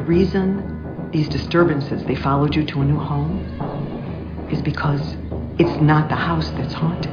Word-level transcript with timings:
the 0.00 0.06
reason 0.06 1.10
these 1.12 1.28
disturbances, 1.28 2.02
they 2.04 2.14
followed 2.14 2.56
you 2.56 2.64
to 2.64 2.80
a 2.80 2.84
new 2.84 2.98
home, 2.98 3.38
is 4.50 4.62
because 4.62 5.14
it's 5.58 5.78
not 5.82 6.08
the 6.08 6.14
house 6.14 6.48
that's 6.52 6.72
haunted. 6.72 7.12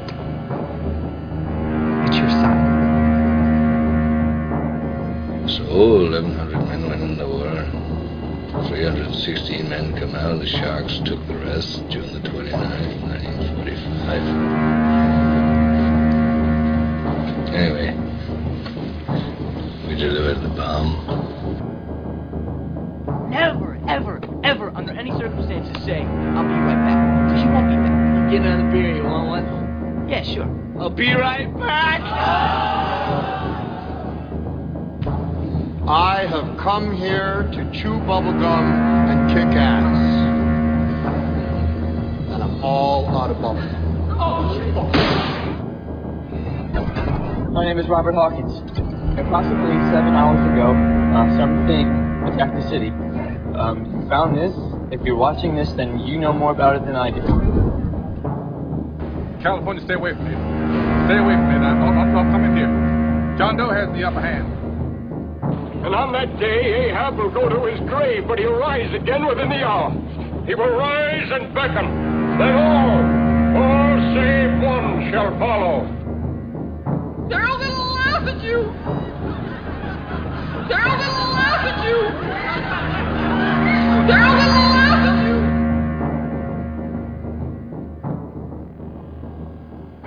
It's 2.07 2.15
your 2.15 2.29
son. 2.29 2.55
So 5.49 5.63
1,100 5.65 6.65
men 6.67 6.87
went 6.87 7.01
in 7.01 7.17
the 7.17 7.27
war. 7.27 7.65
316 8.69 9.67
men 9.67 9.93
come 9.99 10.15
out. 10.15 10.39
The 10.39 10.47
Sharks 10.47 10.99
took 10.99 11.27
the 11.27 11.35
rest 11.35 11.83
June 11.89 12.13
the 12.13 12.21
29th, 12.29 13.01
1945. 13.03 14.21
Anyway, 17.53 17.93
we 19.89 19.95
delivered 19.99 20.41
the 20.41 20.49
bomb. 20.55 21.26
Any 24.97 25.11
circumstances, 25.11 25.83
say, 25.85 26.01
I'll 26.01 26.43
be 26.43 26.53
right 26.65 26.75
back. 26.75 27.27
Because 27.27 27.43
you 27.43 27.49
won't 27.51 27.69
be 27.69 27.75
back. 27.77 28.31
You 28.31 28.37
Get 28.37 28.45
another 28.47 28.71
beer. 28.71 28.95
You 28.95 29.03
want 29.03 29.27
one? 29.27 30.09
Yeah, 30.09 30.23
sure. 30.23 30.47
I'll 30.79 30.89
be 30.89 31.13
right 31.13 31.53
back. 31.57 32.01
I 35.87 36.25
have 36.25 36.57
come 36.57 36.95
here 36.95 37.43
to 37.53 37.71
chew 37.71 37.99
bubblegum 37.99 38.43
and 39.09 39.29
kick 39.29 39.55
ass. 39.55 39.97
And 42.33 42.43
I'm 42.43 42.63
all 42.63 43.07
out 43.17 43.29
of 43.31 43.37
bubblegum. 43.37 43.83
Oh, 44.19 44.53
My 47.51 47.63
name 47.65 47.77
is 47.77 47.87
Robert 47.87 48.15
Hawkins. 48.15 48.61
Approximately 49.17 49.77
seven 49.91 50.13
hours 50.13 50.41
ago, 50.51 50.73
uh, 51.15 51.37
something 51.37 51.87
attacked 52.27 52.55
the 52.55 52.67
city. 52.69 52.89
Um, 53.55 54.07
found 54.09 54.37
this. 54.37 54.53
If 54.89 55.01
you're 55.01 55.17
watching 55.17 55.55
this, 55.55 55.69
then 55.73 55.99
you 55.99 56.17
know 56.17 56.31
more 56.31 56.51
about 56.51 56.77
it 56.77 56.85
than 56.85 56.95
I 56.95 57.11
do. 57.11 57.21
California, 59.43 59.83
stay 59.83 59.95
away 59.95 60.13
from 60.13 60.23
me. 60.23 60.31
Stay 61.07 61.17
away 61.17 61.35
from 61.35 61.47
me. 61.49 61.55
I'll, 61.59 61.91
I'll, 61.91 62.17
I'll 62.17 62.31
come 62.31 62.43
in 62.45 62.55
here. 62.55 63.35
John 63.37 63.57
Doe 63.57 63.69
has 63.69 63.89
the 63.93 64.03
upper 64.05 64.21
hand. 64.21 64.47
And 65.85 65.93
on 65.93 66.13
that 66.13 66.39
day, 66.39 66.89
Ahab 66.89 67.17
will 67.17 67.29
go 67.29 67.49
to 67.49 67.65
his 67.65 67.79
grave, 67.89 68.27
but 68.27 68.39
he'll 68.39 68.53
rise 68.57 68.93
again 68.93 69.25
within 69.25 69.49
the 69.49 69.63
hour. 69.63 69.91
He 70.47 70.55
will 70.55 70.75
rise 70.75 71.31
and 71.31 71.53
beckon. 71.53 72.37
Then 72.39 72.55
all, 72.55 73.03
all 73.59 73.99
save 74.15 74.61
one 74.63 75.11
shall 75.11 75.37
follow. 75.37 75.85
They're 77.29 77.45
all 77.45 77.59
gonna 77.59 77.91
laugh 77.91 78.27
at 78.27 78.41
you! 78.41 78.71
They're 80.67 80.87
all 80.87 80.97
gonna 80.97 81.31
laugh 81.35 81.63
at 81.67 81.83
you! 81.83 81.97
They're 84.07 84.23
all 84.23 84.35
gonna 84.37 84.66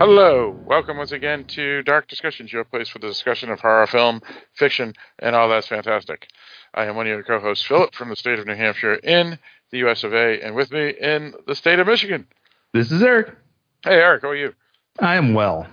Hello, 0.00 0.58
welcome 0.64 0.96
once 0.96 1.12
again 1.12 1.44
to 1.44 1.82
Dark 1.82 2.08
Discussions, 2.08 2.50
your 2.50 2.64
place 2.64 2.88
for 2.88 2.98
the 3.00 3.06
discussion 3.06 3.50
of 3.50 3.60
horror 3.60 3.86
film, 3.86 4.22
fiction, 4.54 4.94
and 5.18 5.36
all 5.36 5.46
that's 5.50 5.66
fantastic. 5.66 6.26
I 6.72 6.86
am 6.86 6.96
one 6.96 7.06
of 7.06 7.10
your 7.10 7.22
co-hosts, 7.22 7.66
Philip, 7.66 7.94
from 7.94 8.08
the 8.08 8.16
state 8.16 8.38
of 8.38 8.46
New 8.46 8.54
Hampshire 8.54 8.94
in 8.94 9.38
the 9.70 9.78
U.S. 9.80 10.02
of 10.02 10.14
A., 10.14 10.40
and 10.42 10.54
with 10.54 10.72
me 10.72 10.94
in 10.98 11.34
the 11.46 11.54
state 11.54 11.80
of 11.80 11.86
Michigan. 11.86 12.26
This 12.72 12.90
is 12.90 13.02
Eric. 13.02 13.36
Hey, 13.84 13.96
Eric, 13.96 14.22
how 14.22 14.30
are 14.30 14.36
you? 14.36 14.54
I 14.98 15.16
am 15.16 15.34
well. 15.34 15.66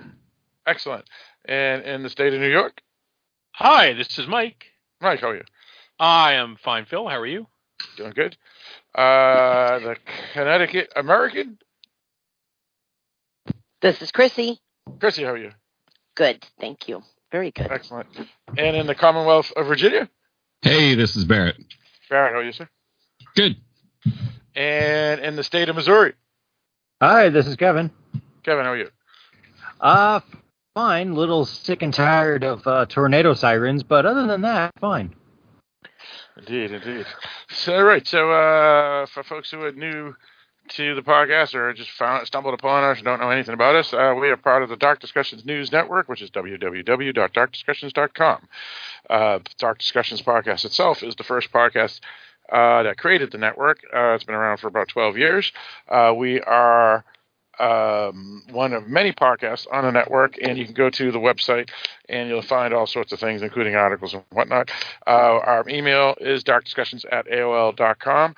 Excellent. 0.65 1.05
And 1.45 1.83
in 1.83 2.03
the 2.03 2.09
state 2.09 2.33
of 2.33 2.41
New 2.41 2.51
York? 2.51 2.81
Hi, 3.53 3.93
this 3.93 4.19
is 4.19 4.27
Mike. 4.27 4.65
Mike, 4.99 5.21
how 5.21 5.29
are 5.29 5.37
you? 5.37 5.45
I 6.01 6.33
am 6.33 6.57
fine, 6.61 6.83
Phil. 6.83 7.07
How 7.07 7.17
are 7.17 7.25
you? 7.25 7.47
Doing 7.95 8.11
good. 8.11 8.35
Uh, 8.93 9.79
the 9.79 9.95
Connecticut 10.33 10.91
American? 10.97 11.59
This 13.81 14.01
is 14.01 14.11
Chrissy. 14.11 14.59
Chrissy, 14.99 15.23
how 15.23 15.33
are 15.33 15.37
you? 15.37 15.51
Good, 16.15 16.43
thank 16.59 16.87
you. 16.87 17.03
Very 17.31 17.51
good. 17.51 17.67
Excellent. 17.69 18.07
And 18.57 18.75
in 18.75 18.87
the 18.87 18.95
Commonwealth 18.95 19.51
of 19.55 19.67
Virginia? 19.67 20.09
Hey, 20.63 20.95
this 20.95 21.15
is 21.15 21.25
Barrett. 21.25 21.57
Barrett, 22.09 22.33
how 22.33 22.39
are 22.39 22.43
you, 22.43 22.53
sir? 22.53 22.67
Good. 23.35 23.57
And 24.55 25.21
in 25.21 25.35
the 25.35 25.43
state 25.43 25.69
of 25.69 25.75
Missouri? 25.75 26.13
Hi, 27.01 27.29
this 27.29 27.45
is 27.45 27.55
Kevin. 27.55 27.91
Kevin, 28.43 28.65
how 28.65 28.71
are 28.71 28.77
you? 28.77 28.89
Uh, 29.79 30.21
fine. 30.73 31.13
Little 31.13 31.45
sick 31.45 31.83
and 31.83 31.93
tired 31.93 32.43
of 32.43 32.65
uh, 32.65 32.87
tornado 32.87 33.35
sirens, 33.35 33.83
but 33.83 34.07
other 34.07 34.25
than 34.25 34.41
that, 34.41 34.71
fine. 34.79 35.13
Indeed, 36.37 36.71
indeed. 36.71 37.05
So, 37.49 37.75
all 37.75 37.83
right. 37.83 38.07
So, 38.07 38.31
uh, 38.31 39.05
for 39.07 39.23
folks 39.23 39.51
who 39.51 39.61
are 39.61 39.71
new 39.71 40.15
to 40.69 40.95
the 40.95 41.01
podcast 41.01 41.53
or 41.55 41.73
just 41.73 41.89
found 41.91 42.25
stumbled 42.27 42.53
upon 42.53 42.83
us 42.83 43.01
don't 43.01 43.19
know 43.19 43.29
anything 43.29 43.53
about 43.53 43.75
us, 43.75 43.93
uh, 43.93 44.15
we 44.19 44.29
are 44.29 44.37
part 44.37 44.63
of 44.63 44.69
the 44.69 44.75
Dark 44.75 44.99
Discussions 44.99 45.45
News 45.45 45.71
Network, 45.71 46.09
which 46.09 46.21
is 46.21 46.29
www.darkdiscussions.com. 46.31 48.47
Uh, 49.09 49.39
Dark 49.57 49.79
Discussions 49.79 50.21
podcast 50.21 50.65
itself 50.65 51.03
is 51.03 51.15
the 51.15 51.23
first 51.23 51.51
podcast 51.51 51.99
uh, 52.51 52.83
that 52.83 52.97
created 52.97 53.31
the 53.31 53.37
network. 53.37 53.79
Uh, 53.93 54.13
it's 54.13 54.23
been 54.23 54.35
around 54.35 54.57
for 54.57 54.67
about 54.67 54.87
12 54.89 55.17
years. 55.17 55.51
Uh, 55.89 56.13
we 56.15 56.39
are 56.41 57.03
um, 57.59 58.43
one 58.51 58.73
of 58.73 58.87
many 58.87 59.11
podcasts 59.11 59.65
on 59.71 59.83
the 59.83 59.91
network, 59.91 60.37
and 60.41 60.57
you 60.57 60.65
can 60.65 60.73
go 60.73 60.89
to 60.89 61.11
the 61.11 61.19
website 61.19 61.69
and 62.07 62.29
you'll 62.29 62.41
find 62.41 62.73
all 62.73 62.87
sorts 62.87 63.11
of 63.11 63.19
things, 63.19 63.41
including 63.41 63.75
articles 63.75 64.13
and 64.13 64.23
whatnot. 64.31 64.71
Uh, 65.05 65.39
our 65.43 65.67
email 65.67 66.15
is 66.21 66.43
darkdiscussions 66.43 67.03
at 67.11 67.27
AOL.com, 67.27 68.35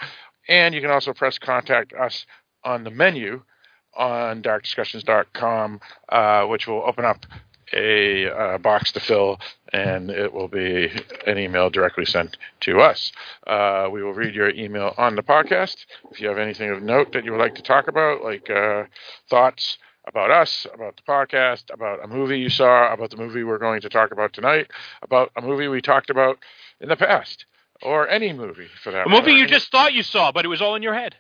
and 0.50 0.76
you 0.76 0.82
can 0.82 0.90
also 0.90 1.14
press 1.14 1.38
contact 1.38 1.94
us 1.94 2.26
on 2.66 2.84
the 2.84 2.92
menu 2.92 3.42
on 3.96 4.42
darkdiscussions.com, 4.42 5.80
uh, 6.10 6.46
which 6.46 6.68
will 6.68 6.84
open 6.86 7.06
up 7.06 7.26
a 7.72 8.30
uh, 8.30 8.58
box 8.58 8.92
to 8.92 9.00
fill, 9.00 9.40
and 9.72 10.10
it 10.10 10.34
will 10.34 10.48
be 10.48 10.92
an 11.28 11.38
email 11.38 11.70
directly 11.70 12.06
sent 12.06 12.36
to 12.62 12.82
us. 12.82 13.12
Uh, 13.46 13.88
we 13.92 14.02
will 14.02 14.14
read 14.14 14.34
your 14.34 14.50
email 14.50 14.94
on 14.98 15.16
the 15.16 15.22
podcast. 15.22 15.86
If 16.12 16.20
you 16.20 16.28
have 16.30 16.40
anything 16.40 16.72
of 16.72 16.82
note 16.82 17.14
that 17.14 17.24
you 17.24 17.32
would 17.32 17.40
like 17.40 17.56
to 17.56 17.62
talk 17.62 17.88
about, 17.88 18.24
like 18.24 18.50
uh, 18.50 18.86
thoughts 19.30 19.78
about 20.08 20.32
us, 20.32 20.66
about 20.74 20.96
the 20.96 21.04
podcast, 21.04 21.72
about 21.72 22.04
a 22.04 22.08
movie 22.08 22.40
you 22.40 22.50
saw, 22.50 22.92
about 22.92 23.12
the 23.12 23.18
movie 23.18 23.44
we're 23.44 23.60
going 23.60 23.82
to 23.82 23.90
talk 23.90 24.12
about 24.12 24.34
tonight, 24.34 24.72
about 25.04 25.32
a 25.38 25.42
movie 25.42 25.68
we 25.68 25.82
talked 25.82 26.10
about 26.10 26.40
in 26.82 26.90
the 26.90 26.96
past, 26.96 27.46
or 27.82 28.08
any 28.08 28.34
movie 28.34 28.68
for 28.84 28.92
that. 28.92 29.08
A 29.08 29.10
movie 29.10 29.34
you 29.34 29.48
just 29.48 29.72
thought 29.72 29.94
you 29.94 30.04
saw, 30.04 30.32
but 30.32 30.46
it 30.46 30.48
was 30.48 30.62
all 30.62 30.76
in 30.76 30.84
your 30.84 30.94
head. 30.94 31.16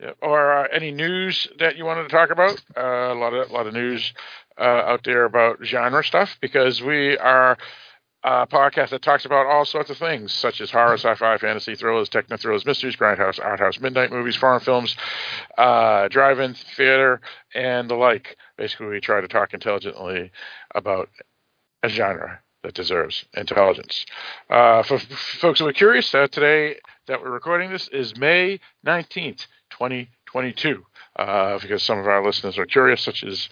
Yeah, 0.00 0.12
or 0.20 0.52
uh, 0.52 0.68
any 0.72 0.90
news 0.90 1.46
that 1.60 1.76
you 1.76 1.84
wanted 1.84 2.04
to 2.04 2.08
talk 2.08 2.30
about. 2.30 2.60
Uh, 2.76 3.12
a 3.12 3.14
lot 3.14 3.32
of 3.32 3.50
a 3.50 3.52
lot 3.52 3.66
of 3.66 3.74
news 3.74 4.12
uh, 4.58 4.62
out 4.62 5.04
there 5.04 5.24
about 5.24 5.58
genre 5.64 6.02
stuff 6.02 6.36
because 6.40 6.82
we 6.82 7.16
are 7.18 7.56
a 8.24 8.46
podcast 8.46 8.88
that 8.90 9.02
talks 9.02 9.24
about 9.24 9.46
all 9.46 9.64
sorts 9.64 9.90
of 9.90 9.98
things 9.98 10.32
such 10.32 10.60
as 10.60 10.70
horror, 10.70 10.94
sci-fi, 10.94 11.36
fantasy, 11.38 11.74
thrillers, 11.74 12.08
techno 12.08 12.36
thrillers, 12.36 12.64
mysteries, 12.64 12.96
grindhouse, 12.96 13.38
art 13.38 13.60
house, 13.60 13.78
midnight 13.78 14.10
movies, 14.10 14.34
foreign 14.34 14.60
films, 14.60 14.96
uh, 15.58 16.08
drive-in 16.08 16.54
theater, 16.54 17.20
and 17.54 17.88
the 17.88 17.94
like. 17.94 18.36
Basically, 18.56 18.86
we 18.86 19.00
try 19.00 19.20
to 19.20 19.28
talk 19.28 19.52
intelligently 19.52 20.32
about 20.74 21.08
a 21.82 21.88
genre 21.88 22.40
that 22.64 22.74
deserves 22.74 23.24
intelligence. 23.36 24.04
Uh, 24.50 24.82
for, 24.82 24.98
folks 24.98 25.60
who 25.60 25.66
are 25.66 25.72
curious, 25.72 26.12
uh, 26.14 26.26
today 26.26 26.76
that 27.06 27.20
we're 27.20 27.30
recording 27.30 27.70
this 27.70 27.88
is 27.88 28.16
May 28.16 28.58
19th, 28.86 29.46
2022, 29.70 30.84
uh, 31.16 31.58
because 31.58 31.82
some 31.82 31.98
of 31.98 32.08
our 32.08 32.24
listeners 32.24 32.58
are 32.58 32.66
curious, 32.66 33.02
such 33.02 33.22
as 33.22 33.48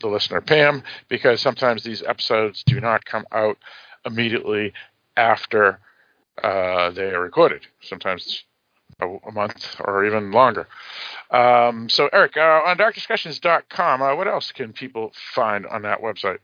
the 0.00 0.08
listener 0.08 0.40
Pam, 0.40 0.82
because 1.08 1.40
sometimes 1.40 1.84
these 1.84 2.02
episodes 2.02 2.62
do 2.66 2.80
not 2.80 3.04
come 3.04 3.26
out 3.30 3.58
immediately 4.06 4.72
after 5.16 5.78
uh, 6.42 6.90
they 6.90 7.10
are 7.10 7.20
recorded. 7.20 7.66
Sometimes 7.82 8.44
a, 9.00 9.32
month 9.32 9.76
or 9.80 10.06
even 10.06 10.30
longer. 10.32 10.66
Um, 11.30 11.90
so, 11.90 12.08
Eric, 12.12 12.38
uh, 12.38 12.62
on 12.66 12.78
darkdiscussions.com, 12.78 14.00
uh, 14.00 14.14
what 14.14 14.28
else 14.28 14.52
can 14.52 14.72
people 14.72 15.12
find 15.34 15.66
on 15.66 15.82
that 15.82 16.00
website? 16.00 16.38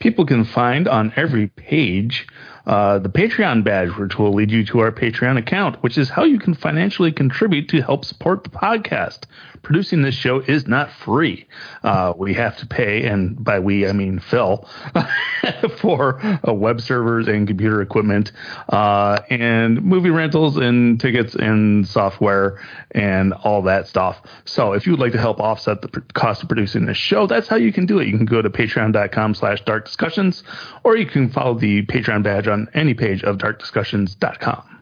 People 0.00 0.26
can 0.26 0.44
find 0.44 0.88
on 0.88 1.12
every 1.16 1.46
page 1.46 2.26
uh, 2.66 2.98
the 2.98 3.08
Patreon 3.08 3.64
badge, 3.64 3.90
which 3.96 4.18
will 4.18 4.32
lead 4.32 4.50
you 4.50 4.64
to 4.66 4.80
our 4.80 4.92
Patreon 4.92 5.38
account, 5.38 5.82
which 5.82 5.96
is 5.98 6.08
how 6.08 6.24
you 6.24 6.38
can 6.38 6.54
financially 6.54 7.12
contribute 7.12 7.68
to 7.68 7.80
help 7.80 8.04
support 8.04 8.44
the 8.44 8.50
podcast. 8.50 9.20
Producing 9.62 10.00
this 10.00 10.14
show 10.14 10.40
is 10.40 10.66
not 10.66 10.90
free. 10.90 11.46
Uh, 11.82 12.14
we 12.16 12.32
have 12.34 12.56
to 12.58 12.66
pay, 12.66 13.04
and 13.04 13.42
by 13.42 13.58
we 13.58 13.86
I 13.86 13.92
mean 13.92 14.18
Phil, 14.18 14.66
for 15.78 16.18
uh, 16.48 16.52
web 16.52 16.80
servers 16.80 17.28
and 17.28 17.46
computer 17.46 17.82
equipment, 17.82 18.32
uh, 18.70 19.20
and 19.28 19.82
movie 19.82 20.08
rentals 20.08 20.56
and 20.56 20.98
tickets 20.98 21.34
and 21.34 21.86
software 21.86 22.58
and 22.92 23.34
all 23.34 23.62
that 23.62 23.86
stuff. 23.86 24.22
So 24.46 24.72
if 24.72 24.86
you 24.86 24.92
would 24.92 25.00
like 25.00 25.12
to 25.12 25.18
help 25.20 25.40
offset 25.40 25.82
the 25.82 25.88
cost 26.14 26.42
of 26.42 26.48
producing 26.48 26.86
this 26.86 26.96
show, 26.96 27.26
that's 27.26 27.46
how 27.46 27.56
you 27.56 27.72
can 27.72 27.84
do 27.84 27.98
it. 27.98 28.08
You 28.08 28.16
can 28.16 28.26
go 28.26 28.40
to 28.40 28.48
patreon.com 28.48 29.34
slash 29.34 29.62
dark 29.64 29.84
discussions, 29.84 30.42
or 30.84 30.96
you 30.96 31.06
can 31.06 31.28
follow 31.28 31.54
the 31.54 31.84
Patreon 31.84 32.22
badge 32.22 32.48
on 32.50 32.68
any 32.74 32.94
page 32.94 33.22
of 33.22 33.38
darkdiscussions.com. 33.38 34.80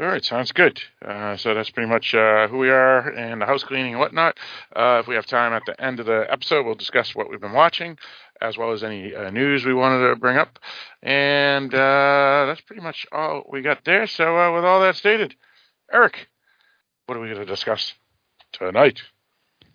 All 0.00 0.06
right, 0.06 0.24
sounds 0.24 0.50
good. 0.50 0.80
Uh, 1.06 1.36
so 1.36 1.54
that's 1.54 1.70
pretty 1.70 1.88
much 1.88 2.16
uh, 2.16 2.48
who 2.48 2.58
we 2.58 2.68
are 2.68 3.10
and 3.10 3.40
the 3.40 3.46
house 3.46 3.62
cleaning 3.62 3.92
and 3.92 4.00
whatnot. 4.00 4.36
Uh, 4.74 4.98
if 5.00 5.06
we 5.06 5.14
have 5.14 5.24
time 5.24 5.52
at 5.52 5.62
the 5.66 5.80
end 5.80 6.00
of 6.00 6.06
the 6.06 6.26
episode, 6.28 6.66
we'll 6.66 6.74
discuss 6.74 7.14
what 7.14 7.30
we've 7.30 7.40
been 7.40 7.52
watching, 7.52 7.96
as 8.40 8.58
well 8.58 8.72
as 8.72 8.82
any 8.82 9.14
uh, 9.14 9.30
news 9.30 9.64
we 9.64 9.72
wanted 9.72 10.08
to 10.08 10.16
bring 10.16 10.36
up. 10.36 10.58
And 11.00 11.72
uh, 11.72 12.46
that's 12.48 12.60
pretty 12.62 12.82
much 12.82 13.06
all 13.12 13.44
we 13.48 13.62
got 13.62 13.84
there. 13.84 14.08
So, 14.08 14.36
uh, 14.36 14.52
with 14.52 14.64
all 14.64 14.80
that 14.80 14.96
stated, 14.96 15.36
Eric, 15.92 16.26
what 17.06 17.16
are 17.16 17.20
we 17.20 17.28
going 17.28 17.38
to 17.38 17.46
discuss 17.46 17.94
tonight? 18.50 19.00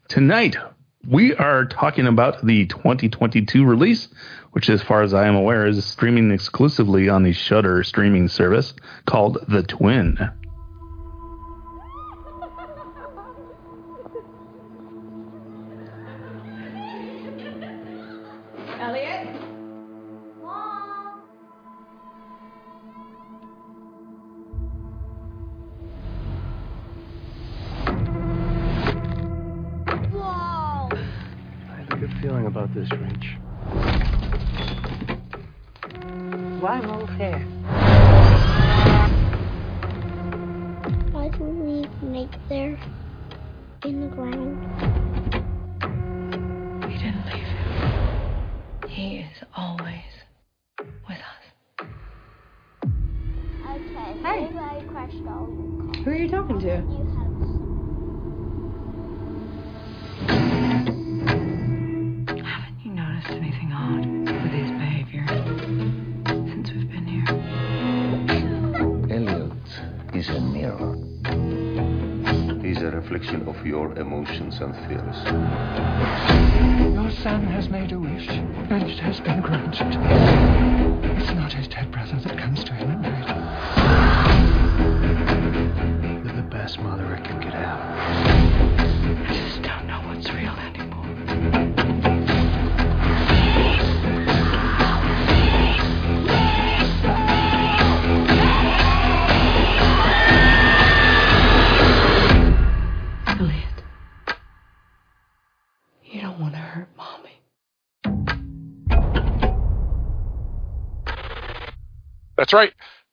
Tonight, 0.09 0.57
we 1.07 1.33
are 1.35 1.63
talking 1.65 2.07
about 2.07 2.45
the 2.45 2.65
2022 2.65 3.63
release, 3.63 4.09
which, 4.51 4.69
as 4.69 4.81
far 4.81 5.01
as 5.01 5.13
I 5.13 5.27
am 5.27 5.35
aware, 5.35 5.65
is 5.67 5.83
streaming 5.85 6.31
exclusively 6.31 7.09
on 7.09 7.23
the 7.23 7.33
Shudder 7.33 7.83
streaming 7.83 8.27
service 8.27 8.73
called 9.05 9.37
The 9.47 9.63
Twin. 9.63 10.17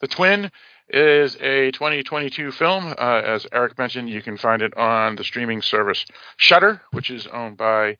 The 0.01 0.09
Twin 0.09 0.51
is 0.89 1.37
a 1.37 1.71
2022 1.73 2.53
film. 2.53 2.95
Uh, 2.99 3.23
as 3.25 3.47
Eric 3.53 3.79
mentioned, 3.79 4.11
you 4.11 4.23
can 4.23 4.37
find 4.37 4.61
it 4.61 4.77
on 4.77 5.17
the 5.17 5.25
streaming 5.25 5.63
service 5.63 6.05
Shudder, 6.37 6.83
which 6.93 7.11
is 7.11 7.27
owned 7.27 7.57
by 7.57 7.97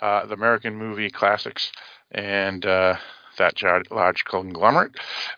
uh, 0.00 0.26
the 0.26 0.34
American 0.34 0.76
Movie 0.76 1.10
Classics 1.10 1.72
and 2.10 2.64
uh, 2.66 2.96
that 3.38 3.56
large 3.90 4.24
conglomerate. 4.24 4.92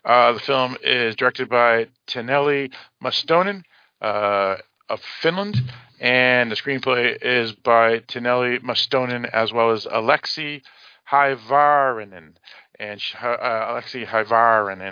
Uh, 0.04 0.32
the 0.32 0.40
film 0.40 0.76
is 0.82 1.14
directed 1.14 1.48
by 1.48 1.86
Taneli 2.06 2.72
Mustonen 3.02 3.62
uh, 4.00 4.56
of 4.88 5.00
Finland, 5.20 5.62
and 6.00 6.50
the 6.50 6.56
screenplay 6.56 7.16
is 7.22 7.52
by 7.52 8.00
Taneli 8.00 8.60
Mustonen 8.60 9.28
as 9.32 9.52
well 9.52 9.70
as 9.70 9.86
Aleksi 9.86 10.62
Hyvarinen. 11.10 12.34
And 12.78 13.00
uh, 13.22 13.36
Aleksi 13.36 14.06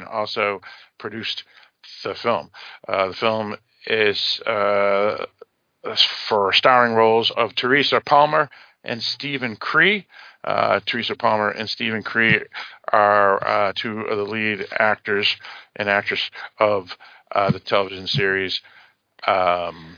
also 0.07 0.61
produced 0.99 1.45
the 2.05 2.15
film. 2.15 2.51
Uh, 2.87 3.09
the 3.09 3.15
film 3.15 3.57
is 3.87 4.41
uh, 4.41 5.27
for 6.29 6.53
starring 6.53 6.95
roles 6.95 7.31
of 7.31 7.55
Teresa 7.55 8.01
Palmer 8.01 8.51
and 8.85 9.03
Steven 9.03 9.57
Cree. 9.57 10.07
Uh, 10.45 10.81
Teresa 10.87 11.15
Palmer 11.15 11.51
and 11.51 11.69
Steven 11.69 12.03
Cree 12.03 12.41
are 12.93 13.47
uh, 13.47 13.73
two 13.75 14.01
of 14.03 14.17
the 14.17 14.25
lead 14.25 14.67
actors 14.73 15.37
and 15.77 15.89
actress 15.89 16.31
of 16.59 16.97
uh, 17.35 17.51
the 17.51 17.61
television 17.61 18.07
series 18.07 18.61
um, 19.27 19.97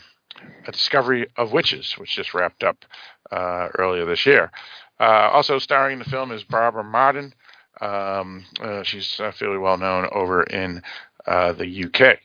A 0.67 0.73
Discovery 0.73 1.29
of 1.37 1.52
Witches, 1.52 1.93
which 1.99 2.17
just 2.17 2.35
wrapped 2.35 2.64
up 2.64 2.85
uh, 3.31 3.69
earlier 3.79 4.06
this 4.06 4.26
year. 4.26 4.50
Also 4.99 5.58
starring 5.58 5.94
in 5.94 5.99
the 6.00 6.11
film 6.11 6.31
is 6.32 6.44
Barbara 6.44 6.85
Marten. 6.85 7.32
Um, 7.81 8.44
uh, 8.61 8.82
she's 8.82 9.19
uh, 9.21 9.32
fairly 9.32 9.59
well 9.59 9.79
known 9.79 10.09
over 10.12 10.43
in 10.43 10.82
uh, 11.27 11.53
the 11.53 11.85
UK. 11.85 12.19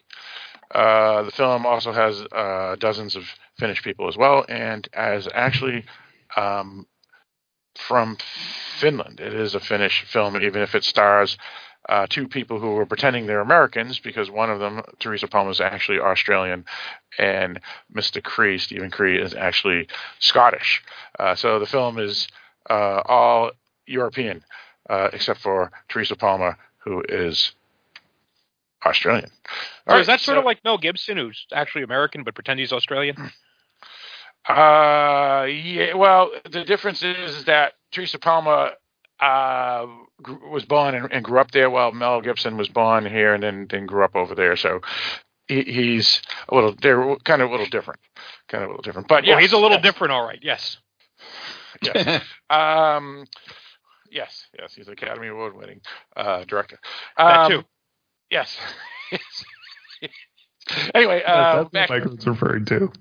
Uh, 0.71 1.23
the 1.23 1.31
film 1.31 1.65
also 1.65 1.91
has 1.91 2.23
dozens 2.79 3.15
of 3.15 3.23
Finnish 3.57 3.83
people 3.83 4.07
as 4.07 4.17
well, 4.17 4.45
and 4.49 4.87
as 4.93 5.27
actually 5.33 5.85
um, 6.35 6.85
from 7.75 8.17
Finland. 8.79 9.19
It 9.19 9.33
is 9.33 9.55
a 9.55 9.59
Finnish 9.59 10.05
film, 10.05 10.35
even 10.41 10.61
if 10.61 10.75
it 10.75 10.83
stars 10.83 11.37
uh, 11.87 12.07
two 12.09 12.27
people 12.27 12.59
who 12.59 12.75
are 12.77 12.85
pretending 12.85 13.25
they're 13.25 13.41
Americans, 13.41 13.99
because 13.99 14.29
one 14.29 14.49
of 14.49 14.59
them, 14.59 14.81
Teresa 14.99 15.27
Palmer, 15.27 15.51
is 15.51 15.61
actually 15.61 15.99
Australian, 15.99 16.65
and 17.19 17.59
Mr. 17.93 18.23
Cree, 18.23 18.57
Steven 18.57 18.89
Cree, 18.89 19.21
is 19.21 19.33
actually 19.35 19.87
Scottish. 20.19 20.83
Uh, 21.19 21.35
so 21.35 21.59
the 21.59 21.65
film 21.65 21.99
is 21.99 22.27
uh, 22.69 23.01
all 23.05 23.51
European, 23.85 24.43
uh, 24.89 25.09
except 25.13 25.41
for 25.41 25.71
Teresa 25.89 26.15
Palmer, 26.15 26.57
who 26.79 27.03
is 27.07 27.53
Australian. 28.85 29.29
So 29.87 29.93
All 29.93 29.99
is 29.99 30.07
that 30.07 30.21
sort 30.21 30.35
so- 30.35 30.39
of 30.39 30.45
like 30.45 30.63
Mel 30.63 30.77
Gibson, 30.77 31.17
who's 31.17 31.45
actually 31.51 31.83
American 31.83 32.23
but 32.23 32.35
pretends 32.35 32.59
he's 32.59 32.73
Australian? 32.73 33.17
Uh, 34.47 35.47
yeah. 35.49 35.93
Well, 35.95 36.31
the 36.49 36.63
difference 36.63 37.01
is 37.01 37.45
that 37.45 37.73
Teresa 37.91 38.19
Palmer 38.19 38.71
uh, 39.19 39.87
was 40.51 40.65
born 40.65 40.93
and, 40.93 41.11
and 41.11 41.23
grew 41.25 41.39
up 41.39 41.51
there, 41.51 41.69
while 41.69 41.91
Mel 41.91 42.21
Gibson 42.21 42.57
was 42.57 42.67
born 42.67 43.05
here 43.05 43.33
and 43.33 43.41
then, 43.41 43.67
then 43.69 43.85
grew 43.85 44.03
up 44.03 44.15
over 44.15 44.35
there. 44.35 44.55
So 44.55 44.81
he, 45.47 45.63
he's 45.63 46.21
a 46.49 46.55
little. 46.55 46.75
They're 46.79 47.15
kind 47.23 47.41
of 47.41 47.49
a 47.49 47.51
little 47.51 47.67
different. 47.67 47.99
Kind 48.47 48.63
of 48.63 48.69
a 48.69 48.73
little 48.73 48.83
different. 48.83 49.07
But 49.07 49.25
yeah, 49.25 49.35
yeah, 49.35 49.41
he's 49.41 49.53
a 49.53 49.57
little 49.57 49.79
different, 49.79 50.13
all 50.13 50.25
right. 50.25 50.39
Yes. 50.41 50.77
yes. 51.81 52.21
um, 52.49 53.25
yes, 54.15 54.47
yes, 54.57 54.73
he's 54.73 54.87
an 54.87 54.93
Academy 54.93 55.27
Award 55.27 55.55
winning 55.55 55.81
uh, 56.15 56.43
director. 56.45 56.79
That 57.17 57.37
Um, 57.45 57.51
too. 57.51 57.63
Yes. 58.31 58.57
anyway, 60.95 61.21
uh, 61.23 61.63
That's 61.63 61.63
what 61.63 61.71
back, 61.71 62.05
was 62.05 62.25
referring 62.25 62.65
to. 62.65 62.91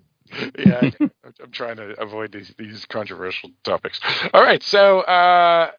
yeah, 0.59 0.81
I'm- 0.81 1.11
I'm 1.43 1.51
trying 1.53 1.77
to 1.77 1.99
avoid 2.01 2.33
these 2.33 2.53
these 2.59 2.85
controversial 2.87 3.51
topics. 3.65 3.99
All 4.35 4.43
right, 4.43 4.63
so 4.63 5.01
uh, 5.01 5.71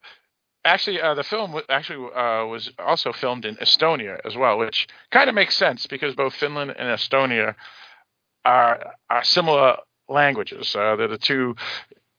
actually, 0.64 1.00
uh, 1.02 1.14
the 1.14 1.24
film 1.24 1.62
actually 1.70 2.10
uh, 2.14 2.46
was 2.46 2.72
also 2.80 3.14
filmed 3.14 3.46
in 3.46 3.56
Estonia 3.58 4.20
as 4.26 4.36
well, 4.36 4.58
which 4.58 4.88
kind 5.12 5.30
of 5.30 5.36
makes 5.36 5.56
sense 5.56 5.86
because 5.88 6.16
both 6.16 6.34
Finland 6.34 6.72
and 6.78 6.88
Estonia 6.90 7.56
are 8.44 8.94
are 9.10 9.24
similar 9.24 9.78
languages. 10.10 10.76
Uh, 10.76 10.96
they're 10.96 11.08
the 11.08 11.18
two 11.18 11.56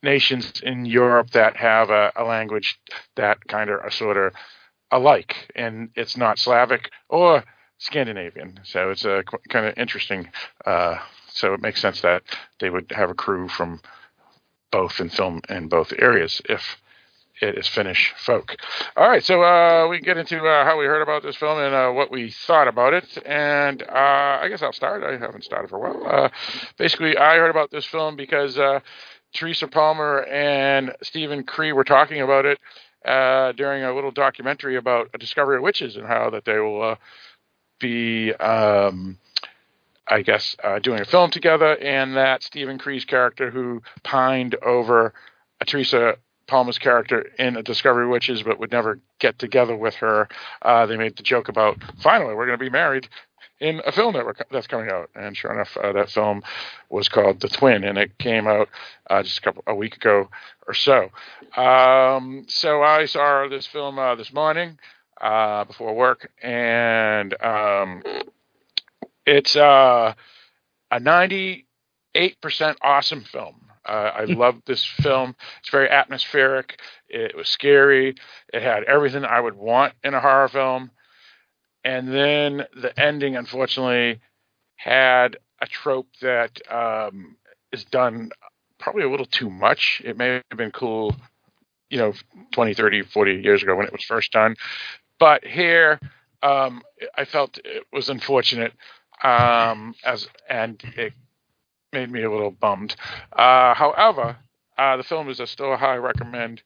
nations 0.07 0.63
in 0.63 0.87
Europe 0.87 1.31
that 1.33 1.57
have 1.57 1.91
a, 1.91 2.13
a 2.17 2.25
language 2.25 2.79
that 3.17 3.47
kind 3.47 3.69
of 3.69 3.81
are 3.81 3.91
sort 3.91 4.17
of 4.17 4.33
alike, 4.91 5.51
and 5.55 5.91
it's 5.95 6.17
not 6.17 6.39
Slavic 6.39 6.91
or 7.11 7.45
Scandinavian. 7.79 8.61
So 8.65 8.91
it's 8.91 9.05
a 9.05 9.23
kind 9.51 9.67
of 9.67 9.75
interesting. 9.77 10.31
Uh, 10.65 10.99
so 11.29 11.53
it 11.53 11.61
makes 11.61 11.83
sense 11.83 12.01
that 12.01 12.23
they 12.61 12.71
would 12.71 12.91
have 12.93 13.11
a 13.11 13.15
crew 13.15 13.49
from 13.49 13.81
both 14.71 15.01
and 15.01 15.13
film 15.13 15.41
in 15.49 15.69
both 15.69 15.93
areas 15.99 16.41
if 16.49 16.63
it 17.41 17.59
is 17.59 17.69
Finnish 17.69 18.15
folk. 18.17 18.57
All 18.97 19.09
right, 19.09 19.23
so 19.23 19.43
uh, 19.43 19.89
we 19.89 20.01
get 20.01 20.17
into 20.17 20.39
uh, 20.39 20.65
how 20.65 20.79
we 20.79 20.87
heard 20.87 21.03
about 21.03 21.23
this 21.23 21.37
film 21.37 21.59
and 21.59 21.75
uh, 21.75 21.91
what 21.91 22.11
we 22.11 22.31
thought 22.31 22.67
about 22.67 22.95
it. 22.95 23.19
And 23.27 23.83
uh, 23.83 24.39
I 24.43 24.49
guess 24.49 24.63
I'll 24.63 24.73
start. 24.73 25.03
I 25.03 25.19
haven't 25.19 25.45
started 25.45 25.69
for 25.69 25.77
a 25.77 25.81
while. 25.81 26.25
Uh, 26.25 26.29
basically, 26.79 27.17
I 27.17 27.37
heard 27.37 27.51
about 27.51 27.71
this 27.71 27.85
film 27.85 28.17
because 28.17 28.57
uh, 28.59 28.81
Teresa 29.35 29.69
Palmer 29.69 30.25
and 30.25 30.95
Steven 31.03 31.45
Cree 31.45 31.73
were 31.73 31.85
talking 31.85 32.21
about 32.23 32.47
it 32.47 32.59
uh, 33.05 33.53
during 33.53 33.85
a 33.85 33.95
little 33.95 34.11
documentary 34.11 34.77
about 34.77 35.09
a 35.15 35.19
Discovery 35.19 35.57
of 35.57 35.63
Witches 35.63 35.97
and 35.97 36.07
how 36.07 36.31
that 36.31 36.45
they 36.45 36.59
will 36.59 36.83
uh, 36.83 36.97
be, 37.79 38.33
um, 38.35 39.19
I 40.09 40.23
guess, 40.23 40.57
uh, 40.63 40.79
doing 40.79 41.01
a 41.01 41.05
film 41.05 41.31
together, 41.31 41.77
and 41.77 42.17
that 42.17 42.43
Steven 42.43 42.79
Cree's 42.79 43.05
character, 43.05 43.51
who 43.51 43.83
pined 44.03 44.55
over 44.65 45.13
Teresa 45.67 46.17
Palmer's 46.47 46.79
character 46.79 47.27
in 47.39 47.57
a 47.57 47.63
Discovery 47.63 48.05
of 48.05 48.11
Witches, 48.11 48.43
but 48.43 48.59
would 48.59 48.73
never 48.73 49.01
get 49.19 49.39
together 49.39 49.77
with 49.77 49.95
her, 49.97 50.29
uh, 50.63 50.87
they 50.87 50.97
made 50.97 51.17
the 51.17 51.23
joke 51.23 51.49
about 51.49 51.77
finally 52.01 52.35
we're 52.35 52.47
going 52.47 52.59
to 52.59 52.65
be 52.65 52.71
married 52.71 53.09
in 53.61 53.81
a 53.87 53.93
film 53.93 54.15
that 54.15 54.25
we're, 54.25 54.35
that's 54.51 54.67
coming 54.67 54.91
out. 54.91 55.11
And 55.15 55.37
sure 55.37 55.53
enough, 55.53 55.77
uh, 55.77 55.93
that 55.93 56.11
film 56.11 56.43
was 56.91 57.09
called 57.09 57.41
The 57.41 57.49
Twin, 57.49 57.85
and 57.85 57.99
it 57.99 58.19
came 58.19 58.47
out 58.47 58.69
uh, 59.09 59.23
just 59.23 59.39
a 59.39 59.41
couple 59.41 59.63
a 59.67 59.75
week 59.75 59.97
ago 59.97 60.29
or 60.67 60.75
so. 60.75 61.11
Um, 61.57 62.45
so 62.49 62.83
I 62.83 63.07
saw 63.07 63.49
this 63.49 63.67
film 63.67 63.99
uh, 63.99 64.15
this 64.15 64.33
morning 64.33 64.79
uh, 65.21 65.65
before 65.65 65.95
work, 65.95 66.31
and 66.43 67.35
um, 67.43 68.03
it's 69.25 69.57
uh, 69.57 70.15
a 70.91 71.01
98% 71.01 71.65
awesome 72.83 73.23
film. 73.23 73.63
Uh, 73.85 74.11
I 74.17 74.25
love 74.25 74.57
this 74.67 74.85
film. 74.85 75.37
It's 75.61 75.71
very 75.71 75.89
atmospheric. 75.89 76.81
It 77.09 77.37
was 77.37 77.49
scary. 77.49 78.17
It 78.53 78.63
had 78.63 78.83
everything 78.83 79.25
I 79.25 79.39
would 79.39 79.55
want 79.55 79.95
in 80.03 80.13
a 80.13 80.21
horror 80.21 80.49
film 80.49 80.91
and 81.87 82.13
then 82.13 82.67
the 82.75 82.93
ending 82.99 83.37
unfortunately 83.37 84.21
had 84.75 85.37
a 85.63 85.67
trope 85.67 86.09
that 86.21 86.61
um, 86.69 87.37
is 87.71 87.85
done 87.85 88.31
probably 88.77 89.05
a 89.05 89.09
little 89.09 89.25
too 89.27 89.49
much. 89.49 90.03
It 90.05 90.19
may 90.19 90.43
have 90.51 90.59
been 90.59 90.73
cool 90.73 91.15
you 91.89 91.99
know 91.99 92.13
20 92.51 92.75
30 92.75 93.03
40 93.03 93.35
years 93.35 93.63
ago 93.63 93.77
when 93.77 93.87
it 93.87 93.93
was 93.93 94.03
first 94.03 94.33
done. 94.33 94.57
But 95.21 95.45
here 95.45 96.01
um, 96.43 96.83
i 97.17 97.25
felt 97.25 97.59
it 97.65 97.85
was 97.93 98.09
unfortunate 98.09 98.73
um, 99.23 99.95
as 100.05 100.29
and 100.51 100.83
it 100.97 101.13
made 101.93 102.11
me 102.11 102.25
a 102.25 102.31
little 102.31 102.51
bummed. 102.51 102.97
Uh, 103.33 103.75
however 103.75 104.37
uh, 104.77 104.97
the 104.97 105.05
film 105.05 105.29
is 105.29 105.39
a 105.39 105.47
still 105.47 105.73
a 105.73 105.77
high 105.77 105.97
recommend 105.97 106.63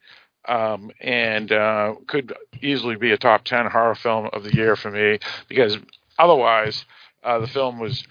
um, 0.49 0.91
and 1.01 1.53
uh, 1.53 1.95
could 2.07 2.33
easily 2.63 2.97
be 2.97 3.13
a 3.13 3.19
top 3.19 3.45
10 3.45 3.67
horror 3.67 3.95
film 3.95 4.29
of 4.33 4.43
the 4.43 4.55
year 4.55 4.77
for 4.77 4.91
me 4.91 5.19
because 5.49 5.77
otherwise 6.19 6.85
uh, 7.23 7.39
the 7.39 7.47
film 7.47 7.79
was 7.79 8.05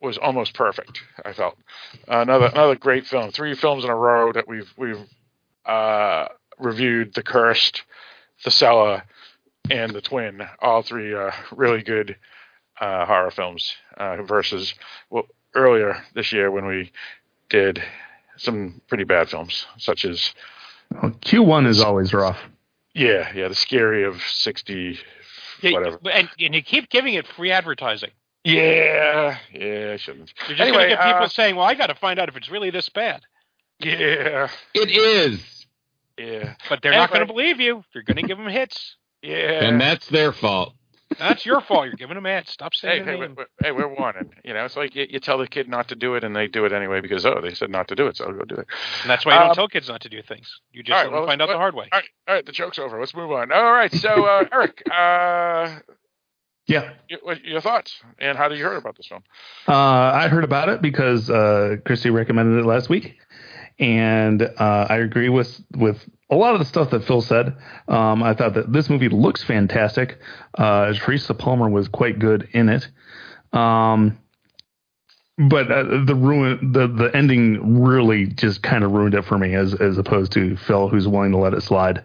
was 0.00 0.18
almost 0.18 0.52
perfect 0.54 1.00
I 1.24 1.32
felt. 1.32 1.56
Uh, 2.08 2.20
another 2.20 2.46
another 2.46 2.76
great 2.76 3.06
film 3.06 3.30
three 3.30 3.54
films 3.54 3.84
in 3.84 3.90
a 3.90 3.96
row 3.96 4.32
that 4.32 4.46
we've 4.46 4.72
we've 4.76 5.04
uh, 5.66 6.26
reviewed 6.58 7.14
The 7.14 7.22
Cursed 7.22 7.82
The 8.44 8.50
Cellar 8.50 9.02
and 9.70 9.92
The 9.92 10.02
Twin 10.02 10.42
all 10.60 10.82
three 10.82 11.14
uh, 11.14 11.32
really 11.52 11.82
good 11.82 12.16
uh, 12.80 13.06
horror 13.06 13.30
films 13.30 13.72
versus 14.24 14.74
well, 15.10 15.26
earlier 15.54 16.02
this 16.14 16.32
year 16.32 16.50
when 16.50 16.66
we 16.66 16.90
did 17.48 17.82
some 18.36 18.80
pretty 18.88 19.04
bad 19.04 19.28
films 19.28 19.66
such 19.78 20.04
as 20.04 20.34
well, 21.02 21.12
Q1 21.12 21.66
is 21.66 21.80
always 21.80 22.12
rough. 22.12 22.38
Yeah, 22.94 23.32
yeah, 23.34 23.48
the 23.48 23.54
scary 23.54 24.04
of 24.04 24.20
60 24.22 24.98
Yeah, 25.62 25.72
whatever. 25.72 25.98
And, 26.10 26.28
and 26.38 26.54
you 26.54 26.62
keep 26.62 26.88
giving 26.90 27.14
it 27.14 27.26
free 27.26 27.50
advertising. 27.50 28.10
Yeah, 28.44 29.38
yeah, 29.52 29.92
I 29.94 29.96
shouldn't. 29.96 30.32
You're 30.48 30.56
just 30.56 30.60
anyway, 30.60 30.88
going 30.88 30.90
to 30.90 30.96
get 30.96 31.04
people 31.04 31.24
uh, 31.24 31.28
saying, 31.28 31.56
"Well, 31.56 31.64
I 31.64 31.74
got 31.74 31.86
to 31.86 31.94
find 31.94 32.18
out 32.18 32.28
if 32.28 32.36
it's 32.36 32.50
really 32.50 32.68
this 32.68 32.90
bad." 32.90 33.22
Yeah, 33.80 34.48
It 34.74 34.90
is. 34.90 35.66
yeah. 36.18 36.54
But 36.68 36.80
they're 36.82 36.92
not 36.92 37.08
going 37.10 37.26
to 37.26 37.32
believe 37.32 37.58
you. 37.58 37.82
You're 37.94 38.04
going 38.04 38.18
to 38.18 38.22
give 38.22 38.38
them 38.38 38.48
hits. 38.48 38.96
Yeah. 39.22 39.64
And 39.64 39.80
that's 39.80 40.06
their 40.08 40.32
fault. 40.32 40.74
That's 41.18 41.44
your 41.46 41.60
fault. 41.60 41.86
You're 41.86 41.94
giving 41.94 42.14
them 42.16 42.24
hits. 42.24 42.52
Stop 42.52 42.74
saying 42.74 43.04
hey, 43.04 43.12
the 43.12 43.18
we- 43.18 43.26
name. 43.26 43.34
we- 43.36 43.44
hey, 43.62 43.72
we're 43.72 43.88
warning. 43.94 44.30
You 44.44 44.54
know, 44.54 44.64
it's 44.64 44.76
like 44.76 44.94
you, 44.94 45.06
you 45.08 45.20
tell 45.20 45.38
the 45.38 45.46
kid 45.46 45.68
not 45.68 45.88
to 45.88 45.94
do 45.94 46.14
it, 46.14 46.24
and 46.24 46.34
they 46.34 46.46
do 46.46 46.64
it 46.64 46.72
anyway 46.72 47.00
because 47.00 47.24
oh, 47.26 47.40
they 47.42 47.54
said 47.54 47.70
not 47.70 47.88
to 47.88 47.94
do 47.94 48.06
it, 48.06 48.16
so 48.16 48.24
I'll 48.26 48.32
go 48.32 48.44
do 48.44 48.56
it. 48.56 48.66
And 49.02 49.10
that's 49.10 49.24
why 49.26 49.34
you 49.34 49.38
don't 49.40 49.48
Um, 49.50 49.54
tell 49.54 49.68
kids 49.68 49.88
not 49.88 50.00
to 50.02 50.08
do 50.08 50.22
things. 50.22 50.60
You 50.72 50.82
just 50.82 50.92
all 50.94 50.98
right, 50.98 51.04
let 51.04 51.10
them 51.10 51.20
well, 51.20 51.26
find 51.28 51.42
out 51.42 51.48
the 51.48 51.56
hard 51.56 51.74
way. 51.74 51.88
All 51.92 51.98
right, 51.98 52.08
all 52.28 52.34
right, 52.34 52.46
the 52.46 52.52
joke's 52.52 52.78
over. 52.78 52.98
Let's 52.98 53.14
move 53.14 53.30
on. 53.32 53.52
All 53.52 53.72
right, 53.72 53.92
so 53.92 54.24
uh, 54.24 54.44
Eric, 54.52 54.82
uh, 54.90 55.80
Yeah. 56.66 56.90
your, 57.08 57.34
your 57.44 57.60
thoughts 57.60 58.00
and 58.18 58.38
how 58.38 58.48
did 58.48 58.58
you 58.58 58.64
hear 58.64 58.74
about 58.76 58.96
this 58.96 59.06
film? 59.06 59.22
Uh, 59.68 59.72
I 59.74 60.28
heard 60.28 60.44
about 60.44 60.68
it 60.70 60.80
because 60.82 61.28
uh, 61.30 61.76
Christy 61.84 62.10
recommended 62.10 62.58
it 62.60 62.64
last 62.66 62.88
week, 62.88 63.18
and 63.78 64.42
uh, 64.42 64.86
I 64.88 64.96
agree 64.96 65.28
with 65.28 65.60
with 65.76 65.98
a 66.30 66.36
lot 66.36 66.54
of 66.54 66.60
the 66.60 66.64
stuff 66.64 66.90
that 66.90 67.04
Phil 67.04 67.20
said. 67.20 67.56
Um, 67.88 68.22
I 68.22 68.34
thought 68.34 68.54
that 68.54 68.72
this 68.72 68.88
movie 68.88 69.08
looks 69.08 69.42
fantastic. 69.42 70.18
Uh, 70.56 70.92
Teresa 70.94 71.34
Palmer 71.34 71.68
was 71.68 71.88
quite 71.88 72.18
good 72.18 72.48
in 72.52 72.68
it. 72.68 72.88
Um, 73.52 74.18
but 75.36 75.70
uh, 75.70 76.04
the 76.04 76.14
ruin, 76.14 76.72
the 76.72 76.86
the 76.86 77.10
ending 77.14 77.82
really 77.82 78.26
just 78.26 78.62
kind 78.62 78.84
of 78.84 78.92
ruined 78.92 79.14
it 79.14 79.24
for 79.24 79.36
me, 79.36 79.54
as 79.54 79.74
as 79.74 79.98
opposed 79.98 80.32
to 80.32 80.56
Phil, 80.56 80.88
who's 80.88 81.08
willing 81.08 81.32
to 81.32 81.38
let 81.38 81.54
it 81.54 81.62
slide. 81.62 82.04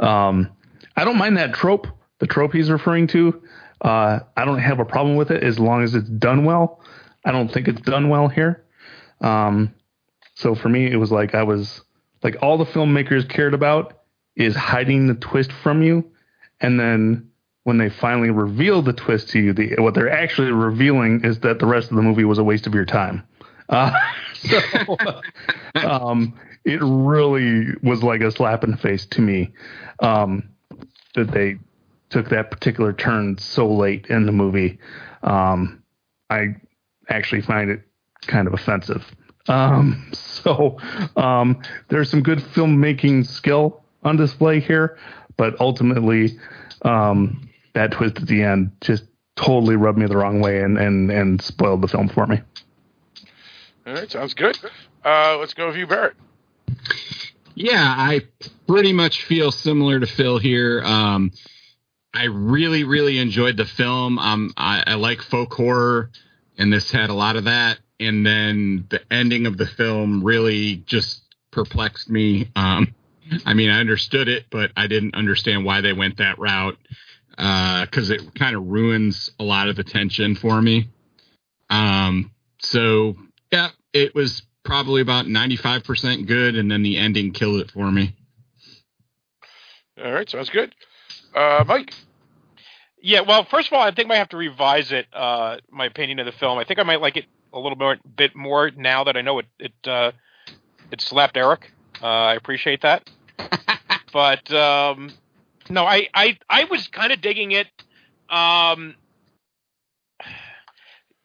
Um, 0.00 0.50
I 0.96 1.04
don't 1.04 1.18
mind 1.18 1.36
that 1.36 1.54
trope, 1.54 1.86
the 2.18 2.26
trope 2.26 2.52
he's 2.52 2.70
referring 2.70 3.06
to. 3.08 3.40
Uh, 3.80 4.20
I 4.36 4.44
don't 4.44 4.58
have 4.58 4.80
a 4.80 4.84
problem 4.84 5.16
with 5.16 5.30
it 5.30 5.42
as 5.42 5.58
long 5.58 5.84
as 5.84 5.94
it's 5.94 6.08
done 6.08 6.44
well. 6.44 6.80
I 7.24 7.32
don't 7.32 7.52
think 7.52 7.68
it's 7.68 7.80
done 7.80 8.08
well 8.08 8.28
here. 8.28 8.64
Um, 9.20 9.74
so 10.34 10.54
for 10.54 10.68
me, 10.68 10.90
it 10.90 10.96
was 10.96 11.12
like 11.12 11.34
I 11.34 11.42
was 11.42 11.82
like 12.22 12.36
all 12.42 12.58
the 12.58 12.66
filmmakers 12.66 13.28
cared 13.28 13.54
about 13.54 14.00
is 14.36 14.56
hiding 14.56 15.06
the 15.06 15.14
twist 15.14 15.52
from 15.52 15.82
you, 15.82 16.10
and 16.60 16.78
then 16.78 17.30
when 17.64 17.78
they 17.78 17.88
finally 17.88 18.30
reveal 18.30 18.82
the 18.82 18.92
twist 18.92 19.30
to 19.30 19.38
you, 19.38 19.52
the, 19.52 19.76
what 19.78 19.94
they're 19.94 20.10
actually 20.10 20.52
revealing 20.52 21.24
is 21.24 21.40
that 21.40 21.58
the 21.58 21.66
rest 21.66 21.90
of 21.90 21.96
the 21.96 22.02
movie 22.02 22.24
was 22.24 22.38
a 22.38 22.44
waste 22.44 22.66
of 22.66 22.74
your 22.74 22.84
time. 22.84 23.26
Uh, 23.68 23.90
so 24.34 24.96
um, 25.76 26.38
it 26.64 26.80
really 26.82 27.66
was 27.82 28.02
like 28.02 28.20
a 28.20 28.30
slap 28.30 28.64
in 28.64 28.72
the 28.72 28.76
face 28.76 29.06
to 29.06 29.20
me 29.20 29.52
um, 30.00 30.50
that 31.14 31.30
they 31.30 31.56
took 32.10 32.28
that 32.28 32.50
particular 32.50 32.92
turn 32.92 33.38
so 33.38 33.72
late 33.72 34.06
in 34.06 34.26
the 34.26 34.32
movie. 34.32 34.78
Um, 35.22 35.82
I 36.28 36.56
actually 37.08 37.42
find 37.42 37.70
it 37.70 37.82
kind 38.26 38.46
of 38.46 38.54
offensive. 38.54 39.04
Um, 39.48 40.10
so 40.12 40.78
um, 41.16 41.62
there's 41.88 42.10
some 42.10 42.22
good 42.22 42.38
filmmaking 42.38 43.26
skill 43.26 43.82
on 44.02 44.16
display 44.16 44.60
here, 44.60 44.98
but 45.36 45.60
ultimately 45.60 46.38
um, 46.82 47.48
that 47.74 47.92
twist 47.92 48.18
at 48.18 48.26
the 48.26 48.42
end 48.42 48.72
just 48.80 49.04
totally 49.36 49.76
rubbed 49.76 49.98
me 49.98 50.06
the 50.06 50.16
wrong 50.16 50.40
way 50.40 50.62
and, 50.62 50.78
and, 50.78 51.10
and 51.10 51.42
spoiled 51.42 51.82
the 51.82 51.88
film 51.88 52.08
for 52.08 52.26
me. 52.26 52.40
All 53.86 53.94
right, 53.94 54.10
sounds 54.10 54.34
good. 54.34 54.58
Uh, 55.04 55.36
let's 55.38 55.54
go 55.54 55.66
with 55.66 55.76
you, 55.76 55.86
Barrett. 55.86 56.14
Yeah, 57.54 57.94
I 57.96 58.22
pretty 58.66 58.92
much 58.92 59.24
feel 59.24 59.52
similar 59.52 60.00
to 60.00 60.06
Phil 60.06 60.38
here. 60.38 60.82
Um, 60.82 61.32
I 62.14 62.24
really, 62.24 62.84
really 62.84 63.18
enjoyed 63.18 63.56
the 63.56 63.64
film. 63.64 64.18
Um, 64.18 64.52
I, 64.56 64.84
I 64.86 64.94
like 64.94 65.20
folk 65.20 65.52
horror, 65.52 66.10
and 66.56 66.72
this 66.72 66.90
had 66.90 67.10
a 67.10 67.14
lot 67.14 67.36
of 67.36 67.44
that. 67.44 67.78
And 68.06 68.26
then 68.26 68.86
the 68.88 69.00
ending 69.12 69.46
of 69.46 69.56
the 69.56 69.66
film 69.66 70.22
really 70.22 70.76
just 70.86 71.22
perplexed 71.50 72.10
me. 72.10 72.50
Um, 72.56 72.94
I 73.46 73.54
mean, 73.54 73.70
I 73.70 73.80
understood 73.80 74.28
it, 74.28 74.46
but 74.50 74.70
I 74.76 74.86
didn't 74.86 75.14
understand 75.14 75.64
why 75.64 75.80
they 75.80 75.92
went 75.92 76.18
that 76.18 76.38
route 76.38 76.78
because 77.30 78.10
it 78.10 78.34
kind 78.34 78.54
of 78.54 78.66
ruins 78.66 79.30
a 79.40 79.44
lot 79.44 79.68
of 79.68 79.76
the 79.76 79.84
tension 79.84 80.34
for 80.34 80.60
me. 80.60 80.88
Um, 81.70 82.30
so 82.60 83.16
yeah, 83.50 83.70
it 83.92 84.14
was 84.14 84.42
probably 84.64 85.02
about 85.02 85.26
95% 85.26 86.26
good, 86.26 86.56
and 86.56 86.70
then 86.70 86.82
the 86.82 86.96
ending 86.96 87.32
killed 87.32 87.60
it 87.60 87.70
for 87.70 87.90
me. 87.90 88.14
All 90.02 90.12
right, 90.12 90.28
sounds 90.28 90.50
good. 90.50 90.74
Uh, 91.34 91.64
Mike. 91.66 91.92
Yeah, 93.00 93.20
well, 93.20 93.44
first 93.44 93.68
of 93.68 93.74
all, 93.74 93.82
I 93.82 93.90
think 93.90 94.06
I 94.06 94.08
might 94.08 94.16
have 94.16 94.30
to 94.30 94.36
revise 94.36 94.90
it. 94.90 95.06
Uh, 95.12 95.58
my 95.70 95.86
opinion 95.86 96.18
of 96.20 96.26
the 96.26 96.32
film. 96.32 96.58
I 96.58 96.64
think 96.64 96.80
I 96.80 96.84
might 96.84 97.00
like 97.00 97.16
it 97.16 97.26
a 97.54 97.58
little 97.58 97.78
more, 97.78 97.96
bit 98.16 98.34
more 98.34 98.70
now 98.76 99.04
that 99.04 99.16
I 99.16 99.22
know 99.22 99.38
it. 99.38 99.46
It 99.58 99.88
uh, 99.88 100.12
it 100.90 101.00
slapped 101.00 101.36
Eric. 101.36 101.70
Uh, 102.02 102.06
I 102.06 102.34
appreciate 102.34 102.82
that. 102.82 103.08
but 104.12 104.52
um, 104.52 105.12
no, 105.70 105.84
I 105.84 106.08
I 106.12 106.38
I 106.50 106.64
was 106.64 106.88
kind 106.88 107.12
of 107.12 107.20
digging 107.20 107.52
it. 107.52 107.68
Um, 108.28 108.96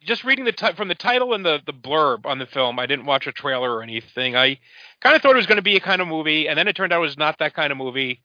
just 0.01 0.23
reading 0.23 0.45
the 0.45 0.51
ti- 0.51 0.73
from 0.75 0.87
the 0.87 0.95
title 0.95 1.33
and 1.33 1.45
the 1.45 1.59
the 1.65 1.73
blurb 1.73 2.25
on 2.25 2.39
the 2.39 2.45
film, 2.45 2.79
I 2.79 2.85
didn't 2.85 3.05
watch 3.05 3.27
a 3.27 3.31
trailer 3.31 3.71
or 3.71 3.83
anything. 3.83 4.35
I 4.35 4.59
kind 5.01 5.15
of 5.15 5.21
thought 5.21 5.33
it 5.33 5.37
was 5.37 5.47
going 5.47 5.57
to 5.57 5.61
be 5.61 5.75
a 5.75 5.81
kind 5.81 6.01
of 6.01 6.07
movie, 6.07 6.47
and 6.47 6.57
then 6.57 6.67
it 6.67 6.75
turned 6.75 6.93
out 6.93 6.99
it 6.99 7.01
was 7.01 7.17
not 7.17 7.39
that 7.39 7.53
kind 7.53 7.71
of 7.71 7.77
movie. 7.77 8.21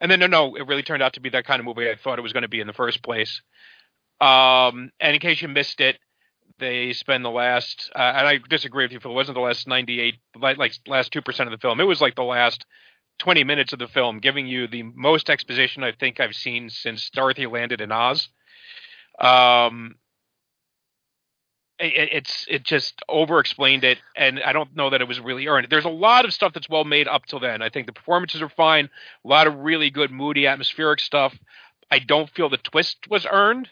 And 0.00 0.10
then 0.10 0.20
no, 0.20 0.26
no, 0.26 0.56
it 0.56 0.66
really 0.66 0.82
turned 0.82 1.02
out 1.02 1.14
to 1.14 1.20
be 1.20 1.30
that 1.30 1.46
kind 1.46 1.60
of 1.60 1.66
movie 1.66 1.88
I 1.88 1.94
thought 1.96 2.18
it 2.18 2.22
was 2.22 2.32
going 2.32 2.42
to 2.42 2.48
be 2.48 2.60
in 2.60 2.66
the 2.66 2.72
first 2.72 3.02
place. 3.02 3.40
Um, 4.20 4.90
and 5.00 5.14
in 5.14 5.20
case 5.20 5.40
you 5.40 5.48
missed 5.48 5.80
it, 5.80 5.98
they 6.58 6.92
spend 6.92 7.24
the 7.24 7.30
last, 7.30 7.90
uh, 7.94 7.98
and 8.16 8.26
I 8.26 8.38
disagree 8.48 8.84
with 8.84 8.92
you, 8.92 9.00
Phil. 9.00 9.10
It 9.10 9.14
wasn't 9.14 9.36
the 9.36 9.40
last 9.40 9.66
ninety-eight, 9.66 10.16
like, 10.40 10.56
like 10.58 10.72
last 10.86 11.12
two 11.12 11.22
percent 11.22 11.48
of 11.48 11.52
the 11.52 11.60
film. 11.60 11.80
It 11.80 11.84
was 11.84 12.00
like 12.00 12.14
the 12.14 12.22
last 12.22 12.64
twenty 13.18 13.44
minutes 13.44 13.72
of 13.72 13.78
the 13.78 13.88
film, 13.88 14.18
giving 14.20 14.46
you 14.46 14.66
the 14.66 14.82
most 14.82 15.30
exposition 15.30 15.82
I 15.82 15.92
think 15.92 16.20
I've 16.20 16.34
seen 16.34 16.70
since 16.70 17.10
Dorothy 17.10 17.46
landed 17.46 17.80
in 17.80 17.92
Oz. 17.92 18.28
Um, 19.18 19.96
it, 21.78 22.08
it's 22.12 22.46
it 22.48 22.62
just 22.62 23.02
over 23.08 23.40
explained 23.40 23.84
it 23.84 23.98
and 24.16 24.40
i 24.44 24.52
don't 24.52 24.74
know 24.76 24.90
that 24.90 25.00
it 25.00 25.08
was 25.08 25.18
really 25.20 25.46
earned 25.46 25.66
there's 25.70 25.84
a 25.84 25.90
lot 25.90 26.24
of 26.24 26.32
stuff 26.32 26.52
that's 26.52 26.68
well 26.68 26.84
made 26.84 27.08
up 27.08 27.26
till 27.26 27.40
then 27.40 27.62
i 27.62 27.68
think 27.68 27.86
the 27.86 27.92
performances 27.92 28.40
are 28.42 28.48
fine 28.48 28.88
a 29.24 29.28
lot 29.28 29.46
of 29.46 29.56
really 29.56 29.90
good 29.90 30.10
moody 30.10 30.46
atmospheric 30.46 31.00
stuff 31.00 31.36
i 31.90 31.98
don't 31.98 32.30
feel 32.30 32.48
the 32.48 32.56
twist 32.58 32.98
was 33.10 33.26
earned 33.30 33.68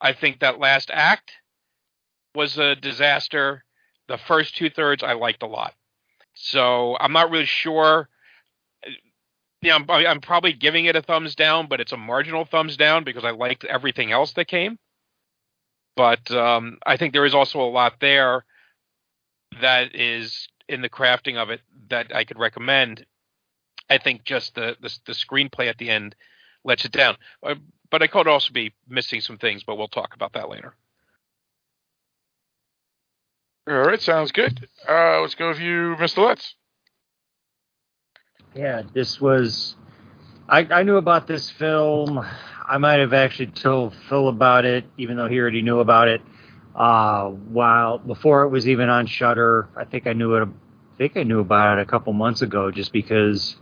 i 0.00 0.12
think 0.12 0.40
that 0.40 0.58
last 0.58 0.90
act 0.92 1.32
was 2.34 2.58
a 2.58 2.74
disaster 2.76 3.64
the 4.08 4.18
first 4.18 4.56
two 4.56 4.70
thirds 4.70 5.02
i 5.02 5.12
liked 5.12 5.42
a 5.42 5.46
lot 5.46 5.74
so 6.34 6.96
i'm 7.00 7.12
not 7.12 7.30
really 7.30 7.46
sure 7.46 8.08
yeah 9.60 9.76
I'm, 9.76 9.88
I'm 9.88 10.20
probably 10.20 10.52
giving 10.52 10.86
it 10.86 10.96
a 10.96 11.02
thumbs 11.02 11.34
down 11.34 11.68
but 11.68 11.80
it's 11.80 11.92
a 11.92 11.96
marginal 11.96 12.44
thumbs 12.44 12.76
down 12.76 13.04
because 13.04 13.24
i 13.24 13.30
liked 13.30 13.64
everything 13.64 14.12
else 14.12 14.32
that 14.34 14.46
came 14.46 14.78
but 15.96 16.30
um, 16.30 16.78
I 16.84 16.96
think 16.96 17.12
there 17.12 17.26
is 17.26 17.34
also 17.34 17.60
a 17.60 17.68
lot 17.70 17.94
there 18.00 18.44
that 19.60 19.94
is 19.94 20.48
in 20.68 20.80
the 20.80 20.88
crafting 20.88 21.36
of 21.36 21.50
it 21.50 21.60
that 21.90 22.14
I 22.14 22.24
could 22.24 22.38
recommend. 22.38 23.04
I 23.90 23.98
think 23.98 24.24
just 24.24 24.54
the 24.54 24.76
the, 24.80 24.96
the 25.06 25.12
screenplay 25.12 25.68
at 25.68 25.78
the 25.78 25.90
end 25.90 26.14
lets 26.64 26.84
it 26.84 26.92
down, 26.92 27.16
uh, 27.42 27.56
but 27.90 28.02
I 28.02 28.06
could 28.06 28.28
also 28.28 28.52
be 28.52 28.72
missing 28.88 29.20
some 29.20 29.36
things. 29.36 29.64
But 29.64 29.76
we'll 29.76 29.88
talk 29.88 30.14
about 30.14 30.32
that 30.32 30.48
later. 30.48 30.74
All 33.68 33.74
right, 33.76 34.00
sounds 34.00 34.32
good. 34.32 34.68
Uh, 34.88 35.20
let's 35.20 35.36
go 35.36 35.48
with 35.48 35.60
you, 35.60 35.94
Mr. 35.98 36.26
Letts. 36.26 36.54
Yeah, 38.54 38.82
this 38.92 39.20
was. 39.20 39.76
I, 40.48 40.60
I 40.70 40.82
knew 40.82 40.96
about 40.96 41.26
this 41.26 41.48
film. 41.50 42.18
I 42.68 42.78
might 42.78 42.98
have 42.98 43.12
actually 43.12 43.46
told 43.48 43.94
Phil 44.08 44.28
about 44.28 44.64
it, 44.64 44.84
even 44.98 45.16
though 45.16 45.28
he 45.28 45.38
already 45.38 45.62
knew 45.62 45.78
about 45.78 46.08
it. 46.08 46.20
Uh, 46.74 47.28
while 47.28 47.98
before 47.98 48.42
it 48.42 48.48
was 48.48 48.66
even 48.68 48.88
on 48.88 49.06
Shudder, 49.06 49.68
I 49.76 49.84
think 49.84 50.06
I 50.06 50.12
knew 50.12 50.34
it. 50.34 50.48
I 50.48 50.98
think 50.98 51.16
I 51.16 51.22
knew 51.22 51.40
about 51.40 51.78
it 51.78 51.82
a 51.82 51.86
couple 51.86 52.12
months 52.12 52.42
ago, 52.42 52.70
just 52.70 52.92
because 52.92 53.56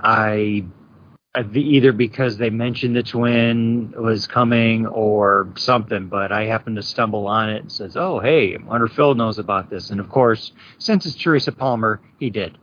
I 0.00 0.64
either 1.34 1.92
because 1.92 2.36
they 2.36 2.50
mentioned 2.50 2.94
the 2.94 3.02
twin 3.02 3.94
was 3.96 4.26
coming 4.26 4.86
or 4.86 5.48
something, 5.56 6.08
but 6.08 6.30
I 6.30 6.44
happened 6.44 6.76
to 6.76 6.82
stumble 6.82 7.26
on 7.26 7.48
it 7.48 7.62
and 7.62 7.72
says, 7.72 7.96
"Oh, 7.96 8.20
hey, 8.20 8.56
if 8.58 8.92
Phil 8.92 9.14
knows 9.14 9.38
about 9.38 9.70
this." 9.70 9.90
And 9.90 9.98
of 9.98 10.08
course, 10.10 10.52
since 10.78 11.06
it's 11.06 11.16
Teresa 11.16 11.52
Palmer, 11.52 12.00
he 12.18 12.28
did. 12.28 12.58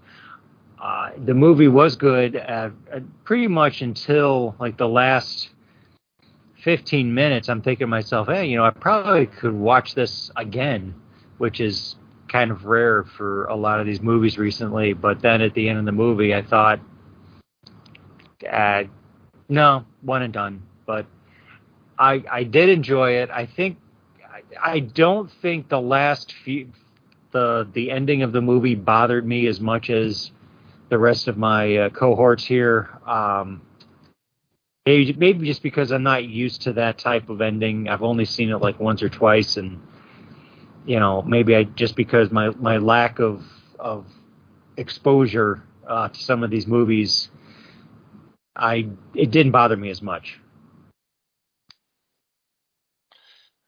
Uh, 0.79 1.11
the 1.17 1.33
movie 1.33 1.67
was 1.67 1.95
good 1.95 2.37
uh, 2.37 2.69
pretty 3.23 3.47
much 3.47 3.81
until 3.81 4.55
like 4.59 4.77
the 4.77 4.87
last 4.87 5.49
15 6.63 7.13
minutes. 7.13 7.49
I'm 7.49 7.61
thinking 7.61 7.85
to 7.85 7.87
myself, 7.87 8.27
hey, 8.27 8.45
you 8.45 8.57
know, 8.57 8.65
I 8.65 8.69
probably 8.69 9.25
could 9.25 9.53
watch 9.53 9.95
this 9.95 10.31
again, 10.35 10.93
which 11.37 11.59
is 11.59 11.95
kind 12.29 12.51
of 12.51 12.65
rare 12.65 13.03
for 13.03 13.45
a 13.45 13.55
lot 13.55 13.79
of 13.79 13.85
these 13.85 14.01
movies 14.01 14.37
recently. 14.37 14.93
But 14.93 15.21
then 15.21 15.41
at 15.41 15.53
the 15.53 15.67
end 15.67 15.79
of 15.79 15.85
the 15.85 15.91
movie, 15.91 16.33
I 16.33 16.43
thought, 16.43 16.79
uh, 18.49 18.83
no, 19.47 19.85
one 20.01 20.21
and 20.21 20.33
done. 20.33 20.63
But 20.85 21.05
I 21.97 22.23
I 22.29 22.43
did 22.43 22.69
enjoy 22.69 23.11
it. 23.11 23.29
I 23.29 23.45
think 23.45 23.77
I, 24.23 24.73
I 24.73 24.79
don't 24.79 25.31
think 25.41 25.69
the 25.69 25.81
last 25.81 26.33
few 26.43 26.69
the 27.31 27.67
the 27.73 27.91
ending 27.91 28.23
of 28.23 28.31
the 28.31 28.41
movie 28.41 28.75
bothered 28.75 29.25
me 29.25 29.47
as 29.47 29.59
much 29.59 29.89
as 29.89 30.31
the 30.89 30.97
rest 30.97 31.27
of 31.27 31.37
my 31.37 31.75
uh, 31.77 31.89
cohorts 31.89 32.43
here. 32.43 32.89
Um, 33.05 33.61
maybe, 34.85 35.13
maybe 35.13 35.45
just 35.45 35.61
because 35.61 35.91
I'm 35.91 36.03
not 36.03 36.23
used 36.25 36.63
to 36.63 36.73
that 36.73 36.97
type 36.97 37.29
of 37.29 37.41
ending. 37.41 37.89
I've 37.89 38.01
only 38.01 38.25
seen 38.25 38.49
it 38.49 38.57
like 38.57 38.79
once 38.79 39.03
or 39.03 39.09
twice, 39.09 39.57
and 39.57 39.79
you 40.85 40.99
know, 40.99 41.21
maybe 41.21 41.55
I 41.55 41.63
just 41.63 41.95
because 41.95 42.31
my 42.31 42.49
my 42.49 42.77
lack 42.77 43.19
of 43.19 43.43
of 43.77 44.05
exposure 44.77 45.63
uh, 45.87 46.09
to 46.09 46.19
some 46.19 46.43
of 46.43 46.49
these 46.49 46.67
movies, 46.67 47.29
I 48.59 48.89
it 49.15 49.31
didn't 49.31 49.53
bother 49.53 49.77
me 49.77 49.89
as 49.89 50.01
much. 50.01 50.39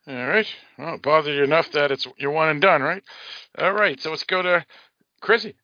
All 0.07 0.15
right. 0.27 0.47
Well, 0.77 0.95
it 0.95 1.01
bothered 1.01 1.35
you 1.35 1.43
enough 1.43 1.71
that 1.71 1.91
it's 1.91 2.07
you're 2.17 2.31
one 2.31 2.49
and 2.49 2.61
done, 2.61 2.81
right? 2.81 3.03
All 3.57 3.71
right. 3.71 3.99
So 4.01 4.09
let's 4.09 4.23
go 4.23 4.41
to 4.41 4.65
Chrissy. 5.21 5.55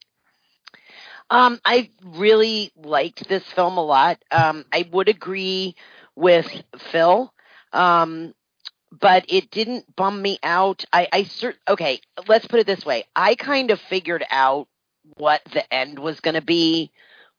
Um, 1.29 1.59
I 1.65 1.91
really 2.05 2.71
liked 2.77 3.27
this 3.27 3.43
film 3.51 3.77
a 3.77 3.83
lot. 3.83 4.23
Um, 4.31 4.63
I 4.71 4.87
would 4.91 5.09
agree 5.09 5.75
with 6.15 6.49
Phil, 6.91 7.33
um, 7.73 8.33
but 8.97 9.25
it 9.27 9.51
didn't 9.51 9.93
bum 9.95 10.21
me 10.21 10.39
out. 10.43 10.85
I, 10.93 11.09
I 11.11 11.23
cert- 11.23 11.57
okay. 11.67 11.99
Let's 12.27 12.47
put 12.47 12.61
it 12.61 12.67
this 12.67 12.85
way. 12.85 13.03
I 13.15 13.35
kind 13.35 13.71
of 13.71 13.81
figured 13.81 14.23
out 14.31 14.69
what 15.17 15.41
the 15.51 15.71
end 15.73 15.99
was 15.99 16.21
going 16.21 16.35
to 16.35 16.41
be 16.41 16.91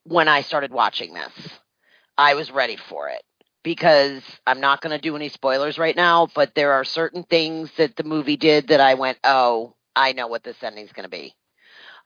when 0.03 0.27
I 0.27 0.41
started 0.41 0.71
watching 0.71 1.13
this. 1.13 1.59
I 2.19 2.33
was 2.33 2.51
ready 2.51 2.75
for 2.75 3.07
it 3.07 3.21
because 3.63 4.21
I'm 4.45 4.59
not 4.59 4.81
going 4.81 4.91
to 4.91 5.01
do 5.01 5.15
any 5.15 5.29
spoilers 5.29 5.77
right 5.77 5.95
now, 5.95 6.27
but 6.35 6.53
there 6.53 6.73
are 6.73 6.83
certain 6.83 7.23
things 7.23 7.71
that 7.77 7.95
the 7.95 8.03
movie 8.03 8.35
did 8.35 8.67
that 8.67 8.81
I 8.81 8.95
went, 8.95 9.19
oh, 9.23 9.73
I 9.95 10.11
know 10.11 10.27
what 10.27 10.43
this 10.43 10.61
ending's 10.61 10.91
going 10.91 11.05
to 11.05 11.09
be. 11.09 11.33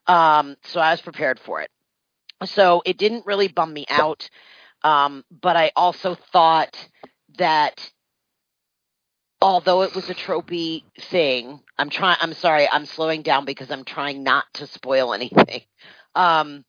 Um, 0.06 0.56
so 0.62 0.78
I 0.78 0.92
was 0.92 1.00
prepared 1.00 1.40
for 1.40 1.62
it. 1.62 1.70
So 2.44 2.80
it 2.86 2.96
didn't 2.96 3.26
really 3.26 3.48
bum 3.48 3.72
me 3.72 3.86
out. 3.90 4.30
Um, 4.84 5.24
but 5.32 5.56
I 5.56 5.72
also 5.74 6.14
thought 6.14 6.76
that 7.38 7.90
although 9.42 9.82
it 9.82 9.96
was 9.96 10.08
a 10.10 10.14
tropey 10.14 10.84
thing, 11.00 11.60
I'm 11.76 11.90
trying 11.90 12.18
I'm 12.20 12.34
sorry, 12.34 12.68
I'm 12.70 12.86
slowing 12.86 13.22
down 13.22 13.46
because 13.46 13.72
I'm 13.72 13.84
trying 13.84 14.22
not 14.22 14.44
to 14.54 14.68
spoil 14.68 15.12
anything. 15.12 15.62
Um, 16.16 16.64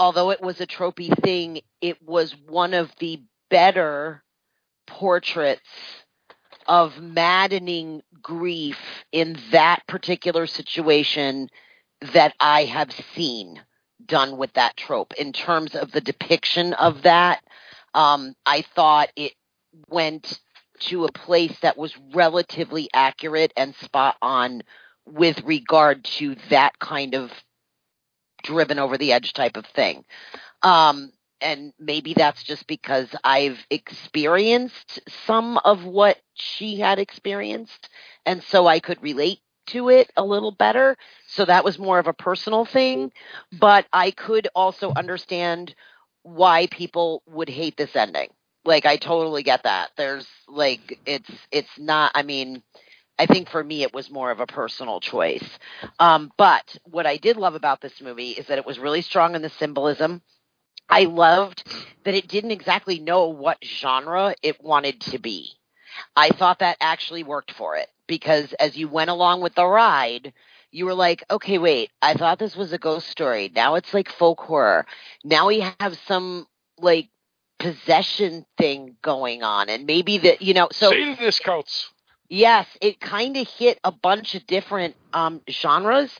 although 0.00 0.30
it 0.30 0.40
was 0.40 0.58
a 0.62 0.66
tropey 0.66 1.14
thing, 1.22 1.60
it 1.82 2.02
was 2.02 2.34
one 2.48 2.72
of 2.72 2.90
the 3.00 3.22
better 3.50 4.24
portraits 4.86 5.60
of 6.66 6.98
maddening 6.98 8.00
grief 8.22 8.78
in 9.12 9.38
that 9.50 9.86
particular 9.86 10.46
situation 10.46 11.50
that 12.14 12.34
I 12.40 12.64
have 12.64 12.90
seen 13.14 13.60
done 14.06 14.38
with 14.38 14.54
that 14.54 14.74
trope 14.78 15.12
in 15.18 15.34
terms 15.34 15.74
of 15.74 15.92
the 15.92 16.00
depiction 16.00 16.72
of 16.72 17.02
that. 17.02 17.44
Um, 17.92 18.34
I 18.46 18.62
thought 18.74 19.10
it 19.16 19.32
went 19.90 20.40
to 20.80 21.04
a 21.04 21.12
place 21.12 21.54
that 21.60 21.76
was 21.76 21.94
relatively 22.14 22.88
accurate 22.94 23.52
and 23.54 23.74
spot 23.74 24.16
on 24.22 24.62
with 25.04 25.42
regard 25.44 26.04
to 26.04 26.36
that 26.48 26.78
kind 26.78 27.14
of 27.14 27.30
driven 28.42 28.78
over 28.78 28.98
the 28.98 29.12
edge 29.12 29.32
type 29.32 29.56
of 29.56 29.66
thing. 29.66 30.04
Um, 30.62 31.12
and 31.40 31.72
maybe 31.78 32.14
that's 32.14 32.42
just 32.42 32.66
because 32.66 33.08
I've 33.24 33.64
experienced 33.70 35.00
some 35.26 35.58
of 35.58 35.84
what 35.84 36.18
she 36.34 36.78
had 36.78 36.98
experienced, 36.98 37.88
and 38.26 38.42
so 38.42 38.66
I 38.66 38.80
could 38.80 39.02
relate 39.02 39.40
to 39.68 39.88
it 39.88 40.10
a 40.16 40.24
little 40.24 40.52
better. 40.52 40.96
So 41.28 41.44
that 41.44 41.64
was 41.64 41.78
more 41.78 41.98
of 41.98 42.06
a 42.06 42.12
personal 42.12 42.64
thing. 42.64 43.12
But 43.58 43.86
I 43.92 44.10
could 44.10 44.48
also 44.54 44.92
understand 44.94 45.74
why 46.22 46.66
people 46.66 47.22
would 47.26 47.48
hate 47.48 47.76
this 47.76 47.96
ending. 47.96 48.28
Like 48.64 48.84
I 48.84 48.96
totally 48.96 49.42
get 49.42 49.62
that. 49.62 49.90
There's 49.96 50.28
like 50.48 50.98
it's 51.06 51.30
it's 51.50 51.78
not 51.78 52.12
I 52.14 52.22
mean 52.22 52.62
I 53.18 53.26
think 53.26 53.50
for 53.50 53.62
me 53.62 53.82
it 53.82 53.92
was 53.92 54.10
more 54.10 54.30
of 54.30 54.40
a 54.40 54.46
personal 54.46 55.00
choice. 55.00 55.44
Um, 55.98 56.32
but 56.36 56.76
what 56.84 57.06
I 57.06 57.16
did 57.16 57.36
love 57.36 57.54
about 57.54 57.80
this 57.80 58.00
movie 58.00 58.30
is 58.30 58.46
that 58.46 58.58
it 58.58 58.66
was 58.66 58.78
really 58.78 59.02
strong 59.02 59.34
in 59.34 59.42
the 59.42 59.50
symbolism. 59.50 60.22
I 60.88 61.04
loved 61.04 61.64
that 62.04 62.14
it 62.14 62.28
didn't 62.28 62.50
exactly 62.50 62.98
know 62.98 63.28
what 63.28 63.58
genre 63.64 64.34
it 64.42 64.62
wanted 64.62 65.00
to 65.02 65.18
be. 65.18 65.52
I 66.16 66.30
thought 66.30 66.60
that 66.60 66.76
actually 66.80 67.22
worked 67.24 67.52
for 67.52 67.76
it 67.76 67.88
because 68.06 68.52
as 68.54 68.76
you 68.76 68.88
went 68.88 69.10
along 69.10 69.40
with 69.40 69.54
the 69.54 69.66
ride, 69.66 70.32
you 70.70 70.84
were 70.84 70.94
like, 70.94 71.24
okay, 71.30 71.58
wait, 71.58 71.90
I 72.00 72.14
thought 72.14 72.38
this 72.38 72.56
was 72.56 72.72
a 72.72 72.78
ghost 72.78 73.08
story. 73.08 73.50
Now 73.54 73.74
it's 73.74 73.92
like 73.92 74.10
folk 74.10 74.40
horror. 74.40 74.86
Now 75.24 75.48
we 75.48 75.60
have 75.60 75.98
some 76.06 76.46
like 76.78 77.08
possession 77.58 78.46
thing 78.56 78.96
going 79.02 79.42
on, 79.42 79.68
and 79.68 79.86
maybe 79.86 80.18
that 80.18 80.42
you 80.42 80.54
know. 80.54 80.68
So 80.72 80.90
Satanist 80.90 81.42
cults. 81.44 81.90
Yes, 82.30 82.68
it 82.80 83.00
kind 83.00 83.36
of 83.36 83.48
hit 83.48 83.80
a 83.84 83.90
bunch 83.90 84.36
of 84.36 84.46
different 84.46 84.94
um, 85.12 85.42
genres, 85.50 86.16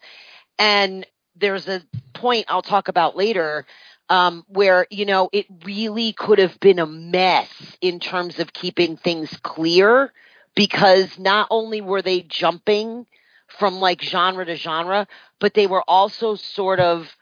and 0.59 1.07
there's 1.37 1.69
a 1.69 1.83
point 2.15 2.47
I'll 2.49 2.63
talk 2.63 2.89
about 2.89 3.17
later 3.17 3.67
um, 4.09 4.45
where 4.49 4.87
you 4.91 5.07
know 5.07 5.31
it 5.33 5.47
really 5.65 6.13
could 6.13 6.39
have 6.41 6.59
been 6.61 6.81
a 6.81 6.87
mess 6.87 7.49
in 7.81 8.01
terms 8.01 8.41
of 8.41 8.53
keeping 8.53 8.97
things 8.97 9.37
clear 9.43 10.13
because 10.57 11.19
not 11.19 11.47
only 11.51 11.81
were 11.81 12.03
they 12.03 12.23
jumping 12.23 13.07
from 13.49 13.81
like 13.81 14.03
genre 14.03 14.45
to 14.45 14.57
genre, 14.57 15.07
but 15.41 15.55
they 15.55 15.69
were 15.69 15.85
also 15.89 16.35
sort 16.35 16.81
of 16.81 17.17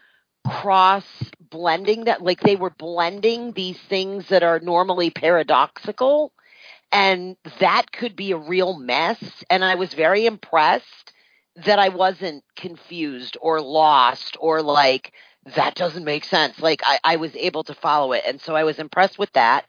cross 0.48 1.04
blending 1.40 2.04
that 2.04 2.22
like 2.22 2.40
they 2.40 2.56
were 2.56 2.70
blending 2.70 3.52
these 3.52 3.78
things 3.78 4.28
that 4.28 4.42
are 4.42 4.60
normally 4.60 5.10
paradoxical 5.10 6.32
and 6.92 7.36
that 7.60 7.92
could 7.92 8.16
be 8.16 8.32
a 8.32 8.36
real 8.36 8.78
mess. 8.78 9.22
And 9.50 9.64
i 9.64 9.74
was 9.74 9.94
very 9.94 10.26
impressed 10.26 11.12
that 11.64 11.78
i 11.78 11.88
wasn't 11.88 12.44
confused 12.56 13.36
or 13.40 13.60
lost 13.60 14.36
or 14.40 14.62
like 14.62 15.12
that 15.56 15.74
doesn't 15.74 16.04
make 16.04 16.24
sense. 16.24 16.60
Like 16.60 16.82
i, 16.84 16.98
I 17.04 17.16
was 17.16 17.34
able 17.36 17.64
to 17.64 17.74
follow 17.74 18.12
it. 18.12 18.24
And 18.26 18.40
so 18.40 18.54
i 18.54 18.64
was 18.64 18.78
impressed 18.78 19.18
with 19.18 19.32
that. 19.32 19.66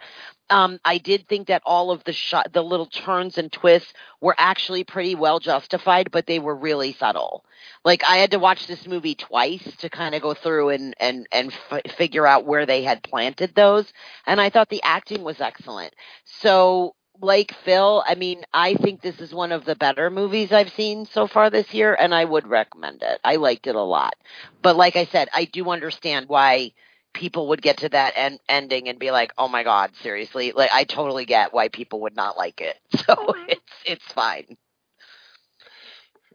Um, 0.52 0.80
I 0.84 0.98
did 0.98 1.28
think 1.28 1.48
that 1.48 1.62
all 1.66 1.92
of 1.92 2.04
the 2.06 2.14
shot, 2.14 2.52
the 2.54 2.64
little 2.64 2.88
turns 2.88 3.38
and 3.38 3.52
twists 3.52 3.94
were 4.20 4.36
actually 4.38 4.84
pretty 4.84 5.14
well 5.16 5.40
justified, 5.40 6.10
but 6.12 6.26
they 6.26 6.40
were 6.40 6.56
really 6.56 6.94
subtle. 6.94 7.46
Like 7.86 8.04
I 8.04 8.18
had 8.18 8.32
to 8.32 8.40
watch 8.40 8.66
this 8.68 8.88
movie 8.88 9.16
twice 9.16 9.76
to 9.78 9.90
kind 9.90 10.16
of 10.16 10.22
go 10.24 10.34
through 10.34 10.70
and 10.70 10.96
and 11.00 11.28
and 11.32 11.54
f- 11.72 11.92
figure 11.98 12.26
out 12.26 12.46
where 12.46 12.66
they 12.66 12.84
had 12.84 13.04
planted 13.04 13.54
those, 13.56 13.94
and 14.26 14.42
I 14.42 14.50
thought 14.50 14.70
the 14.70 14.84
acting 14.84 15.24
was 15.24 15.40
excellent. 15.40 15.94
So 16.26 16.96
like 17.22 17.54
Phil, 17.66 18.04
I 18.08 18.16
mean, 18.16 18.44
I 18.54 18.76
think 18.76 19.02
this 19.02 19.20
is 19.20 19.34
one 19.34 19.52
of 19.52 19.66
the 19.66 19.76
better 19.76 20.10
movies 20.10 20.52
I've 20.52 20.72
seen 20.72 21.06
so 21.06 21.28
far 21.28 21.50
this 21.50 21.74
year, 21.74 21.96
and 21.96 22.14
I 22.14 22.26
would 22.26 22.48
recommend 22.48 23.04
it. 23.04 23.20
I 23.24 23.36
liked 23.38 23.68
it 23.68 23.76
a 23.76 23.82
lot. 23.82 24.16
But 24.62 24.76
like 24.76 24.96
I 24.96 25.06
said, 25.06 25.30
I 25.34 25.46
do 25.46 25.70
understand 25.70 26.30
why 26.30 26.74
people 27.14 27.50
would 27.50 27.62
get 27.62 27.78
to 27.78 27.90
that 27.90 28.14
end, 28.16 28.40
ending 28.48 28.88
and 28.90 29.00
be 29.00 29.12
like, 29.12 29.34
"Oh 29.38 29.48
my 29.48 29.64
god, 29.64 29.92
seriously!" 30.02 30.52
Like 30.54 30.72
I 30.74 30.84
totally 30.84 31.26
get 31.26 31.54
why 31.54 31.70
people 31.70 32.02
would 32.02 32.16
not 32.16 32.38
like 32.38 32.62
it. 32.62 32.78
So 33.06 33.34
it's 33.48 33.74
it's 33.86 34.14
fine. 34.14 34.58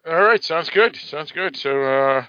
All 0.06 0.22
right, 0.22 0.42
sounds 0.42 0.68
good. 0.70 0.96
Sounds 0.96 1.32
good. 1.32 1.56
So, 1.56 1.82
uh, 1.82 2.26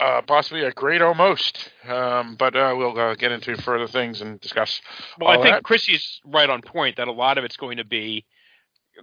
uh, 0.00 0.22
possibly 0.22 0.62
a 0.64 0.72
great 0.72 1.02
almost, 1.02 1.70
um, 1.88 2.36
but 2.36 2.56
uh, 2.56 2.74
we'll 2.76 2.98
uh, 2.98 3.14
get 3.14 3.32
into 3.32 3.56
further 3.62 3.86
things 3.86 4.20
and 4.20 4.40
discuss. 4.40 4.80
Well, 5.18 5.28
all 5.30 5.38
I 5.38 5.42
think 5.42 5.56
that. 5.56 5.62
Chrissy's 5.64 6.20
right 6.24 6.48
on 6.48 6.62
point 6.62 6.96
that 6.96 7.08
a 7.08 7.12
lot 7.12 7.38
of 7.38 7.44
it's 7.44 7.56
going 7.56 7.76
to 7.76 7.84
be 7.84 8.24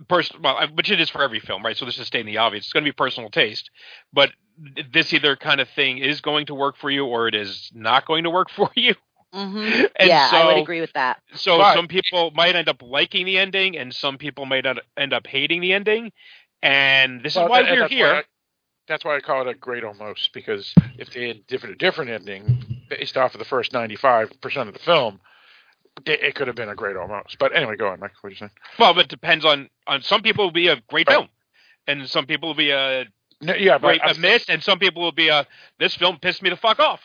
personal, 0.07 0.41
well, 0.43 0.67
which 0.73 0.91
it 0.91 0.99
is 0.99 1.09
for 1.09 1.23
every 1.23 1.39
film, 1.39 1.63
right? 1.63 1.75
So 1.77 1.85
this 1.85 1.97
is 1.99 2.07
stating 2.07 2.27
the 2.27 2.37
obvious. 2.37 2.65
It's 2.65 2.73
going 2.73 2.83
to 2.83 2.89
be 2.91 2.95
personal 2.95 3.29
taste, 3.29 3.69
but 4.13 4.31
this 4.91 5.13
either 5.13 5.35
kind 5.35 5.61
of 5.61 5.69
thing 5.69 5.99
is 5.99 6.21
going 6.21 6.47
to 6.47 6.55
work 6.55 6.75
for 6.77 6.89
you 6.89 7.05
or 7.05 7.27
it 7.27 7.35
is 7.35 7.71
not 7.73 8.05
going 8.05 8.23
to 8.25 8.29
work 8.29 8.49
for 8.55 8.69
you. 8.75 8.95
Mm-hmm. 9.33 9.85
And 9.95 10.09
yeah, 10.09 10.27
I 10.31 10.45
would 10.47 10.55
so- 10.55 10.61
agree 10.63 10.81
with 10.81 10.93
that. 10.93 11.21
So 11.35 11.57
But- 11.59 11.75
some 11.75 11.87
people 11.87 12.31
might 12.33 12.55
end 12.55 12.67
up 12.67 12.81
liking 12.81 13.25
the 13.25 13.37
ending, 13.37 13.77
and 13.77 13.93
some 13.93 14.17
people 14.17 14.45
might 14.47 14.65
end- 14.65 14.81
end 14.97 15.13
up 15.13 15.27
hating 15.27 15.61
the 15.61 15.73
ending. 15.73 16.11
And 16.63 17.21
this 17.23 17.35
Well, 17.35 17.45
is 17.45 17.49
why 17.49 17.61
that- 17.63 17.71
we're 17.71 17.79
that's 17.81 17.93
here. 17.93 18.23
That's 18.89 19.05
why 19.05 19.15
I 19.15 19.19
call 19.21 19.41
it 19.41 19.47
a 19.47 19.53
great 19.53 19.83
almost 19.85 20.33
because 20.33 20.73
if 20.97 21.11
they 21.13 21.29
had 21.29 21.47
different 21.47 21.75
a 21.75 21.77
different 21.77 22.09
ending 22.11 22.81
based 22.89 23.15
off 23.15 23.33
of 23.35 23.39
the 23.39 23.45
first 23.45 23.71
ninety 23.71 23.95
five 23.95 24.29
percent 24.41 24.67
of 24.67 24.73
the 24.73 24.81
film, 24.81 25.21
it, 26.05 26.21
it 26.23 26.35
could 26.35 26.47
have 26.47 26.55
been 26.55 26.69
a 26.69 26.75
great 26.75 26.97
almost. 26.97 27.37
But 27.39 27.55
anyway, 27.55 27.75
go 27.77 27.87
on, 27.89 27.99
Mike. 27.99 28.11
What 28.21 28.29
are 28.29 28.31
you 28.31 28.37
saying? 28.37 28.51
Well, 28.79 28.97
it 28.99 29.07
depends 29.07 29.45
on 29.45 29.69
on 29.87 30.01
some 30.01 30.21
people 30.23 30.45
will 30.45 30.51
be 30.51 30.67
a 30.67 30.81
great 30.89 31.07
film, 31.07 31.29
and 31.87 32.09
some 32.09 32.25
people 32.25 32.49
will 32.49 32.55
be 32.55 32.71
a 32.71 33.05
No, 33.41 33.53
yeah, 33.53 33.77
great 33.77 34.01
I- 34.03 34.11
a 34.11 34.17
miss, 34.17 34.49
and 34.49 34.61
some 34.63 34.79
people 34.79 35.01
will 35.03 35.11
be 35.11 35.29
a 35.29 35.45
this 35.77 35.95
film 35.95 36.17
pissed 36.19 36.41
me 36.41 36.49
the 36.49 36.57
fuck 36.57 36.79
off. 36.79 37.01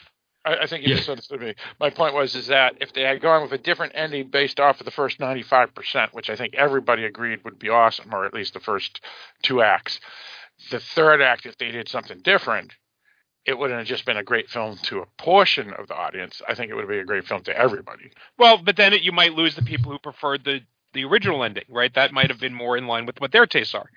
I, 0.47 0.57
I 0.63 0.67
think 0.67 0.87
you 0.87 0.95
misunderstood 0.95 1.41
me. 1.41 1.55
My 1.81 1.91
point 1.91 2.15
was 2.15 2.35
is 2.35 2.47
that 2.47 2.77
if 2.81 2.93
they 2.95 3.03
had 3.03 3.21
gone 3.21 3.43
with 3.43 3.53
a 3.53 3.59
different 3.59 3.93
ending 3.95 4.29
based 4.29 4.59
off 4.59 4.81
of 4.81 4.87
the 4.87 4.91
first 4.91 5.21
ninety 5.21 5.43
five 5.43 5.75
percent, 5.75 6.15
which 6.15 6.31
I 6.31 6.37
think 6.37 6.55
everybody 6.55 7.05
agreed 7.05 7.45
would 7.45 7.59
be 7.59 7.69
awesome, 7.69 8.15
or 8.15 8.25
at 8.25 8.33
least 8.33 8.55
the 8.55 8.61
first 8.61 9.01
two 9.43 9.61
acts, 9.63 10.01
the 10.71 10.81
third 10.81 11.21
act, 11.23 11.47
if 11.47 11.57
they 11.59 11.71
did 11.71 11.89
something 11.89 12.21
different, 12.23 12.73
it 13.45 13.59
wouldn't 13.59 13.79
have 13.79 13.87
just 13.87 14.07
been 14.07 14.17
a 14.17 14.23
great 14.23 14.49
film 14.49 14.77
to 14.85 15.01
a 15.01 15.07
portion 15.19 15.73
of 15.75 15.87
the 15.89 15.95
audience. 15.95 16.41
I 16.49 16.55
think 16.55 16.71
it 16.71 16.75
would 16.75 16.89
be 16.89 16.99
a 16.99 17.05
great 17.05 17.27
film 17.27 17.43
to 17.45 17.57
everybody. 17.57 18.11
Well, 18.39 18.59
but 18.59 18.77
then 18.77 18.93
it, 18.95 19.03
you 19.03 19.13
might 19.13 19.35
lose 19.35 19.55
the 19.55 19.63
people 19.63 19.93
who 19.93 19.99
preferred 19.99 20.45
the 20.45 20.61
the 20.95 21.05
original 21.05 21.43
ending, 21.43 21.65
right? 21.69 21.93
That 21.95 22.13
might 22.13 22.31
have 22.31 22.39
been 22.39 22.55
more 22.55 22.77
in 22.77 22.87
line 22.87 23.05
with 23.05 23.21
what 23.21 23.33
their 23.33 23.47
tastes 23.47 23.75
are. 23.75 23.91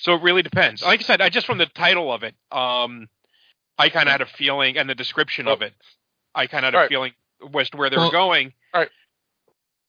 So 0.00 0.14
it 0.14 0.22
really 0.22 0.42
depends. 0.42 0.82
Like 0.82 1.00
I 1.00 1.02
said, 1.02 1.20
I 1.20 1.28
just 1.28 1.46
from 1.46 1.58
the 1.58 1.66
title 1.66 2.12
of 2.12 2.22
it, 2.22 2.34
um, 2.52 3.08
I 3.76 3.88
kind 3.88 4.08
of 4.08 4.12
had 4.12 4.20
a 4.20 4.26
feeling, 4.26 4.78
and 4.78 4.88
the 4.88 4.94
description 4.94 5.48
of 5.48 5.62
it, 5.62 5.72
I 6.32 6.46
kind 6.46 6.64
of 6.64 6.72
had 6.72 6.74
a 6.74 6.82
Right. 6.82 6.88
feeling 6.88 7.12
as 7.58 7.70
to 7.70 7.76
where 7.76 7.90
they 7.90 7.96
were 7.96 8.02
Well- 8.04 8.10
going. 8.12 8.52
All 8.72 8.80
right. 8.82 8.90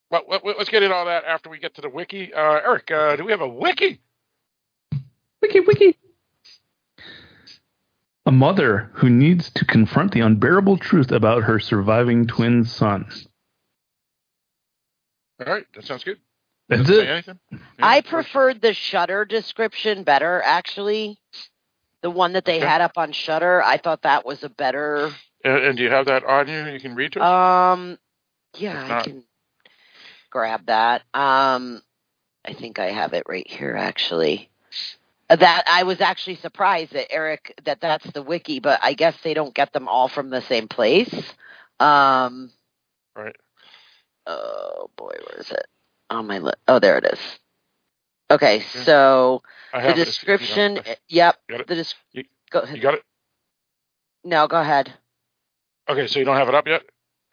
Well, 0.10 0.24
let- 0.28 0.44
let's 0.58 0.70
get 0.70 0.82
into 0.84 0.96
all 0.96 1.06
that 1.06 1.24
after 1.26 1.50
we 1.50 1.60
get 1.60 1.76
to 1.76 1.82
the 1.82 1.90
wiki. 1.90 2.34
Uh, 2.34 2.42
Eric, 2.42 2.90
uh, 2.92 3.16
do 3.16 3.24
we 3.26 3.32
have 3.32 3.42
a 3.42 3.48
wiki? 3.48 4.00
Wiki, 5.42 5.60
wiki. 5.62 5.98
A 8.26 8.32
mother 8.32 8.90
who 8.94 9.10
needs 9.10 9.52
to 9.52 9.66
confront 9.66 10.12
the 10.12 10.22
unbearable 10.22 10.78
truth 10.78 11.12
about 11.12 11.44
her 11.44 11.60
surviving 11.60 12.26
twin 12.26 12.66
son. 12.66 13.06
All 15.46 15.54
right, 15.54 15.66
that 15.76 15.86
sounds 15.86 16.04
good. 16.04 16.18
That's 16.70 16.90
it. 16.90 17.08
anything? 17.08 17.40
I 17.80 18.02
preferred 18.02 18.62
the 18.62 18.74
Shudder 18.74 19.26
description 19.26 20.04
better, 20.04 20.42
actually. 20.44 21.20
The 22.02 22.10
one 22.10 22.34
that 22.34 22.46
they 22.46 22.58
Okay. 22.58 22.66
had 22.66 22.82
up 22.82 22.98
on 22.98 23.12
Shudder, 23.12 23.62
I 23.64 23.78
thought 23.78 24.04
that 24.04 24.26
was 24.26 24.44
a 24.44 24.50
better. 24.50 25.08
Uh, 25.44 25.50
and 25.50 25.78
do 25.78 25.84
you 25.84 25.90
have 25.92 26.08
that 26.08 26.24
on 26.24 26.48
you? 26.48 26.66
You 26.66 26.80
can 26.80 26.96
read 26.96 27.12
to 27.14 27.22
us. 27.22 27.74
Um, 27.78 28.00
yeah, 28.58 28.98
I 28.98 29.04
can 29.04 29.24
grab 30.32 30.66
that. 30.68 31.04
Um, 31.14 31.82
I 32.44 32.54
think 32.54 32.80
I 32.80 32.88
have 32.88 33.14
it 33.14 33.24
right 33.28 33.48
here, 33.48 33.76
actually. 33.76 34.50
That 35.30 35.64
I 35.68 35.84
was 35.84 36.02
actually 36.02 36.36
surprised 36.36 36.94
that 36.94 37.12
Eric 37.12 37.60
that 37.66 37.82
that's 37.82 38.10
the 38.12 38.22
wiki, 38.22 38.60
but 38.60 38.80
I 38.84 38.94
guess 38.94 39.16
they 39.24 39.34
don't 39.34 39.56
get 39.56 39.74
them 39.74 39.88
all 39.88 40.08
from 40.08 40.30
the 40.30 40.42
same 40.42 40.68
place. 40.68 41.14
Um, 41.80 42.52
right. 43.16 43.36
Oh 44.28 44.90
boy, 44.96 45.16
where 45.28 45.40
is 45.40 45.50
it? 45.52 45.66
On 46.12 46.28
my 46.28 46.38
list. 46.38 46.58
Oh, 46.68 46.80
there 46.80 47.00
it 47.00 47.06
is. 47.06 47.20
Okay, 48.30 48.60
so 48.84 49.42
the 49.74 49.80
have 49.80 49.92
it 49.92 49.98
you 49.98 50.06
description. 50.06 50.80
Yep. 51.10 51.36
Got 51.50 51.60
it? 51.62 51.68
The 51.68 51.76
des- 51.76 51.94
You, 52.12 52.24
go 52.52 52.64
you 52.72 52.82
got 52.82 52.96
it? 52.96 53.04
No, 54.24 54.48
go 54.48 54.60
ahead. 54.60 54.94
Okay, 55.88 56.08
so 56.08 56.20
you 56.20 56.26
don't 56.26 56.38
have 56.38 56.50
it 56.50 56.56
up 56.56 56.68
yet? 56.68 56.84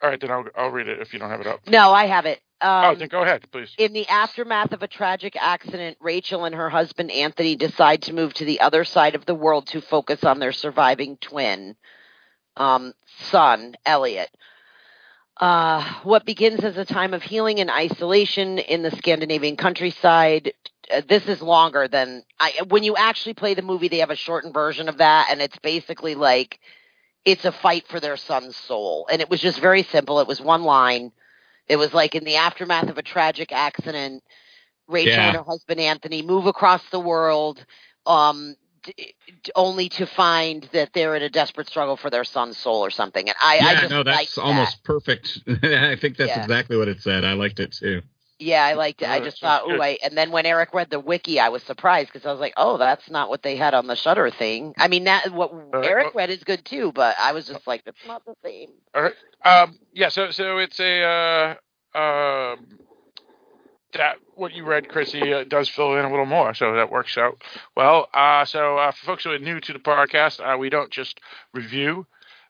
All 0.01 0.09
right, 0.09 0.19
then 0.19 0.31
I'll, 0.31 0.45
I'll 0.55 0.69
read 0.69 0.87
it 0.87 0.99
if 0.99 1.13
you 1.13 1.19
don't 1.19 1.29
have 1.29 1.41
it 1.41 1.47
up. 1.47 1.61
No, 1.67 1.91
I 1.91 2.05
have 2.05 2.25
it. 2.25 2.41
Um, 2.63 2.85
oh, 2.85 2.95
then 2.95 3.09
go 3.09 3.21
ahead, 3.23 3.43
please. 3.51 3.73
In 3.77 3.91
the 3.91 4.07
aftermath 4.07 4.71
of 4.71 4.81
a 4.83 4.87
tragic 4.87 5.35
accident, 5.35 5.97
Rachel 5.99 6.45
and 6.45 6.55
her 6.55 6.69
husband 6.69 7.11
Anthony 7.11 7.57
decide 7.57 8.03
to 8.03 8.13
move 8.13 8.33
to 8.35 8.45
the 8.45 8.61
other 8.61 8.85
side 8.85 9.15
of 9.15 9.25
the 9.25 9.35
world 9.35 9.67
to 9.67 9.81
focus 9.81 10.23
on 10.23 10.39
their 10.39 10.53
surviving 10.53 11.17
twin 11.17 11.75
um, 12.55 12.93
son, 13.19 13.75
Elliot. 13.85 14.29
Uh, 15.35 15.83
what 16.03 16.25
begins 16.25 16.63
as 16.63 16.77
a 16.77 16.85
time 16.85 17.13
of 17.13 17.21
healing 17.21 17.59
and 17.59 17.69
isolation 17.69 18.59
in 18.59 18.81
the 18.81 18.91
Scandinavian 18.91 19.57
countryside. 19.57 20.53
Uh, 20.93 21.01
this 21.09 21.27
is 21.27 21.41
longer 21.41 21.89
than 21.89 22.23
I. 22.39 22.53
When 22.69 22.83
you 22.83 22.95
actually 22.95 23.33
play 23.33 23.55
the 23.55 23.61
movie, 23.61 23.89
they 23.89 23.97
have 23.97 24.09
a 24.11 24.15
shortened 24.15 24.53
version 24.53 24.87
of 24.87 24.99
that, 24.99 25.27
and 25.31 25.41
it's 25.41 25.57
basically 25.59 26.15
like 26.15 26.59
it's 27.25 27.45
a 27.45 27.51
fight 27.51 27.87
for 27.89 27.99
their 27.99 28.15
son's 28.15 28.55
soul. 28.55 29.07
And 29.11 29.21
it 29.21 29.29
was 29.29 29.41
just 29.41 29.59
very 29.59 29.83
simple. 29.83 30.21
It 30.21 30.27
was 30.27 30.39
one 30.39 30.63
line. 30.63 31.11
It 31.67 31.77
was 31.77 31.93
like 31.93 32.15
in 32.15 32.23
the 32.23 32.35
aftermath 32.37 32.89
of 32.89 32.97
a 32.97 33.03
tragic 33.03 33.51
accident, 33.51 34.23
Rachel 34.87 35.13
Yeah. 35.13 35.27
and 35.29 35.37
her 35.37 35.43
husband 35.43 35.79
Anthony 35.79 36.21
move 36.21 36.45
across 36.45 36.87
the 36.89 36.99
world, 36.99 37.65
um, 38.05 38.55
d- 38.83 39.13
only 39.55 39.89
to 39.89 40.05
find 40.05 40.63
that 40.73 40.91
they're 40.93 41.15
in 41.15 41.23
a 41.23 41.29
desperate 41.29 41.67
struggle 41.67 41.95
for 41.97 42.09
their 42.09 42.23
son's 42.25 42.57
soul 42.57 42.83
or 42.83 42.91
something. 42.91 43.27
And 43.29 43.37
I, 43.41 43.55
yeah, 43.57 43.65
I 43.69 43.75
just 43.75 43.91
no, 43.91 44.03
that's 44.03 44.35
that. 44.35 44.43
almost 44.43 44.83
perfect. 44.83 45.39
I 45.47 45.95
think 45.95 46.17
that's 46.17 46.29
Yeah. 46.29 46.43
exactly 46.43 46.77
what 46.77 46.87
it 46.89 47.01
said. 47.01 47.23
I 47.23 47.33
liked 47.33 47.59
it 47.59 47.71
too. 47.71 48.01
Yeah, 48.43 48.65
I 48.65 48.73
liked 48.73 49.01
it. 49.01 49.09
I 49.09 49.21
just 49.21 49.39
thought, 49.39 49.63
oh. 49.65 49.81
I, 49.81 49.97
and 50.03 50.17
then 50.17 50.31
when 50.31 50.45
Eric 50.45 50.73
read 50.73 50.89
the 50.89 50.99
wiki, 50.99 51.39
I 51.39 51.49
was 51.49 51.63
surprised 51.63 52.11
because 52.11 52.25
I 52.25 52.31
was 52.31 52.41
like, 52.41 52.53
oh, 52.57 52.77
that's 52.77 53.09
not 53.09 53.29
what 53.29 53.41
they 53.41 53.55
had 53.55 53.73
on 53.73 53.87
the 53.87 53.95
Shudder 53.95 54.29
thing. 54.29 54.73
I 54.77 54.89
mean, 54.89 55.05
that 55.05 55.31
what 55.31 55.53
Eric 55.73 56.13
read 56.13 56.29
is 56.29 56.43
good 56.43 56.65
too, 56.65 56.91
but 56.91 57.15
I 57.19 57.31
was 57.31 57.47
just 57.47 57.65
like, 57.65 57.83
it's 57.85 57.97
not 58.05 58.25
the 58.25 58.35
same. 58.43 58.69
All 58.93 59.01
right. 59.01 59.13
Um, 59.45 59.79
yeah, 59.93 60.09
so 60.09 60.31
so 60.31 60.57
it's 60.57 60.79
a 60.79 61.57
uh, 61.95 61.97
um, 61.97 62.79
that 63.93 64.17
what 64.35 64.53
you 64.53 64.65
read, 64.65 64.89
Chrissy, 64.89 65.33
uh, 65.33 65.43
does 65.45 65.69
fill 65.69 65.97
in 65.97 66.03
a 66.03 66.09
little 66.09 66.25
more, 66.25 66.53
so 66.53 66.73
that 66.75 66.91
works 66.91 67.17
out 67.17 67.41
well. 67.75 68.09
Uh, 68.13 68.43
so 68.45 68.77
uh, 68.77 68.91
for 68.91 69.05
folks 69.05 69.23
who 69.23 69.31
are 69.31 69.39
new 69.39 69.59
to 69.61 69.73
the 69.73 69.79
podcast, 69.79 70.39
uh, 70.41 70.57
we 70.57 70.69
don't 70.69 70.91
just 70.91 71.19
review 71.53 72.05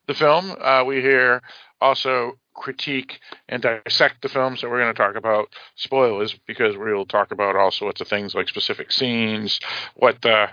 the 0.08 0.14
film. 0.14 0.56
Uh, 0.60 0.84
we 0.86 1.02
hear 1.02 1.42
also 1.80 2.34
critique 2.54 3.20
and 3.50 3.62
dissect 3.62 4.22
the 4.22 4.30
films 4.30 4.62
that 4.62 4.70
we're 4.70 4.82
going 4.82 4.94
to 4.94 5.02
talk 5.02 5.16
about. 5.16 5.48
Spoilers 5.76 6.36
because 6.48 6.78
we'll 6.78 7.06
talk 7.06 7.32
about 7.32 7.56
all 7.56 7.72
sorts 7.72 8.02
of 8.02 8.08
things 8.08 8.36
like 8.36 8.48
specific 8.48 8.92
scenes, 8.92 9.60
what 9.96 10.22
the 10.22 10.48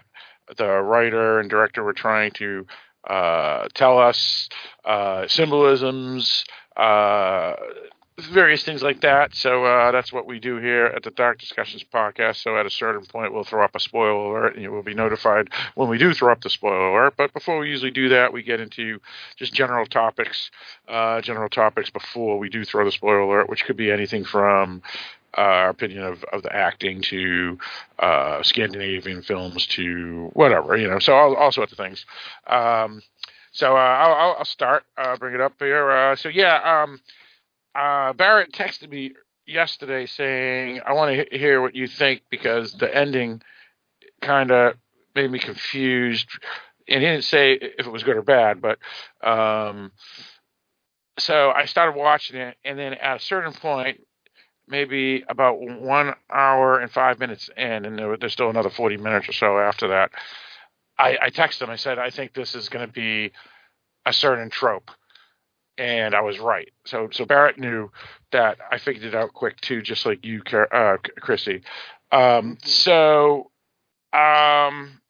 the 0.57 0.67
writer 0.67 1.39
and 1.39 1.49
director 1.49 1.85
were 1.85 1.93
trying 1.93 2.33
to 2.33 2.67
uh, 3.09 3.69
tell 3.75 3.99
us, 3.99 4.49
uh, 4.85 5.27
symbolisms, 5.29 6.45
uh, 6.77 7.55
various 8.27 8.63
things 8.63 8.83
like 8.83 9.01
that. 9.03 9.35
So 9.35 9.65
uh, 9.65 9.91
that's 9.93 10.13
what 10.13 10.27
we 10.27 10.39
do 10.39 10.57
here 10.57 10.87
at 10.87 11.03
the 11.03 11.11
Dark 11.11 11.39
Discussions 11.39 11.85
podcast. 11.85 12.43
So 12.43 12.57
at 12.57 12.67
a 12.67 12.71
certain 12.71 13.05
point, 13.05 13.33
we'll 13.33 13.45
throw 13.45 13.65
up 13.65 13.75
a 13.75 13.81
spoiler 13.81 14.11
alert, 14.11 14.55
and 14.55 14.63
you 14.63 14.71
will 14.71 14.83
be 14.83 14.95
notified 14.95 15.49
when 15.75 15.89
we 15.89 15.99
do 15.99 16.15
throw 16.15 16.33
up 16.33 16.43
the 16.43 16.51
spoiler 16.51 16.91
alert. 16.91 17.15
But 17.17 17.33
before 17.33 17.59
we 17.59 17.69
usually 17.69 17.91
do 17.91 18.09
that, 18.11 18.33
we 18.33 18.43
get 18.43 18.61
into 18.61 19.01
just 19.37 19.53
general 19.53 19.87
topics, 19.87 20.51
uh, 20.89 21.21
general 21.21 21.49
topics 21.49 21.91
before 21.91 22.39
we 22.39 22.49
do 22.49 22.65
throw 22.65 22.85
the 22.85 22.93
spoiler 22.93 23.21
alert, 23.21 23.49
which 23.49 23.65
could 23.65 23.77
be 23.77 23.91
anything 23.91 24.25
from 24.25 24.83
uh, 25.37 25.41
our 25.41 25.69
opinion 25.69 26.03
of, 26.03 26.25
of 26.33 26.43
the 26.43 26.55
acting 26.55 27.03
to 27.03 27.59
uh, 27.99 28.43
Scandinavian 28.43 29.23
films 29.23 29.67
to 29.69 30.31
whatever, 30.33 30.77
you 30.77 30.89
know, 30.89 30.99
so 30.99 31.15
all, 31.15 31.37
all 31.37 31.53
sorts 31.53 31.73
of 31.73 31.79
things. 31.79 32.05
Um, 32.47 33.03
so 33.53 33.77
uh, 33.77 33.81
I'll, 33.81 34.37
I'll 34.39 34.45
start, 34.45 34.85
uh, 34.97 35.17
bring 35.17 35.35
it 35.35 35.41
up 35.41 35.55
here. 35.59 36.17
So 36.17 36.29
yeah, 36.29 36.83
um, 36.83 37.01
uh, 37.75 38.13
Barrett 38.13 38.53
texted 38.53 38.91
me 38.91 39.13
yesterday 39.47 40.07
saying, 40.07 40.81
I 40.85 40.93
want 40.93 41.29
to 41.31 41.39
hear 41.39 41.61
what 41.61 41.75
you 41.75 41.87
think 41.87 42.23
because 42.31 42.73
the 42.73 42.95
ending 42.95 43.43
kind 44.21 44.51
of 44.51 44.75
made 45.15 45.31
me 45.31 45.39
confused. 45.39 46.29
And 46.89 47.03
he 47.03 47.09
didn't 47.09 47.25
say 47.25 47.53
if 47.55 47.87
it 47.87 47.93
was 47.93 48.03
good 48.03 48.17
or 48.17 48.23
bad, 48.23 48.61
but 48.61 48.79
um, 49.27 49.93
so 51.19 51.51
I 51.51 51.67
started 51.67 51.99
watching 51.99 52.37
it, 52.37 52.57
and 52.65 52.79
then 52.79 52.95
at 52.95 53.17
a 53.19 53.21
certain 53.21 53.53
point, 53.53 54.01
maybe 54.67 55.25
about 55.29 55.61
one 55.61 56.15
hour 56.31 56.79
and 56.79 56.91
five 56.91 57.19
minutes 57.19 57.51
in, 57.57 57.85
and 57.85 57.99
there, 57.99 58.17
there's 58.17 58.33
still 58.33 58.51
another 58.51 58.71
40 58.71 58.97
minutes 58.97 59.29
or 59.29 59.33
so 59.33 59.59
after 59.59 59.89
that. 59.89 60.11
I, 60.99 61.19
I 61.23 61.31
texted 61.31 61.63
him. 61.63 61.71
I 61.71 61.77
said, 61.77 61.99
I 61.99 62.11
think 62.11 62.35
this 62.35 62.55
is 62.55 62.69
going 62.69 62.87
to 62.87 62.93
be 62.93 63.33
a 64.07 64.13
certain 64.13 64.51
trope. 64.51 64.91
And 65.79 66.15
I 66.15 66.21
was 66.21 66.39
right. 66.39 66.69
So, 66.85 67.09
so 67.11 67.25
Barrett 67.25 67.59
knew 67.59 67.91
that 68.33 68.59
I 68.71 68.79
figured 68.79 69.05
it 69.05 69.15
out 69.15 69.33
quick 69.33 69.61
too, 69.61 69.81
just 69.83 70.05
like 70.05 70.25
you, 70.25 70.43
uh, 70.53 70.97
Chrissy. 71.21 71.63
Um, 72.13 72.59
so, 72.63 73.51
um, 74.13 75.01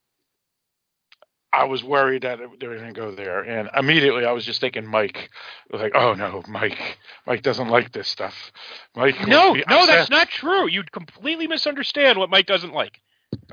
I 1.53 1.65
was 1.65 1.83
worried 1.83 2.23
that 2.23 2.39
they 2.61 2.69
were 2.69 2.77
going 2.77 2.95
to 2.95 3.01
go 3.01 3.13
there, 3.13 3.41
and 3.41 3.69
immediately 3.77 4.25
I 4.25 4.33
was 4.33 4.45
just 4.45 4.61
thinking 4.61 4.87
Mike. 4.87 5.31
Was 5.71 5.81
like, 5.81 5.97
"Oh 5.97 6.15
no, 6.15 6.43
Mike! 6.49 6.99
Mike 7.27 7.43
doesn't 7.43 7.69
like 7.69 7.93
this 7.93 8.07
stuff." 8.07 8.53
Mike, 8.95 9.27
no, 9.27 9.55
no, 9.69 9.87
that's 9.87 10.11
not 10.11 10.29
true. 10.29 10.69
You'd 10.69 10.93
completely 10.93 11.49
misunderstand 11.49 12.19
what 12.19 12.31
Mike 12.31 12.47
doesn't 12.47 12.73
like. 12.73 13.01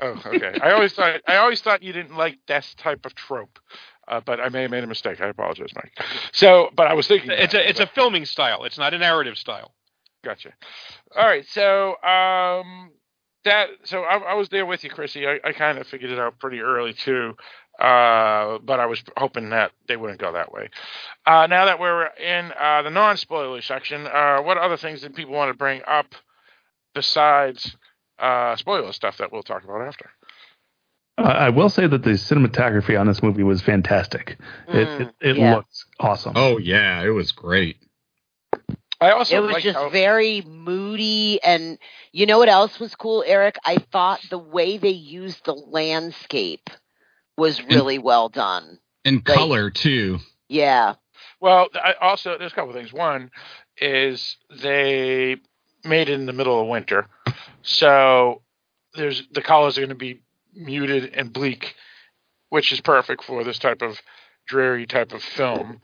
Oh, 0.00 0.20
okay. 0.26 0.58
I 0.62 0.72
always 0.72 0.92
thought 0.92 1.20
I 1.26 1.36
always 1.36 1.60
thought 1.60 1.82
you 1.82 1.92
didn't 1.92 2.16
like 2.16 2.38
this 2.46 2.72
type 2.76 3.04
of 3.04 3.16
trope, 3.16 3.58
uh, 4.08 4.20
but 4.24 4.40
I 4.40 4.48
may 4.48 4.62
have 4.62 4.70
made 4.70 4.84
a 4.84 4.88
mistake. 4.88 5.20
I 5.20 5.28
apologize, 5.28 5.70
Mike. 5.74 5.92
So, 6.32 6.70
but 6.74 6.86
I 6.86 6.94
was 6.94 7.06
thinking 7.06 7.30
it's 7.30 7.54
a 7.54 7.68
it's 7.68 7.80
a 7.80 7.86
filming 7.86 8.24
style. 8.24 8.64
It's 8.64 8.78
not 8.78 8.94
a 8.94 8.98
narrative 8.98 9.36
style. 9.38 9.72
Gotcha. 10.24 10.52
All 11.16 11.26
right, 11.26 11.46
so 11.46 11.90
um, 12.02 12.90
that 13.44 13.68
so 13.84 14.02
I, 14.02 14.16
I 14.18 14.34
was 14.34 14.48
there 14.48 14.66
with 14.66 14.82
you, 14.84 14.90
Chrissy. 14.90 15.26
I, 15.26 15.38
I 15.44 15.52
kind 15.52 15.78
of 15.78 15.86
figured 15.86 16.10
it 16.10 16.18
out 16.18 16.38
pretty 16.38 16.60
early 16.60 16.92
too. 16.92 17.34
Uh, 17.78 18.58
but 18.58 18.80
I 18.80 18.86
was 18.86 19.00
hoping 19.16 19.50
that 19.50 19.70
they 19.86 19.96
wouldn't 19.96 20.18
go 20.18 20.32
that 20.32 20.52
way. 20.52 20.68
Uh, 21.24 21.46
now 21.46 21.66
that 21.66 21.78
we're 21.78 22.06
in 22.06 22.52
uh, 22.60 22.82
the 22.82 22.90
non-spoiler 22.90 23.62
section, 23.62 24.04
uh, 24.08 24.38
what 24.40 24.58
other 24.58 24.76
things 24.76 25.02
did 25.02 25.14
people 25.14 25.34
want 25.34 25.52
to 25.52 25.56
bring 25.56 25.82
up 25.86 26.06
besides 26.94 27.76
uh, 28.18 28.56
spoiler 28.56 28.92
stuff 28.92 29.18
that 29.18 29.30
we'll 29.30 29.44
talk 29.44 29.62
about 29.62 29.86
after? 29.86 30.10
I 31.18 31.50
will 31.50 31.68
say 31.68 31.86
that 31.86 32.02
the 32.04 32.10
cinematography 32.10 32.98
on 32.98 33.06
this 33.06 33.22
movie 33.22 33.42
was 33.42 33.60
fantastic. 33.60 34.38
Mm, 34.68 34.74
it 34.74 35.00
it, 35.02 35.14
it 35.30 35.36
yeah. 35.38 35.56
looks 35.56 35.84
awesome. 35.98 36.32
Oh 36.36 36.58
yeah, 36.58 37.02
it 37.02 37.08
was 37.10 37.32
great. 37.32 37.76
I 39.00 39.10
also 39.10 39.36
it 39.36 39.40
was 39.40 39.52
liked 39.52 39.64
just 39.64 39.76
how- 39.76 39.88
very 39.90 40.42
moody 40.42 41.40
and 41.42 41.78
you 42.12 42.26
know 42.26 42.38
what 42.38 42.48
else 42.48 42.80
was 42.80 42.96
cool 42.96 43.22
eric 43.26 43.56
i 43.64 43.76
thought 43.92 44.20
the 44.28 44.38
way 44.38 44.76
they 44.76 44.88
used 44.88 45.44
the 45.44 45.52
landscape 45.54 46.68
was 47.36 47.62
really 47.62 47.98
well 47.98 48.28
done 48.28 48.80
And 49.04 49.16
Like- 49.26 49.36
color 49.38 49.70
too. 49.70 50.18
yeah 50.48 50.94
Well, 51.40 51.68
I 51.74 51.94
also 52.00 52.36
there's 52.38 52.50
a 52.50 52.54
couple 52.56 52.70
of 52.70 52.76
things. 52.76 52.92
One 52.92 53.30
is 53.80 54.36
they 54.50 55.36
made 55.84 56.08
it 56.08 56.14
in 56.14 56.26
the 56.26 56.32
middle 56.32 56.60
of 56.60 56.66
winter, 56.66 57.06
so 57.62 58.42
there's 58.94 59.22
the 59.30 59.42
colors 59.42 59.78
are 59.78 59.82
going 59.82 59.90
to 59.90 59.94
be 59.94 60.20
muted 60.54 61.12
and 61.14 61.32
bleak, 61.32 61.74
which 62.48 62.72
is 62.72 62.80
perfect 62.80 63.24
for 63.24 63.44
this 63.44 63.58
type 63.58 63.82
of 63.82 64.00
dreary 64.46 64.86
type 64.86 65.12
of 65.12 65.22
film. 65.22 65.80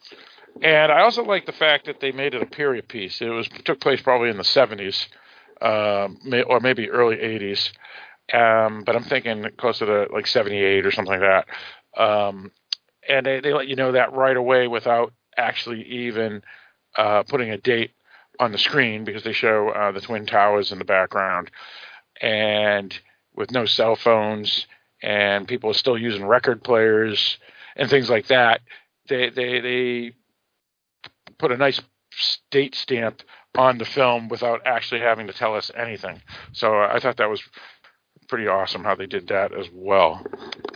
And 0.62 0.92
I 0.92 1.02
also 1.02 1.24
like 1.24 1.46
the 1.46 1.52
fact 1.52 1.86
that 1.86 2.00
they 2.00 2.12
made 2.12 2.34
it 2.34 2.42
a 2.42 2.46
period 2.46 2.88
piece. 2.88 3.20
It 3.20 3.28
was 3.28 3.48
took 3.64 3.80
place 3.80 4.00
probably 4.00 4.30
in 4.30 4.36
the 4.36 4.44
70s, 4.44 5.06
um, 5.60 6.18
or 6.46 6.60
maybe 6.60 6.90
early 6.90 7.16
80s. 7.16 7.72
Um, 8.32 8.84
but 8.84 8.96
I'm 8.96 9.04
thinking 9.04 9.44
closer 9.58 10.06
to 10.06 10.12
like 10.12 10.26
78 10.26 10.86
or 10.86 10.90
something 10.90 11.20
like 11.20 11.20
that. 11.20 12.00
Um, 12.00 12.52
and 13.08 13.26
they, 13.26 13.40
they 13.40 13.52
let 13.52 13.68
you 13.68 13.76
know 13.76 13.92
that 13.92 14.12
right 14.12 14.36
away 14.36 14.66
without 14.66 15.12
actually 15.36 15.82
even 15.82 16.42
uh, 16.96 17.24
putting 17.24 17.50
a 17.50 17.58
date 17.58 17.90
on 18.40 18.52
the 18.52 18.58
screen 18.58 19.04
because 19.04 19.22
they 19.22 19.32
show 19.32 19.68
uh, 19.68 19.92
the 19.92 20.00
twin 20.00 20.26
towers 20.26 20.72
in 20.72 20.78
the 20.78 20.84
background 20.84 21.50
and 22.20 22.98
with 23.34 23.50
no 23.50 23.64
cell 23.64 23.96
phones 23.96 24.66
and 25.02 25.48
people 25.48 25.70
are 25.70 25.74
still 25.74 25.98
using 25.98 26.24
record 26.24 26.62
players 26.62 27.38
and 27.76 27.90
things 27.90 28.08
like 28.08 28.26
that 28.28 28.60
they 29.08 29.30
they 29.30 29.60
they 29.60 30.12
put 31.38 31.52
a 31.52 31.56
nice 31.56 31.80
date 32.50 32.74
stamp 32.74 33.22
on 33.56 33.78
the 33.78 33.84
film 33.84 34.28
without 34.28 34.62
actually 34.66 35.00
having 35.00 35.26
to 35.26 35.32
tell 35.32 35.54
us 35.54 35.70
anything. 35.76 36.20
So 36.52 36.78
i 36.78 36.98
thought 36.98 37.16
that 37.18 37.30
was 37.30 37.42
pretty 38.28 38.46
awesome 38.48 38.84
how 38.84 38.94
they 38.94 39.06
did 39.06 39.28
that 39.28 39.52
as 39.52 39.68
well. 39.72 40.24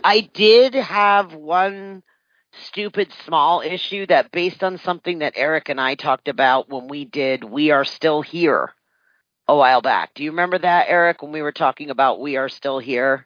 I 0.03 0.21
did 0.21 0.75
have 0.75 1.33
one 1.33 2.03
stupid 2.51 3.11
small 3.25 3.61
issue 3.61 4.05
that 4.07 4.31
based 4.31 4.63
on 4.63 4.77
something 4.79 5.19
that 5.19 5.33
eric 5.35 5.69
and 5.69 5.79
i 5.79 5.93
talked 5.93 6.27
about 6.27 6.67
when 6.67 6.87
we 6.87 7.05
did 7.05 7.43
we 7.43 7.69
are 7.69 7.85
still 7.85 8.23
here 8.23 8.73
a 9.49 9.55
while 9.55 9.81
back. 9.81 10.13
Do 10.13 10.23
you 10.23 10.31
remember 10.31 10.59
that 10.59 10.85
eric 10.89 11.21
when 11.21 11.31
we 11.31 11.41
were 11.41 11.51
talking 11.51 11.89
about 11.89 12.21
we 12.21 12.37
are 12.37 12.49
still 12.49 12.79
here? 12.79 13.25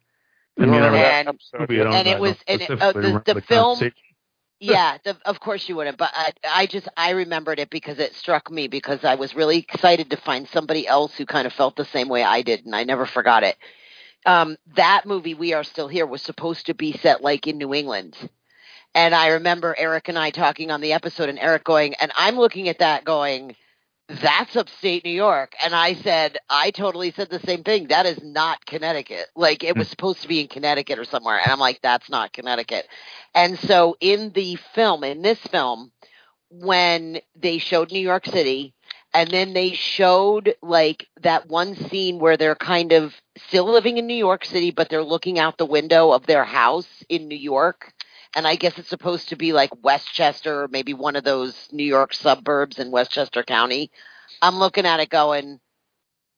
I 0.58 0.66
don't 0.66 0.76
remember 0.76 0.98
that 0.98 1.14
and, 1.14 1.28
episode. 1.30 1.72
I 1.72 1.84
don't- 1.84 1.94
and 1.94 2.08
it 2.08 2.20
was 2.20 2.36
and 2.48 2.62
it, 2.62 2.70
uh, 2.70 2.92
the, 2.94 3.22
the 3.26 3.34
the 3.34 3.42
film 3.42 3.92
yeah 4.60 4.98
the, 5.04 5.18
of 5.26 5.40
course 5.40 5.68
you 5.68 5.76
wouldn't 5.76 5.98
but 5.98 6.12
I, 6.14 6.32
I 6.48 6.66
just 6.68 6.88
i 6.96 7.12
remembered 7.12 7.60
it 7.60 7.70
because 7.70 8.00
it 8.00 8.14
struck 8.16 8.50
me 8.50 8.68
because 8.68 9.04
i 9.04 9.16
was 9.16 9.36
really 9.36 9.58
excited 9.58 10.10
to 10.12 10.18
find 10.18 10.48
somebody 10.48 10.88
else 10.88 11.16
who 11.16 11.26
kind 11.26 11.46
of 11.46 11.54
felt 11.54 11.76
the 11.76 11.86
same 11.86 12.08
way 12.08 12.24
i 12.24 12.42
did 12.42 12.66
and 12.66 12.76
i 12.76 12.84
never 12.84 13.06
forgot 13.06 13.44
it. 13.44 13.58
Um, 14.26 14.56
that 14.78 15.06
movie 15.06 15.34
we 15.34 15.54
are 15.54 15.66
still 15.66 15.90
here 15.90 16.06
was 16.06 16.22
supposed 16.22 16.68
to 16.68 16.74
be 16.74 16.94
set 16.94 17.22
like 17.22 17.46
in 17.46 17.58
new 17.58 17.74
england. 17.74 18.16
And 18.96 19.14
i 19.14 19.30
remember 19.30 19.76
eric 19.78 20.08
and 20.08 20.18
i 20.18 20.30
talking 20.30 20.72
on 20.72 20.80
the 20.80 20.94
episode 20.94 21.28
and 21.28 21.40
eric 21.40 21.66
going 21.66 21.96
and 21.96 22.12
i'm 22.16 22.38
looking 22.38 22.70
at 22.70 22.80
that 22.80 23.04
going 23.04 23.58
that's 24.10 24.56
upstate 24.56 25.06
New 25.06 25.12
York. 25.12 25.54
And 25.64 25.74
I 25.74 25.94
said, 25.96 26.38
I 26.50 26.72
totally 26.72 27.12
said 27.12 27.30
the 27.30 27.40
same 27.40 27.64
thing. 27.64 27.88
That 27.88 28.06
is 28.06 28.22
not 28.22 28.66
Connecticut. 28.66 29.28
Like 29.36 29.64
it 29.64 29.78
was 29.78 29.88
hmm. 29.88 29.92
supposed 29.92 30.22
to 30.22 30.28
be 30.28 30.42
in 30.42 30.48
Connecticut 30.48 31.00
or 31.00 31.06
somewhere. 31.06 31.40
And 31.42 31.52
I'm 31.52 31.60
like, 31.60 31.80
that's 31.82 32.10
not 32.10 32.34
Connecticut. 32.34 32.88
And 33.34 33.58
so 33.60 33.96
in 34.00 34.32
the 34.32 34.58
film, 34.76 35.04
in 35.04 35.22
this 35.22 35.40
film, 35.40 35.92
when 36.50 37.20
they 37.36 37.58
showed 37.58 37.92
New 37.92 38.00
York 38.00 38.26
City, 38.26 38.74
and 39.14 39.30
then 39.30 39.54
they 39.54 39.74
showed 39.74 40.56
like 40.62 41.08
that 41.22 41.48
one 41.48 41.76
scene 41.76 42.20
where 42.20 42.36
they're 42.36 42.56
kind 42.56 42.92
of 42.92 43.14
still 43.38 43.72
living 43.72 43.98
in 43.98 44.08
New 44.08 44.16
York 44.16 44.44
City, 44.44 44.72
but 44.72 44.90
they're 44.90 45.04
looking 45.04 45.40
out 45.40 45.58
the 45.58 45.66
window 45.66 46.12
of 46.12 46.26
their 46.26 46.44
house 46.44 47.04
in 47.10 47.28
New 47.28 47.38
York. 47.38 47.94
And 48.36 48.48
I 48.48 48.56
guess 48.56 48.78
it's 48.78 48.90
supposed 48.90 49.30
to 49.30 49.36
be 49.36 49.54
like 49.54 49.84
Westchester, 49.84 50.64
or 50.64 50.68
maybe 50.68 50.94
one 50.94 51.16
of 51.16 51.24
those 51.24 51.70
New 51.72 51.86
York 51.86 52.14
suburbs 52.14 52.80
in 52.80 52.92
Westchester 52.92 53.44
County. 53.44 53.92
I'm 54.42 54.58
looking 54.58 54.86
at 54.86 55.00
it 55.00 55.10
going, 55.10 55.60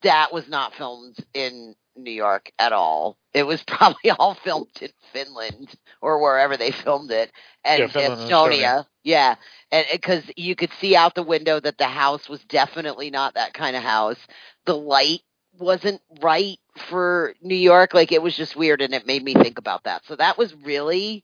that 0.04 0.34
was 0.34 0.48
not 0.48 0.74
filmed 0.76 1.18
in 1.34 1.76
New 1.96 2.12
York 2.12 2.52
at 2.60 2.74
all. 2.74 3.18
It 3.34 3.44
was 3.44 3.64
probably 3.68 4.12
all 4.12 4.36
filmed 4.36 4.68
in 4.82 4.90
Finland 5.14 5.74
or 6.02 6.22
wherever 6.22 6.58
they 6.58 6.72
filmed 6.72 7.12
it, 7.12 7.32
and 7.64 7.80
Yeah. 7.80 8.10
Estonia. 8.10 8.86
Yeah, 9.04 9.36
and 9.72 9.86
because 9.92 10.24
you 10.36 10.56
could 10.56 10.72
see 10.80 10.96
out 10.96 11.14
the 11.14 11.24
window 11.24 11.60
that 11.60 11.78
the 11.78 11.88
house 11.88 12.28
was 12.28 12.44
definitely 12.46 13.12
not 13.12 13.36
that 13.36 13.54
kind 13.54 13.76
of 13.76 13.84
house. 13.84 14.18
The 14.66 14.76
light 14.76 15.22
wasn't 15.60 16.02
right 16.22 16.58
for 16.90 17.36
New 17.42 17.56
York. 17.56 17.94
Like 17.94 18.12
it 18.12 18.22
was 18.22 18.36
just 18.36 18.56
weird, 18.56 18.82
and 18.82 18.94
it 18.94 19.06
made 19.06 19.24
me 19.24 19.34
think 19.34 19.60
about 19.60 19.84
that. 19.84 20.06
So 20.06 20.16
that 20.16 20.38
was 20.38 20.54
really 20.56 21.24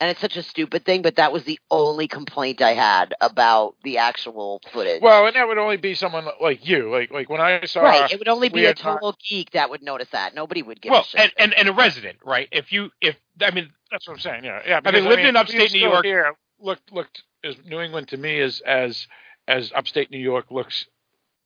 and 0.00 0.10
it's 0.10 0.20
such 0.20 0.36
a 0.36 0.42
stupid 0.42 0.84
thing, 0.84 1.02
but 1.02 1.16
that 1.16 1.32
was 1.32 1.44
the 1.44 1.58
only 1.70 2.06
complaint 2.06 2.62
I 2.62 2.72
had 2.72 3.14
about 3.20 3.74
the 3.82 3.98
actual 3.98 4.60
footage. 4.72 5.02
Well, 5.02 5.26
and 5.26 5.34
that 5.34 5.48
would 5.48 5.58
only 5.58 5.76
be 5.76 5.94
someone 5.94 6.26
like 6.40 6.66
you. 6.68 6.90
Like 6.90 7.10
like 7.10 7.28
when 7.28 7.40
I 7.40 7.64
saw 7.64 7.82
right, 7.82 8.10
it 8.10 8.18
would 8.18 8.28
only 8.28 8.48
be 8.48 8.64
a 8.64 8.68
had 8.68 8.76
talked- 8.76 9.00
total 9.00 9.16
geek 9.28 9.50
that 9.52 9.70
would 9.70 9.82
notice 9.82 10.08
that. 10.12 10.34
Nobody 10.34 10.62
would 10.62 10.80
give 10.80 10.90
well, 10.90 11.02
a 11.02 11.04
shit. 11.04 11.20
and, 11.20 11.32
and 11.38 11.54
and 11.54 11.68
a 11.68 11.72
resident, 11.72 12.18
right? 12.24 12.48
If 12.52 12.72
you 12.72 12.90
if 13.00 13.16
I 13.40 13.50
mean 13.50 13.70
That's 13.90 14.06
what 14.06 14.14
I'm 14.14 14.20
saying. 14.20 14.44
Yeah, 14.44 14.60
yeah. 14.66 14.80
I 14.84 14.90
mean, 14.92 15.04
because, 15.04 15.16
lived 15.16 15.22
in 15.28 15.36
upstate 15.36 15.72
New 15.72 15.80
York- 15.80 16.04
Here, 16.04 16.32
looked 16.60 16.92
looked 16.92 17.22
as 17.44 17.56
New 17.66 17.80
England 17.80 18.08
to 18.08 18.16
me 18.16 18.40
as 18.40 18.60
as 18.60 19.06
as 19.46 19.72
upstate 19.74 20.10
New 20.10 20.18
York 20.18 20.50
looks 20.50 20.86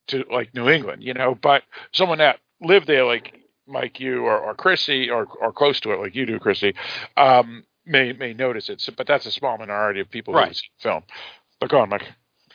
to 0.09 0.25
like 0.31 0.55
New 0.55 0.69
England, 0.69 1.03
you 1.03 1.15
know. 1.15 1.35
But 1.35 1.63
someone 1.93 2.19
that 2.19 2.41
lived 2.61 2.87
there, 2.87 3.05
like 3.05 3.35
Mike, 3.67 4.01
you 4.01 4.25
or, 4.25 4.37
or 4.39 4.55
Chrissy, 4.55 5.09
or 5.09 5.27
or 5.41 5.53
close 5.53 5.81
to 5.81 5.93
it, 5.93 6.01
like 6.01 6.15
you 6.15 6.27
do, 6.27 6.39
Chrissy, 6.39 6.75
um, 7.17 7.65
may 7.87 8.13
may 8.13 8.33
notice 8.33 8.69
it. 8.69 8.81
So, 8.81 8.93
but 8.97 9.07
that's 9.07 9.27
a 9.27 9.31
small 9.33 9.59
minority 9.59 10.01
of 10.01 10.11
people 10.11 10.35
Right. 10.35 10.49
who 10.49 10.55
see 10.55 10.69
the 10.79 10.83
film. 10.83 11.03
But 11.61 11.71
go 11.71 11.81
on, 11.81 11.89
Mike. 11.89 12.05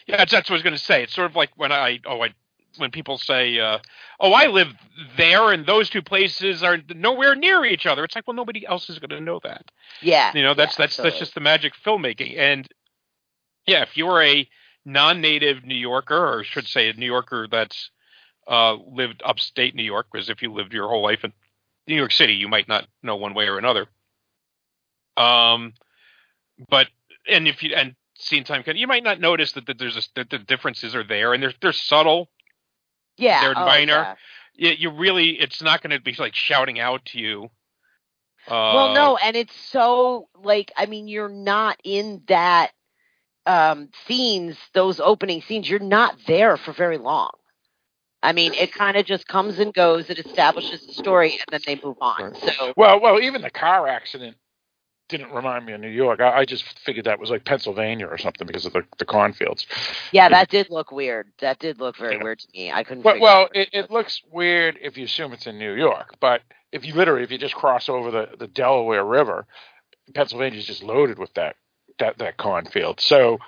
Yeah, 0.07 0.17
that's, 0.17 0.31
that's 0.31 0.49
what 0.49 0.55
I 0.55 0.57
was 0.57 0.63
going 0.63 0.75
to 0.75 0.81
say. 0.83 1.03
It's 1.03 1.13
sort 1.13 1.29
of 1.29 1.35
like 1.35 1.49
when 1.57 1.71
I 1.71 1.99
oh 2.05 2.21
I 2.21 2.33
when 2.77 2.91
people 2.91 3.17
say 3.17 3.59
uh, 3.59 3.79
oh 4.19 4.31
I 4.33 4.47
live 4.47 4.67
there 5.17 5.51
and 5.51 5.65
those 5.65 5.89
two 5.89 6.01
places 6.01 6.63
are 6.63 6.77
nowhere 6.95 7.35
near 7.35 7.65
each 7.65 7.85
other. 7.85 8.03
It's 8.03 8.15
like 8.15 8.27
well 8.27 8.35
nobody 8.35 8.65
else 8.65 8.89
is 8.89 8.99
going 8.99 9.09
to 9.09 9.19
know 9.21 9.39
that. 9.43 9.65
yeah, 10.01 10.31
You 10.33 10.43
know 10.43 10.53
that's 10.53 10.77
yeah, 10.77 10.83
that's 10.85 10.97
that's 10.97 11.19
just 11.19 11.33
the 11.33 11.41
magic 11.41 11.73
filmmaking. 11.85 12.37
And 12.37 12.67
yeah, 13.65 13.81
if 13.81 13.97
you're 13.97 14.21
a 14.23 14.47
non-native 14.85 15.65
New 15.65 15.75
Yorker, 15.75 16.15
or 16.15 16.39
I 16.39 16.43
should 16.43 16.67
say 16.67 16.89
a 16.89 16.93
New 16.93 17.05
Yorker 17.05 17.47
that's 17.51 17.89
uh, 18.47 18.75
lived 18.75 19.21
upstate 19.25 19.75
New 19.75 19.83
York, 19.83 20.07
because 20.11 20.29
if 20.29 20.41
you 20.41 20.53
lived 20.53 20.71
your 20.71 20.87
whole 20.87 21.03
life 21.03 21.25
in 21.25 21.33
New 21.85 21.95
York 21.95 22.13
City, 22.13 22.33
you 22.35 22.47
might 22.47 22.69
not 22.69 22.87
know 23.03 23.17
one 23.17 23.33
way 23.33 23.47
or 23.49 23.57
another. 23.57 23.87
Um, 25.17 25.73
but 26.69 26.87
and 27.27 27.47
if 27.47 27.63
you 27.63 27.75
and 27.75 27.95
seen 28.17 28.43
time, 28.43 28.63
you 28.75 28.87
might 28.87 29.03
not 29.03 29.19
notice 29.19 29.51
that, 29.53 29.65
that 29.67 29.77
there's 29.77 29.97
a, 29.97 30.01
that 30.15 30.29
the 30.29 30.39
differences 30.39 30.95
are 30.95 31.03
there, 31.03 31.33
and 31.33 31.41
they're 31.41 31.53
they're 31.61 31.73
subtle. 31.73 32.29
yeah, 33.17 33.41
they're 33.41 33.57
oh, 33.57 33.65
minor. 33.65 33.93
yeah. 33.93 34.15
You, 34.55 34.69
you 34.71 34.89
really, 34.89 35.39
it's 35.39 35.61
not 35.61 35.83
going 35.83 35.91
to 35.91 36.01
be 36.01 36.15
like 36.17 36.33
shouting 36.33 36.79
out 36.79 37.05
to 37.05 37.19
you. 37.19 37.49
Uh, 38.47 38.71
well, 38.73 38.93
no, 38.93 39.17
and 39.17 39.35
it's 39.35 39.55
so 39.69 40.29
like 40.41 40.71
I 40.77 40.85
mean, 40.85 41.07
you're 41.07 41.29
not 41.29 41.79
in 41.83 42.23
that 42.27 42.71
um 43.45 43.89
scenes, 44.07 44.57
those 44.73 44.99
opening 44.99 45.41
scenes. 45.41 45.69
You're 45.69 45.79
not 45.79 46.17
there 46.27 46.57
for 46.57 46.71
very 46.71 46.97
long. 46.97 47.31
I 48.23 48.33
mean, 48.33 48.53
it 48.55 48.73
kind 48.73 48.97
of 48.97 49.05
just 49.05 49.27
comes 49.27 49.59
and 49.59 49.71
goes. 49.73 50.09
It 50.09 50.17
establishes 50.17 50.85
the 50.87 50.93
story, 50.93 51.33
and 51.33 51.45
then 51.51 51.61
they 51.65 51.79
move 51.83 51.97
on. 52.01 52.33
So 52.35 52.73
Well, 52.75 52.99
well, 52.99 53.19
even 53.19 53.41
the 53.41 53.51
car 53.51 53.87
accident 53.87 54.37
didn't 55.09 55.31
remind 55.31 55.65
me 55.65 55.73
of 55.73 55.81
New 55.81 55.89
York. 55.89 56.19
I, 56.19 56.39
I 56.39 56.45
just 56.45 56.79
figured 56.79 57.05
that 57.05 57.19
was 57.19 57.29
like 57.29 57.45
Pennsylvania 57.45 58.07
or 58.07 58.17
something 58.17 58.45
because 58.45 58.65
of 58.65 58.73
the 58.73 58.83
the 58.99 59.05
cornfields. 59.05 59.65
yeah, 60.11 60.29
that 60.29 60.49
did 60.49 60.69
look 60.69 60.91
weird. 60.91 61.31
That 61.39 61.59
did 61.59 61.79
look 61.79 61.97
very 61.97 62.17
weird 62.17 62.39
to 62.39 62.47
me. 62.53 62.71
I 62.71 62.83
couldn't. 62.83 63.03
But 63.03 63.19
well, 63.19 63.49
it, 63.53 63.69
it 63.73 63.91
looks 63.91 64.21
weird 64.31 64.77
if 64.81 64.97
you 64.97 65.05
assume 65.05 65.33
it's 65.33 65.47
in 65.47 65.57
New 65.57 65.73
York. 65.73 66.15
But 66.19 66.41
if 66.71 66.85
you 66.85 66.93
literally, 66.93 67.23
if 67.23 67.31
you 67.31 67.37
just 67.37 67.55
cross 67.55 67.89
over 67.89 68.11
the, 68.11 68.29
the 68.37 68.47
Delaware 68.47 69.05
River, 69.05 69.45
Pennsylvania 70.13 70.59
is 70.59 70.65
just 70.65 70.83
loaded 70.83 71.17
with 71.17 71.33
that 71.35 71.55
that 71.99 72.17
that 72.17 72.37
cornfield. 72.37 72.99
So, 72.99 73.39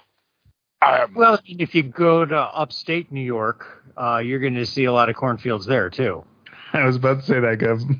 um, 0.81 1.13
Well, 1.15 1.39
if 1.45 1.75
you 1.75 1.83
go 1.83 2.25
to 2.25 2.37
upstate 2.37 3.11
New 3.11 3.21
York, 3.21 3.83
uh, 3.97 4.17
you're 4.17 4.39
going 4.39 4.55
to 4.55 4.65
see 4.65 4.85
a 4.85 4.93
lot 4.93 5.09
of 5.09 5.15
cornfields 5.15 5.65
there 5.65 5.89
too. 5.89 6.23
I 6.73 6.85
was 6.85 6.95
about 6.95 7.21
to 7.21 7.25
say 7.25 7.39
that, 7.39 7.57
Kev. 7.59 7.99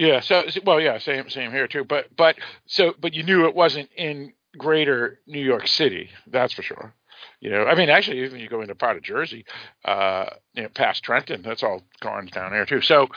Yeah. 0.00 0.20
So, 0.20 0.44
well, 0.64 0.80
yeah, 0.80 0.96
same 0.98 1.28
same 1.28 1.50
here 1.50 1.68
too. 1.68 1.84
But 1.84 2.16
but 2.16 2.36
so 2.66 2.94
but 2.98 3.12
you 3.12 3.22
knew 3.22 3.46
it 3.46 3.54
wasn't 3.54 3.90
in 3.94 4.32
Greater 4.56 5.20
New 5.26 5.42
York 5.42 5.68
City. 5.68 6.08
That's 6.26 6.54
for 6.54 6.62
sure. 6.62 6.94
You 7.40 7.50
know, 7.50 7.64
I 7.64 7.74
mean, 7.74 7.90
actually, 7.90 8.24
even 8.24 8.40
you 8.40 8.48
go 8.48 8.62
into 8.62 8.74
part 8.74 8.96
of 8.96 9.02
Jersey, 9.02 9.44
uh, 9.84 10.26
you 10.54 10.62
know, 10.62 10.68
past 10.70 11.02
Trenton, 11.04 11.42
that's 11.42 11.62
all 11.62 11.82
corns 12.02 12.30
down 12.30 12.50
there 12.50 12.64
too. 12.64 12.80
So, 12.80 13.08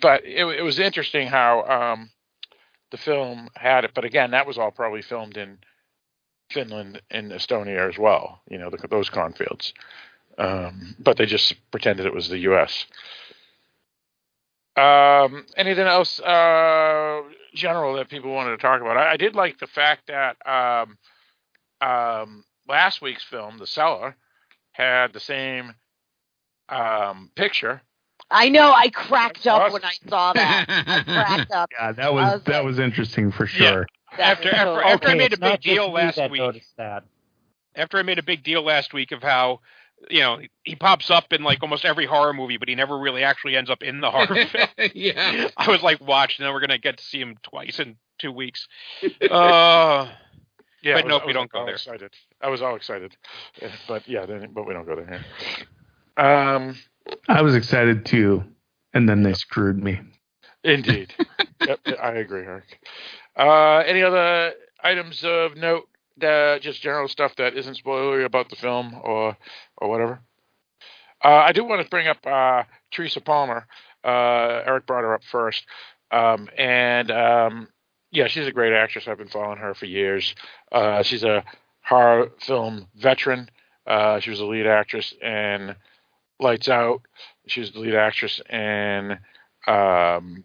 but 0.00 0.24
it, 0.24 0.44
it 0.44 0.62
was 0.62 0.80
interesting 0.80 1.28
how 1.28 1.62
um, 1.62 2.10
the 2.90 2.96
film 2.96 3.48
had 3.54 3.84
it. 3.84 3.92
But 3.94 4.04
again, 4.04 4.32
that 4.32 4.46
was 4.46 4.58
all 4.58 4.72
probably 4.72 5.02
filmed 5.02 5.36
in 5.36 5.58
Finland 6.50 7.00
and 7.12 7.30
Estonia 7.30 7.88
as 7.88 7.96
well. 7.96 8.40
You 8.48 8.58
know, 8.58 8.70
the, 8.70 8.88
those 8.88 9.08
cornfields. 9.08 9.72
Um, 10.36 10.96
but 10.98 11.16
they 11.16 11.26
just 11.26 11.54
pretended 11.70 12.06
it 12.06 12.14
was 12.14 12.28
the 12.28 12.38
U.S. 12.40 12.86
Um, 14.76 15.44
anything 15.56 15.86
else 15.86 16.18
uh, 16.20 17.20
general 17.54 17.94
that 17.96 18.08
people 18.08 18.32
wanted 18.32 18.50
to 18.52 18.56
talk 18.58 18.80
about? 18.80 18.96
I, 18.96 19.12
I 19.12 19.16
did 19.16 19.34
like 19.34 19.58
the 19.58 19.66
fact 19.66 20.08
that 20.08 20.36
um, 20.46 20.98
um, 21.86 22.44
last 22.68 23.02
week's 23.02 23.24
film, 23.24 23.58
The 23.58 23.66
Cellar, 23.66 24.16
had 24.72 25.12
the 25.12 25.20
same 25.20 25.74
um, 26.68 27.30
picture. 27.36 27.82
I 28.30 28.48
know. 28.48 28.72
I 28.72 28.88
cracked 28.88 29.46
up 29.46 29.60
Awesome. 29.62 29.72
when 29.74 29.84
I 29.84 29.92
saw 30.08 30.32
that. 30.32 30.64
I 30.68 31.02
cracked 31.02 31.50
up. 31.52 31.68
Yeah, 31.78 31.92
that 31.92 32.14
was 32.14 32.32
was 32.32 32.42
that 32.44 32.56
like- 32.58 32.64
was 32.64 32.78
interesting 32.78 33.30
for 33.30 33.46
sure. 33.46 33.86
That 34.16 34.38
After 34.38 34.48
was 34.48 34.54
after, 34.54 34.74
so- 34.74 34.88
after 34.88 35.08
I 35.08 35.14
made 35.14 35.32
a 35.34 35.38
big 35.38 35.60
deal 35.60 35.90
last 35.92 36.18
week, 36.30 36.40
noticed 36.40 36.76
that. 36.78 37.04
after 37.74 37.98
I 37.98 38.02
made 38.02 38.18
a 38.18 38.22
big 38.22 38.42
deal 38.42 38.62
last 38.62 38.94
week 38.94 39.12
of 39.12 39.22
how 39.22 39.60
you 40.10 40.20
know 40.20 40.40
he 40.64 40.74
pops 40.76 41.10
up 41.10 41.32
in 41.32 41.42
like 41.42 41.62
almost 41.62 41.84
every 41.84 42.06
horror 42.06 42.32
movie, 42.32 42.56
but 42.56 42.68
he 42.68 42.74
never 42.74 42.98
really 42.98 43.22
actually 43.24 43.56
ends 43.56 43.70
up 43.70 43.82
in 43.82 44.00
the 44.00 44.10
horror 44.10 44.46
film. 44.46 44.68
yeah. 44.94 45.48
I 45.56 45.70
was 45.70 45.82
like, 45.82 46.00
watch, 46.00 46.38
now 46.40 46.52
we're 46.52 46.60
gonna 46.60 46.78
get 46.78 46.98
to 46.98 47.04
see 47.04 47.20
him 47.20 47.36
twice 47.42 47.78
in 47.80 47.96
two 48.18 48.32
weeks. 48.32 48.66
Uh, 49.30 50.08
Yeah, 50.84 50.94
But 50.96 51.04
was- 51.04 51.10
nope, 51.10 51.22
I 51.22 51.26
we 51.26 51.32
don't 51.32 51.52
go 51.52 51.64
there. 51.64 51.74
Excited. 51.76 52.12
I 52.40 52.48
was 52.48 52.60
all 52.60 52.74
excited, 52.74 53.16
but 53.86 54.08
yeah, 54.08 54.26
then, 54.26 54.48
but 54.52 54.66
we 54.66 54.74
don't 54.74 54.84
go 54.84 54.96
there. 54.96 55.06
Here. 55.06 56.26
Um, 56.26 56.76
I 57.28 57.40
was 57.42 57.54
excited 57.54 58.04
too, 58.04 58.42
and 58.92 59.08
then 59.08 59.22
they 59.22 59.32
screwed 59.32 59.80
me. 59.80 60.00
Indeed. 60.64 61.14
yep, 61.64 61.78
I 62.02 62.14
agree, 62.14 62.42
Eric. 62.42 62.64
Uh, 63.36 63.76
any 63.86 64.02
other 64.02 64.54
items 64.82 65.22
of 65.24 65.56
note? 65.56 65.88
That 66.18 66.62
just 66.62 66.82
general 66.82 67.08
stuff 67.08 67.36
that 67.36 67.54
isn't 67.56 67.82
spoilery 67.82 68.24
about 68.24 68.50
the 68.50 68.56
film 68.56 68.94
or 69.02 69.36
or 69.78 69.88
whatever. 69.88 70.20
Uh, 71.24 71.28
I 71.28 71.52
do 71.52 71.64
want 71.64 71.82
to 71.82 71.88
bring 71.88 72.08
up 72.08 72.26
uh, 72.26 72.64
Teresa 72.90 73.20
Palmer. 73.20 73.66
Uh, 74.04 74.62
Eric 74.66 74.86
brought 74.86 75.04
her 75.04 75.14
up 75.14 75.22
first, 75.30 75.64
um, 76.10 76.48
and 76.58 77.10
um, 77.10 77.68
yeah, 78.10 78.26
she's 78.26 78.46
a 78.46 78.52
great 78.52 78.72
actress. 78.72 79.06
I've 79.06 79.18
been 79.18 79.28
following 79.28 79.58
her 79.58 79.74
for 79.74 79.86
years. 79.86 80.34
Uh, 80.72 81.02
she's 81.02 81.22
a 81.22 81.44
horror 81.84 82.30
film 82.40 82.88
veteran. 82.96 83.48
Uh, 83.86 84.20
she 84.20 84.30
was 84.30 84.40
a 84.40 84.44
lead 84.44 84.66
actress 84.66 85.14
in 85.22 85.74
Lights 86.40 86.68
Out. 86.68 87.02
She 87.46 87.60
was 87.60 87.70
the 87.72 87.78
lead 87.80 87.94
actress 87.94 88.40
in 88.50 89.12
um, 89.66 90.44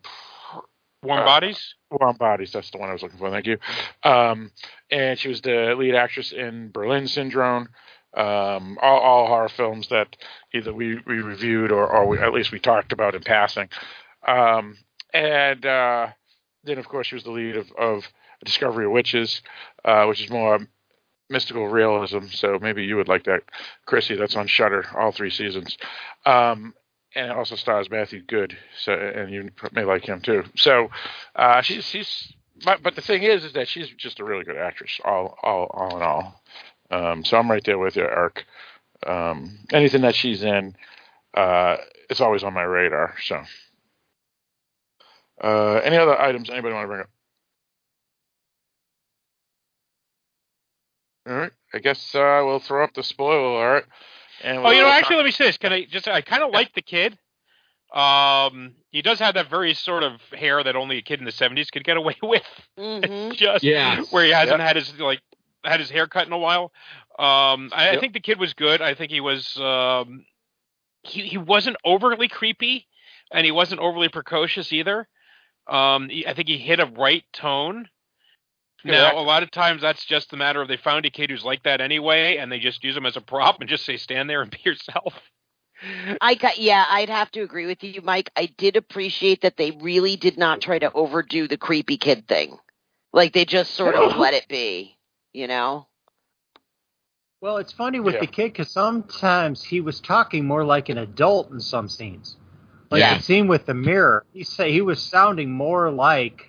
Warm 1.03 1.21
Uh, 1.21 1.25
Bodies. 1.25 1.75
Warm 1.91 2.17
Bodies. 2.17 2.51
That's 2.51 2.69
the 2.71 2.77
one 2.77 2.89
I 2.89 2.93
was 2.93 3.01
looking 3.01 3.19
for. 3.19 3.29
Thank 3.31 3.47
you. 3.47 3.57
Um, 4.03 4.51
and 4.91 5.17
she 5.17 5.29
was 5.29 5.41
the 5.41 5.75
lead 5.77 5.95
actress 5.95 6.31
in 6.31 6.71
Berlin 6.71 7.07
Syndrome. 7.07 7.69
Um, 8.15 8.77
all, 8.81 8.99
all 8.99 9.27
horror 9.27 9.49
films 9.49 9.89
that 9.89 10.15
either 10.53 10.73
we, 10.73 10.99
we 11.05 11.21
reviewed 11.21 11.71
or, 11.71 11.87
or 11.87 12.07
we, 12.07 12.17
at 12.17 12.33
least 12.33 12.51
we 12.51 12.59
talked 12.59 12.91
about 12.91 13.15
in 13.15 13.21
passing. 13.21 13.69
Um, 14.27 14.77
and 15.13 15.65
uh, 15.65 16.07
then, 16.63 16.77
of 16.77 16.87
course, 16.87 17.07
she 17.07 17.15
was 17.15 17.23
the 17.23 17.31
lead 17.31 17.57
of, 17.57 17.71
of 17.77 18.07
Discovery 18.43 18.85
of 18.85 18.91
Witches, 18.91 19.41
uh, 19.85 20.05
which 20.05 20.21
is 20.21 20.29
more 20.29 20.59
mystical 21.29 21.67
realism. 21.67 22.25
So 22.31 22.57
maybe 22.61 22.85
you 22.85 22.95
would 22.95 23.07
like 23.07 23.25
that, 23.25 23.43
Chrissy. 23.85 24.15
That's 24.15 24.35
on 24.35 24.47
Shudder, 24.47 24.85
all 24.97 25.11
three 25.11 25.29
seasons. 25.29 25.77
Um, 26.25 26.73
and 27.17 27.31
it 27.31 27.37
also 27.37 27.55
stars 27.55 27.89
Matthew 27.89 28.21
Goode, 28.21 28.57
so 28.83 28.93
and 28.93 29.31
you 29.33 29.49
may 29.73 29.83
like 29.83 30.05
him 30.05 30.21
too. 30.21 30.43
So 30.55 30.89
uh, 31.35 31.61
she's 31.61 31.85
she's 31.85 32.33
but, 32.63 32.83
but 32.83 32.95
the 32.95 33.01
thing 33.01 33.23
is 33.23 33.43
is 33.43 33.53
that 33.53 33.67
she's 33.67 33.89
just 33.89 34.19
a 34.19 34.23
really 34.23 34.43
good 34.43 34.57
actress, 34.57 34.99
all 35.03 35.37
all 35.43 35.65
all 35.71 35.97
in 35.97 36.03
all. 36.03 36.41
Um, 36.91 37.25
so 37.25 37.37
I'm 37.37 37.49
right 37.51 37.63
there 37.65 37.79
with 37.79 37.95
you, 37.95 38.03
Eric. 38.03 38.45
Um, 39.05 39.59
anything 39.73 40.01
that 40.01 40.15
she's 40.15 40.43
in, 40.43 40.75
uh, 41.35 41.77
it's 42.09 42.21
always 42.21 42.43
on 42.43 42.53
my 42.53 42.63
radar. 42.63 43.15
So, 43.23 43.41
uh, 45.43 45.81
any 45.83 45.97
other 45.97 46.19
items 46.19 46.49
anybody 46.49 46.73
want 46.75 46.85
to 46.85 46.87
bring 46.87 47.01
up? 47.01 47.09
All 51.27 51.35
right, 51.35 51.51
I 51.73 51.79
guess 51.79 52.15
uh, 52.15 52.41
we'll 52.45 52.59
throw 52.59 52.83
up 52.83 52.93
the 52.93 53.03
spoiler 53.03 53.39
alert. 53.39 53.85
And 54.43 54.57
Oh, 54.59 54.69
you 54.71 54.77
know, 54.79 54.83
we'll- 54.85 54.93
actually, 54.93 55.15
let 55.17 55.25
me 55.25 55.31
say 55.31 55.45
this. 55.45 55.57
Can 55.57 55.73
I 55.73 55.85
just? 55.85 56.07
I 56.07 56.21
kind 56.21 56.43
of 56.43 56.51
like 56.51 56.73
the 56.73 56.81
kid. 56.81 57.17
Um, 57.93 58.75
he 58.91 59.01
does 59.01 59.19
have 59.19 59.35
that 59.35 59.49
very 59.49 59.73
sort 59.73 60.03
of 60.03 60.19
hair 60.33 60.61
that 60.63 60.75
only 60.75 60.97
a 60.97 61.01
kid 61.01 61.19
in 61.19 61.25
the 61.25 61.31
'70s 61.31 61.71
could 61.71 61.83
get 61.83 61.97
away 61.97 62.15
with. 62.23 62.43
Mhm. 62.77 63.33
just 63.35 63.63
Yeah. 63.63 64.01
where 64.11 64.25
he 64.25 64.31
hasn't 64.31 64.59
Yep. 64.59 64.67
had 64.67 64.75
his 64.75 64.99
like 64.99 65.21
had 65.63 65.79
his 65.79 65.89
hair 65.89 66.07
cut 66.07 66.27
in 66.27 66.33
a 66.33 66.37
while. 66.37 66.71
Um, 67.17 67.71
I, 67.73 67.91
I 67.91 67.99
think 67.99 68.13
the 68.13 68.19
kid 68.19 68.39
was 68.39 68.53
good. 68.53 68.81
I 68.81 68.93
think 68.93 69.11
he 69.11 69.21
was. 69.21 69.57
Um, 69.57 70.25
he 71.03 71.21
he 71.21 71.37
wasn't 71.37 71.77
overly 71.85 72.27
creepy, 72.27 72.87
and 73.31 73.45
he 73.45 73.51
wasn't 73.51 73.79
overly 73.81 74.09
precocious 74.09 74.71
either. 74.73 75.07
Um, 75.67 76.09
he- 76.09 76.27
I 76.27 76.33
think 76.33 76.47
he 76.49 76.57
hit 76.57 76.79
a 76.79 76.85
right 76.85 77.23
tone. 77.33 77.87
Now, 78.83 79.17
a 79.17 79.21
lot 79.21 79.43
of 79.43 79.51
times 79.51 79.81
that's 79.81 80.05
just 80.05 80.31
the 80.31 80.37
matter 80.37 80.61
of 80.61 80.67
they 80.67 80.77
found 80.77 81.05
a 81.05 81.09
kid 81.09 81.29
who's 81.29 81.43
like 81.43 81.63
that 81.63 81.81
anyway, 81.81 82.37
and 82.37 82.51
they 82.51 82.59
just 82.59 82.83
use 82.83 82.95
him 82.95 83.05
as 83.05 83.17
a 83.17 83.21
prop 83.21 83.59
and 83.59 83.69
just 83.69 83.85
say, 83.85 83.97
"Stand 83.97 84.29
there 84.29 84.41
and 84.41 84.51
be 84.51 84.59
yourself." 84.63 85.13
I 86.21 86.35
got 86.35 86.57
yeah, 86.57 86.85
I'd 86.89 87.09
have 87.09 87.31
to 87.31 87.41
agree 87.41 87.65
with 87.67 87.83
you, 87.83 88.01
Mike. 88.01 88.31
I 88.35 88.47
did 88.57 88.75
appreciate 88.77 89.41
that 89.41 89.57
they 89.57 89.71
really 89.71 90.15
did 90.15 90.37
not 90.37 90.61
try 90.61 90.79
to 90.79 90.91
overdo 90.91 91.47
the 91.47 91.57
creepy 91.57 91.97
kid 91.97 92.27
thing. 92.27 92.57
Like 93.13 93.33
they 93.33 93.45
just 93.45 93.71
sort 93.75 93.95
of 93.95 94.17
let 94.17 94.33
it 94.33 94.47
be, 94.47 94.97
you 95.33 95.47
know. 95.47 95.87
Well, 97.41 97.57
it's 97.57 97.71
funny 97.71 97.99
with 97.99 98.15
Yeah. 98.15 98.21
the 98.21 98.27
kid 98.27 98.53
because 98.53 98.71
sometimes 98.71 99.63
he 99.63 99.81
was 99.81 99.99
talking 99.99 100.45
more 100.45 100.63
like 100.65 100.89
an 100.89 100.97
adult 100.97 101.51
in 101.51 101.59
some 101.59 101.87
scenes. 101.87 102.37
Like 102.89 103.01
Yeah. 103.01 103.17
the 103.17 103.23
scene 103.23 103.47
with 103.47 103.65
the 103.65 103.75
mirror, 103.75 104.25
he 104.33 104.43
say 104.43 104.71
he 104.71 104.81
was 104.81 105.01
sounding 105.01 105.51
more 105.51 105.91
like 105.91 106.46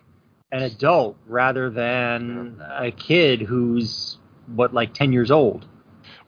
an 0.53 0.63
adult 0.63 1.17
rather 1.27 1.71
than 1.71 2.63
a 2.79 2.91
kid 2.91 3.43
who's 3.43 4.19
what 4.55 4.73
like 4.73 4.95
ten 4.95 5.13
years 5.13 5.31
old. 5.31 5.67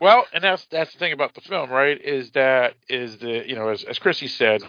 Well, 0.01 0.27
and 0.33 0.43
that's 0.45 0.67
that's 0.71 0.93
the 0.93 0.99
thing 0.99 1.13
about 1.13 1.35
the 1.35 1.41
film, 1.43 1.71
right? 1.71 2.01
Is 2.01 2.31
that 2.33 2.75
is 2.89 3.19
the 3.19 3.45
you 3.49 3.55
know 3.55 3.69
as 3.69 3.83
as 3.85 3.99
Chrissy 3.99 4.29
said, 4.29 4.63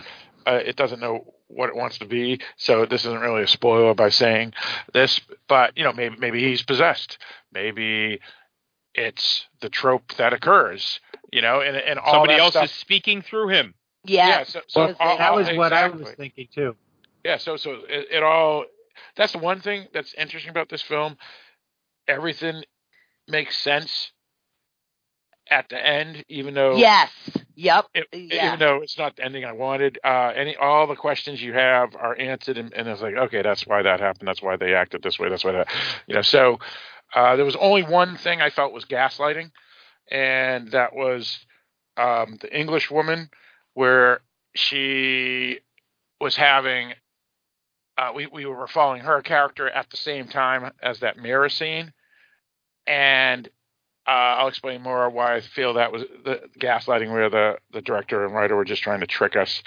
uh, 0.45 0.60
it 0.64 0.76
doesn't 0.76 0.99
know 0.99 1.34
what 1.47 1.68
it 1.70 1.76
wants 1.76 1.97
to 1.99 2.06
be, 2.06 2.39
so 2.56 2.86
this 2.86 3.04
isn't 3.06 3.20
really 3.20 3.43
a 3.43 3.47
spoiler 3.47 3.93
by 3.93 4.10
saying 4.10 4.54
this. 4.93 5.20
But 5.47 5.78
you 5.78 5.84
know, 5.84 5.91
maybe 5.93 6.16
maybe 6.18 6.43
he's 6.43 6.64
possessed. 6.64 7.18
Maybe 7.54 8.20
it's 8.93 9.45
the 9.62 9.70
trope 9.70 10.14
that 10.18 10.34
occurs. 10.34 10.99
You 11.32 11.41
know, 11.41 11.62
and 11.62 11.76
and 11.78 11.97
all 11.99 12.14
Somebody 12.14 12.34
that 12.34 12.41
else 12.41 12.52
stuff. 12.54 12.66
is 12.66 12.72
speaking 12.72 13.22
through 13.22 13.49
him. 13.49 13.74
Yeah. 14.04 14.28
Yeah, 14.28 14.43
so, 14.43 14.62
so 14.68 14.82
Well, 14.86 14.95
all- 14.99 15.18
that 15.18 15.30
all- 15.32 15.36
was 15.38 15.49
what 15.56 15.72
I 15.74 15.88
was 15.88 16.10
thinking 16.18 16.47
too. 16.54 16.76
Yeah, 17.24 17.38
so 17.38 17.56
so 17.56 17.72
it, 17.88 18.08
it 18.12 18.24
all 18.24 18.66
that's 19.16 19.34
the 19.34 19.39
one 19.39 19.62
thing 19.62 19.88
that's 19.93 20.14
interesting 20.14 20.49
about 20.49 20.70
this 20.70 20.82
film. 20.82 21.18
Everything 22.08 22.64
makes 23.28 23.58
sense 23.58 24.12
at 25.49 25.70
the 25.70 25.86
end, 25.86 26.24
even 26.30 26.54
though 26.54 26.78
Yes. 26.78 27.12
Yep. 27.56 27.86
it, 27.93 28.08
yeah. 28.14 28.47
even 28.47 28.60
though 28.60 28.82
it's 28.82 28.97
not 28.97 29.18
the 29.18 29.26
ending 29.26 29.45
I 29.45 29.52
wanted. 29.52 29.99
Uh, 30.04 30.32
any 30.36 30.56
all 30.56 30.88
the 30.88 30.95
questions 30.95 31.41
you 31.41 31.54
have 31.54 31.95
are 31.95 32.18
answered, 32.18 32.58
and, 32.58 32.74
and 32.74 32.88
it's 32.88 33.02
like, 33.02 33.16
okay, 33.16 33.41
that's 33.41 33.68
why 33.68 33.84
that 33.84 33.99
happened. 33.99 34.28
That's 34.28 34.41
why 34.41 34.56
they 34.56 34.74
acted 34.74 35.04
this 35.04 35.20
way. 35.20 35.30
That's 35.30 35.43
why 35.43 35.52
that, 35.52 35.68
you 36.08 36.16
know. 36.16 36.22
So 36.22 36.60
uh, 37.14 37.36
there 37.36 37.45
was 37.45 37.58
only 37.58 37.84
one 37.84 38.18
thing 38.18 38.41
I 38.41 38.49
felt 38.49 38.74
was 38.74 38.86
gaslighting, 38.86 39.52
and 40.10 40.72
that 40.72 40.95
was 40.95 41.45
um, 41.97 42.38
the 42.41 42.58
English 42.58 42.89
woman, 42.89 43.30
where 43.74 44.22
she 44.56 45.60
was 46.20 46.36
having. 46.36 46.93
Uh, 48.02 48.12
we 48.16 48.26
we 48.26 48.45
were 48.47 48.66
following 48.68 49.02
her 49.02 49.22
character 49.22 49.70
at 49.70 49.88
the 49.91 49.97
same 49.97 50.28
time 50.28 50.72
as 50.82 51.02
that 51.02 51.18
mirror 51.18 51.49
scene, 51.49 51.93
and 52.88 53.47
uh, 54.08 54.10
I'll 54.39 54.47
explain 54.47 54.82
more 54.82 55.08
why 55.12 55.36
I 55.36 55.41
feel 55.41 55.76
that 55.76 55.91
was 55.91 56.02
the 56.26 56.41
gaslighting, 56.60 57.12
where 57.12 57.30
the, 57.30 57.58
the 57.72 57.82
director 57.82 58.26
and 58.26 58.34
writer 58.34 58.56
were 58.56 58.66
just 58.66 58.82
trying 58.82 59.02
to 59.02 59.08
trick 59.08 59.36
us 59.36 59.62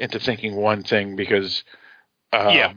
into 0.00 0.18
thinking 0.18 0.56
one 0.56 0.82
thing 0.82 1.14
because. 1.14 1.62
Um, 2.32 2.50
Yeah. 2.50 2.72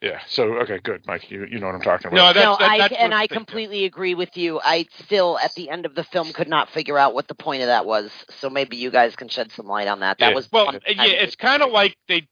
Yeah. 0.00 0.20
So 0.28 0.44
okay, 0.58 0.78
good, 0.82 1.02
Mike. 1.06 1.28
You 1.30 1.44
you 1.50 1.58
know 1.58 1.66
what 1.66 1.74
I'm 1.74 1.80
talking 1.82 2.06
about. 2.08 2.16
No, 2.16 2.32
that's, 2.32 2.44
no, 2.44 2.56
that, 2.58 2.70
I 2.70 2.78
that's 2.78 2.94
and 2.98 3.12
I 3.14 3.26
the- 3.26 3.34
completely 3.34 3.84
agree 3.84 4.14
with 4.14 4.36
you. 4.36 4.60
I 4.62 4.86
still, 5.04 5.38
at 5.38 5.52
the 5.54 5.70
end 5.70 5.86
of 5.86 5.96
the 5.96 6.04
film, 6.04 6.32
could 6.32 6.48
not 6.48 6.70
figure 6.70 6.96
out 6.96 7.14
what 7.14 7.26
the 7.26 7.34
point 7.34 7.62
of 7.62 7.66
that 7.66 7.84
was. 7.84 8.12
So 8.38 8.48
maybe 8.48 8.76
you 8.76 8.90
guys 8.92 9.16
can 9.16 9.28
shed 9.28 9.50
some 9.50 9.66
light 9.66 9.88
on 9.88 10.00
that. 10.00 10.18
That 10.18 10.30
Yeah. 10.30 10.34
was 10.36 10.48
Well, 10.52 10.72
yeah, 10.86 11.04
it's 11.04 11.34
kind 11.36 11.64
of 11.64 11.72
like 11.72 11.96
they 12.06 12.28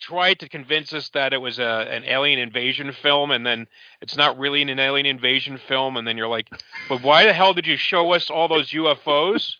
tried 0.00 0.40
to 0.40 0.48
convince 0.48 0.92
us 0.92 1.10
that 1.10 1.32
it 1.32 1.38
was 1.38 1.58
a 1.58 1.86
an 1.90 2.04
alien 2.04 2.38
invasion 2.38 2.92
film, 2.92 3.30
and 3.30 3.44
then 3.46 3.66
it's 4.00 4.16
not 4.16 4.38
really 4.38 4.62
an 4.62 4.78
alien 4.78 5.06
invasion 5.06 5.58
film, 5.68 5.96
and 5.96 6.06
then 6.06 6.16
you're 6.16 6.28
like, 6.28 6.48
but 6.88 7.02
why 7.02 7.24
the 7.24 7.32
hell 7.32 7.54
did 7.54 7.66
you 7.66 7.76
show 7.76 8.12
us 8.12 8.30
all 8.30 8.48
those 8.48 8.70
UFOs 8.70 9.54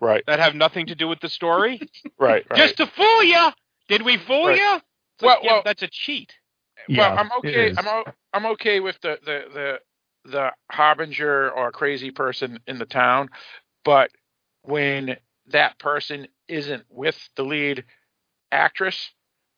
right, 0.00 0.22
that 0.26 0.38
have 0.38 0.54
nothing 0.54 0.86
to 0.86 0.94
do 0.94 1.08
with 1.08 1.20
the 1.20 1.28
story? 1.28 1.80
right, 2.18 2.44
right. 2.50 2.56
Just 2.56 2.76
to 2.76 2.86
fool 2.86 3.22
you? 3.24 3.48
Did 3.88 4.02
we 4.02 4.16
fool 4.18 4.48
Right. 4.48 4.58
you? 4.58 4.74
It's 4.76 5.22
Well- 5.22 5.36
like, 5.36 5.44
yeah, 5.44 5.52
well- 5.52 5.62
that's 5.64 5.82
a 5.82 5.88
cheat. 5.88 6.32
Yeah, 6.88 7.10
well, 7.14 7.18
I'm 7.18 7.30
okay. 7.38 7.72
I'm 7.76 7.86
o- 7.88 8.04
I'm 8.32 8.46
okay 8.46 8.80
with 8.80 9.00
the, 9.02 9.18
the 9.24 9.44
the 9.54 9.80
the 10.30 10.52
harbinger 10.70 11.50
or 11.52 11.70
crazy 11.72 12.10
person 12.10 12.58
in 12.66 12.78
the 12.78 12.86
town, 12.86 13.28
but 13.84 14.10
when 14.62 15.16
that 15.48 15.78
person 15.78 16.26
isn't 16.48 16.84
with 16.88 17.16
the 17.36 17.44
lead 17.44 17.84
actress, 18.50 19.10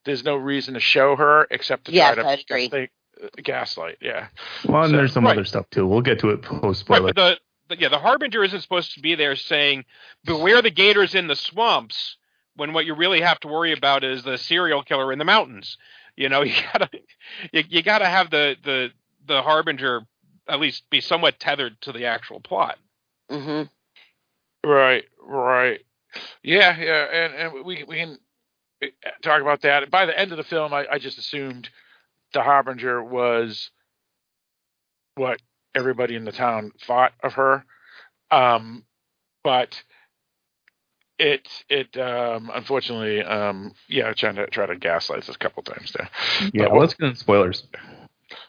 there's 0.05 0.25
no 0.25 0.37
reason 0.37 0.75
to 0.75 0.81
show 0.81 1.17
her 1.17 1.47
except 1.51 1.87
to 1.87 1.93
Yes, 1.93 2.15
try 2.15 2.23
to 2.25 2.29
I'd 2.31 2.41
agree. 2.41 2.69
think- 2.69 2.91
uh, 3.23 3.29
gaslight. 3.43 3.99
Yeah. 4.01 4.29
Well, 4.67 4.83
and 4.83 4.91
So- 4.91 4.97
there's 4.97 5.13
some 5.13 5.25
right. 5.25 5.33
other 5.33 5.45
stuff 5.45 5.69
too. 5.71 5.87
We'll 5.87 6.01
get 6.03 6.19
to 6.21 6.31
it 6.31 6.43
post 6.43 6.63
Right, 6.63 6.77
spoiler. 6.99 7.13
but 7.13 7.17
the, 7.69 7.75
the 7.77 7.81
yeah, 7.81 7.89
the 7.89 7.99
harbinger 7.99 8.43
isn't 8.45 8.61
supposed 8.61 8.93
to 8.95 9.01
be 9.01 9.15
there 9.15 9.37
saying, 9.37 9.85
"Beware 10.25 10.63
the 10.63 10.71
gators 10.71 11.15
in 11.15 11.27
the 11.29 11.37
swamps." 11.37 12.17
When 12.57 12.73
what 12.73 12.87
you 12.87 12.95
really 12.95 13.21
have 13.21 13.41
to 13.41 13.49
worry 13.49 13.73
about 13.73 14.05
is 14.05 14.23
the 14.23 14.39
serial 14.39 14.83
killer 14.85 15.13
in 15.13 15.19
the 15.19 15.25
mountains. 15.25 15.77
You 16.17 16.29
know, 16.29 16.43
you 16.45 16.55
gotta 16.73 16.89
you, 17.53 17.65
you 17.69 17.83
gotta 17.83 18.07
have 18.07 18.31
the 18.31 18.57
the 18.63 18.91
the 19.27 19.43
harbinger 19.43 20.03
at 20.49 20.61
least 20.61 20.89
be 20.91 21.01
somewhat 21.01 21.41
tethered 21.41 21.81
to 21.83 21.93
the 21.93 22.05
actual 22.07 22.39
plot. 22.41 22.79
hmm 23.31 23.63
Right, 24.65 25.05
right. 25.23 25.81
Yeah, 26.43 26.77
yeah, 26.79 27.05
and 27.05 27.35
and 27.35 27.65
we 27.65 27.85
we 27.85 27.97
can 27.97 28.19
talk 29.23 29.41
about 29.41 29.63
that. 29.63 29.91
By 29.91 30.07
the 30.07 30.19
end 30.19 30.33
of 30.33 30.39
the 30.39 30.45
film, 30.45 30.73
I, 30.73 30.87
I 30.91 30.99
just 30.99 31.19
assumed 31.19 31.69
the 32.33 32.43
harbinger 32.43 33.03
was 33.03 33.71
what 35.17 35.41
everybody 35.75 36.17
in 36.17 36.25
the 36.25 36.33
town 36.33 36.73
thought 36.87 37.13
of 37.23 37.35
her. 37.35 37.65
Um, 38.31 38.85
but 39.43 39.83
it 41.19 41.49
it 41.69 41.97
um 41.97 42.51
unfortunately 42.53 43.23
um 43.23 43.73
yeah 43.89 44.13
trying 44.15 44.35
to 44.35 44.49
try 44.49 44.67
to 44.67 44.75
gaslight 44.75 45.21
us 45.21 45.29
a 45.29 45.39
couple 45.39 45.63
times 45.63 45.93
there. 45.93 46.09
yeah, 46.53 46.65
But 46.65 46.73
well, 46.73 46.81
let's 46.81 46.95
get 46.95 47.07
into 47.07 47.19
spoilers. 47.21 47.67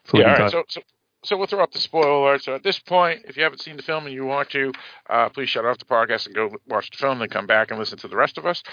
So 0.06 0.20
yeah, 0.20 0.34
all 0.34 0.40
right. 0.40 0.52
So, 0.52 0.64
so, 0.68 0.82
so 1.24 1.38
we'll 1.38 1.48
throw 1.48 1.64
up 1.64 1.72
the 1.72 1.80
spoiler 1.80 2.10
alert. 2.10 2.44
So 2.44 2.56
at 2.56 2.64
this 2.64 2.80
point, 2.80 3.26
if 3.26 3.38
you 3.38 3.44
haven't 3.44 3.62
seen 3.62 3.78
the 3.78 3.84
film 3.84 4.06
and 4.06 4.14
you 4.14 4.26
want 4.26 4.50
to, 4.52 4.72
uh, 5.10 5.30
please 5.30 5.50
shut 5.50 5.66
off 5.66 5.78
the 5.78 5.86
podcast 5.86 6.28
and 6.28 6.36
go 6.36 6.52
watch 6.68 6.90
the 6.92 6.98
film, 6.98 7.20
then 7.20 7.30
come 7.30 7.48
back 7.48 7.70
and 7.70 7.80
listen 7.80 7.98
to 8.00 8.08
the 8.08 8.16
rest 8.16 8.38
of 8.38 8.46
us 8.46 8.64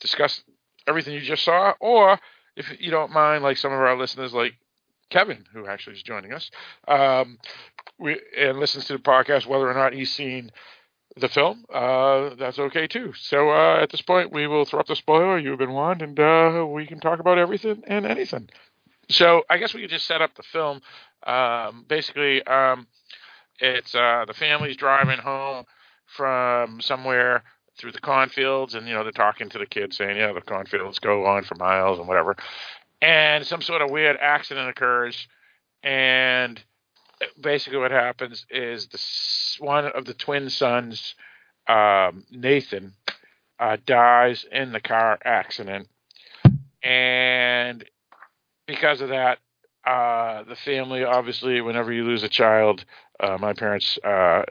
discuss 0.00 0.42
everything 0.86 1.14
you 1.14 1.20
just 1.20 1.44
saw. 1.44 1.74
Or 1.80 2.18
if 2.56 2.80
you 2.80 2.90
don't 2.90 3.12
mind, 3.12 3.42
like 3.42 3.56
some 3.56 3.72
of 3.72 3.78
our 3.78 3.96
listeners, 3.96 4.32
like 4.32 4.54
Kevin, 5.10 5.44
who 5.52 5.66
actually 5.66 5.96
is 5.96 6.02
joining 6.02 6.32
us, 6.32 6.50
um, 6.88 7.38
we 7.98 8.20
and 8.36 8.58
listens 8.58 8.86
to 8.86 8.94
the 8.94 8.98
podcast, 8.98 9.46
whether 9.46 9.68
or 9.68 9.74
not 9.74 9.92
he's 9.92 10.12
seen 10.12 10.50
the 11.18 11.28
film, 11.28 11.64
uh, 11.72 12.34
that's 12.38 12.58
okay 12.58 12.86
too. 12.86 13.12
So 13.18 13.50
uh, 13.50 13.80
at 13.80 13.90
this 13.90 14.02
point, 14.02 14.32
we 14.32 14.46
will 14.46 14.64
throw 14.64 14.80
up 14.80 14.86
the 14.86 14.96
spoiler. 14.96 15.38
You've 15.38 15.58
been 15.58 15.72
warned, 15.72 16.02
and 16.02 16.18
uh, 16.20 16.66
we 16.68 16.86
can 16.86 17.00
talk 17.00 17.20
about 17.20 17.38
everything 17.38 17.82
and 17.86 18.04
anything. 18.04 18.50
So 19.08 19.44
I 19.48 19.56
guess 19.58 19.72
we 19.72 19.80
could 19.80 19.90
just 19.90 20.06
set 20.06 20.20
up 20.20 20.34
the 20.34 20.42
film. 20.42 20.80
Um, 21.26 21.84
basically, 21.88 22.42
um, 22.46 22.86
it's 23.60 23.94
uh, 23.94 24.24
the 24.26 24.34
family's 24.34 24.76
driving 24.76 25.18
home 25.18 25.64
from 26.04 26.80
somewhere 26.80 27.44
through 27.78 27.92
the 27.92 28.00
cornfields, 28.00 28.74
and 28.74 28.86
you 28.86 28.94
know 28.94 29.02
they're 29.02 29.12
talking 29.12 29.48
to 29.50 29.58
the 29.58 29.66
kids, 29.66 29.96
saying, 29.96 30.16
"Yeah, 30.16 30.32
the 30.32 30.40
cornfields 30.40 30.98
go 30.98 31.26
on 31.26 31.44
for 31.44 31.54
miles 31.56 31.98
and 31.98 32.08
whatever." 32.08 32.36
And 33.02 33.46
some 33.46 33.62
sort 33.62 33.82
of 33.82 33.90
weird 33.90 34.16
accident 34.20 34.68
occurs, 34.68 35.28
and 35.82 36.62
basically 37.40 37.78
what 37.78 37.90
happens 37.90 38.46
is 38.50 38.88
the 38.88 39.64
one 39.64 39.86
of 39.86 40.04
the 40.04 40.14
twin 40.14 40.50
sons, 40.50 41.14
um, 41.68 42.24
Nathan, 42.30 42.94
uh, 43.58 43.76
dies 43.84 44.44
in 44.50 44.72
the 44.72 44.80
car 44.80 45.18
accident, 45.24 45.88
and 46.82 47.84
because 48.66 49.00
of 49.00 49.10
that, 49.10 49.38
uh, 49.86 50.42
the 50.44 50.56
family 50.56 51.04
obviously, 51.04 51.60
whenever 51.60 51.92
you 51.92 52.04
lose 52.04 52.22
a 52.22 52.28
child, 52.28 52.84
uh, 53.20 53.36
my 53.38 53.52
parents 53.52 53.98
uh, 54.02 54.42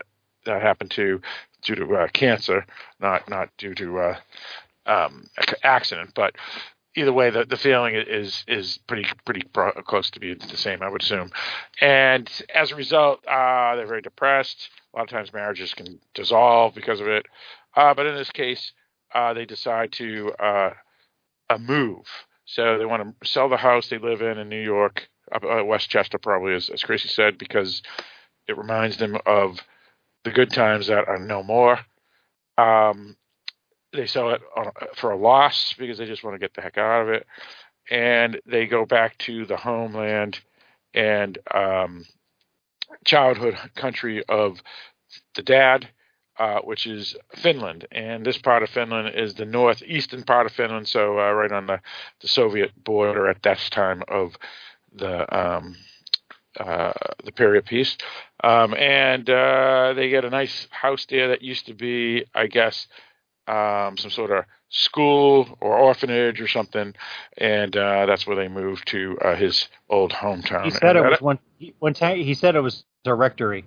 that 0.45 0.61
happened 0.61 0.91
to 0.91 1.21
due 1.65 1.75
to 1.75 1.95
uh, 1.95 2.07
cancer, 2.13 2.65
not 2.99 3.29
not 3.29 3.49
due 3.57 3.73
to 3.75 3.99
uh, 3.99 4.17
um, 4.85 5.27
accident, 5.63 6.11
but 6.15 6.35
either 6.95 7.11
way, 7.11 7.29
the, 7.29 7.45
the 7.45 7.57
feeling 7.57 7.95
is 7.95 8.43
is 8.47 8.79
pretty 8.87 9.07
pretty 9.25 9.41
close 9.85 10.09
to 10.11 10.19
being 10.19 10.37
the 10.37 10.57
same, 10.57 10.81
I 10.81 10.89
would 10.89 11.03
assume. 11.03 11.31
And 11.81 12.29
as 12.53 12.71
a 12.71 12.75
result, 12.75 13.25
uh, 13.27 13.75
they're 13.75 13.87
very 13.87 14.01
depressed. 14.01 14.69
A 14.93 14.97
lot 14.97 15.03
of 15.03 15.09
times, 15.09 15.33
marriages 15.33 15.73
can 15.73 15.99
dissolve 16.13 16.73
because 16.73 17.01
of 17.01 17.07
it. 17.07 17.25
Uh, 17.75 17.93
but 17.93 18.05
in 18.05 18.15
this 18.15 18.31
case, 18.31 18.71
uh, 19.13 19.33
they 19.33 19.45
decide 19.45 19.91
to 19.93 20.31
uh, 20.39 20.69
uh, 21.49 21.57
move. 21.57 22.05
So 22.45 22.77
they 22.77 22.85
want 22.85 23.19
to 23.21 23.27
sell 23.27 23.49
the 23.49 23.57
house 23.57 23.89
they 23.89 23.97
live 23.97 24.21
in 24.21 24.37
in 24.37 24.49
New 24.49 24.61
York, 24.61 25.09
uh, 25.31 25.63
Westchester, 25.65 26.17
probably, 26.19 26.53
as, 26.53 26.69
as 26.69 26.83
Chrissy 26.83 27.09
said, 27.09 27.37
because 27.37 27.81
it 28.47 28.57
reminds 28.57 28.97
them 28.97 29.17
of 29.25 29.59
the 30.25 30.31
good 30.31 30.51
times 30.51 30.87
that 30.87 31.07
are 31.07 31.19
no 31.19 31.41
more. 31.41 31.79
Um, 32.57 33.15
they 33.93 34.07
sell 34.07 34.31
it 34.31 34.41
on, 34.57 34.71
for 34.95 35.11
a 35.11 35.17
loss 35.17 35.73
because 35.77 35.97
they 35.97 36.05
just 36.05 36.23
want 36.23 36.33
to 36.35 36.39
get 36.39 36.53
the 36.53 36.61
heck 36.61 36.77
out 36.77 37.03
of 37.03 37.09
it, 37.09 37.25
and 37.89 38.41
they 38.45 38.65
go 38.65 38.85
back 38.85 39.17
to 39.19 39.45
the 39.45 39.55
homeland 39.55 40.41
and 40.93 41.37
um, 41.53 42.05
childhood 43.05 43.55
country 43.75 44.23
of 44.27 44.61
the 45.35 45.43
dad, 45.43 45.87
uh, 46.39 46.59
which 46.61 46.87
is 46.87 47.15
Finland, 47.35 47.87
and 47.91 48.25
this 48.25 48.37
part 48.37 48.63
of 48.63 48.69
Finland 48.69 49.15
is 49.15 49.35
the 49.35 49.45
northeastern 49.45 50.23
part 50.23 50.45
of 50.45 50.51
Finland, 50.51 50.87
so 50.87 51.19
uh, 51.19 51.31
right 51.31 51.51
on 51.51 51.67
the, 51.67 51.79
the 52.21 52.27
Soviet 52.27 52.71
border 52.83 53.27
at 53.27 53.43
that 53.43 53.59
time 53.71 54.03
of 54.07 54.35
the 54.93 55.37
um, 55.37 55.75
uh, 56.59 56.93
the 57.23 57.31
period 57.31 57.65
piece, 57.65 57.97
um, 58.43 58.73
and 58.73 59.29
uh, 59.29 59.93
they 59.95 60.09
get 60.09 60.25
a 60.25 60.29
nice 60.29 60.67
house 60.71 61.05
there 61.09 61.29
that 61.29 61.41
used 61.41 61.65
to 61.67 61.73
be, 61.73 62.25
I 62.33 62.47
guess, 62.47 62.87
um, 63.47 63.97
some 63.97 64.11
sort 64.11 64.31
of 64.31 64.45
school 64.69 65.57
or 65.61 65.77
orphanage 65.77 66.41
or 66.41 66.47
something, 66.47 66.93
and 67.37 67.75
uh, 67.77 68.05
that's 68.05 68.25
where 68.25 68.35
they 68.35 68.47
moved 68.47 68.87
to 68.87 69.17
uh, 69.23 69.35
his 69.35 69.67
old 69.89 70.11
hometown. 70.11 70.65
He 70.65 70.71
said 70.71 70.95
it 70.95 71.01
was 71.01 71.11
that- 71.11 71.21
one. 71.21 71.39
One 71.79 71.93
time 71.93 72.17
he 72.17 72.33
said 72.33 72.55
it 72.55 72.61
was 72.61 72.83
a 73.05 73.13
rectory. 73.13 73.63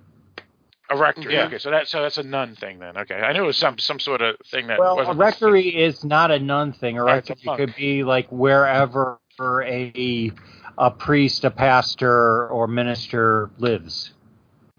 a 0.91 0.97
rectory. 0.97 1.33
Yeah. 1.33 1.45
Okay, 1.45 1.57
so 1.57 1.71
that 1.71 1.87
so 1.87 2.01
that's 2.01 2.17
a 2.17 2.23
nun 2.23 2.55
thing 2.55 2.79
then. 2.79 2.97
Okay, 2.97 3.15
I 3.15 3.33
knew 3.33 3.43
it 3.43 3.47
was 3.47 3.57
some 3.57 3.77
some 3.79 3.99
sort 3.99 4.21
of 4.21 4.35
thing 4.51 4.67
that 4.67 4.79
Well, 4.79 4.93
a 4.93 4.95
wasn't 4.95 5.17
rectory 5.17 5.69
is 5.69 6.03
not 6.03 6.29
a 6.31 6.39
nun 6.39 6.73
thing. 6.73 6.97
A 6.97 7.03
Right, 7.03 7.27
a 7.27 7.33
rectory 7.33 7.57
could 7.57 7.75
be 7.75 8.03
like 8.03 8.27
wherever 8.31 9.19
for 9.37 9.63
a 9.63 10.31
a 10.79 10.89
priest, 10.89 11.43
a 11.43 11.51
pastor, 11.51 12.47
or 12.47 12.67
minister 12.67 13.51
lives. 13.59 14.13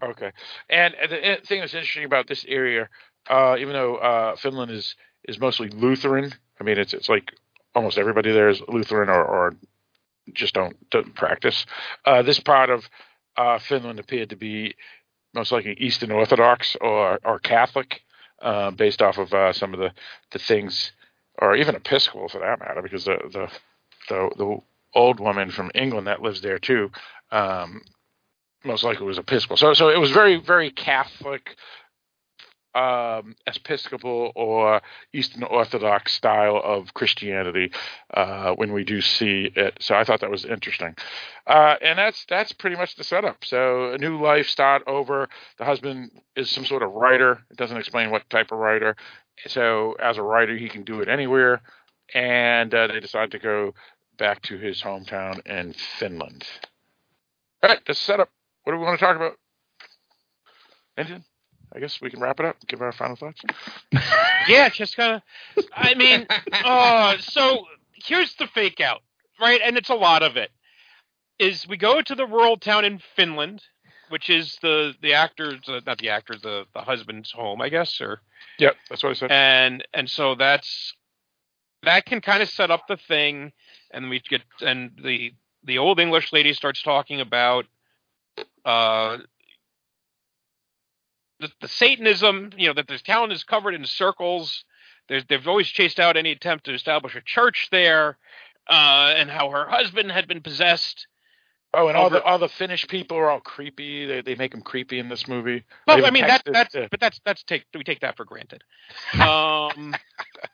Okay, 0.03 0.31
and 0.69 0.95
the 1.09 1.37
thing 1.45 1.59
that's 1.59 1.75
interesting 1.75 2.05
about 2.05 2.27
this 2.27 2.43
area, 2.47 2.89
uh, 3.29 3.55
even 3.59 3.73
though 3.73 3.97
uh, 3.97 4.35
Finland 4.35 4.71
is 4.71 4.95
is 5.25 5.39
mostly 5.39 5.69
Lutheran, 5.69 6.33
I 6.59 6.63
mean 6.63 6.79
it's 6.79 6.93
it's 6.93 7.07
like 7.07 7.31
almost 7.75 7.99
everybody 7.99 8.31
there 8.31 8.49
is 8.49 8.61
Lutheran 8.67 9.09
or, 9.09 9.23
or 9.23 9.55
just 10.33 10.53
don't, 10.53 10.75
don't 10.89 11.15
practice. 11.15 11.65
Uh, 12.05 12.21
this 12.21 12.39
part 12.39 12.69
of 12.69 12.89
uh, 13.37 13.59
Finland 13.59 13.99
appeared 13.99 14.29
to 14.29 14.35
be 14.35 14.75
most 15.33 15.51
likely 15.51 15.73
Eastern 15.73 16.11
Orthodox 16.11 16.75
or 16.81 17.19
or 17.23 17.39
Catholic, 17.39 18.01
uh, 18.41 18.71
based 18.71 19.01
off 19.01 19.17
of 19.19 19.31
uh, 19.33 19.53
some 19.53 19.73
of 19.73 19.79
the, 19.79 19.91
the 20.31 20.39
things, 20.39 20.91
or 21.39 21.55
even 21.55 21.75
Episcopal 21.75 22.27
for 22.27 22.39
that 22.39 22.59
matter, 22.59 22.81
because 22.81 23.05
the 23.05 23.17
the 23.31 23.47
the, 24.09 24.29
the 24.37 24.57
old 24.93 25.19
woman 25.19 25.51
from 25.51 25.71
England 25.75 26.07
that 26.07 26.21
lives 26.21 26.41
there 26.41 26.59
too, 26.59 26.91
um, 27.31 27.81
most 28.63 28.83
likely 28.83 29.05
was 29.05 29.17
Episcopal. 29.17 29.57
So 29.57 29.73
so 29.73 29.89
it 29.89 29.99
was 29.99 30.11
very 30.11 30.37
very 30.37 30.69
Catholic, 30.71 31.55
um, 32.75 33.35
Episcopal 33.47 34.31
or 34.35 34.81
Eastern 35.13 35.43
Orthodox 35.43 36.13
style 36.13 36.61
of 36.63 36.93
Christianity 36.93 37.71
uh, 38.13 38.53
when 38.53 38.71
we 38.73 38.83
do 38.83 39.01
see 39.01 39.51
it. 39.55 39.77
So 39.79 39.95
I 39.95 40.03
thought 40.03 40.21
that 40.21 40.29
was 40.29 40.45
interesting, 40.45 40.95
uh, 41.47 41.75
and 41.81 41.97
that's 41.97 42.25
that's 42.29 42.51
pretty 42.51 42.75
much 42.75 42.95
the 42.95 43.03
setup. 43.03 43.43
So 43.43 43.91
a 43.91 43.97
new 43.97 44.21
life 44.21 44.47
start 44.47 44.83
over. 44.87 45.27
The 45.57 45.65
husband 45.65 46.11
is 46.35 46.49
some 46.49 46.65
sort 46.65 46.83
of 46.83 46.91
writer. 46.91 47.41
It 47.49 47.57
doesn't 47.57 47.77
explain 47.77 48.11
what 48.11 48.29
type 48.29 48.51
of 48.51 48.59
writer. 48.59 48.95
So 49.47 49.93
as 49.93 50.17
a 50.17 50.23
writer, 50.23 50.55
he 50.55 50.69
can 50.69 50.83
do 50.83 51.01
it 51.01 51.07
anywhere, 51.07 51.61
and 52.13 52.73
uh, 52.73 52.87
they 52.87 52.99
decide 52.99 53.31
to 53.31 53.39
go 53.39 53.73
back 54.21 54.39
to 54.43 54.55
his 54.59 54.83
hometown 54.83 55.43
in 55.47 55.73
Finland. 55.97 56.45
All 57.63 57.69
right, 57.71 57.83
the 57.87 57.95
setup. 57.95 58.29
What 58.63 58.73
do 58.73 58.77
we 58.77 58.85
want 58.85 58.99
to 58.99 59.03
talk 59.03 59.15
about? 59.15 59.33
Anything? 60.95 61.23
I 61.73 61.79
guess 61.79 61.99
we 61.99 62.11
can 62.11 62.19
wrap 62.21 62.39
it 62.39 62.45
up. 62.45 62.55
Give 62.67 62.83
our 62.83 62.91
final 62.91 63.15
thoughts. 63.15 63.41
yeah, 64.47 64.69
just 64.69 64.95
kind 64.95 65.15
of. 65.57 65.65
I 65.73 65.95
mean, 65.95 66.27
uh, 66.63 67.17
so 67.17 67.65
here's 67.93 68.35
the 68.35 68.45
fake 68.45 68.79
out, 68.79 69.01
right? 69.39 69.59
And 69.63 69.75
it's 69.75 69.89
a 69.89 69.95
lot 69.95 70.21
of 70.21 70.37
it. 70.37 70.51
Is 71.39 71.67
we 71.67 71.77
go 71.77 71.99
to 72.03 72.13
the 72.13 72.27
rural 72.27 72.57
town 72.57 72.85
in 72.85 73.01
Finland, 73.15 73.63
which 74.09 74.29
is 74.29 74.55
the 74.61 74.93
the 75.01 75.15
actor's 75.15 75.67
uh, 75.67 75.79
not 75.87 75.97
the 75.97 76.09
actor, 76.09 76.35
the 76.35 76.65
the 76.75 76.81
husband's 76.81 77.31
home, 77.31 77.59
I 77.59 77.69
guess, 77.69 77.99
or 77.99 78.21
Yep, 78.59 78.75
that's 78.87 79.01
what 79.01 79.09
I 79.09 79.13
said. 79.13 79.31
and 79.31 79.83
and 79.95 80.07
so 80.07 80.35
that's 80.35 80.93
that 81.83 82.05
can 82.05 82.21
kind 82.21 82.43
of 82.43 82.49
set 82.49 82.71
up 82.71 82.87
the 82.87 82.97
thing, 82.97 83.51
and 83.93 84.09
we 84.09 84.19
get 84.21 84.41
and 84.61 84.91
the 85.03 85.33
the 85.63 85.77
old 85.77 85.99
English 85.99 86.33
lady 86.33 86.53
starts 86.53 86.81
talking 86.81 87.21
about 87.21 87.65
uh 88.65 89.17
the, 91.39 91.49
the 91.59 91.67
Satanism, 91.67 92.51
you 92.55 92.67
know, 92.67 92.73
that 92.73 92.87
the 92.87 92.99
town 92.99 93.31
is 93.31 93.43
covered 93.43 93.73
in 93.73 93.83
circles. 93.85 94.63
There's, 95.09 95.25
they've 95.25 95.47
always 95.47 95.67
chased 95.67 95.99
out 95.99 96.15
any 96.15 96.31
attempt 96.31 96.65
to 96.65 96.73
establish 96.73 97.15
a 97.15 97.21
church 97.21 97.67
there, 97.71 98.17
uh, 98.69 99.13
and 99.17 99.29
how 99.29 99.49
her 99.49 99.67
husband 99.67 100.11
had 100.11 100.27
been 100.27 100.41
possessed. 100.41 101.07
Oh, 101.73 101.87
and 101.87 101.97
all 101.97 102.05
over- 102.07 102.15
the 102.15 102.23
all 102.23 102.37
the 102.37 102.47
Finnish 102.49 102.87
people 102.87 103.17
are 103.17 103.29
all 103.29 103.39
creepy. 103.39 104.05
They 104.05 104.21
they 104.21 104.35
make 104.35 104.51
them 104.51 104.61
creepy 104.61 104.99
in 104.99 105.09
this 105.09 105.27
movie. 105.27 105.63
Well, 105.87 106.05
I 106.05 106.11
mean 106.11 106.27
that 106.27 106.43
that's 106.45 106.73
to- 106.73 106.87
but 106.91 106.99
that's 106.99 107.19
that's 107.25 107.43
take 107.43 107.65
we 107.73 107.83
take 107.83 108.01
that 108.01 108.17
for 108.17 108.25
granted. 108.25 108.63
Um, 109.19 109.95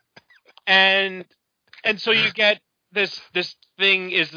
and 0.68 1.26
and 1.84 2.00
so 2.00 2.12
you 2.12 2.32
get 2.32 2.62
this 2.92 3.20
this 3.34 3.56
thing 3.78 4.12
is 4.12 4.32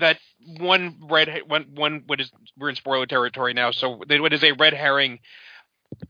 that 0.00 0.18
one 0.58 0.96
red 1.10 1.42
one 1.46 1.66
one 1.74 2.02
what 2.06 2.20
is 2.20 2.30
we're 2.58 2.70
in 2.70 2.76
spoiler 2.76 3.06
territory 3.06 3.52
now. 3.54 3.70
So 3.70 4.00
what 4.08 4.32
is 4.32 4.42
a 4.44 4.52
red 4.52 4.72
herring 4.74 5.20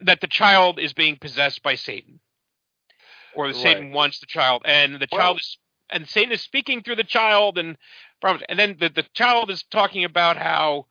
that 0.01 0.21
the 0.21 0.27
child 0.27 0.79
is 0.79 0.93
being 0.93 1.17
possessed 1.17 1.63
by 1.63 1.75
Satan, 1.75 2.21
or 3.35 3.47
Right. 3.47 3.55
Satan 3.57 3.93
wants 3.93 4.21
the 4.21 4.27
child, 4.27 4.63
and 4.65 4.97
the 4.97 5.09
Well- 5.11 5.21
child 5.21 5.39
is 5.41 5.59
and 5.89 6.09
Satan 6.09 6.33
is 6.33 6.41
speaking 6.43 6.83
through 6.83 6.97
the 6.97 7.05
child, 7.05 7.59
and 7.59 7.77
and 8.49 8.59
then 8.59 8.77
the 8.79 8.89
the 8.89 9.05
child 9.15 9.51
is 9.51 9.63
talking 9.65 10.05
about 10.05 10.37
how 10.37 10.87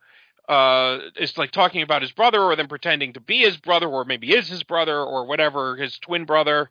uh 0.48 1.00
is 1.16 1.36
like 1.36 1.50
talking 1.50 1.82
about 1.82 2.02
his 2.02 2.12
brother 2.12 2.40
or 2.40 2.54
then 2.54 2.68
pretending 2.68 3.12
to 3.14 3.20
be 3.20 3.38
his 3.40 3.56
brother 3.56 3.88
or 3.88 4.04
maybe 4.04 4.32
is 4.32 4.48
his 4.48 4.62
brother 4.62 4.96
or 5.02 5.26
whatever 5.26 5.74
his 5.74 5.98
twin 5.98 6.24
brother 6.24 6.70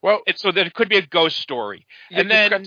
well 0.00 0.22
it's 0.26 0.40
so 0.40 0.50
that 0.50 0.66
it 0.66 0.72
could 0.72 0.88
be 0.88 0.96
a 0.96 1.02
ghost 1.06 1.38
story 1.38 1.86
You- 2.10 2.16
and 2.20 2.30
then 2.30 2.64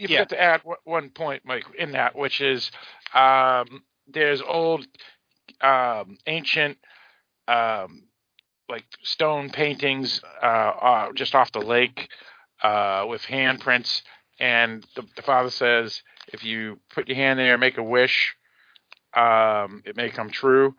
you 0.00 0.08
yeah. 0.08 0.18
forgot 0.18 0.30
to 0.30 0.40
add 0.42 0.60
one- 0.64 0.78
one 0.84 1.10
point, 1.10 1.44
Mike, 1.44 1.64
in 1.78 1.92
that, 1.92 2.16
which 2.16 2.40
is 2.40 2.70
um, 3.14 3.84
there's 4.08 4.40
old, 4.42 4.86
um, 5.60 6.16
ancient, 6.26 6.78
um, 7.48 8.04
like 8.68 8.84
stone 9.02 9.50
paintings 9.50 10.20
uh, 10.42 10.46
uh, 10.46 11.12
just 11.12 11.34
off 11.34 11.52
the 11.52 11.60
lake 11.60 12.08
uh, 12.62 13.04
with 13.08 13.22
handprints, 13.22 14.02
and 14.38 14.86
the, 14.96 15.02
the 15.16 15.22
father 15.22 15.50
says 15.50 16.02
if 16.28 16.44
you 16.44 16.78
put 16.94 17.08
your 17.08 17.16
hand 17.16 17.38
there 17.38 17.54
and 17.54 17.60
make 17.60 17.78
a 17.78 17.82
wish, 17.82 18.34
um, 19.14 19.82
it 19.84 19.96
may 19.96 20.08
come 20.10 20.30
true. 20.30 20.74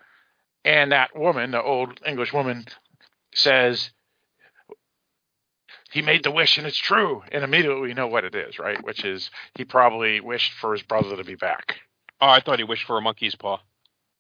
And 0.63 0.91
that 0.91 1.17
woman, 1.17 1.51
the 1.51 1.61
old 1.61 1.99
English 2.05 2.33
woman, 2.33 2.65
says 3.33 3.91
he 5.91 6.01
made 6.01 6.23
the 6.23 6.31
wish 6.31 6.57
and 6.57 6.67
it's 6.67 6.77
true. 6.77 7.23
And 7.31 7.43
immediately 7.43 7.81
we 7.81 7.93
know 7.93 8.07
what 8.07 8.23
it 8.25 8.35
is, 8.35 8.59
right? 8.59 8.83
Which 8.83 9.03
is 9.05 9.29
he 9.55 9.65
probably 9.65 10.19
wished 10.21 10.53
for 10.53 10.73
his 10.73 10.83
brother 10.83 11.15
to 11.17 11.23
be 11.23 11.35
back. 11.35 11.77
oh 12.21 12.27
i 12.29 12.39
thought 12.39 12.59
he 12.59 12.63
wished 12.65 12.85
for 12.85 12.97
a 12.97 13.01
monkey's 13.01 13.35
paw 13.35 13.59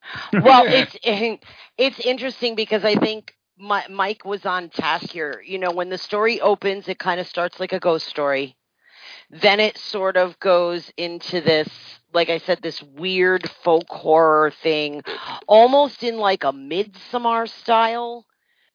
well, 0.33 0.63
it's 0.67 0.95
it's 1.77 1.99
interesting 1.99 2.55
because 2.55 2.83
I 2.83 2.95
think 2.95 3.35
Mi- 3.57 3.87
Mike 3.89 4.25
was 4.25 4.45
on 4.45 4.69
task 4.69 5.09
here. 5.09 5.41
You 5.45 5.59
know, 5.59 5.71
when 5.71 5.89
the 5.89 5.97
story 5.97 6.41
opens, 6.41 6.87
it 6.87 6.99
kind 6.99 7.19
of 7.19 7.27
starts 7.27 7.59
like 7.59 7.73
a 7.73 7.79
ghost 7.79 8.07
story. 8.07 8.55
Then 9.29 9.59
it 9.59 9.77
sort 9.77 10.17
of 10.17 10.39
goes 10.39 10.91
into 10.97 11.41
this, 11.41 11.69
like 12.13 12.29
I 12.29 12.39
said, 12.39 12.59
this 12.61 12.81
weird 12.83 13.49
folk 13.63 13.87
horror 13.89 14.51
thing, 14.63 15.03
almost 15.47 16.03
in 16.03 16.17
like 16.17 16.43
a 16.43 16.51
midsummer 16.51 17.47
style, 17.47 18.25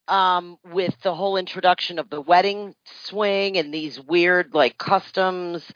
um, 0.08 0.58
with 0.64 0.94
the 1.02 1.14
whole 1.14 1.36
introduction 1.36 1.98
of 1.98 2.10
the 2.10 2.20
wedding 2.20 2.74
swing 2.84 3.56
and 3.56 3.72
these 3.72 4.00
weird 4.00 4.54
like 4.54 4.78
customs. 4.78 5.70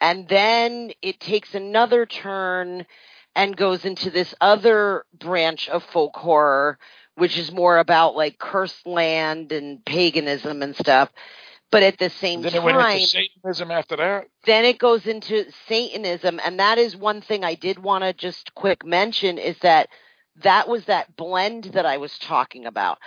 And 0.00 0.28
then 0.28 0.92
it 1.02 1.20
takes 1.20 1.54
another 1.54 2.06
turn 2.06 2.86
and 3.34 3.56
goes 3.56 3.84
into 3.84 4.10
this 4.10 4.34
other 4.40 5.04
branch 5.18 5.68
of 5.68 5.84
folk 5.84 6.16
horror, 6.16 6.78
which 7.14 7.38
is 7.38 7.52
more 7.52 7.78
about 7.78 8.16
like 8.16 8.38
cursed 8.38 8.86
land 8.86 9.52
and 9.52 9.84
paganism 9.84 10.62
and 10.62 10.76
stuff. 10.76 11.10
But 11.70 11.82
at 11.82 11.98
the 11.98 12.08
same 12.08 12.42
then 12.42 12.54
it 12.54 12.62
went 12.62 12.78
into 12.78 13.06
Satanism 13.06 13.70
after 13.70 13.96
that. 13.96 14.28
then 14.46 14.64
it 14.64 14.78
goes 14.78 15.06
into 15.06 15.44
Satanism, 15.66 16.40
and 16.42 16.58
that 16.58 16.78
is 16.78 16.96
one 16.96 17.20
thing 17.20 17.44
I 17.44 17.54
did 17.54 17.78
want 17.78 18.04
to 18.04 18.14
just 18.14 18.54
quick 18.54 18.86
mention 18.86 19.36
is 19.36 19.58
that 19.58 19.88
that 20.42 20.66
was 20.66 20.86
that 20.86 21.14
blend 21.16 21.64
that 21.74 21.84
I 21.84 21.98
was 21.98 22.18
talking 22.18 22.64
about. 22.64 22.98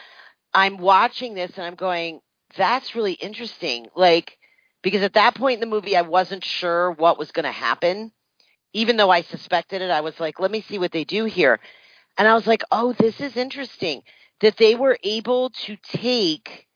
I'm 0.54 0.78
watching 0.78 1.34
this 1.34 1.52
and 1.56 1.66
I'm 1.66 1.76
going, 1.76 2.22
that's 2.58 2.96
really 2.96 3.14
interesting. 3.14 3.88
Like, 3.96 4.38
because 4.82 5.02
at 5.02 5.14
that 5.14 5.36
point 5.36 5.56
in 5.56 5.60
the 5.62 5.74
movie, 5.74 5.96
I 5.96 6.02
wasn't 6.02 6.44
sure 6.44 6.92
what 6.92 7.18
was 7.18 7.32
going 7.32 7.46
to 7.46 7.52
happen. 7.52 8.12
Even 8.74 8.98
though 8.98 9.10
I 9.10 9.22
suspected 9.22 9.82
it, 9.82 9.92
I 9.92 10.02
was 10.02 10.20
like, 10.20 10.40
let 10.40 10.52
me 10.52 10.62
see 10.62 10.80
what 10.80 10.92
they 10.92 11.04
do 11.04 11.26
here. 11.26 11.60
And 12.18 12.28
I 12.28 12.34
was 12.34 12.48
like, 12.48 12.64
oh, 12.72 12.94
this 12.94 13.20
is 13.20 13.38
interesting 13.38 14.02
that 14.42 14.58
they 14.58 14.76
were 14.76 14.98
able 15.04 15.50
to 15.52 15.78
take 15.84 16.68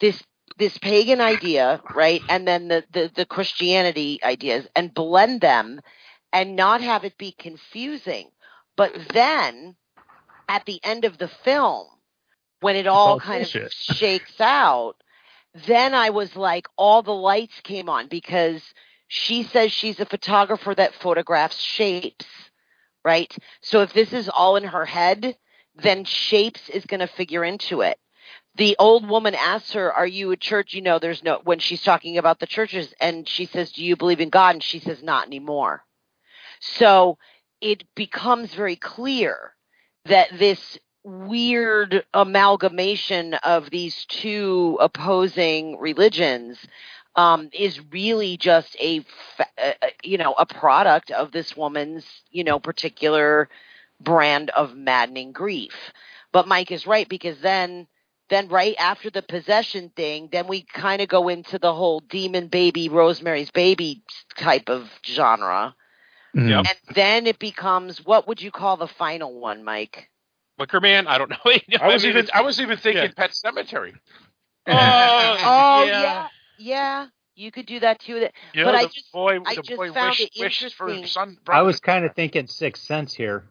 this 0.00 0.22
this 0.58 0.76
pagan 0.76 1.20
idea, 1.20 1.80
right, 1.94 2.20
and 2.28 2.46
then 2.46 2.68
the, 2.68 2.84
the 2.92 3.10
the 3.14 3.24
Christianity 3.24 4.20
ideas 4.22 4.66
and 4.76 4.92
blend 4.92 5.40
them 5.40 5.80
and 6.32 6.56
not 6.56 6.80
have 6.82 7.04
it 7.04 7.16
be 7.16 7.32
confusing. 7.32 8.30
But 8.76 8.92
then 9.12 9.76
at 10.48 10.66
the 10.66 10.80
end 10.84 11.04
of 11.04 11.18
the 11.18 11.28
film, 11.28 11.86
when 12.62 12.76
it 12.76 12.86
all 12.86 13.14
all 13.14 13.20
kind 13.20 13.40
bullshit. 13.40 13.66
of 13.66 13.72
shakes 13.72 14.40
out, 14.40 14.94
then 15.66 15.94
I 15.94 16.10
was 16.10 16.34
like, 16.34 16.66
all 16.76 17.02
the 17.02 17.12
lights 17.12 17.60
came 17.62 17.88
on 17.88 18.08
because 18.08 18.62
she 19.08 19.42
says 19.42 19.70
she's 19.72 20.00
a 20.00 20.06
photographer 20.06 20.74
that 20.74 20.94
photographs 20.94 21.58
shapes, 21.58 22.24
right? 23.04 23.36
So 23.60 23.82
if 23.82 23.92
this 23.92 24.12
is 24.12 24.28
all 24.30 24.56
in 24.56 24.64
her 24.64 24.86
head, 24.86 25.36
then 25.74 26.04
shapes 26.04 26.70
is 26.70 26.86
going 26.86 27.00
to 27.00 27.06
figure 27.06 27.44
into 27.44 27.82
it. 27.82 27.98
The 28.54 28.76
old 28.78 29.08
woman 29.08 29.34
asks 29.34 29.72
her, 29.72 29.92
Are 29.92 30.06
you 30.06 30.30
a 30.30 30.36
church? 30.36 30.74
You 30.74 30.82
know, 30.82 30.98
there's 30.98 31.22
no, 31.22 31.40
when 31.44 31.58
she's 31.58 31.82
talking 31.82 32.18
about 32.18 32.38
the 32.38 32.46
churches, 32.46 32.94
and 33.00 33.28
she 33.28 33.46
says, 33.46 33.72
Do 33.72 33.84
you 33.84 33.96
believe 33.96 34.20
in 34.20 34.28
God? 34.28 34.54
And 34.54 34.62
she 34.62 34.78
says, 34.78 35.02
Not 35.02 35.26
anymore. 35.26 35.84
So 36.60 37.18
it 37.60 37.84
becomes 37.94 38.54
very 38.54 38.76
clear 38.76 39.54
that 40.04 40.28
this 40.38 40.78
weird 41.04 42.04
amalgamation 42.14 43.34
of 43.34 43.70
these 43.70 44.04
two 44.06 44.78
opposing 44.80 45.78
religions 45.78 46.58
um, 47.16 47.50
is 47.52 47.80
really 47.92 48.36
just 48.36 48.76
a 48.80 49.00
fa- 49.36 49.46
uh, 49.58 49.72
uh, 49.82 49.88
you 50.02 50.18
know 50.18 50.32
a 50.38 50.46
product 50.46 51.10
of 51.10 51.32
this 51.32 51.56
woman's 51.56 52.06
you 52.30 52.44
know 52.44 52.58
particular 52.58 53.48
brand 54.00 54.50
of 54.50 54.74
maddening 54.76 55.32
grief. 55.32 55.92
But 56.32 56.48
Mike 56.48 56.70
is 56.72 56.86
right 56.86 57.08
because 57.08 57.40
then 57.40 57.86
then 58.30 58.48
right 58.48 58.76
after 58.78 59.10
the 59.10 59.22
possession 59.22 59.90
thing, 59.94 60.28
then 60.32 60.46
we 60.46 60.62
kind 60.62 61.02
of 61.02 61.08
go 61.08 61.28
into 61.28 61.58
the 61.58 61.74
whole 61.74 62.00
demon 62.00 62.48
baby, 62.48 62.88
Rosemary's 62.88 63.50
baby 63.50 64.02
type 64.38 64.68
of 64.70 64.88
genre. 65.04 65.74
Mhm. 66.36 66.66
And 66.66 66.96
then 66.96 67.26
it 67.26 67.38
becomes 67.38 68.04
what 68.04 68.26
would 68.28 68.40
you 68.40 68.50
call 68.50 68.76
the 68.78 68.88
final 68.88 69.38
one, 69.40 69.64
Mike? 69.64 70.08
Wicker 70.62 70.80
Man. 70.80 71.06
I 71.06 71.18
don't 71.18 71.30
know. 71.30 71.36
I 71.80 71.86
was 71.88 72.02
mean, 72.04 72.10
even 72.12 72.28
I 72.32 72.42
was 72.42 72.60
even 72.60 72.78
thinking 72.78 73.02
yeah. 73.04 73.10
Pet 73.16 73.32
Sematary. 73.32 73.92
Oh, 74.68 74.72
Oh 74.74 75.84
yeah. 75.84 76.02
yeah, 76.02 76.26
yeah. 76.58 77.06
You 77.34 77.50
could 77.50 77.66
do 77.66 77.80
that 77.80 77.98
too. 77.98 78.20
That- 78.20 78.32
You 78.54 78.64
but 78.64 78.72
know, 78.72 78.78
I 78.78 78.82
the 78.82 78.88
just, 78.88 79.12
boy, 79.12 79.38
I 79.44 79.54
the 79.56 79.62
just 79.62 79.76
boy 79.76 79.92
found 79.92 80.10
wished, 80.10 80.20
it 80.22 80.30
wished 80.38 80.74
for 80.74 80.88
interesting. 80.88 81.08
son. 81.08 81.38
I 81.48 81.62
was 81.62 81.80
kind 81.80 82.04
of 82.04 82.14
thinking 82.14 82.46
Sixth 82.46 82.84
Sense 82.84 83.12
here. 83.14 83.44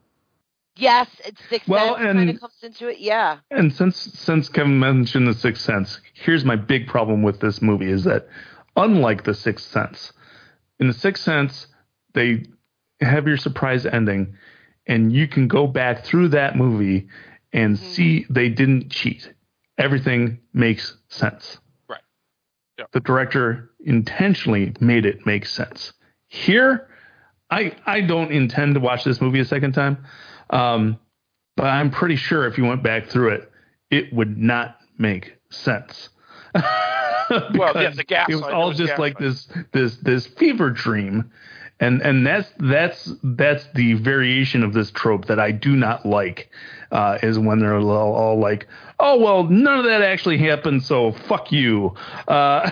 Yes, 0.78 1.10
it's 1.26 1.42
Sixth 1.50 1.68
Well, 1.68 1.96
Sense 1.98 2.06
kind 2.14 2.30
of 2.30 2.40
comes 2.40 2.54
into 2.64 2.88
it. 2.88 3.00
Yeah. 3.00 3.40
And 3.52 3.74
since 3.74 3.98
since 3.98 4.48
Kevin 4.48 4.80
mentioned 4.80 5.28
the 5.28 5.34
Sixth 5.34 5.64
Sense, 5.66 6.00
here's 6.14 6.46
my 6.46 6.56
big 6.56 6.88
problem 6.88 7.24
with 7.24 7.42
this 7.42 7.62
movie 7.62 7.92
is 7.92 8.06
that 8.06 8.28
unlike 8.78 9.26
the 9.26 9.34
Sixth 9.34 9.70
Sense, 9.70 10.14
in 10.80 10.88
the 10.88 10.94
Sixth 10.94 11.24
Sense, 11.24 11.68
they 12.14 12.46
have 13.02 13.28
your 13.28 13.36
surprise 13.38 13.86
ending, 13.86 14.38
and 14.88 15.14
you 15.14 15.28
can 15.28 15.48
go 15.48 15.68
back 15.68 16.04
through 16.04 16.30
that 16.30 16.56
movie 16.56 17.08
and 17.54 17.78
see 17.78 18.26
they 18.30 18.50
didn't 18.50 18.90
cheat. 18.90 19.34
Everything 19.78 20.40
makes 20.54 20.98
sense. 21.10 21.60
Right. 21.90 22.02
Yeah. 22.78 22.86
The 22.92 23.00
director 23.00 23.72
intentionally 23.80 24.74
made 24.80 25.06
it 25.06 25.26
make 25.26 25.46
sense. 25.46 25.94
Here, 26.28 26.88
I 27.50 27.76
I 27.86 28.02
don't 28.02 28.32
intend 28.32 28.76
to 28.76 28.80
watch 28.80 29.04
this 29.04 29.20
movie 29.22 29.40
a 29.40 29.46
second 29.46 29.74
time. 29.74 30.06
Um, 30.50 31.00
but 31.58 31.66
I'm 31.66 31.92
pretty 31.92 32.16
sure 32.16 32.48
if 32.48 32.58
you 32.58 32.66
went 32.66 32.84
back 32.84 33.08
through 33.08 33.30
it, 33.30 33.52
it 33.90 34.14
would 34.14 34.38
not 34.38 34.78
make 34.98 35.38
sense. 35.50 36.10
Well, 37.32 37.82
yeah, 37.82 37.92
the 37.92 38.04
gaslight, 38.04 38.30
It 38.30 38.36
was 38.36 38.54
all 38.54 38.74
just 38.74 39.00
like 39.00 39.18
this 39.18 39.48
this 39.72 39.96
this 39.98 40.28
fever 40.28 40.70
dream, 40.70 41.32
and 41.82 42.00
and 42.04 42.26
that's 42.26 42.50
that's 42.60 43.12
that's 43.24 43.66
the 43.74 43.94
variation 43.94 44.64
of 44.64 44.72
this 44.72 44.92
trope 44.92 45.26
that 45.26 45.40
I 45.40 45.52
do 45.52 45.76
not 45.76 46.06
like. 46.06 46.50
Uh, 46.92 47.18
is 47.24 47.40
when 47.40 47.60
they're 47.60 47.78
all, 47.78 48.14
all 48.14 48.38
like, 48.38 48.68
oh 49.00 49.18
well, 49.18 49.46
none 49.46 49.80
of 49.80 49.86
that 49.86 50.02
actually 50.02 50.38
happened, 50.38 50.84
so 50.84 51.14
fuck 51.14 51.52
you. 51.52 51.96
Uh, 52.28 52.70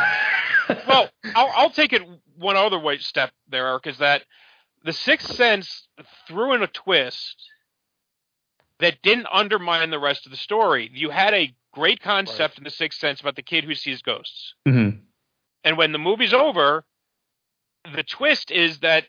well, 0.87 1.09
I'll, 1.35 1.51
I'll 1.55 1.69
take 1.69 1.93
it 1.93 2.01
one 2.37 2.57
other 2.57 2.77
way 2.77 2.97
step 2.97 3.31
there, 3.49 3.65
Eric, 3.67 3.87
is 3.87 3.97
that 3.99 4.23
the 4.83 4.91
Sixth 4.91 5.33
Sense 5.35 5.87
threw 6.27 6.53
in 6.53 6.61
a 6.61 6.67
twist 6.67 7.49
that 8.79 9.01
didn't 9.01 9.27
undermine 9.31 9.89
the 9.89 9.99
rest 9.99 10.25
of 10.25 10.31
the 10.31 10.37
story. 10.37 10.89
You 10.93 11.11
had 11.11 11.33
a 11.33 11.53
great 11.73 12.01
concept 12.01 12.57
in 12.57 12.65
the 12.65 12.69
Sixth 12.69 12.99
Sense 12.99 13.21
about 13.21 13.37
the 13.37 13.41
kid 13.41 13.63
who 13.63 13.73
sees 13.73 14.01
ghosts, 14.01 14.53
mhm. 14.67 14.99
and 15.63 15.77
when 15.77 15.93
the 15.93 15.97
movie's 15.97 16.33
over, 16.33 16.83
the 17.95 18.03
twist 18.03 18.51
is 18.51 18.79
that 18.79 19.05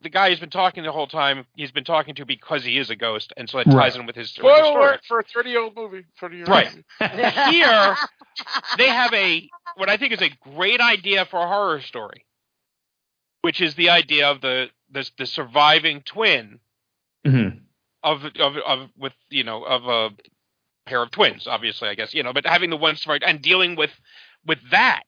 the 0.00 0.08
guy 0.10 0.28
who's 0.28 0.40
been 0.40 0.50
talking 0.50 0.82
the 0.84 0.92
whole 0.92 1.06
time 1.06 1.46
he's 1.56 1.72
been 1.72 1.84
talking 1.84 2.14
to 2.16 2.24
because 2.26 2.64
he 2.64 2.78
is 2.78 2.90
a 2.90 2.96
ghost, 2.96 3.32
and 3.36 3.48
so 3.48 3.58
it 3.58 3.64
ties 3.64 3.74
Right. 3.74 3.96
in 3.96 4.06
with 4.06 4.16
his, 4.16 4.36
with 4.38 4.46
his 4.46 4.56
Spoiler 4.56 4.64
story. 4.70 4.84
alert 4.88 5.00
for 5.06 5.18
a 5.20 5.24
30 5.24 5.50
year 5.50 5.60
old 5.62 5.76
movie. 5.76 6.04
30 6.20 6.36
year 6.36 6.46
Right. 6.46 6.68
Here, 7.50 7.96
they 8.78 8.88
have 8.88 9.12
a 9.14 9.48
what 9.76 9.88
I 9.88 9.96
think 9.96 10.12
is 10.12 10.22
a 10.22 10.30
great 10.54 10.80
idea 10.80 11.24
for 11.24 11.40
a 11.40 11.46
horror 11.48 11.80
story, 11.80 12.24
which 13.42 13.60
is 13.60 13.74
the 13.74 13.90
idea 13.90 14.28
of 14.30 14.40
the 14.40 14.70
the, 14.90 15.08
the 15.18 15.26
surviving 15.26 16.02
twin 16.02 16.60
Mhm. 17.26 17.62
of 18.02 18.24
of 18.38 18.56
of 18.58 18.90
with 18.98 19.14
you 19.30 19.44
know 19.44 19.64
of 19.64 19.86
a 19.86 20.14
pair 20.86 21.02
of 21.02 21.10
twins, 21.10 21.46
obviously, 21.46 21.88
I 21.88 21.94
guess 21.94 22.12
you 22.14 22.22
know, 22.22 22.32
but 22.34 22.46
having 22.46 22.68
the 22.70 22.76
one 22.76 22.96
survived 22.96 23.24
and 23.24 23.40
dealing 23.40 23.74
with 23.76 23.90
with 24.44 24.58
that, 24.70 25.04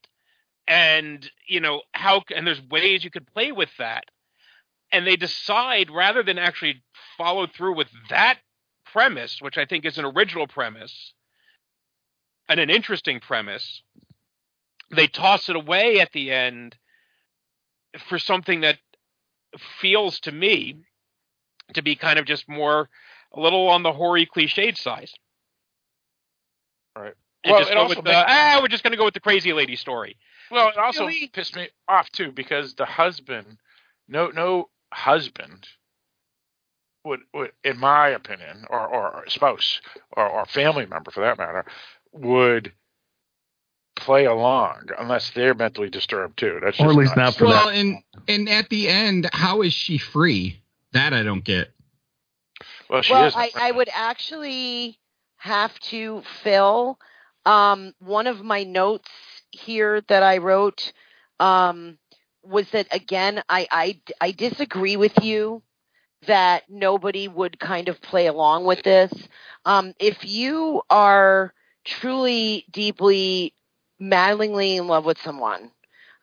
and 0.68 1.28
you 1.48 1.60
know 1.60 1.82
how 1.92 2.22
and 2.34 2.46
there's 2.46 2.62
ways 2.70 3.04
you 3.04 3.10
could 3.10 3.26
play 3.26 3.52
with 3.52 3.70
that, 3.78 4.04
and 4.92 5.06
they 5.06 5.16
decide 5.16 5.90
rather 5.90 6.22
than 6.22 6.38
actually 6.38 6.82
follow 7.18 7.46
through 7.46 7.76
with 7.76 7.88
that 8.10 8.38
premise, 8.92 9.38
which 9.40 9.58
I 9.58 9.64
think 9.66 9.84
is 9.84 9.98
an 9.98 10.04
original 10.04 10.46
premise 10.46 11.14
and 12.48 12.60
an 12.60 12.70
interesting 12.70 13.20
premise, 13.20 13.82
they 14.90 15.06
toss 15.06 15.48
it 15.48 15.56
away 15.56 16.00
at 16.00 16.12
the 16.12 16.30
end 16.30 16.76
for 18.08 18.18
something 18.18 18.60
that 18.60 18.78
feels 19.80 20.20
to 20.20 20.32
me 20.32 20.76
to 21.74 21.82
be 21.82 21.96
kind 21.96 22.18
of 22.18 22.26
just 22.26 22.48
more 22.48 22.88
a 23.32 23.40
little 23.40 23.68
on 23.68 23.82
the 23.82 23.92
hoary 23.92 24.26
cliched 24.26 24.76
side. 24.78 25.10
Right. 26.96 27.14
And 27.44 27.52
Well, 27.52 27.60
just 27.60 27.72
it 27.72 27.74
go 27.74 27.82
also 27.82 27.88
with 27.88 28.04
the, 28.04 28.12
ah, 28.14 28.58
we're 28.62 28.68
just 28.68 28.82
going 28.82 28.92
to 28.92 28.98
go 28.98 29.04
with 29.04 29.14
the 29.14 29.20
crazy 29.20 29.52
lady 29.52 29.76
story. 29.76 30.16
Well, 30.50 30.68
it 30.68 30.76
also 30.76 31.06
Really? 31.06 31.28
pissed 31.28 31.56
me 31.56 31.68
off 31.88 32.10
too 32.10 32.32
because 32.32 32.74
the 32.74 32.86
husband, 32.86 33.58
no, 34.08 34.28
no 34.28 34.68
husband 34.92 35.66
would, 37.04 37.20
would 37.34 37.52
in 37.64 37.78
my 37.78 38.08
opinion, 38.08 38.64
or 38.70 38.86
or 38.86 39.24
spouse 39.28 39.80
or, 40.12 40.28
or 40.28 40.46
family 40.46 40.86
member 40.86 41.10
for 41.10 41.20
that 41.20 41.38
matter, 41.38 41.64
would 42.12 42.72
play 43.96 44.26
along 44.26 44.88
unless 44.98 45.30
they're 45.30 45.54
mentally 45.54 45.88
disturbed 45.90 46.38
too. 46.38 46.60
That's 46.62 46.78
Or 46.78 46.84
at 46.84 46.88
just 46.88 46.98
least 46.98 47.16
not 47.16 47.34
for 47.34 47.46
well, 47.46 47.68
that. 47.68 47.74
and 47.74 48.02
and 48.28 48.48
at 48.48 48.68
the 48.68 48.88
end, 48.88 49.28
how 49.32 49.62
is 49.62 49.72
she 49.72 49.98
free? 49.98 50.62
That 50.92 51.12
I 51.12 51.22
don't 51.22 51.44
get. 51.44 51.70
Well, 52.88 53.02
she 53.02 53.12
well, 53.12 53.26
is. 53.26 53.34
I, 53.36 53.50
I 53.54 53.70
would 53.72 53.88
actually 53.92 54.98
have 55.38 55.78
to 55.80 56.22
fill 56.42 56.98
um, 57.44 57.94
one 57.98 58.26
of 58.26 58.42
my 58.42 58.64
notes 58.64 59.10
here 59.50 60.00
that 60.08 60.22
I 60.22 60.38
wrote 60.38 60.92
um, 61.40 61.98
was 62.42 62.68
that 62.70 62.86
again 62.94 63.42
I, 63.48 63.66
I 63.70 64.00
I 64.20 64.30
disagree 64.32 64.96
with 64.96 65.22
you 65.22 65.62
that 66.26 66.64
nobody 66.68 67.28
would 67.28 67.58
kind 67.58 67.88
of 67.88 68.00
play 68.00 68.26
along 68.26 68.64
with 68.64 68.82
this. 68.82 69.12
Um, 69.64 69.94
if 70.00 70.24
you 70.24 70.82
are 70.90 71.52
truly 71.84 72.64
deeply 72.70 73.52
maddeningly 74.00 74.76
in 74.76 74.86
love 74.88 75.04
with 75.04 75.18
someone, 75.18 75.70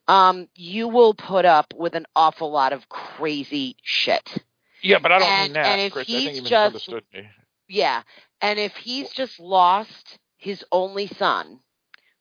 um, 0.07 0.47
you 0.55 0.88
will 0.88 1.13
put 1.13 1.45
up 1.45 1.74
with 1.76 1.95
an 1.95 2.05
awful 2.15 2.51
lot 2.51 2.74
of 2.74 2.89
crazy 2.89 3.78
shit. 3.82 4.43
yeah, 4.82 4.99
but 4.99 5.11
I 5.11 5.19
don't 5.19 5.28
and- 5.28 5.43
mean 5.43 5.53
that, 5.53 5.65
and 5.67 5.82
if 5.82 5.93
Chris. 5.93 6.09
I 6.09 6.11
he's 6.11 6.41
just- 6.41 6.43
misunderstood 6.74 7.03
me. 7.13 7.30
Yeah. 7.69 8.03
And 8.41 8.59
if 8.59 8.76
he's 8.76 9.09
just 9.09 9.39
lost 9.39 10.19
his 10.38 10.65
only 10.71 11.07
son, 11.07 11.59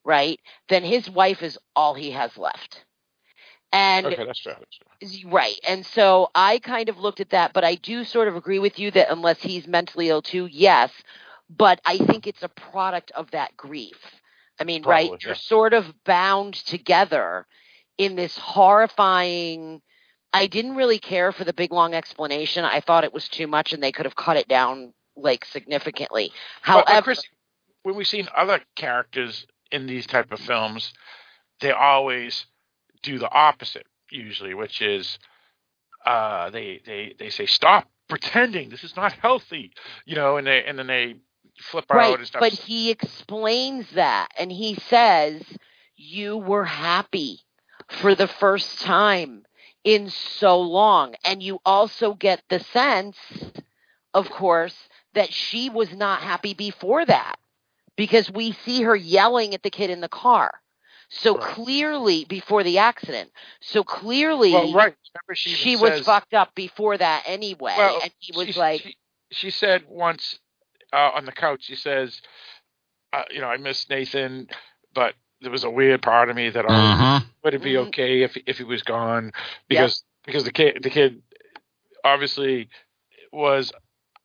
right, 0.05 0.39
then 0.69 0.83
his 0.83 1.09
wife 1.11 1.43
is 1.43 1.59
all 1.77 1.95
he 1.95 2.11
has 2.13 2.37
left. 2.37 2.85
And 3.73 4.07
Okay, 4.07 4.25
that's 4.25 4.41
fair. 4.41 4.57
That's 4.59 5.21
fair. 5.23 5.31
right. 5.31 5.59
And 5.67 5.85
so 5.87 6.31
I 6.35 6.59
kind 6.59 6.89
of 6.89 6.99
looked 6.99 7.21
at 7.21 7.31
that, 7.31 7.53
but 7.55 7.65
I 7.65 7.77
do 7.77 8.05
sort 8.05 8.29
of 8.29 8.37
agree 8.37 8.59
with 8.59 8.79
you 8.79 8.91
that 8.91 9.11
unless 9.11 9.41
he's 9.41 9.67
mentally 9.67 10.09
ill 10.09 10.23
too, 10.23 10.47
yes. 10.47 10.91
But 11.49 11.81
I 11.85 11.99
think 11.99 12.27
it's 12.27 12.43
a 12.43 12.49
product 12.49 13.11
of 13.13 13.31
that 13.31 13.57
grief. 13.57 13.99
I 14.61 14.65
mean, 14.65 14.83
right? 14.83 15.09
Probably, 15.09 15.27
You're 15.27 15.35
sort 15.35 15.73
of 15.73 15.93
bound 16.05 16.55
together 16.55 17.47
in 17.99 18.15
this 18.17 18.37
horrifying. 18.37 19.81
I 20.35 20.47
didn't 20.47 20.77
really 20.77 20.99
care 20.99 21.33
for 21.33 21.45
the 21.45 21.53
big 21.53 21.73
long 21.73 21.95
explanation. 21.95 22.65
I 22.65 22.81
thought 22.81 23.05
it 23.05 23.13
was 23.13 23.29
too 23.29 23.47
much 23.47 23.73
and 23.73 23.83
they 23.83 23.93
could 23.93 24.07
have 24.07 24.17
cut 24.17 24.37
it 24.37 24.49
down 24.49 24.93
like 25.17 25.45
significantly. 25.45 26.33
But- 26.67 26.85
but 26.85 26.89
However, 26.89 27.05
Chris, 27.05 27.23
when 27.83 27.97
we've 27.97 28.07
seen 28.07 28.29
other 28.37 28.61
characters 28.77 29.47
in 29.73 29.87
these 29.87 30.07
type 30.07 30.31
of 30.31 30.39
films, 30.39 30.93
they 31.61 31.73
always 31.73 32.47
do 33.03 33.19
the 33.19 33.31
opposite 33.31 33.87
usually, 34.11 34.55
which 34.55 34.81
is 34.81 35.19
uh, 36.07 36.51
they 36.51 36.81
they 36.85 37.15
they 37.19 37.31
say 37.31 37.47
stop 37.47 37.89
pretending. 38.09 38.69
This 38.69 38.85
is 38.85 38.95
not 38.97 39.13
healthy, 39.13 39.73
you 40.05 40.15
know. 40.15 40.37
And 40.37 40.47
they 40.47 40.63
and 40.65 40.79
then 40.79 40.87
they 40.87 41.17
flip 41.59 41.87
out 41.91 42.19
and 42.19 42.27
stuff. 42.27 42.41
but 42.41 42.53
he 42.53 42.91
explains 42.91 43.91
that, 43.93 44.29
and 44.39 44.53
he 44.53 44.75
says, 44.75 45.43
"You 45.97 46.37
were 46.37 46.65
happy 46.65 47.41
for 47.89 48.15
the 48.15 48.29
first 48.29 48.83
time 48.83 49.45
in 49.85 50.11
so 50.11 50.61
long," 50.61 51.15
and 51.25 51.43
you 51.43 51.61
also 51.65 52.15
get 52.15 52.43
the 52.49 52.61
sense, 52.61 53.17
of 54.13 54.31
course, 54.31 54.77
that 55.15 55.33
she 55.33 55.71
was 55.71 55.93
not 55.95 56.21
happy 56.21 56.55
before 56.55 57.05
that 57.07 57.37
because 57.97 58.31
we 58.31 58.53
see 58.53 58.83
her 58.83 58.97
yelling 58.97 59.55
at 59.55 59.63
the 59.63 59.71
kid 59.71 59.91
in 59.91 60.01
the 60.01 60.09
car. 60.09 60.61
So 61.15 61.35
clearly, 61.35 62.25
before 62.25 62.63
the 62.63 62.79
accident, 62.79 63.31
so 63.61 63.85
clearly, 63.85 64.53
Well, 64.53 64.73
right. 64.73 64.95
Remember 65.15 65.35
she, 65.35 65.51
even 65.51 65.63
she 65.63 65.77
was 65.77 65.93
says- 65.97 66.07
fucked 66.07 66.33
up 66.33 66.55
before 66.55 66.97
that 66.97 67.25
anyway, 67.27 67.75
Well, 67.77 68.01
and 68.03 68.11
he 68.19 68.33
was 68.35 68.49
she- 68.55 68.59
like, 68.59 68.81
she, 68.81 68.97
she 69.31 69.51
said 69.51 69.85
once 69.89 70.39
uh, 70.93 71.11
on 71.15 71.27
the 71.27 71.33
couch, 71.33 71.65
she 71.65 71.77
says, 71.77 72.21
uh, 73.13 73.25
"You 73.31 73.41
know, 73.43 73.49
I 73.49 73.59
miss 73.59 73.89
Nathan, 73.91 74.49
but 74.95 75.15
there 75.43 75.51
was 75.51 75.65
a 75.65 75.71
weird 75.71 76.01
part 76.01 76.31
of 76.31 76.37
me 76.37 76.49
that 76.49 76.65
always 76.65 76.81
Uh-huh. 76.81 77.21
would 77.45 77.53
it 77.55 77.63
be 77.63 77.73
Mm-hmm. 77.75 77.89
okay 77.89 78.23
if 78.23 78.37
if 78.47 78.57
he 78.59 78.65
was 78.65 78.83
gone 78.83 79.33
because 79.69 80.05
because 80.25 80.45
the 80.45 80.53
kid 80.53 80.83
the 80.83 80.89
kid 80.91 81.21
obviously 82.05 82.69
was 83.33 83.73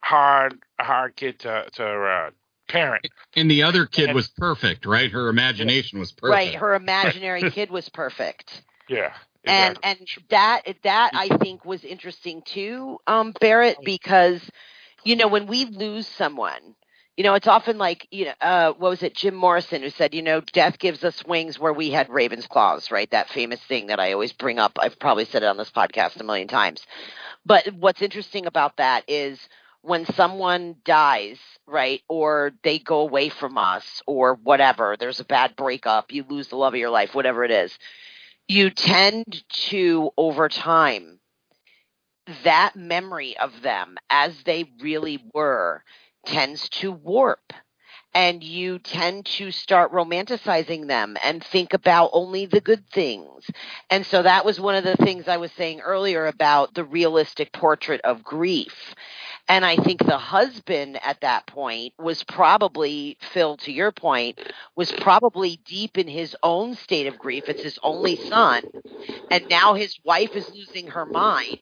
hard 0.03 0.57
a 0.79 0.83
hard 0.83 1.15
kid 1.17 1.39
to 1.39 1.65
to 1.73 1.83
uh, 1.85 2.29
parent. 2.67 3.07
And 3.35 3.49
the 3.49 3.63
other 3.63 3.85
kid 3.85 4.05
And- 4.09 4.15
was 4.15 4.27
perfect, 4.27 4.85
right? 4.85 5.11
Her 5.11 5.29
imagination 5.29 5.99
was 5.99 6.11
perfect. 6.11 6.31
right, 6.31 6.55
her 6.55 6.75
imaginary 6.75 7.49
kid 7.51 7.69
was 7.71 7.89
perfect. 7.89 8.61
Yeah. 8.89 9.13
and 9.45 9.77
and 9.83 9.99
that 10.29 10.61
that 10.83 11.11
I 11.13 11.29
think 11.37 11.63
was 11.65 11.83
interesting 11.83 12.41
too, 12.43 12.99
um, 13.07 13.33
Barrett, 13.39 13.77
because 13.83 14.41
you 15.03 15.15
know 15.15 15.27
when 15.27 15.47
we 15.47 15.65
lose 15.65 16.07
someone, 16.07 16.75
you 17.15 17.23
know 17.23 17.33
it's 17.33 17.47
often 17.47 17.77
like 17.77 18.07
you 18.11 18.25
know 18.25 18.33
uh, 18.41 18.73
what 18.73 18.89
was 18.89 19.03
it 19.03 19.15
Jim 19.15 19.35
Morrison 19.35 19.81
who 19.81 19.89
said 19.89 20.13
you 20.13 20.21
know 20.21 20.41
death 20.41 20.79
gives 20.79 21.03
us 21.03 21.23
wings 21.25 21.59
where 21.59 21.73
we 21.73 21.91
had 21.91 22.09
raven's 22.09 22.47
claws, 22.47 22.91
right? 22.91 23.09
That 23.11 23.29
famous 23.29 23.61
thing 23.63 23.87
that 23.87 23.99
I 23.99 24.13
always 24.13 24.33
bring 24.33 24.59
up. 24.59 24.77
I've 24.81 24.99
probably 24.99 25.25
said 25.25 25.43
it 25.43 25.47
on 25.47 25.57
this 25.57 25.71
podcast 25.71 26.19
a 26.19 26.23
million 26.23 26.47
times. 26.47 26.85
But 27.45 27.67
what's 27.73 28.01
interesting 28.01 28.45
about 28.47 28.77
that 28.77 29.05
is 29.07 29.39
when 29.87 30.05
someone 30.05 30.75
dies, 30.83 31.39
right, 31.65 32.01
or 32.09 32.51
they 32.61 32.77
go 32.77 32.99
away 32.99 33.29
from 33.29 33.57
us, 33.57 34.01
or 34.05 34.35
whatever, 34.35 34.97
there's 34.99 35.21
a 35.21 35.25
bad 35.25 35.55
breakup, 35.55 36.11
you 36.11 36.25
lose 36.27 36.49
the 36.49 36.57
love 36.57 36.73
of 36.73 36.79
your 36.79 36.89
life, 36.89 37.15
whatever 37.15 37.45
it 37.45 37.51
is, 37.51 37.77
you 38.49 38.69
tend 38.69 39.43
to, 39.49 40.11
over 40.17 40.49
time, 40.49 41.19
that 42.43 42.75
memory 42.75 43.37
of 43.37 43.61
them 43.61 43.95
as 44.09 44.33
they 44.43 44.69
really 44.81 45.23
were 45.33 45.83
tends 46.25 46.67
to 46.69 46.91
warp. 46.91 47.53
And 48.13 48.43
you 48.43 48.79
tend 48.79 49.27
to 49.37 49.51
start 49.51 49.91
romanticizing 49.91 50.87
them 50.87 51.17
and 51.23 51.43
think 51.43 51.73
about 51.73 52.09
only 52.13 52.47
the 52.47 52.61
good 52.61 52.89
things. 52.89 53.45
And 53.91 54.05
so 54.05 54.23
that 54.23 54.43
was 54.43 54.59
one 54.59 54.75
of 54.75 54.83
the 54.83 54.95
things 54.95 55.27
I 55.27 55.37
was 55.37 55.51
saying 55.51 55.81
earlier 55.81 56.25
about 56.25 56.73
the 56.73 56.83
realistic 56.83 57.53
portrait 57.53 58.01
of 58.03 58.23
grief. 58.23 58.95
And 59.49 59.65
I 59.65 59.77
think 59.77 60.05
the 60.05 60.17
husband 60.17 60.99
at 61.03 61.21
that 61.21 61.47
point 61.47 61.93
was 61.97 62.23
probably, 62.23 63.17
Phil, 63.31 63.57
to 63.57 63.71
your 63.71 63.91
point, 63.91 64.39
was 64.75 64.91
probably 64.91 65.59
deep 65.65 65.97
in 65.97 66.07
his 66.07 66.35
own 66.43 66.75
state 66.75 67.07
of 67.07 67.17
grief. 67.17 67.47
It's 67.47 67.61
his 67.63 67.79
only 67.83 68.15
son. 68.17 68.63
And 69.29 69.47
now 69.49 69.73
his 69.75 69.97
wife 70.03 70.35
is 70.35 70.51
losing 70.53 70.87
her 70.87 71.05
mind. 71.05 71.59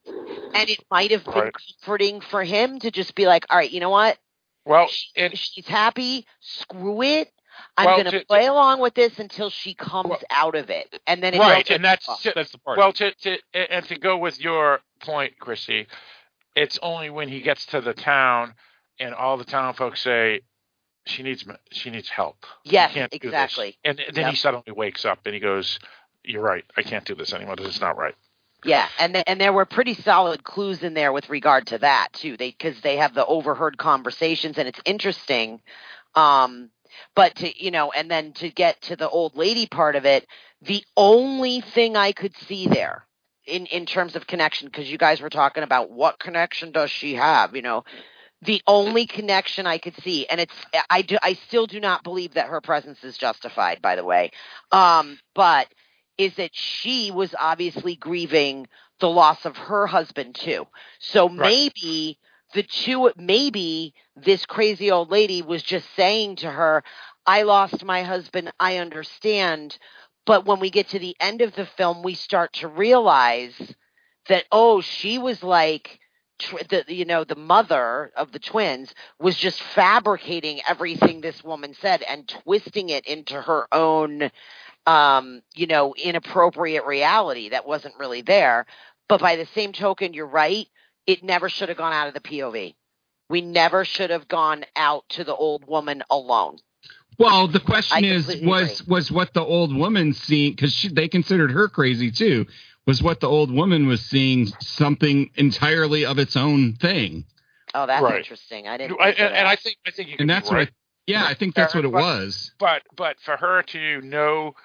And 0.54 0.70
it 0.70 0.80
might 0.90 1.12
have 1.12 1.26
been 1.26 1.44
Right. 1.44 1.54
comforting 1.54 2.22
for 2.22 2.44
him 2.44 2.80
to 2.80 2.90
just 2.92 3.14
be 3.16 3.28
like, 3.28 3.46
all 3.50 3.58
right, 3.58 3.70
you 3.70 3.80
know 3.82 3.90
what? 3.92 4.18
Well, 4.66 4.88
she's 4.88 5.68
happy. 5.68 6.26
Screw 6.40 7.04
it. 7.04 7.32
I'm 7.78 7.86
Well, 7.86 7.96
going 7.98 8.06
to- 8.12 8.20
to 8.20 8.26
play 8.26 8.48
along 8.48 8.80
with 8.80 8.96
this 8.96 9.20
until 9.20 9.50
she 9.50 9.76
comes 9.76 10.16
out 10.30 10.56
of 10.56 10.70
it. 10.70 11.00
And 11.08 11.22
then 11.22 11.34
it 11.36 11.40
right, 11.40 11.66
goes- 11.68 11.76
and 11.76 11.86
that's 11.86 12.06
that's 12.34 12.52
the 12.52 12.58
part. 12.58 12.78
Well, 12.80 12.92
to, 12.94 13.14
to 13.14 13.38
and 13.54 13.86
to 13.86 13.96
go 14.00 14.18
with 14.18 14.40
your 14.42 14.82
point, 15.02 15.38
Chrissy, 15.40 15.88
it's 16.56 16.80
only 16.82 17.10
when 17.10 17.28
he 17.30 17.42
gets 17.42 17.66
to 17.68 17.82
the 17.82 17.94
town 17.94 18.54
and 19.00 19.14
all 19.14 19.38
the 19.38 19.44
town 19.46 19.74
folks 19.74 20.02
say 20.02 20.42
she 21.06 21.24
needs 21.24 21.46
she 21.72 21.90
needs 21.90 22.10
help. 22.10 22.46
Yes, 22.64 22.94
can't 22.94 23.12
do 23.12 23.20
this." 23.20 23.26
exactly. 23.34 23.78
And 23.84 23.98
then 24.14 24.24
Yep. 24.24 24.30
he 24.32 24.36
suddenly 24.36 24.72
wakes 24.72 25.06
up 25.06 25.26
and 25.26 25.34
he 25.34 25.40
goes, 25.40 25.80
"You're 26.24 26.42
right. 26.42 26.66
I 26.76 26.82
can't 26.82 27.06
do 27.06 27.16
this 27.16 27.34
anymore. 27.34 27.56
This 27.56 27.76
is 27.76 27.82
not 27.82 27.98
right." 27.98 28.16
Yeah, 28.64 28.88
and 28.98 29.14
th- 29.14 29.26
and 29.28 29.40
there 29.40 29.54
were 29.54 29.66
pretty 29.66 29.94
solid 29.94 30.44
clues 30.44 30.82
in 30.82 30.96
there 30.96 31.14
with 31.14 31.30
regard 31.30 31.68
to 31.68 31.78
that 31.80 32.14
too. 32.14 32.38
They 32.38 32.50
because 32.52 32.82
they 32.82 32.98
have 32.98 33.14
the 33.14 33.26
overheard 33.26 33.78
conversations, 33.78 34.58
and 34.58 34.68
it's 34.68 34.82
interesting. 34.86 35.62
Um, 36.16 36.72
but 37.16 37.36
to 37.36 37.64
you 37.64 37.72
know, 37.72 37.92
and 37.92 38.10
then 38.10 38.34
to 38.34 38.50
get 38.50 38.82
to 38.84 38.96
the 38.96 39.10
old 39.10 39.36
lady 39.36 39.68
part 39.68 39.96
of 39.96 40.06
it, 40.06 40.26
the 40.62 40.84
only 40.98 41.62
thing 41.62 41.96
I 41.96 42.12
could 42.12 42.36
see 42.48 42.68
there 42.68 43.05
in 43.46 43.66
in 43.68 43.86
terms 43.86 44.16
of 44.16 44.28
connection, 44.28 44.68
because 44.68 44.90
you 44.90 44.98
guys 44.98 45.22
were 45.22 45.30
talking 45.30 45.64
about 45.64 45.92
what 45.92 46.20
connection 46.20 46.72
does 46.72 46.92
she 46.92 47.16
have, 47.16 47.56
you 47.56 47.62
know. 47.62 47.84
The 48.42 48.62
only 48.68 49.08
connection 49.08 49.66
I 49.66 49.78
could 49.78 49.96
see, 50.04 50.28
and 50.28 50.40
it's 50.40 50.54
I 50.90 51.02
do 51.02 51.18
I 51.22 51.34
still 51.34 51.66
do 51.68 51.80
not 51.80 52.04
believe 52.04 52.34
that 52.36 52.48
her 52.48 52.62
presence 52.62 53.04
is 53.04 53.18
justified. 53.18 53.82
By 53.82 53.96
the 53.96 54.04
way, 54.04 54.32
um, 54.72 55.18
but 55.34 55.68
is 56.18 56.36
that 56.36 56.52
she 56.54 57.12
was 57.12 57.34
obviously 57.40 57.96
grieving 57.96 58.68
the 59.00 59.10
loss 59.10 59.46
of 59.46 59.58
her 59.58 59.88
husband 59.88 60.36
too. 60.36 60.68
So 61.00 61.28
maybe 61.28 62.20
the 62.54 62.64
two, 62.64 63.12
maybe 63.18 63.94
this 64.16 64.46
crazy 64.46 64.92
old 64.92 65.12
lady 65.12 65.42
was 65.42 65.62
just 65.64 65.88
saying 65.96 66.38
to 66.38 66.50
her, 66.50 66.84
I 67.26 67.44
lost 67.44 67.84
my 67.84 68.04
husband, 68.04 68.54
I 68.60 68.78
understand. 68.78 69.78
But 70.26 70.46
when 70.46 70.60
we 70.60 70.70
get 70.70 70.90
to 70.90 71.00
the 71.00 71.16
end 71.20 71.42
of 71.42 71.56
the 71.56 71.66
film, 71.66 72.04
we 72.04 72.16
start 72.16 72.54
to 72.54 72.68
realize 72.68 73.54
that, 74.28 74.46
oh, 74.52 74.82
she 74.82 75.18
was 75.18 75.44
like, 75.44 76.00
the 76.70 76.84
you 76.90 77.06
know 77.06 77.24
the 77.24 77.36
mother 77.36 78.12
of 78.18 78.32
the 78.34 78.40
twins 78.40 78.94
was 79.20 79.38
just 79.38 79.62
fabricating 79.62 80.60
everything 80.68 81.22
this 81.22 81.44
woman 81.44 81.74
said 81.80 82.04
and 82.04 82.28
twisting 82.28 82.90
it 82.90 83.08
into 83.08 83.42
her 83.42 83.68
own 83.74 84.30
um 84.86 85.42
you 85.54 85.66
know 85.66 85.96
inappropriate 85.96 86.86
reality 86.86 87.50
that 87.50 87.66
wasn't 87.66 87.96
really 87.98 88.22
there. 88.22 88.66
But 89.08 89.22
by 89.22 89.38
the 89.38 89.46
same 89.46 89.72
token 89.72 90.14
you're 90.14 90.28
right 90.28 90.68
it 91.08 91.24
never 91.24 91.48
should 91.48 91.70
have 91.70 91.78
gone 91.78 91.94
out 91.94 92.10
of 92.10 92.14
the 92.14 92.20
pov 92.20 92.76
we 93.30 93.42
never 93.42 93.86
should 93.86 94.10
have 94.10 94.28
gone 94.28 94.66
out 94.76 95.08
to 95.10 95.24
the 95.24 95.36
old 95.36 95.66
woman 95.66 96.04
alone 96.10 96.58
Well, 97.18 97.48
the 97.48 97.60
question 97.60 98.04
I 98.04 98.08
is, 98.08 98.26
completely 98.26 98.48
was 98.48 98.88
was 98.88 99.12
what 99.12 99.34
the 99.34 99.44
old 99.44 99.76
woman 99.76 100.14
seeing? 100.14 100.52
Because 100.54 100.82
they 100.92 101.08
considered 101.08 101.52
her 101.52 101.68
crazy 101.68 102.12
too. 102.12 102.46
Was 102.86 103.02
what 103.02 103.20
the 103.20 103.28
old 103.30 103.52
woman 103.52 103.88
was 103.88 104.02
seeing 104.06 104.48
something 104.62 105.32
entirely 105.36 106.06
of 106.06 106.20
its 106.20 106.36
own 106.36 106.74
thing? 106.74 107.26
oh 107.74 107.86
that's 107.86 108.02
Right. 108.02 108.18
interesting 108.20 108.68
i 108.70 108.78
didn't 108.78 108.98
I, 109.02 109.06
think 109.08 109.20
of 109.20 109.26
and, 109.26 109.36
and. 109.36 109.48
I 109.48 109.56
think 109.56 109.78
I 109.88 109.92
think 109.92 110.08
you 110.08 110.14
And 110.14 110.20
could 110.20 110.28
be 110.28 110.34
that's 110.34 110.50
what. 110.50 110.56
right. 110.58 110.68
I, 110.70 110.72
yeah, 111.08 111.26
I 111.26 111.34
think 111.34 111.56
that's 111.56 111.76
what 111.76 111.84
it 111.86 111.92
But- 111.92 112.02
was. 112.02 112.52
But 112.60 112.84
but 112.96 113.20
for 113.20 113.38
her 113.38 113.62
to 113.64 114.02
know 114.02 114.56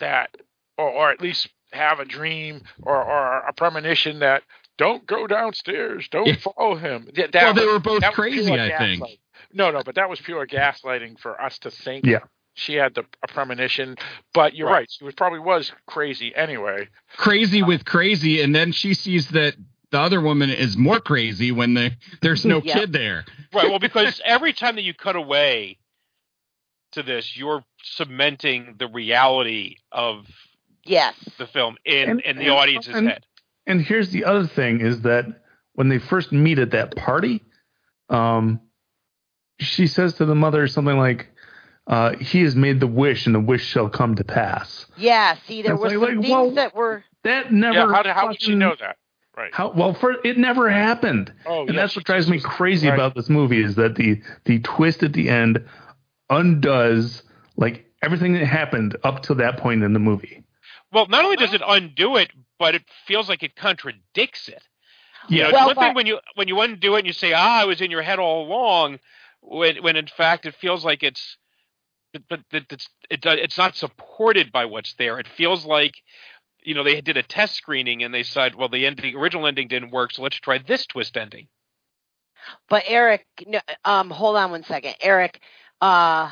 that, 0.00 0.36
or, 0.78 0.88
or 0.88 1.10
at 1.10 1.20
least 1.20 1.48
have 1.72 1.98
a 2.00 2.04
dream 2.04 2.62
or, 2.82 2.96
or 3.02 3.38
a 3.38 3.52
premonition 3.52 4.18
that 4.20 4.42
don't 4.78 5.06
go 5.06 5.26
downstairs, 5.26 6.08
don't 6.10 6.26
Yeah. 6.26 6.36
follow 6.36 6.76
him. 6.76 7.08
That, 7.14 7.32
that 7.32 7.42
Well, 7.44 7.54
they 7.54 7.66
were 7.66 7.78
both 7.78 8.02
crazy, 8.12 8.52
I 8.52 8.76
think. 8.78 9.02
gaslighting. 9.02 9.18
No, 9.54 9.70
no, 9.70 9.82
but 9.84 9.94
that 9.96 10.08
was 10.08 10.20
pure 10.20 10.46
gaslighting 10.46 11.18
for 11.18 11.40
us 11.40 11.58
to 11.60 11.70
think. 11.70 12.06
Yeah. 12.06 12.20
She 12.54 12.74
had 12.74 12.94
the 12.94 13.04
a 13.22 13.28
premonition, 13.32 13.96
but 14.34 14.54
you're 14.54 14.66
Right. 14.68 14.72
right. 14.80 14.90
She 14.90 15.04
was 15.04 15.14
probably 15.14 15.38
was 15.38 15.72
crazy 15.86 16.34
anyway. 16.34 16.88
Crazy 17.16 17.62
with 17.62 17.84
crazy, 17.86 18.42
and 18.42 18.54
then 18.54 18.72
she 18.72 18.92
sees 18.94 19.28
that 19.30 19.54
the 19.90 19.98
other 20.00 20.20
woman 20.20 20.50
is 20.50 20.76
more 20.76 21.00
crazy 21.00 21.50
when 21.52 21.74
the, 21.74 21.92
there's 22.20 22.44
no 22.44 22.60
Yeah. 22.64 22.74
kid 22.74 22.92
there. 22.92 23.24
Right. 23.54 23.68
Well, 23.70 23.78
because 23.78 24.20
every 24.24 24.52
time 24.52 24.76
that 24.76 24.82
you 24.82 24.92
cut 24.94 25.16
away 25.16 25.78
to 26.92 27.02
this, 27.02 27.36
you're 27.36 27.64
cementing 27.82 28.76
the 28.78 28.86
reality 28.86 29.76
of 29.90 30.26
yes 30.84 31.14
the 31.38 31.46
film 31.46 31.76
in 31.84 32.10
And- 32.10 32.20
in 32.20 32.36
the 32.36 32.44
and- 32.44 32.52
audience's 32.52 32.94
and- 32.96 33.08
head. 33.08 33.24
And 33.66 33.80
here's 33.80 34.10
the 34.10 34.24
other 34.24 34.46
thing 34.46 34.80
is 34.80 35.02
that 35.02 35.24
when 35.74 35.88
they 35.88 35.98
first 36.00 36.32
meet 36.32 36.58
at 36.58 36.72
that 36.72 36.96
party, 36.96 37.42
um, 38.10 38.60
she 39.62 39.86
says 39.86 40.14
to 40.14 40.24
the 40.24 40.34
mother 40.34 40.66
something 40.68 40.96
like, 40.98 41.28
uh, 41.86 42.16
"He 42.16 42.42
has 42.42 42.54
made 42.54 42.80
the 42.80 42.86
wish, 42.86 43.26
and 43.26 43.34
the 43.34 43.40
wish 43.40 43.64
shall 43.64 43.88
come 43.88 44.14
to 44.16 44.24
pass." 44.24 44.86
yeah 44.96 45.36
see 45.46 45.62
there 45.62 45.72
It's 45.74 45.80
were 45.82 45.88
like- 45.90 45.98
like, 45.98 46.10
things 46.20 46.28
well, 46.30 46.50
that 46.52 46.74
were 46.74 47.04
That 47.24 47.52
never. 47.52 47.78
yeah. 47.78 47.92
How, 47.94 48.02
did- 48.02 48.12
how 48.12 48.26
would 48.28 48.40
she 48.40 48.46
fucking- 48.48 48.58
know 48.58 48.74
that? 48.80 48.96
Right. 49.36 49.54
How 49.54 49.70
well 49.70 49.94
for 49.94 50.16
it 50.24 50.36
never 50.36 50.68
happened. 50.68 51.32
Oh, 51.46 51.60
and 51.60 51.70
yeah, 51.70 51.76
that's 51.80 51.96
what 51.96 52.04
drives 52.04 52.28
me 52.28 52.38
crazy 52.38 52.86
right. 52.88 52.94
about 52.94 53.14
this 53.14 53.30
movie 53.30 53.62
is 53.62 53.76
that 53.76 53.94
the 53.94 54.20
the 54.44 54.58
twist 54.60 55.02
at 55.02 55.14
the 55.14 55.30
end 55.30 55.64
undoes 56.28 57.22
like 57.56 57.86
everything 58.02 58.34
that 58.34 58.46
happened 58.46 58.96
up 59.04 59.22
to 59.22 59.34
that 59.36 59.56
point 59.58 59.82
in 59.82 59.92
the 59.92 59.98
movie. 59.98 60.42
Well, 60.92 61.06
not 61.06 61.24
only 61.24 61.36
does 61.36 61.54
it 61.54 61.62
undo 61.66 62.16
it, 62.16 62.30
but 62.58 62.74
it 62.74 62.82
feels 63.06 63.28
like 63.28 63.42
it 63.42 63.56
contradicts 63.56 64.48
it. 64.48 64.62
You 65.28 65.38
know, 65.42 65.44
it's 65.48 65.52
Well, 65.54 65.66
one 65.68 65.76
thing 65.76 65.94
when 65.94 66.06
you 66.06 66.18
when 66.34 66.48
you 66.48 66.60
undo 66.60 66.96
it 66.96 66.98
and 67.00 67.06
you 67.06 67.12
say, 67.12 67.32
"Ah, 67.32 67.60
I 67.60 67.64
was 67.64 67.80
in 67.80 67.90
your 67.90 68.02
head 68.02 68.18
all 68.18 68.44
along," 68.46 68.98
when 69.42 69.82
when 69.82 69.96
in 69.96 70.06
fact 70.06 70.46
it 70.46 70.54
feels 70.54 70.84
like 70.84 71.02
it's, 71.02 71.36
but 72.28 72.40
it's 72.52 72.88
it, 73.10 73.24
it's 73.24 73.58
not 73.58 73.76
supported 73.76 74.52
by 74.52 74.64
what's 74.64 74.94
there. 74.94 75.18
It 75.18 75.28
feels 75.28 75.66
like, 75.66 75.94
you 76.62 76.74
know, 76.74 76.84
they 76.84 77.00
did 77.00 77.16
a 77.16 77.22
test 77.22 77.54
screening 77.56 78.02
and 78.02 78.14
they 78.14 78.22
said, 78.22 78.54
"Well, 78.54 78.68
the 78.68 78.86
ending, 78.86 79.14
original 79.16 79.46
ending 79.46 79.68
didn't 79.68 79.90
work, 79.90 80.12
so 80.12 80.22
let's 80.22 80.40
try 80.40 80.58
this 80.58 80.86
twist 80.86 81.16
ending." 81.16 81.48
But 82.68 82.84
Eric, 82.86 83.26
no, 83.46 83.60
um, 83.84 84.10
hold 84.10 84.36
on 84.36 84.50
one 84.50 84.64
second, 84.64 84.94
Eric. 85.00 85.40
Uh, 85.80 86.30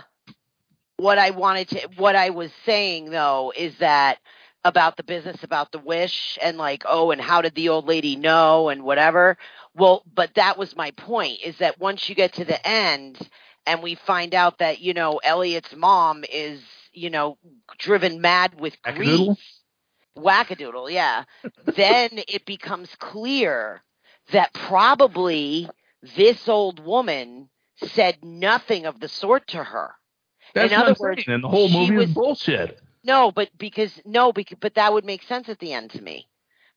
what 0.96 1.18
I 1.18 1.30
wanted 1.30 1.68
to, 1.70 1.88
what 1.96 2.14
I 2.14 2.30
was 2.30 2.50
saying 2.64 3.10
though, 3.10 3.52
is 3.56 3.76
that 3.78 4.18
about 4.64 4.96
the 4.96 5.02
business 5.02 5.42
about 5.42 5.72
the 5.72 5.78
wish 5.78 6.38
and 6.42 6.58
like, 6.58 6.84
oh, 6.86 7.10
and 7.10 7.20
how 7.20 7.40
did 7.40 7.54
the 7.54 7.68
old 7.68 7.86
lady 7.86 8.16
know 8.16 8.68
and 8.68 8.82
whatever. 8.82 9.38
Well, 9.74 10.02
but 10.12 10.34
that 10.34 10.58
was 10.58 10.76
my 10.76 10.90
point. 10.92 11.38
Is 11.44 11.58
that 11.58 11.80
once 11.80 12.08
you 12.08 12.14
get 12.14 12.34
to 12.34 12.44
the 12.44 12.66
end 12.66 13.18
and 13.66 13.82
we 13.82 13.94
find 13.94 14.34
out 14.34 14.58
that 14.58 14.80
you 14.80 14.94
know 14.94 15.20
Elliot's 15.22 15.74
mom 15.74 16.24
is 16.30 16.60
you 16.92 17.10
know 17.10 17.38
driven 17.78 18.20
mad 18.20 18.60
with 18.60 18.76
grief 18.82 19.38
Wackadoodle? 20.16 20.90
yeah, 20.90 21.24
then 21.76 22.10
it 22.12 22.44
becomes 22.44 22.94
clear 22.98 23.82
that 24.32 24.52
probably 24.52 25.68
this 26.16 26.48
old 26.48 26.84
woman 26.84 27.48
said 27.76 28.18
nothing 28.22 28.86
of 28.86 29.00
the 29.00 29.08
sort 29.08 29.46
to 29.48 29.64
her. 29.64 29.94
That's 30.54 30.72
In 30.72 30.78
other 30.78 30.94
words. 30.98 31.24
And 31.26 31.42
the 31.42 31.48
whole 31.48 31.68
movie 31.68 31.96
was, 31.96 32.08
is 32.08 32.14
bullshit. 32.14 32.80
No, 33.04 33.32
but 33.32 33.50
because 33.58 34.00
no, 34.04 34.32
because 34.32 34.58
but 34.60 34.74
that 34.74 34.92
would 34.92 35.04
make 35.04 35.22
sense 35.22 35.48
at 35.48 35.58
the 35.58 35.72
end 35.72 35.90
to 35.92 36.02
me. 36.02 36.26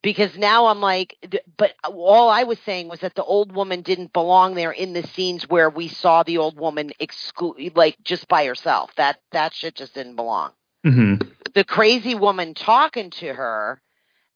Because 0.01 0.37
now 0.37 0.65
I'm 0.67 0.81
like, 0.81 1.15
but 1.57 1.73
all 1.85 2.29
I 2.29 2.43
was 2.43 2.59
saying 2.65 2.89
was 2.89 2.99
that 3.01 3.15
the 3.15 3.23
old 3.23 3.53
woman 3.53 3.81
didn't 3.81 4.11
belong 4.11 4.53
there 4.53 4.71
in 4.71 4.93
the 4.93 5.07
scenes 5.07 5.47
where 5.49 5.69
we 5.69 5.87
saw 5.87 6.23
the 6.23 6.39
old 6.39 6.57
woman 6.57 6.91
exclude, 6.99 7.77
like 7.77 7.97
just 8.03 8.27
by 8.27 8.45
herself. 8.45 8.91
That 8.97 9.19
that 9.31 9.53
shit 9.53 9.75
just 9.75 9.93
didn't 9.95 10.15
belong 10.17 10.51
hmm 10.83 11.15
the 11.53 11.63
crazy 11.63 12.15
woman 12.15 12.53
talking 12.53 13.09
to 13.11 13.33
her 13.33 13.81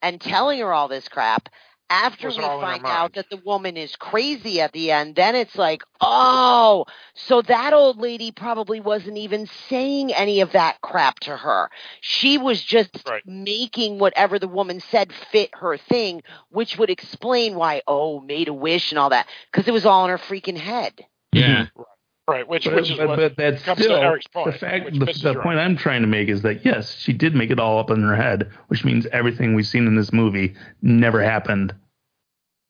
and 0.02 0.22
telling 0.22 0.60
her 0.60 0.72
all 0.74 0.88
this 0.88 1.08
crap 1.08 1.50
after 1.90 2.30
we 2.30 2.38
all 2.40 2.60
in 2.60 2.66
her 2.66 2.72
find 2.74 2.86
out 2.86 3.14
that 3.14 3.30
the 3.30 3.38
woman 3.38 3.78
is 3.78 3.96
crazy 3.96 4.62
at 4.62 4.72
the 4.74 4.92
end 4.92 5.16
then 5.16 5.36
it's 5.36 5.56
like 5.56 5.84
oh 6.02 6.86
so 7.14 7.42
that 7.42 7.74
old 7.74 7.98
lady 7.98 8.32
probably 8.32 8.80
wasn't 8.80 9.18
even 9.18 9.48
saying 9.70 10.14
any 10.14 10.42
of 10.42 10.52
that 10.52 10.80
crap 10.82 11.20
to 11.22 11.36
her. 11.36 11.70
She 12.02 12.38
was 12.38 12.62
just 12.64 12.90
making 13.26 14.00
whatever 14.00 14.40
the 14.40 14.48
woman 14.48 14.80
said 14.80 15.12
fit 15.32 15.50
her 15.54 15.78
thing 15.78 16.22
which 16.50 16.78
would 16.78 16.90
explain 16.90 17.56
why 17.56 17.82
oh 17.88 18.20
made 18.22 18.48
a 18.48 18.54
wish 18.54 18.92
and 18.92 19.00
all 19.00 19.10
that 19.10 19.28
because 19.52 19.68
it 19.68 19.74
was 19.74 19.86
all 19.86 20.06
in 20.06 20.10
her 20.12 20.18
freaking 20.18 20.58
head. 20.58 20.94
Yeah. 21.32 21.68
Right, 21.76 21.88
which 22.28 22.66
but, 22.66 22.76
which 22.76 22.92
is 22.92 22.98
but, 22.98 23.08
what 23.08 23.16
but 23.18 23.38
that's 23.38 23.64
comes 23.64 23.80
still 23.80 23.96
to 23.96 24.02
Eric's 24.02 24.28
point. 24.28 24.52
the 24.52 24.58
fact. 24.60 24.92
The, 24.94 25.06
the 25.34 25.40
point. 25.42 25.60
I'm 25.60 25.78
trying 25.78 26.02
to 26.02 26.08
make 26.08 26.28
is 26.28 26.42
that 26.42 26.66
yes, 26.66 26.94
she 27.00 27.14
did 27.14 27.34
make 27.34 27.52
it 27.52 27.60
all 27.60 27.80
up 27.80 27.90
in 27.90 28.02
her 28.02 28.16
head, 28.16 28.52
which 28.68 28.84
means 28.84 29.06
everything 29.08 29.54
we've 29.56 29.66
seen 29.66 29.88
in 29.88 29.96
this 29.96 30.12
movie 30.12 30.54
never 30.82 31.24
happened, 31.24 31.74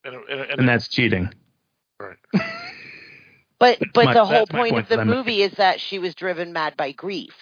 And, 0.04 0.16
and, 0.16 0.42
and, 0.42 0.60
and 0.60 0.70
that's 0.70 0.88
cheating. 0.88 1.34
Right. 2.00 2.18
but 3.60 3.80
but 3.94 4.06
my- 4.06 4.14
the 4.14 4.26
whole 4.26 4.46
point 4.46 4.72
point 4.74 4.78
of 4.84 4.90
the 4.90 4.98
that 4.98 5.02
I'm 5.02 5.08
movie 5.08 5.42
is 5.42 5.54
that 5.54 5.80
she 5.82 5.98
was 5.98 6.14
driven 6.14 6.54
mad 6.54 6.78
by 6.78 6.92
grief. 6.92 7.34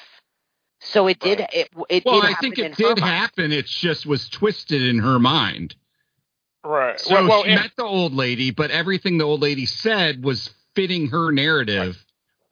So 0.79 1.07
it 1.07 1.19
did 1.19 1.41
it 1.51 1.69
it 1.89 2.05
Well, 2.05 2.21
did 2.21 2.29
I 2.29 2.33
think 2.35 2.57
it 2.59 2.71
her 2.71 2.75
did 2.93 2.99
mind. 3.01 3.13
happen. 3.13 3.51
It 3.51 3.65
just 3.65 4.05
was 4.05 4.29
twisted 4.29 4.81
in 4.81 4.99
her 4.99 5.19
mind. 5.19 5.75
right. 6.63 6.97
So 6.97 7.15
well, 7.15 7.27
well, 7.27 7.43
she 7.43 7.49
and- 7.51 7.61
met 7.61 7.71
the 7.75 7.83
old 7.83 8.13
lady, 8.13 8.51
but 8.51 8.71
everything 8.71 9.17
the 9.17 9.25
old 9.25 9.41
lady 9.41 9.65
said 9.65 10.23
was 10.23 10.53
fitting 10.75 11.07
her 11.07 11.31
narrative 11.31 12.04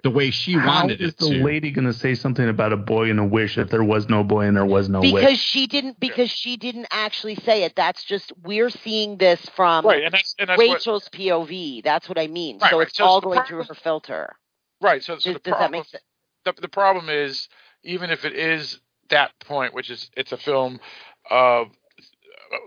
the 0.04 0.10
way 0.10 0.30
she 0.32 0.54
How 0.54 0.82
wanted 0.82 1.02
is 1.02 1.12
it 1.12 1.18
the 1.18 1.30
to. 1.30 1.44
lady 1.44 1.72
going 1.72 1.86
to 1.88 1.94
say 1.94 2.14
something 2.14 2.48
about 2.48 2.74
a 2.74 2.78
boy 2.78 3.10
and 3.10 3.20
a 3.20 3.24
wish 3.24 3.58
if 3.58 3.70
there 3.70 3.84
was 3.84 4.10
no 4.10 4.24
boy 4.24 4.42
and 4.46 4.56
there 4.56 4.66
was 4.66 4.90
no 4.90 5.02
because 5.02 5.24
wish? 5.24 5.40
she 5.40 5.66
didn't 5.66 6.00
because 6.00 6.30
she 6.30 6.58
didn't 6.58 6.88
actually 6.92 7.36
say 7.36 7.64
it. 7.64 7.76
That's 7.76 8.04
just 8.04 8.32
we're 8.44 8.70
seeing 8.70 9.18
this 9.18 9.40
from 9.56 9.86
Right, 9.86 10.04
and 10.04 10.14
that's- 10.14 10.36
and 10.38 10.50
that's 10.50 10.58
what- 10.58 10.74
Rachel's 10.74 11.08
POV. 11.10 11.82
That's 11.84 12.08
what 12.10 12.20
I 12.20 12.28
mean. 12.28 12.60
Right, 12.60 12.70
so 12.72 12.80
right. 12.80 12.88
it's 12.88 12.98
So 12.98 13.06
all 13.06 13.22
the 13.22 13.28
going 13.28 13.40
problem- 13.40 13.66
through 13.66 13.76
her 13.76 13.82
filter. 13.82 14.36
Right. 14.82 15.02
So, 15.02 15.18
so 15.18 15.32
Does, 15.34 15.42
the 15.42 15.50
does 15.52 15.60
that 15.60 15.72
make 15.72 15.86
sense? 15.86 16.04
the, 16.44 16.54
the 16.62 16.68
problem 16.68 17.08
is, 17.10 17.48
even 17.84 18.10
if 18.10 18.26
it 18.26 18.34
is 18.34 18.80
that 19.10 19.32
point, 19.40 19.74
which 19.74 19.90
is 19.90 20.10
it's 20.18 20.34
a 20.34 20.38
film 20.38 20.82
of 21.30 21.68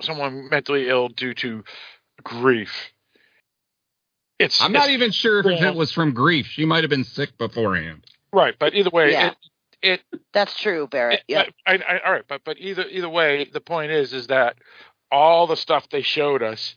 someone 0.00 0.48
mentally 0.48 0.88
ill 0.88 1.08
due 1.08 1.34
to 1.34 1.62
grief. 2.24 2.72
It's 4.38 4.60
I'm 4.60 4.72
not 4.72 4.90
even 4.90 5.10
sure 5.12 5.40
if 5.40 5.46
Yeah. 5.46 5.68
it 5.70 5.74
was 5.74 5.92
from 5.92 6.12
grief. 6.12 6.46
She 6.46 6.64
might 6.66 6.82
have 6.84 6.90
been 6.90 7.04
sick 7.04 7.36
beforehand. 7.38 8.04
right, 8.32 8.54
but 8.58 8.74
either 8.74 8.90
way, 8.90 9.12
Yeah. 9.12 9.28
it 9.28 9.36
it 9.82 10.20
That's 10.32 10.58
true, 10.58 10.86
Barrett. 10.88 11.22
Yeah. 11.28 11.44
I, 11.66 11.74
I, 11.76 11.98
all 12.04 12.12
right, 12.12 12.24
but 12.28 12.42
but 12.44 12.58
either 12.58 12.84
either 12.90 13.08
way, 13.08 13.44
the 13.52 13.60
point 13.60 13.92
is 13.92 14.12
is 14.12 14.26
that 14.28 14.56
all 15.10 15.46
the 15.46 15.56
stuff 15.56 15.88
they 15.90 16.02
showed 16.02 16.42
us 16.42 16.74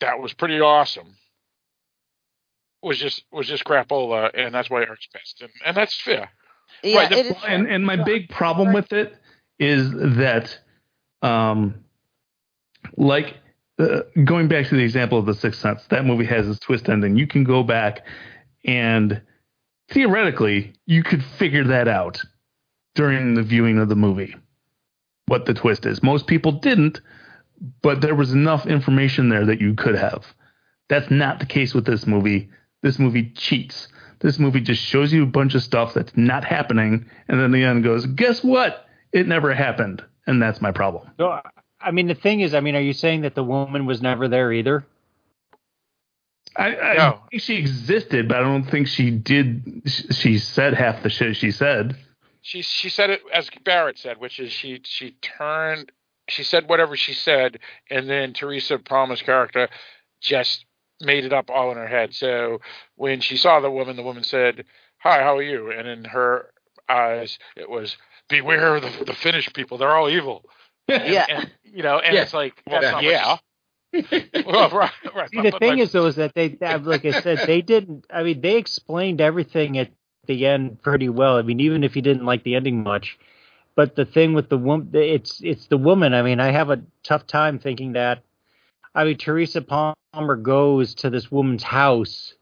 that 0.00 0.18
was 0.20 0.32
pretty 0.34 0.60
awesome 0.60 1.16
was 2.82 2.98
just 2.98 3.24
was 3.32 3.46
just 3.46 3.64
crapola, 3.64 4.30
and 4.34 4.54
that's 4.54 4.68
why 4.70 4.82
Eric's 4.82 5.06
pissed, 5.06 5.40
and, 5.42 5.50
and 5.64 5.76
that's 5.76 5.98
fair. 6.00 6.30
Yeah, 6.82 6.98
right, 6.98 7.10
the- 7.10 7.18
it 7.18 7.26
is 7.26 7.36
and 7.46 7.66
and 7.68 7.84
my 7.86 7.96
big 7.96 8.28
problem 8.28 8.72
with 8.72 8.92
it 8.92 9.16
is 9.58 9.90
that, 9.92 10.58
um, 11.22 11.84
like 12.96 13.36
uh, 13.78 14.00
going 14.24 14.48
back 14.48 14.66
to 14.68 14.76
the 14.76 14.82
example 14.82 15.18
of 15.18 15.26
the 15.26 15.34
Sixth 15.34 15.60
Sense, 15.60 15.84
that 15.90 16.04
movie 16.04 16.24
has 16.24 16.46
this 16.46 16.58
twist 16.58 16.88
ending. 16.88 17.16
You 17.16 17.26
can 17.26 17.44
go 17.44 17.62
back 17.62 18.04
and 18.64 19.20
theoretically 19.90 20.74
you 20.86 21.02
could 21.02 21.22
figure 21.22 21.64
that 21.64 21.88
out 21.88 22.22
during 22.94 23.34
the 23.34 23.42
viewing 23.42 23.78
of 23.78 23.88
the 23.88 23.94
movie, 23.94 24.34
what 25.26 25.44
the 25.44 25.54
twist 25.54 25.86
is. 25.86 26.02
Most 26.02 26.26
people 26.26 26.52
didn't, 26.52 27.00
but 27.82 28.00
there 28.00 28.14
was 28.14 28.32
enough 28.32 28.66
information 28.66 29.28
there 29.28 29.44
that 29.44 29.60
you 29.60 29.74
could 29.74 29.94
have. 29.94 30.24
That's 30.88 31.10
not 31.10 31.40
the 31.40 31.46
case 31.46 31.74
with 31.74 31.84
this 31.84 32.06
movie. 32.06 32.48
This 32.82 32.98
movie 32.98 33.32
cheats. 33.32 33.88
This 34.20 34.38
movie 34.38 34.60
just 34.60 34.82
shows 34.82 35.12
you 35.12 35.24
a 35.24 35.26
bunch 35.26 35.54
of 35.54 35.62
stuff 35.62 35.92
that's 35.92 36.16
not 36.16 36.44
happening, 36.44 37.10
and 37.28 37.40
then 37.40 37.52
the 37.52 37.64
end 37.64 37.84
goes, 37.84 38.06
guess 38.06 38.42
what? 38.42 38.86
It 39.12 39.26
never 39.26 39.52
happened. 39.54 40.02
And 40.26 40.40
that's 40.40 40.60
my 40.60 40.72
problem. 40.72 41.10
I 41.80 41.90
mean, 41.90 42.08
the 42.08 42.14
thing 42.14 42.40
is, 42.40 42.54
I 42.54 42.60
mean, 42.60 42.74
are 42.74 42.80
you 42.80 42.92
saying 42.92 43.22
that 43.22 43.34
the 43.34 43.44
woman 43.44 43.86
was 43.86 44.02
never 44.02 44.28
there 44.28 44.52
either? 44.52 44.86
I, 46.56 46.76
I 46.76 47.18
think 47.30 47.42
she 47.42 47.56
existed, 47.56 48.28
but 48.28 48.38
I 48.38 48.40
don't 48.40 48.64
think 48.64 48.88
she 48.88 49.10
did. 49.10 49.82
She, 49.84 50.06
she 50.08 50.38
said 50.38 50.74
half 50.74 51.02
the 51.02 51.10
shit 51.10 51.36
she 51.36 51.50
said. 51.50 51.96
She 52.40 52.62
she 52.62 52.88
said 52.88 53.10
it 53.10 53.22
as 53.32 53.50
Barrett 53.64 53.98
said, 53.98 54.18
which 54.18 54.38
is 54.38 54.52
she 54.52 54.80
she 54.84 55.16
turned 55.20 55.92
she 56.28 56.42
said 56.42 56.68
whatever 56.68 56.96
she 56.96 57.12
said, 57.12 57.58
and 57.90 58.08
then 58.08 58.32
Teresa 58.32 58.78
Palmer's 58.78 59.22
character 59.22 59.68
just 60.20 60.64
made 61.00 61.24
it 61.24 61.32
up 61.32 61.50
all 61.50 61.70
in 61.70 61.76
her 61.76 61.86
head. 61.86 62.14
So 62.14 62.60
when 62.96 63.20
she 63.20 63.36
saw 63.36 63.60
the 63.60 63.70
woman, 63.70 63.96
the 63.96 64.02
woman 64.02 64.24
said, 64.24 64.64
"Hi, 64.98 65.22
how 65.22 65.36
are 65.36 65.42
you?" 65.42 65.70
And 65.70 65.86
in 65.86 66.04
her 66.04 66.50
eyes, 66.88 67.38
it 67.56 67.68
was, 67.68 67.96
"Beware 68.28 68.76
of 68.76 68.82
the, 68.82 69.04
the 69.04 69.14
Finnish 69.14 69.52
people; 69.52 69.78
they're 69.78 69.96
all 69.96 70.08
evil." 70.08 70.44
Yeah. 70.88 71.26
And, 71.28 71.50
you 71.64 71.82
know, 71.82 71.98
and 71.98 72.14
Yeah. 72.14 72.22
it's 72.22 72.34
like, 72.34 72.62
Well, 72.66 72.80
that's 72.80 72.92
not 72.92 73.02
yeah. 73.02 73.36
What 73.92 74.32
well, 74.46 74.70
right, 74.70 74.90
right. 75.14 75.30
See, 75.30 75.40
the 75.40 75.50
but- 75.52 75.60
thing 75.60 75.76
but- 75.76 75.80
is, 75.80 75.92
though, 75.92 76.06
is 76.06 76.16
that 76.16 76.34
they, 76.34 76.48
that- 76.48 76.84
like 76.84 77.04
I 77.04 77.20
said, 77.20 77.40
they 77.46 77.62
didn't. 77.62 78.06
I 78.12 78.22
mean, 78.22 78.40
they 78.40 78.56
explained 78.56 79.20
everything 79.20 79.78
at 79.78 79.90
the 80.26 80.46
end 80.46 80.82
pretty 80.82 81.08
well. 81.08 81.36
I 81.36 81.42
mean, 81.42 81.60
even 81.60 81.84
if 81.84 81.96
you 81.96 82.02
didn't 82.02 82.24
like 82.26 82.42
the 82.42 82.56
ending 82.56 82.82
much, 82.82 83.18
but 83.74 83.94
the 83.96 84.04
thing 84.04 84.34
with 84.34 84.48
the 84.48 84.58
woman, 84.58 84.90
it's 84.92 85.40
it's 85.42 85.66
the 85.68 85.76
woman. 85.78 86.14
I 86.14 86.22
mean, 86.22 86.40
I 86.40 86.50
have 86.50 86.70
a 86.70 86.82
tough 87.04 87.26
time 87.26 87.58
thinking 87.58 87.92
that. 87.92 88.22
I 88.94 89.04
mean, 89.04 89.16
Teresa 89.18 89.60
Palmer 89.62 90.36
goes 90.36 90.94
to 90.96 91.10
this 91.10 91.30
woman's 91.30 91.62
house 91.62 92.34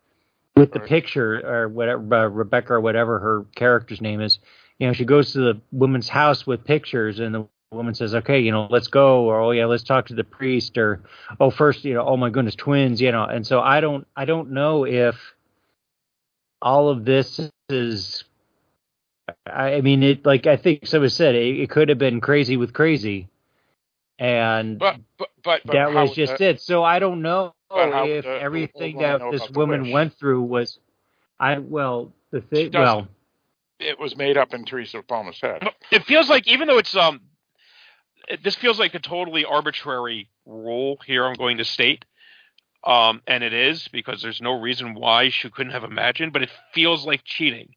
with 0.56 0.72
the 0.72 0.78
picture 0.80 1.40
or 1.44 1.68
whatever, 1.68 2.14
uh, 2.14 2.26
Rebecca 2.28 2.74
or 2.74 2.80
whatever 2.80 3.18
her 3.18 3.44
character's 3.56 4.00
name 4.00 4.20
is. 4.20 4.38
You 4.78 4.86
know, 4.86 4.92
she 4.92 5.04
goes 5.04 5.32
to 5.32 5.40
the 5.40 5.60
woman's 5.72 6.08
house 6.08 6.46
with 6.46 6.64
pictures, 6.64 7.18
and 7.20 7.34
the 7.34 7.46
woman 7.74 7.94
says, 7.94 8.14
"Okay, 8.14 8.40
you 8.40 8.52
know, 8.52 8.66
let's 8.70 8.88
go," 8.88 9.24
or 9.24 9.40
"Oh 9.40 9.50
yeah, 9.50 9.66
let's 9.66 9.82
talk 9.82 10.06
to 10.06 10.14
the 10.14 10.24
priest," 10.24 10.78
or 10.78 11.02
"Oh, 11.40 11.50
first, 11.50 11.84
you 11.84 11.94
know, 11.94 12.06
oh 12.06 12.16
my 12.16 12.30
goodness, 12.30 12.54
twins," 12.54 13.00
you 13.00 13.12
know. 13.12 13.24
And 13.24 13.46
so 13.46 13.60
I 13.60 13.80
don't, 13.80 14.06
I 14.16 14.24
don't 14.24 14.50
know 14.52 14.84
if 14.86 15.16
all 16.62 16.88
of 16.88 17.04
this 17.04 17.40
is. 17.68 18.24
I 19.46 19.74
I 19.74 19.80
mean, 19.80 20.02
it 20.02 20.24
like 20.24 20.46
I 20.46 20.56
think 20.56 20.86
someone 20.86 21.10
said 21.10 21.34
it, 21.34 21.60
it 21.60 21.70
could 21.70 21.88
have 21.88 21.98
been 21.98 22.20
crazy 22.20 22.56
with 22.56 22.72
crazy, 22.72 23.28
and 24.18 24.78
but 24.78 24.96
but 25.18 25.28
but, 25.42 25.62
but 25.64 25.72
that 25.72 25.92
how 25.92 26.02
was 26.02 26.14
just 26.14 26.38
the- 26.38 26.50
it. 26.50 26.60
So 26.60 26.82
I 26.84 26.98
don't 26.98 27.22
know 27.22 27.54
how 27.70 28.04
if 28.04 28.24
would 28.24 28.24
the- 28.24 28.28
the 28.28 28.42
everything 28.42 28.98
that 28.98 29.30
this 29.30 29.50
woman 29.50 29.90
went 29.90 30.14
through 30.18 30.42
was, 30.42 30.78
I 31.40 31.58
well 31.58 32.12
the 32.30 32.40
thing 32.40 32.70
well 32.72 33.08
it 33.80 33.98
was 33.98 34.16
made 34.16 34.36
up 34.36 34.54
in 34.54 34.64
Teresa 34.64 35.02
Palmer's 35.02 35.40
head. 35.40 35.68
It 35.90 36.04
feels 36.04 36.28
like 36.28 36.46
even 36.48 36.68
though 36.68 36.78
it's 36.78 36.96
um, 36.96 37.16
it, 37.16 37.20
this 38.44 38.56
feels 38.56 38.78
like 38.78 38.94
a 38.94 39.00
totally 39.00 39.44
arbitrary 39.44 40.30
rule 40.46 40.98
here. 41.06 41.26
I'm 41.26 41.34
going 41.34 41.58
to 41.58 41.64
state 41.64 42.04
Um, 42.84 43.22
and 43.26 43.44
it 43.44 43.52
is 43.52 43.88
because 43.88 44.22
there's 44.22 44.40
no 44.40 44.58
reason 44.60 44.94
why 44.94 45.28
she 45.30 45.50
couldn't 45.50 45.72
have 45.72 45.84
imagined, 45.84 46.32
but 46.32 46.42
it 46.42 46.50
feels 46.72 47.06
like 47.06 47.22
cheating. 47.24 47.74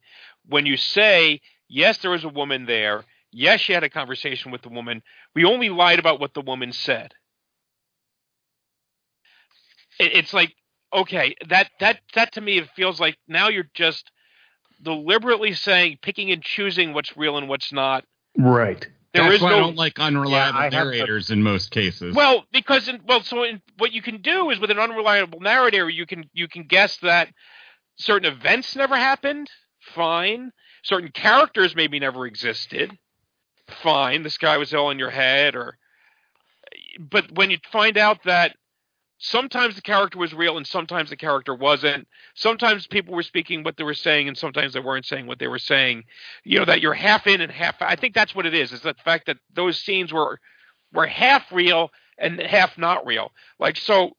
When 0.47 0.65
you 0.65 0.77
say, 0.77 1.41
yes, 1.67 1.97
there 1.99 2.11
was 2.11 2.23
a 2.23 2.29
woman 2.29 2.65
there, 2.65 3.03
yes, 3.31 3.61
she 3.61 3.73
had 3.73 3.83
a 3.83 3.89
conversation 3.89 4.51
with 4.51 4.61
the 4.61 4.69
woman, 4.69 5.03
we 5.35 5.45
only 5.45 5.69
lied 5.69 5.99
about 5.99 6.19
what 6.21 6.33
the 6.33 6.41
woman 6.41 6.71
said. 6.71 7.13
It, 9.99 10.13
it's 10.15 10.33
like, 10.33 10.53
okay, 10.93 11.35
that, 11.49 11.69
that, 11.79 11.99
that 12.15 12.33
to 12.33 12.41
me, 12.41 12.59
it 12.59 12.69
feels 12.75 12.99
like 12.99 13.17
now 13.27 13.49
you're 13.49 13.69
just 13.73 14.11
deliberately 14.83 15.53
saying, 15.53 15.99
picking 16.01 16.31
and 16.31 16.43
choosing 16.43 16.93
what's 16.93 17.17
real 17.17 17.37
and 17.37 17.49
what's 17.49 17.73
not. 17.73 18.05
Right. 18.37 18.87
There 19.17 19.31
That's 19.31 19.35
is 19.37 19.41
why 19.41 19.49
no 19.51 19.57
I 19.57 19.59
don't 19.61 19.75
like 19.75 19.99
unreliable 19.99 20.57
Yeah, 20.57 20.63
have 20.63 20.71
to- 20.71 20.77
narrators 20.77 21.31
in 21.31 21.43
most 21.43 21.71
cases. 21.71 22.15
Well, 22.15 22.45
because 22.51 22.87
in, 22.87 23.01
well, 23.07 23.21
so 23.21 23.43
in, 23.43 23.61
what 23.77 23.91
you 23.91 24.01
can 24.01 24.21
do 24.21 24.49
is 24.49 24.59
with 24.59 24.71
an 24.71 24.79
unreliable 24.79 25.39
narrator, 25.39 25.89
you 25.89 26.05
can 26.05 26.29
you 26.33 26.47
can 26.47 26.63
guess 26.63 26.97
that 26.97 27.29
certain 27.97 28.31
events 28.31 28.75
never 28.75 28.95
happened. 28.95 29.49
Fine. 29.79 30.51
Certain 30.83 31.11
characters 31.11 31.75
maybe 31.75 31.99
never 31.99 32.25
existed. 32.25 32.97
Fine. 33.83 34.23
This 34.23 34.37
guy 34.37 34.57
was 34.57 34.73
all 34.73 34.91
in 34.91 34.99
your 34.99 35.09
head, 35.09 35.55
or 35.55 35.77
but 36.99 37.31
when 37.33 37.49
you 37.51 37.57
find 37.71 37.97
out 37.97 38.23
that 38.23 38.55
sometimes 39.17 39.75
the 39.75 39.81
character 39.81 40.17
was 40.17 40.33
real 40.33 40.57
and 40.57 40.67
sometimes 40.67 41.09
the 41.09 41.15
character 41.15 41.53
wasn't. 41.53 42.07
Sometimes 42.35 42.87
people 42.87 43.15
were 43.15 43.23
speaking 43.23 43.63
what 43.63 43.77
they 43.77 43.83
were 43.83 43.93
saying 43.93 44.27
and 44.27 44.37
sometimes 44.37 44.73
they 44.73 44.79
weren't 44.79 45.05
saying 45.05 45.27
what 45.27 45.39
they 45.39 45.47
were 45.47 45.59
saying. 45.59 46.03
You 46.43 46.59
know 46.59 46.65
that 46.65 46.81
you're 46.81 46.93
half 46.93 47.27
in 47.27 47.41
and 47.41 47.51
half. 47.51 47.75
I 47.81 47.95
think 47.95 48.13
that's 48.13 48.35
what 48.35 48.45
it 48.45 48.53
is. 48.53 48.71
Is 48.71 48.81
the 48.81 48.95
fact 49.03 49.27
that 49.27 49.37
those 49.53 49.79
scenes 49.79 50.13
were 50.13 50.39
were 50.93 51.07
half 51.07 51.51
real 51.51 51.91
and 52.17 52.39
half 52.39 52.77
not 52.77 53.05
real. 53.05 53.31
Like 53.59 53.77
so, 53.77 54.15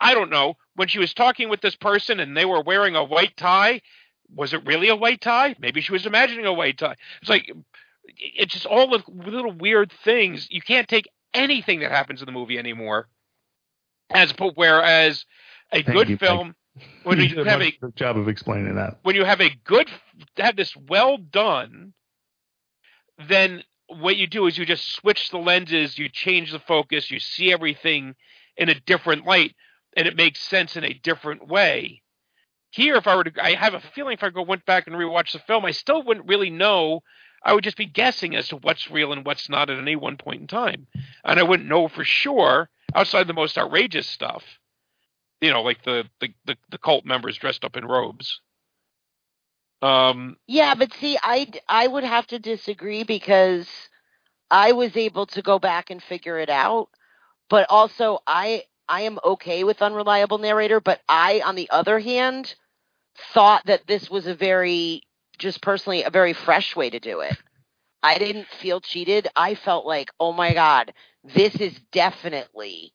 I 0.00 0.14
don't 0.14 0.30
know 0.30 0.56
when 0.76 0.88
she 0.88 0.98
was 0.98 1.14
talking 1.14 1.48
with 1.48 1.60
this 1.60 1.76
person 1.76 2.20
and 2.20 2.36
they 2.36 2.44
were 2.44 2.62
wearing 2.62 2.96
a 2.96 3.04
white 3.04 3.36
tie. 3.36 3.80
Was 4.34 4.52
it 4.52 4.66
really 4.66 4.88
a 4.88 4.96
white 4.96 5.20
tie? 5.20 5.54
Maybe 5.58 5.80
she 5.80 5.92
was 5.92 6.06
imagining 6.06 6.46
a 6.46 6.52
white 6.52 6.78
tie. 6.78 6.96
It's 7.20 7.30
like 7.30 7.50
it's 8.04 8.52
just 8.52 8.66
all 8.66 8.88
the 8.88 9.02
little 9.08 9.52
weird 9.52 9.92
things. 10.04 10.48
You 10.50 10.60
can't 10.60 10.88
take 10.88 11.08
anything 11.32 11.80
that 11.80 11.90
happens 11.90 12.20
in 12.20 12.26
the 12.26 12.32
movie 12.32 12.58
anymore 12.58 13.08
as 14.10 14.32
whereas 14.54 15.24
a 15.72 15.82
Thank 15.82 15.96
good 15.96 16.08
you, 16.10 16.16
film 16.18 16.54
when 17.04 17.18
you 17.18 17.26
you 17.26 17.44
have 17.44 17.60
a 17.60 17.72
job 17.96 18.16
of 18.18 18.28
explaining 18.28 18.74
that. 18.76 18.98
when 19.02 19.14
you 19.14 19.24
have 19.24 19.40
a 19.40 19.50
good 19.64 19.88
have 20.36 20.56
this 20.56 20.74
well 20.76 21.16
done 21.16 21.92
then 23.28 23.62
what 23.88 24.16
you 24.16 24.26
do 24.26 24.46
is 24.46 24.58
you 24.58 24.66
just 24.66 24.92
switch 24.94 25.30
the 25.30 25.38
lenses 25.38 25.98
you 25.98 26.08
change 26.08 26.50
the 26.52 26.58
focus 26.58 27.10
you 27.10 27.18
see 27.20 27.52
everything 27.52 28.14
in 28.56 28.68
a 28.68 28.74
different 28.80 29.24
light 29.26 29.54
and 29.96 30.06
it 30.08 30.16
makes 30.16 30.40
sense 30.40 30.76
in 30.76 30.82
a 30.84 30.92
different 30.92 31.46
way. 31.46 32.02
Here 32.70 32.96
if 32.96 33.06
i 33.06 33.14
were 33.14 33.24
to 33.24 33.44
i 33.44 33.54
have 33.54 33.74
a 33.74 33.80
feeling 33.94 34.14
if 34.14 34.22
i 34.24 34.30
go 34.30 34.42
went 34.42 34.64
back 34.66 34.86
and 34.86 34.96
rewatch 34.96 35.32
the 35.32 35.38
film 35.40 35.64
i 35.64 35.70
still 35.70 36.02
wouldn't 36.02 36.28
really 36.28 36.50
know. 36.50 37.00
I 37.46 37.52
would 37.52 37.62
just 37.64 37.76
be 37.76 37.86
guessing 37.86 38.34
as 38.34 38.48
to 38.48 38.56
what's 38.56 38.90
real 38.90 39.12
and 39.12 39.24
what's 39.24 39.50
not 39.50 39.68
at 39.68 39.78
any 39.78 39.96
one 39.96 40.16
point 40.16 40.40
in 40.40 40.46
time. 40.48 40.86
And 41.24 41.38
i 41.38 41.42
wouldn't 41.42 41.68
know 41.68 41.88
for 41.88 42.04
sure 42.04 42.68
outside 42.94 43.26
the 43.26 43.34
most 43.34 43.58
outrageous 43.58 44.06
stuff 44.08 44.44
you 45.40 45.50
know 45.52 45.62
like 45.62 45.82
the 45.84 46.04
the 46.20 46.28
the, 46.46 46.56
the 46.70 46.78
cult 46.78 47.04
members 47.04 47.36
dressed 47.36 47.64
up 47.64 47.76
in 47.76 47.84
robes 47.84 48.40
um 49.82 50.36
Yeah, 50.46 50.74
but 50.74 50.92
see, 50.94 51.18
I 51.22 51.48
I 51.68 51.86
would 51.86 52.04
have 52.04 52.26
to 52.28 52.38
disagree 52.38 53.04
because 53.04 53.68
I 54.50 54.72
was 54.72 54.96
able 54.96 55.26
to 55.26 55.42
go 55.42 55.58
back 55.58 55.90
and 55.90 56.02
figure 56.02 56.38
it 56.38 56.50
out, 56.50 56.88
but 57.50 57.66
also 57.70 58.20
I 58.26 58.64
I 58.88 59.02
am 59.02 59.18
okay 59.24 59.64
with 59.64 59.82
unreliable 59.82 60.38
narrator, 60.38 60.80
but 60.80 61.00
I 61.08 61.42
on 61.44 61.54
the 61.56 61.70
other 61.70 61.98
hand 61.98 62.54
thought 63.34 63.66
that 63.66 63.86
this 63.86 64.10
was 64.10 64.26
a 64.26 64.34
very 64.34 65.02
just 65.38 65.62
personally 65.62 66.02
a 66.04 66.10
very 66.10 66.32
fresh 66.32 66.76
way 66.76 66.90
to 66.90 67.00
do 67.00 67.20
it. 67.20 67.36
I 68.02 68.18
didn't 68.18 68.48
feel 68.48 68.80
cheated. 68.80 69.28
I 69.36 69.54
felt 69.54 69.86
like, 69.86 70.10
"Oh 70.20 70.32
my 70.32 70.54
god, 70.54 70.94
this 71.24 71.54
is 71.56 71.78
definitely 71.92 72.92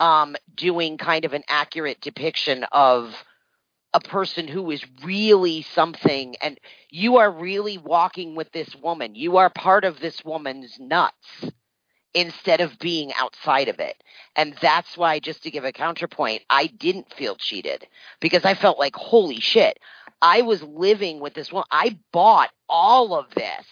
um 0.00 0.36
doing 0.54 0.98
kind 0.98 1.24
of 1.24 1.32
an 1.32 1.42
accurate 1.48 2.00
depiction 2.00 2.64
of 2.72 3.14
a 3.94 4.00
person 4.00 4.48
who 4.48 4.70
is 4.70 4.84
really 5.04 5.62
something 5.62 6.34
and 6.40 6.58
you 6.90 7.18
are 7.18 7.30
really 7.30 7.78
walking 7.78 8.34
with 8.34 8.50
this 8.52 8.74
woman. 8.76 9.14
You 9.14 9.36
are 9.36 9.50
part 9.50 9.84
of 9.84 10.00
this 10.00 10.24
woman's 10.24 10.78
nuts 10.80 11.44
instead 12.14 12.60
of 12.60 12.78
being 12.78 13.12
outside 13.18 13.68
of 13.68 13.80
it. 13.80 14.02
And 14.36 14.54
that's 14.60 14.96
why, 14.96 15.18
just 15.18 15.42
to 15.42 15.50
give 15.50 15.64
a 15.64 15.72
counterpoint, 15.72 16.42
I 16.48 16.66
didn't 16.66 17.12
feel 17.14 17.36
cheated 17.36 17.86
because 18.20 18.44
I 18.44 18.54
felt 18.54 18.78
like, 18.78 18.96
holy 18.96 19.40
shit, 19.40 19.78
I 20.20 20.42
was 20.42 20.62
living 20.62 21.20
with 21.20 21.34
this 21.34 21.52
woman 21.52 21.66
I 21.70 21.98
bought 22.12 22.50
all 22.68 23.14
of 23.14 23.26
this. 23.34 23.66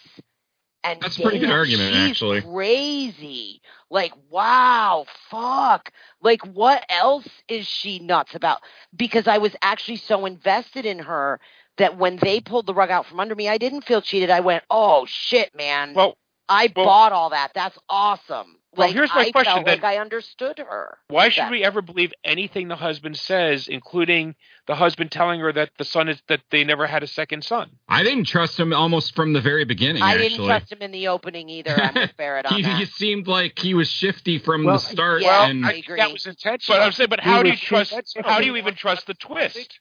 And 0.82 1.00
That's 1.00 1.18
a 1.18 1.22
pretty 1.22 1.38
good 1.38 1.50
argument, 1.50 1.94
actually. 1.94 2.40
Crazy. 2.40 3.60
Like, 3.90 4.12
wow, 4.30 5.04
fuck. 5.28 5.92
Like, 6.22 6.40
what 6.46 6.84
else 6.88 7.28
is 7.48 7.66
she 7.66 7.98
nuts 7.98 8.34
about? 8.34 8.60
Because 8.96 9.26
I 9.26 9.38
was 9.38 9.54
actually 9.62 9.96
so 9.96 10.24
invested 10.24 10.86
in 10.86 11.00
her 11.00 11.38
that 11.76 11.98
when 11.98 12.16
they 12.16 12.40
pulled 12.40 12.66
the 12.66 12.74
rug 12.74 12.90
out 12.90 13.06
from 13.06 13.20
under 13.20 13.34
me, 13.34 13.48
I 13.48 13.58
didn't 13.58 13.82
feel 13.84 14.00
cheated. 14.00 14.30
I 14.30 14.40
went, 14.40 14.64
oh 14.70 15.04
shit, 15.06 15.54
man. 15.54 15.94
Well, 15.94 16.16
I 16.48 16.72
well- 16.74 16.86
bought 16.86 17.12
all 17.12 17.30
that. 17.30 17.52
That's 17.54 17.78
awesome. 17.88 18.56
Well, 18.76 18.86
like, 18.86 18.94
here's 18.94 19.10
my 19.10 19.22
I 19.22 19.30
question 19.32 19.52
felt 19.52 19.66
then. 19.66 19.76
like 19.80 19.84
I 19.84 19.98
understood 19.98 20.58
her. 20.58 20.98
Why 21.08 21.28
should 21.28 21.42
That- 21.44 21.50
we 21.50 21.64
ever 21.64 21.82
believe 21.82 22.12
anything 22.22 22.68
the 22.68 22.76
husband 22.76 23.16
says, 23.16 23.66
including 23.66 24.36
the 24.66 24.76
husband 24.76 25.10
telling 25.10 25.40
her 25.40 25.52
that 25.52 25.70
the 25.76 25.84
son 25.84 26.08
is 26.08 26.22
that 26.28 26.40
they 26.50 26.62
never 26.62 26.86
had 26.86 27.02
a 27.02 27.08
second 27.08 27.42
son? 27.42 27.70
I 27.88 28.04
didn't 28.04 28.24
trust 28.24 28.60
him 28.60 28.72
almost 28.72 29.16
from 29.16 29.32
the 29.32 29.40
very 29.40 29.64
beginning. 29.64 30.04
I 30.04 30.12
actually, 30.12 30.28
didn't 30.28 30.46
trust 30.46 30.70
him 30.72 30.82
in 30.82 30.92
the 30.92 31.08
opening 31.08 31.48
either. 31.48 31.74
I'm 31.74 31.94
with 31.94 32.16
Barrett 32.16 32.46
on 32.46 32.54
he, 32.54 32.62
that. 32.62 32.78
he 32.78 32.84
seemed 32.84 33.26
like 33.26 33.58
he 33.58 33.74
was 33.74 33.88
shifty 33.88 34.38
from 34.38 34.62
Well, 34.62 34.76
the 34.76 34.80
start. 34.80 35.22
yeah, 35.22 35.48
and 35.48 35.66
I 35.66 35.72
agree. 35.72 35.96
That 35.98 36.12
was 36.12 36.26
intentional. 36.26 36.78
But 36.78 36.84
I'm 36.84 36.92
saying, 36.92 37.10
but 37.10 37.18
how 37.20 37.42
do 37.42 37.50
you 37.50 37.56
trust? 37.56 37.92
How 38.24 38.38
do 38.38 38.46
you 38.46 38.54
even 38.54 38.76
trust 38.76 39.06
the 39.08 39.14
twist? 39.14 39.80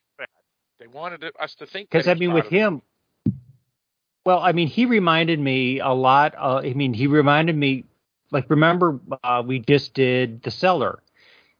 They 0.79 0.87
wanted 0.87 1.23
us 1.39 1.53
to 1.55 1.67
think. 1.67 1.91
Because 1.91 2.07
I 2.07 2.15
mean, 2.15 2.33
with 2.33 2.47
him, 2.47 2.81
well, 4.25 4.39
I 4.39 4.51
mean, 4.51 4.67
he 4.67 4.85
reminded 4.85 5.39
me 5.39 5.79
a 5.79 5.89
lot. 5.89 6.33
Uh, 6.35 6.61
I 6.63 6.73
mean, 6.73 6.93
he 6.93 7.07
reminded 7.07 7.55
me, 7.55 7.83
like, 8.31 8.49
remember 8.49 8.99
uh, 9.23 9.43
we 9.45 9.59
just 9.59 9.93
did 9.93 10.43
the 10.43 10.51
Cellar 10.51 10.99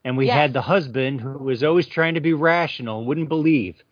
and 0.04 0.18
we 0.18 0.28
Yes. 0.28 0.36
had 0.36 0.54
the 0.54 0.62
husband 0.62 1.22
who 1.22 1.38
was 1.38 1.64
always 1.64 1.88
trying 1.88 2.16
to 2.16 2.22
be 2.22 2.34
rational, 2.34 3.06
wouldn't 3.06 3.30
believe, 3.30 3.84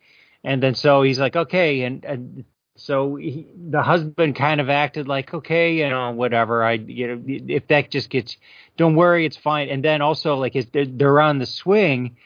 and 0.44 0.62
then 0.62 0.74
so 0.74 1.02
he's 1.02 1.18
like, 1.18 1.36
okay, 1.36 1.82
and 1.82 2.04
and 2.04 2.44
so 2.78 3.16
he, 3.16 3.48
the 3.56 3.82
husband 3.82 4.36
kind 4.36 4.60
of 4.60 4.70
acted 4.70 5.08
like, 5.08 5.34
okay, 5.34 5.74
you 5.74 5.88
know, 5.88 6.12
whatever. 6.12 6.62
I, 6.62 6.74
you 6.74 7.08
know, 7.08 7.22
if 7.26 7.66
that 7.68 7.90
just 7.90 8.08
gets, 8.08 8.36
don't 8.76 8.94
worry, 8.94 9.26
it's 9.26 9.36
fine. 9.36 9.68
And 9.68 9.84
then 9.84 10.00
also 10.00 10.36
like, 10.36 10.52
they're, 10.72 10.86
they're 10.86 11.20
on 11.20 11.38
the 11.38 11.46
swing. 11.46 12.16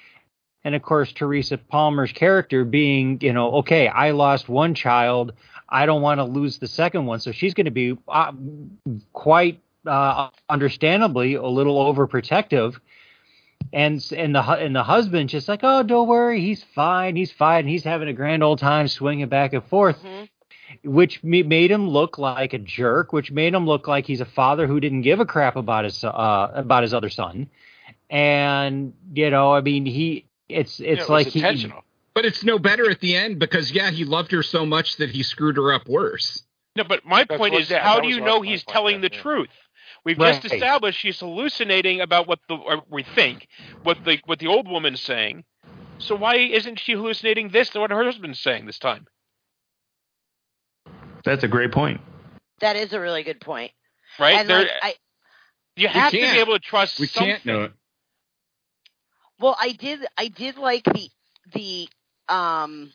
And 0.63 0.75
of 0.75 0.83
course, 0.83 1.11
Teresa 1.13 1.57
Palmer's 1.57 2.13
character 2.13 2.67
being, 2.67 3.19
you 3.23 3.33
know, 3.33 3.51
okay, 3.57 3.89
I 3.89 4.11
lost 4.11 4.49
one 4.49 4.75
child. 4.75 5.33
I 5.71 5.87
don't 5.87 6.03
want 6.03 6.19
to 6.19 6.25
lose 6.25 6.59
the 6.59 6.69
second 6.69 7.07
one. 7.07 7.21
So 7.21 7.33
she's 7.33 7.55
going 7.55 7.65
to 7.65 7.71
be 7.71 7.97
uh, 8.07 8.33
quite 9.15 9.59
uh, 9.87 10.31
understandably 10.49 11.35
a 11.35 11.43
little 11.47 11.77
overprotective. 11.93 12.77
And 13.73 14.05
and 14.15 14.35
the 14.35 14.43
and 14.43 14.75
the 14.77 14.83
husband 14.83 15.29
just 15.31 15.49
like, 15.49 15.61
oh, 15.63 15.83
don't 15.83 16.09
worry, 16.09 16.41
he's 16.41 16.63
fine, 16.75 17.17
he's 17.17 17.33
fine, 17.33 17.67
he's 17.67 17.85
having 17.85 18.09
a 18.09 18.13
grand 18.13 18.43
old 18.43 18.59
time 18.59 18.87
swinging 18.89 19.29
back 19.29 19.53
and 19.55 19.65
forth, 19.65 20.03
Mhm. 20.03 20.29
which 20.85 21.23
made 21.23 21.71
him 21.71 21.89
look 21.89 22.19
like 22.19 22.53
a 22.53 22.59
jerk, 22.59 23.13
which 23.15 23.31
made 23.31 23.55
him 23.55 23.65
look 23.65 23.87
like 23.89 24.05
he's 24.07 24.21
a 24.21 24.27
father 24.27 24.67
who 24.67 24.79
didn't 24.81 25.03
give 25.03 25.21
a 25.21 25.25
crap 25.25 25.57
about 25.57 25.85
his 25.85 26.03
uh 26.05 26.51
about 26.55 26.83
his 26.83 26.93
other 26.93 27.09
son, 27.09 27.49
and 28.11 28.93
you 29.15 29.31
know, 29.31 29.53
I 29.55 29.61
mean, 29.63 29.87
he 29.87 30.27
it's 30.49 30.79
Yeah, 30.81 30.89
it 30.89 30.93
it's 30.93 31.01
was 31.03 31.09
like 31.11 31.27
he 31.29 31.39
intentional. 31.39 31.83
but 32.15 32.25
it's 32.27 32.45
no 32.45 32.59
better 32.59 32.91
at 32.91 33.01
the 33.01 33.17
end 33.17 33.39
because 33.39 33.73
yeah, 33.73 33.91
he 33.91 34.05
loved 34.05 34.33
her 34.33 34.43
so 34.43 34.67
much 34.67 34.97
that 34.97 35.11
he 35.11 35.23
screwed 35.23 35.57
her 35.57 35.73
up 35.73 35.89
worse. 35.89 36.43
No, 36.77 36.85
but 36.85 37.05
my 37.07 37.25
That's 37.25 37.39
point 37.39 37.53
what- 37.55 37.63
is, 37.63 37.71
yeah, 37.71 37.83
how 37.83 37.97
that 37.97 38.03
do 38.03 38.09
you 38.09 38.21
know 38.21 38.41
he's 38.43 38.65
telling 38.65 38.97
yeah, 39.03 39.09
the 39.09 39.15
yeah. 39.15 39.23
truth? 39.23 39.49
We've 40.05 40.19
Right. 40.19 40.41
just 40.41 40.53
established 40.53 40.99
she's 41.01 41.21
hallucinating 41.21 42.01
about 42.01 42.27
what 42.27 42.41
the 42.49 42.55
or 42.57 42.83
we 42.89 43.03
think 43.03 43.47
what 43.83 44.05
the 44.05 44.21
what 44.25 44.39
the 44.39 44.49
old 44.49 44.69
woman's 44.69 45.01
saying. 45.01 45.45
So 45.99 46.17
why 46.17 46.37
isn't 46.37 46.81
she 46.81 46.93
hallucinating 46.93 47.51
this 47.51 47.71
than 47.71 47.83
what 47.83 47.91
her 47.91 48.05
husband's 48.05 48.41
saying 48.41 48.67
this 48.67 48.79
time? 48.79 49.07
That's 51.25 51.45
a 51.45 51.49
great 51.49 51.71
point. 51.71 52.01
That 52.61 52.77
is 52.77 52.93
a 52.93 53.01
really 53.01 53.23
good 53.23 53.41
point. 53.41 53.73
Right? 54.19 54.41
And 54.41 54.49
There, 54.49 54.59
like, 54.61 54.71
I, 54.83 54.95
you 55.77 55.89
have 55.89 56.11
to 56.13 56.19
be 56.19 56.39
able 56.39 56.55
to 56.55 56.59
trust 56.61 56.99
We 56.99 57.07
something. 57.07 57.31
can't 57.31 57.47
know 57.47 57.63
it. 57.65 57.73
Well, 59.39 59.57
I 59.61 59.73
did. 59.73 60.01
I 60.17 60.29
did 60.29 60.57
like 60.57 60.85
the 60.85 61.09
the 61.53 61.89
um. 62.29 62.93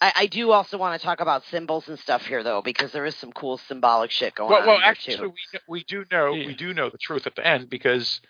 I, 0.00 0.12
I 0.16 0.26
do 0.26 0.50
also 0.52 0.78
want 0.78 0.98
to 0.98 1.04
talk 1.04 1.20
about 1.20 1.44
symbols 1.46 1.88
and 1.88 1.98
stuff 1.98 2.24
here, 2.26 2.42
though, 2.42 2.62
because 2.62 2.92
there 2.92 3.04
is 3.04 3.14
some 3.16 3.32
cool 3.32 3.58
symbolic 3.58 4.10
shit 4.10 4.34
going 4.34 4.50
Well, 4.50 4.60
on 4.62 4.66
well, 4.66 4.76
here 4.78 4.86
actually, 4.86 5.16
too. 5.16 5.28
we 5.28 5.60
we 5.68 5.84
do 5.84 6.04
know 6.10 6.32
Yeah. 6.32 6.46
we 6.46 6.54
do 6.54 6.72
know 6.72 6.88
the 6.88 6.98
truth 6.98 7.26
at 7.26 7.34
the 7.36 7.46
end 7.46 7.68
because 7.68 8.20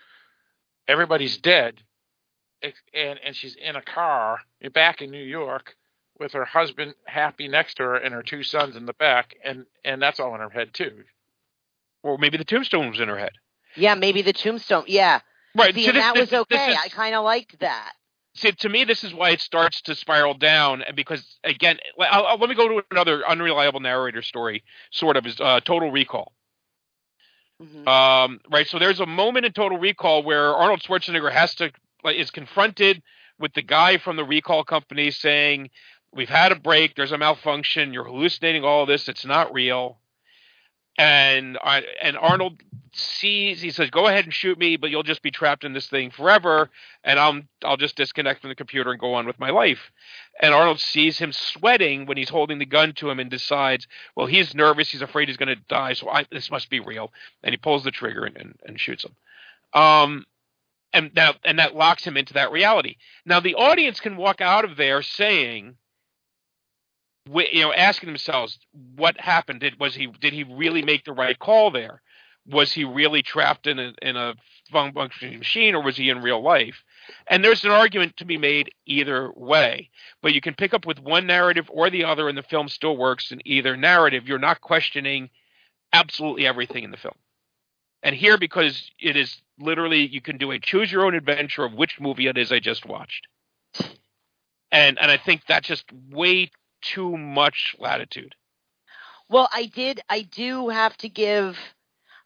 everybody's 0.87 1.37
dead 1.37 1.81
and 2.93 3.19
and 3.25 3.35
she's 3.35 3.55
in 3.55 3.75
a 3.75 3.81
car 3.81 4.39
back 4.73 5.01
in 5.01 5.09
New 5.11 5.23
York 5.23 5.75
with 6.19 6.33
her 6.33 6.45
husband 6.45 6.93
happy 7.05 7.47
next 7.47 7.75
to 7.75 7.83
her 7.83 7.95
and 7.95 8.13
her 8.13 8.21
two 8.21 8.43
sons 8.43 8.75
in 8.75 8.85
the 8.85 8.93
back, 8.93 9.35
and 9.43 9.65
and 9.83 10.01
that's 10.01 10.19
all 10.19 10.35
in 10.35 10.41
her 10.41 10.49
head 10.49 10.73
too. 10.73 11.03
Or 12.03 12.17
maybe 12.17 12.37
the 12.37 12.43
tombstone 12.45 12.89
was 12.89 12.99
in 12.99 13.07
her 13.07 13.17
head. 13.17 13.31
Yeah, 13.75 13.95
maybe 13.95 14.21
the 14.21 14.33
tombstone. 14.33 14.83
Yeah. 14.87 15.21
Right. 15.55 15.73
See, 15.73 15.83
so 15.83 15.89
and 15.89 15.97
this- 15.97 16.03
that 16.03 16.13
this- 16.15 16.31
was 16.31 16.39
okay. 16.41 16.71
is- 16.71 16.77
I 16.83 16.89
kind 16.89 17.15
of 17.15 17.23
liked 17.23 17.59
that. 17.59 17.93
See, 18.35 18.51
to 18.51 18.69
me, 18.69 18.85
this 18.85 19.03
is 19.03 19.13
why 19.13 19.31
it 19.31 19.41
starts 19.41 19.81
to 19.83 19.95
spiral 19.95 20.33
down, 20.35 20.81
and 20.83 20.95
because 20.95 21.37
again, 21.43 21.77
I'll, 21.99 22.25
I'll- 22.27 22.37
let 22.39 22.49
me 22.49 22.55
go 22.55 22.67
to 22.69 22.83
another 22.91 23.27
unreliable 23.27 23.79
narrator 23.81 24.21
story, 24.21 24.63
sort 24.91 25.17
of 25.17 25.25
is 25.25 25.39
uh, 25.39 25.61
Total 25.61 25.91
Recall. 25.91 26.33
Um, 27.87 28.41
right, 28.51 28.67
so 28.67 28.79
there's 28.79 28.99
a 28.99 29.05
moment 29.05 29.45
in 29.45 29.53
Total 29.53 29.77
Recall 29.77 30.23
where 30.23 30.55
Arnold 30.55 30.81
Schwarzenegger 30.81 31.31
has 31.31 31.55
to 31.55 31.71
like 32.03 32.17
is 32.17 32.31
confronted 32.31 33.03
with 33.39 33.53
the 33.53 33.61
guy 33.61 33.97
from 33.99 34.17
the 34.17 34.25
recall 34.25 34.63
company 34.63 35.11
saying, 35.11 35.69
"We've 36.13 36.29
had 36.29 36.51
a 36.51 36.55
break. 36.55 36.95
There's 36.95 37.11
a 37.13 37.19
malfunction. 37.19 37.93
You're 37.93 38.05
hallucinating 38.05 38.63
all 38.65 38.85
this. 38.87 39.07
It's 39.09 39.25
not 39.25 39.53
real." 39.53 40.00
And 40.97 41.57
I, 41.63 41.83
and 42.01 42.17
Arnold 42.17 42.61
sees. 42.93 43.61
He 43.61 43.71
says, 43.71 43.89
"Go 43.89 44.07
ahead 44.07 44.25
and 44.25 44.33
shoot 44.33 44.59
me, 44.59 44.75
but 44.75 44.89
you'll 44.89 45.03
just 45.03 45.23
be 45.23 45.31
trapped 45.31 45.63
in 45.63 45.73
this 45.73 45.87
thing 45.87 46.11
forever, 46.11 46.69
and 47.03 47.17
I'm 47.19 47.47
I'll 47.63 47.77
just 47.77 47.95
disconnect 47.95 48.41
from 48.41 48.49
the 48.49 48.55
computer 48.55 48.91
and 48.91 48.99
go 48.99 49.13
on 49.13 49.25
with 49.25 49.39
my 49.39 49.49
life." 49.49 49.91
And 50.39 50.53
Arnold 50.53 50.79
sees 50.79 51.17
him 51.17 51.31
sweating 51.31 52.05
when 52.05 52.17
he's 52.17 52.29
holding 52.29 52.59
the 52.59 52.65
gun 52.65 52.93
to 52.93 53.09
him 53.09 53.19
and 53.19 53.29
decides, 53.29 53.87
well, 54.15 54.25
he's 54.25 54.55
nervous. 54.55 54.89
He's 54.89 55.01
afraid 55.01 55.27
he's 55.27 55.37
going 55.37 55.55
to 55.55 55.63
die. 55.69 55.93
So 55.93 56.09
I, 56.09 56.25
this 56.31 56.49
must 56.49 56.69
be 56.69 56.79
real. 56.79 57.11
And 57.43 57.53
he 57.53 57.57
pulls 57.57 57.83
the 57.83 57.91
trigger 57.91 58.25
and, 58.25 58.35
and, 58.37 58.55
and 58.65 58.79
shoots 58.79 59.05
him. 59.05 59.15
Um, 59.79 60.25
and 60.93 61.11
that 61.15 61.37
and 61.45 61.59
that 61.59 61.75
locks 61.75 62.03
him 62.03 62.17
into 62.17 62.33
that 62.33 62.51
reality. 62.51 62.97
Now 63.25 63.39
the 63.39 63.55
audience 63.55 63.99
can 63.99 64.17
walk 64.17 64.41
out 64.41 64.65
of 64.65 64.77
there 64.77 65.01
saying, 65.01 65.75
you 67.27 67.61
know, 67.61 67.73
asking 67.73 68.07
themselves, 68.07 68.57
what 68.95 69.19
happened? 69.19 69.61
Did 69.61 69.79
was 69.79 69.95
he 69.95 70.07
did 70.07 70.33
he 70.33 70.43
really 70.43 70.81
make 70.81 71.05
the 71.05 71.13
right 71.13 71.37
call 71.37 71.71
there? 71.71 72.01
Was 72.47 72.71
he 72.71 72.83
really 72.83 73.21
trapped 73.21 73.67
in 73.67 73.79
a 73.79 73.93
in 74.01 74.17
a 74.17 74.33
functioning 74.71 75.37
machine, 75.37 75.75
or 75.75 75.83
was 75.83 75.97
he 75.97 76.09
in 76.09 76.21
real 76.21 76.41
life? 76.41 76.83
And 77.27 77.43
there's 77.43 77.63
an 77.63 77.71
argument 77.71 78.17
to 78.17 78.25
be 78.25 78.37
made 78.37 78.73
either 78.85 79.31
way. 79.35 79.89
But 80.21 80.33
you 80.33 80.41
can 80.41 80.55
pick 80.55 80.73
up 80.73 80.85
with 80.85 80.99
one 80.99 81.27
narrative 81.27 81.69
or 81.69 81.89
the 81.89 82.05
other, 82.05 82.27
and 82.29 82.37
the 82.37 82.43
film 82.43 82.69
still 82.69 82.97
works 82.97 83.31
in 83.31 83.41
either 83.45 83.77
narrative. 83.77 84.27
You're 84.27 84.39
not 84.39 84.61
questioning 84.61 85.29
absolutely 85.93 86.47
everything 86.47 86.83
in 86.83 86.91
the 86.91 86.97
film. 86.97 87.15
And 88.03 88.15
here, 88.15 88.37
because 88.37 88.89
it 88.99 89.15
is 89.15 89.41
literally, 89.59 90.07
you 90.07 90.21
can 90.21 90.37
do 90.37 90.51
a 90.51 90.59
choose 90.59 90.91
your 90.91 91.05
own 91.05 91.13
adventure 91.13 91.63
of 91.65 91.73
which 91.73 91.99
movie 91.99 92.27
it 92.27 92.37
is 92.37 92.51
I 92.51 92.59
just 92.59 92.85
watched. 92.85 93.27
And 94.71 94.97
and 94.99 95.11
I 95.11 95.17
think 95.17 95.41
that's 95.47 95.67
just 95.67 95.85
way 96.09 96.49
too 96.81 97.17
much 97.17 97.75
latitude. 97.79 98.35
Well, 99.29 99.47
I 99.53 99.65
did. 99.65 100.01
I 100.09 100.23
do 100.23 100.69
have 100.69 100.97
to 100.97 101.09
give. 101.09 101.57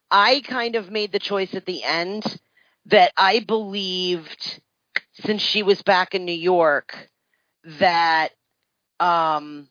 I 0.10 0.42
kind 0.42 0.76
of 0.76 0.92
made 0.92 1.12
the 1.12 1.20
choice 1.20 1.54
at 1.54 1.66
the 1.66 1.84
end 1.84 2.40
that 2.88 3.12
I 3.18 3.40
believed, 3.40 4.62
since 5.14 5.42
she 5.42 5.64
was 5.64 5.82
back 5.82 6.16
in 6.16 6.26
New 6.26 6.32
York, 6.32 7.10
that 7.80 8.30
um 9.00 9.68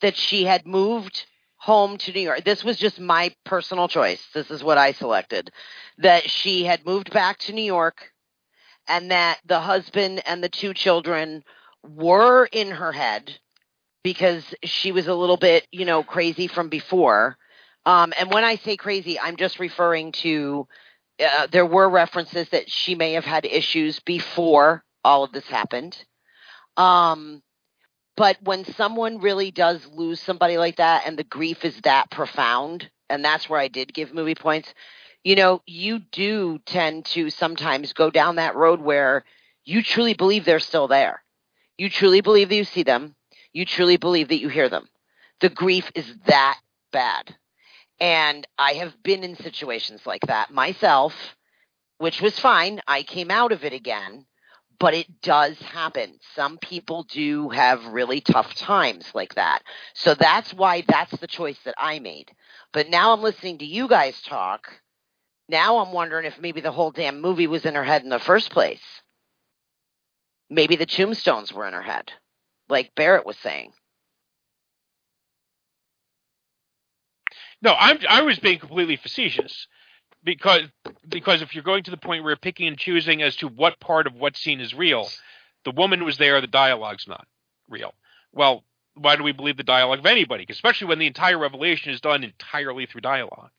that 0.00 0.16
she 0.16 0.44
had 0.44 0.66
moved 0.66 1.26
home 1.56 1.96
to 1.96 2.12
New 2.12 2.20
York. 2.20 2.44
This 2.44 2.64
was 2.64 2.76
just 2.76 2.98
my 2.98 3.34
personal 3.44 3.86
choice. 3.86 4.22
This 4.34 4.50
is 4.50 4.64
what 4.64 4.78
I 4.78 4.92
selected. 4.92 5.50
That 5.98 6.28
she 6.28 6.64
had 6.64 6.84
moved 6.84 7.12
back 7.12 7.38
to 7.40 7.52
New 7.52 7.62
York 7.62 8.12
and 8.88 9.10
that 9.12 9.38
the 9.46 9.60
husband 9.60 10.22
and 10.26 10.42
the 10.42 10.48
two 10.48 10.74
children 10.74 11.44
were 11.84 12.46
in 12.46 12.70
her 12.70 12.92
head 12.92 13.38
because 14.02 14.54
she 14.64 14.92
was 14.92 15.06
a 15.06 15.14
little 15.14 15.36
bit, 15.36 15.66
you 15.70 15.84
know, 15.84 16.02
crazy 16.02 16.46
from 16.46 16.68
before. 16.68 17.36
Um, 17.86 18.12
and 18.18 18.32
when 18.32 18.44
I 18.44 18.56
say 18.56 18.76
crazy, 18.76 19.18
I'm 19.18 19.36
just 19.36 19.58
referring 19.58 20.12
to 20.12 20.66
uh, 21.20 21.46
there 21.50 21.66
were 21.66 21.88
references 21.88 22.48
that 22.50 22.70
she 22.70 22.94
may 22.94 23.12
have 23.12 23.24
had 23.24 23.44
issues 23.44 24.00
before 24.00 24.84
all 25.04 25.24
of 25.24 25.32
this 25.32 25.46
happened. 25.46 25.96
Um, 26.76 27.42
but 28.16 28.36
when 28.42 28.64
someone 28.64 29.20
really 29.20 29.50
does 29.50 29.86
lose 29.86 30.20
somebody 30.20 30.58
like 30.58 30.76
that 30.76 31.04
and 31.06 31.18
the 31.18 31.24
grief 31.24 31.64
is 31.64 31.78
that 31.82 32.10
profound, 32.10 32.90
and 33.08 33.24
that's 33.24 33.48
where 33.48 33.60
I 33.60 33.68
did 33.68 33.94
give 33.94 34.14
movie 34.14 34.34
points, 34.34 34.72
you 35.24 35.36
know, 35.36 35.62
you 35.66 36.00
do 36.10 36.58
tend 36.66 37.04
to 37.06 37.30
sometimes 37.30 37.92
go 37.92 38.10
down 38.10 38.36
that 38.36 38.56
road 38.56 38.80
where 38.80 39.24
you 39.64 39.82
truly 39.82 40.14
believe 40.14 40.44
they're 40.44 40.60
still 40.60 40.88
there. 40.88 41.22
You 41.78 41.88
truly 41.90 42.20
believe 42.20 42.48
that 42.48 42.56
you 42.56 42.64
see 42.64 42.82
them. 42.82 43.14
You 43.52 43.64
truly 43.64 43.96
believe 43.96 44.28
that 44.28 44.40
you 44.40 44.48
hear 44.48 44.68
them. 44.68 44.88
The 45.40 45.48
grief 45.48 45.90
is 45.94 46.06
that 46.26 46.58
bad. 46.92 47.34
And 48.00 48.46
I 48.58 48.74
have 48.74 49.02
been 49.02 49.24
in 49.24 49.36
situations 49.36 50.06
like 50.06 50.22
that 50.26 50.50
myself, 50.50 51.14
which 51.98 52.20
was 52.20 52.38
fine. 52.38 52.80
I 52.86 53.02
came 53.02 53.30
out 53.30 53.52
of 53.52 53.64
it 53.64 53.72
again, 53.72 54.26
but 54.78 54.94
it 54.94 55.20
does 55.20 55.58
happen. 55.60 56.18
Some 56.34 56.58
people 56.58 57.04
do 57.04 57.48
have 57.50 57.84
really 57.86 58.20
tough 58.20 58.54
times 58.54 59.06
like 59.14 59.34
that. 59.36 59.62
So 59.94 60.14
that's 60.14 60.52
why 60.52 60.84
that's 60.86 61.16
the 61.18 61.26
choice 61.26 61.58
that 61.64 61.74
I 61.78 61.98
made. 62.00 62.32
But 62.72 62.88
now 62.88 63.12
I'm 63.12 63.22
listening 63.22 63.58
to 63.58 63.64
you 63.66 63.88
guys 63.88 64.20
talk. 64.22 64.68
Now 65.48 65.78
I'm 65.78 65.92
wondering 65.92 66.26
if 66.26 66.40
maybe 66.40 66.60
the 66.60 66.72
whole 66.72 66.90
damn 66.90 67.20
movie 67.20 67.46
was 67.46 67.64
in 67.64 67.74
her 67.74 67.84
head 67.84 68.02
in 68.02 68.08
the 68.08 68.18
first 68.18 68.50
place. 68.50 69.01
Maybe 70.52 70.76
the 70.76 70.84
tombstones 70.84 71.50
were 71.50 71.66
in 71.66 71.72
her 71.72 71.80
head, 71.80 72.12
like 72.68 72.94
Barrett 72.94 73.24
was 73.24 73.38
saying. 73.38 73.72
No, 77.62 77.74
I'm 77.78 77.98
I 78.06 78.20
was 78.20 78.38
being 78.38 78.58
completely 78.58 78.96
facetious 78.96 79.66
because 80.22 80.64
because 81.08 81.40
if 81.40 81.54
you're 81.54 81.64
going 81.64 81.84
to 81.84 81.90
the 81.90 81.96
point 81.96 82.22
where 82.22 82.32
you're 82.32 82.36
picking 82.36 82.68
and 82.68 82.76
choosing 82.76 83.22
as 83.22 83.36
to 83.36 83.48
what 83.48 83.80
part 83.80 84.06
of 84.06 84.14
what 84.14 84.36
scene 84.36 84.60
is 84.60 84.74
real, 84.74 85.08
the 85.64 85.70
woman 85.70 86.04
was 86.04 86.18
there, 86.18 86.38
the 86.42 86.46
dialogue's 86.46 87.08
not 87.08 87.26
real. 87.70 87.94
Well, 88.34 88.62
why 88.94 89.16
do 89.16 89.22
we 89.22 89.32
believe 89.32 89.56
the 89.56 89.62
dialogue 89.62 90.00
of 90.00 90.06
anybody? 90.06 90.44
Especially 90.50 90.86
when 90.86 90.98
the 90.98 91.06
entire 91.06 91.38
revelation 91.38 91.92
is 91.92 92.02
done 92.02 92.24
entirely 92.24 92.84
through 92.84 93.00
dialogue. 93.00 93.50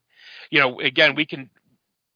You 0.52 0.60
know, 0.60 0.80
again, 0.80 1.16
we 1.16 1.26
can 1.26 1.50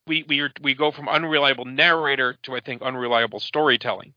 we 0.06 0.24
we 0.28 0.42
are, 0.42 0.52
we 0.62 0.76
go 0.76 0.92
from 0.92 1.10
unreliable 1.10 1.66
narrator 1.66 2.38
to 2.44 2.56
I 2.56 2.60
think 2.60 2.84
unreliable 2.84 3.40
storytelling. 3.40 4.14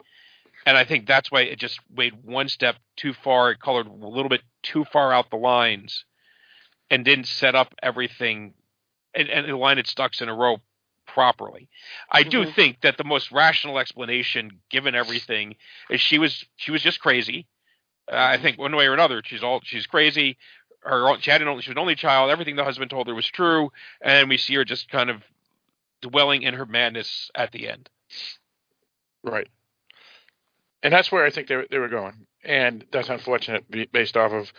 And 0.66 0.76
I 0.76 0.84
think 0.84 1.06
that's 1.06 1.30
why 1.30 1.42
it 1.42 1.58
just 1.58 1.80
went 1.94 2.24
one 2.24 2.48
step 2.48 2.76
too 2.96 3.12
far. 3.12 3.50
It 3.50 3.60
colored 3.60 3.86
a 3.86 3.92
little 3.92 4.28
bit 4.28 4.42
too 4.62 4.84
far 4.84 5.12
out 5.12 5.30
the 5.30 5.36
lines 5.36 6.04
and 6.90 7.04
didn't 7.04 7.26
set 7.26 7.54
up 7.54 7.74
everything 7.82 8.54
and, 9.14 9.28
and 9.28 9.58
line 9.58 9.78
its 9.78 9.94
ducks 9.94 10.20
in 10.20 10.28
a 10.28 10.34
row 10.34 10.58
properly. 11.06 11.68
I 12.10 12.22
do 12.22 12.44
Mhm. 12.44 12.54
think 12.54 12.80
that 12.82 12.96
the 12.96 13.04
most 13.04 13.32
rational 13.32 13.78
explanation, 13.78 14.60
given 14.70 14.94
everything, 14.94 15.56
is 15.88 16.00
she 16.00 16.18
was 16.18 16.44
she 16.56 16.70
was 16.70 16.82
just 16.82 17.00
crazy. 17.00 17.46
Uh, 18.10 18.16
I 18.16 18.38
think 18.38 18.58
one 18.58 18.74
way 18.76 18.86
or 18.86 18.94
another, 18.94 19.22
she's 19.24 19.42
all 19.42 19.60
she's 19.64 19.86
crazy. 19.86 20.36
Her 20.82 21.18
she 21.20 21.30
had 21.30 21.42
an 21.42 21.48
only 21.48 21.62
she 21.62 21.70
was 21.70 21.74
an 21.74 21.80
only 21.80 21.94
child. 21.96 22.30
Everything 22.30 22.56
the 22.56 22.64
husband 22.64 22.90
told 22.90 23.08
her 23.08 23.14
was 23.14 23.26
true, 23.26 23.72
and 24.00 24.28
we 24.28 24.36
see 24.36 24.54
her 24.54 24.64
just 24.64 24.88
kind 24.88 25.10
of 25.10 25.22
dwelling 26.00 26.42
in 26.42 26.54
her 26.54 26.66
madness 26.66 27.30
at 27.34 27.52
the 27.52 27.68
end. 27.68 27.88
Right. 29.22 29.48
And 30.82 30.92
that's 30.92 31.12
where 31.12 31.24
I 31.24 31.30
think 31.30 31.48
they 31.48 31.56
were, 31.56 31.66
they 31.70 31.78
were 31.78 31.88
going, 31.88 32.26
and 32.44 32.84
that's 32.92 33.08
unfortunate 33.10 33.64
based 33.92 34.16
off 34.16 34.32
of 34.32 34.52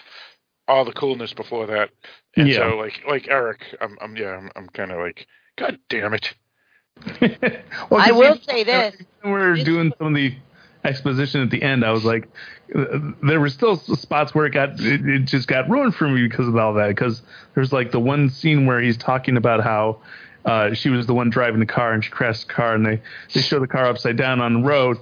all 0.68 0.86
the 0.86 0.94
coolness 0.94 1.34
before 1.34 1.66
that. 1.68 1.90
And 2.38 2.48
Yeah. 2.48 2.58
so, 2.58 2.78
like, 2.78 3.02
like 3.08 3.28
Eric, 3.28 3.62
I'm, 3.82 3.98
I'm 4.02 4.16
yeah, 4.16 4.38
I'm, 4.38 4.52
I'm 4.56 4.68
kind 4.70 4.92
of 4.92 5.00
like, 5.00 5.26
God 5.58 5.80
damn 5.90 6.14
it. 6.14 6.34
Well, 7.90 8.00
I 8.02 8.10
'cause 8.10 8.18
will 8.18 8.26
even 8.36 8.44
say 8.44 8.64
this. 8.64 8.96
when 9.22 9.34
we 9.34 9.40
were 9.40 9.56
doing 9.58 9.94
some 9.98 10.08
of 10.08 10.14
the 10.14 10.36
exposition 10.84 11.42
at 11.42 11.50
the 11.50 11.62
end, 11.62 11.84
I 11.84 11.92
was 11.92 12.06
like, 12.06 12.28
there 13.24 13.40
were 13.40 13.50
still 13.50 13.78
spots 13.78 14.34
where 14.36 14.46
it 14.46 14.52
got, 14.52 14.80
it, 14.80 15.06
it 15.08 15.20
just 15.26 15.48
got 15.48 15.70
ruined 15.70 15.96
for 15.96 16.08
me 16.08 16.28
because 16.28 16.48
of 16.48 16.56
all 16.56 16.74
that. 16.76 16.90
Because 16.90 17.22
there's 17.56 17.74
like 17.74 17.92
the 17.92 18.00
one 18.00 18.30
scene 18.30 18.66
where 18.66 18.80
he's 18.82 18.98
talking 18.98 19.36
about 19.38 19.64
how 19.64 20.00
uh, 20.46 20.74
she 20.74 20.90
was 20.90 21.08
the 21.08 21.14
one 21.14 21.30
driving 21.30 21.60
the 21.60 21.66
car 21.66 21.94
and 21.94 22.04
she 22.04 22.12
crashed 22.12 22.48
the 22.48 22.54
car, 22.54 22.76
and 22.76 22.86
they 22.86 23.02
they 23.34 23.42
show 23.42 23.60
the 23.60 23.68
car 23.68 23.86
upside 23.88 24.18
down 24.18 24.40
on 24.40 24.62
the 24.62 24.68
road, 24.68 24.98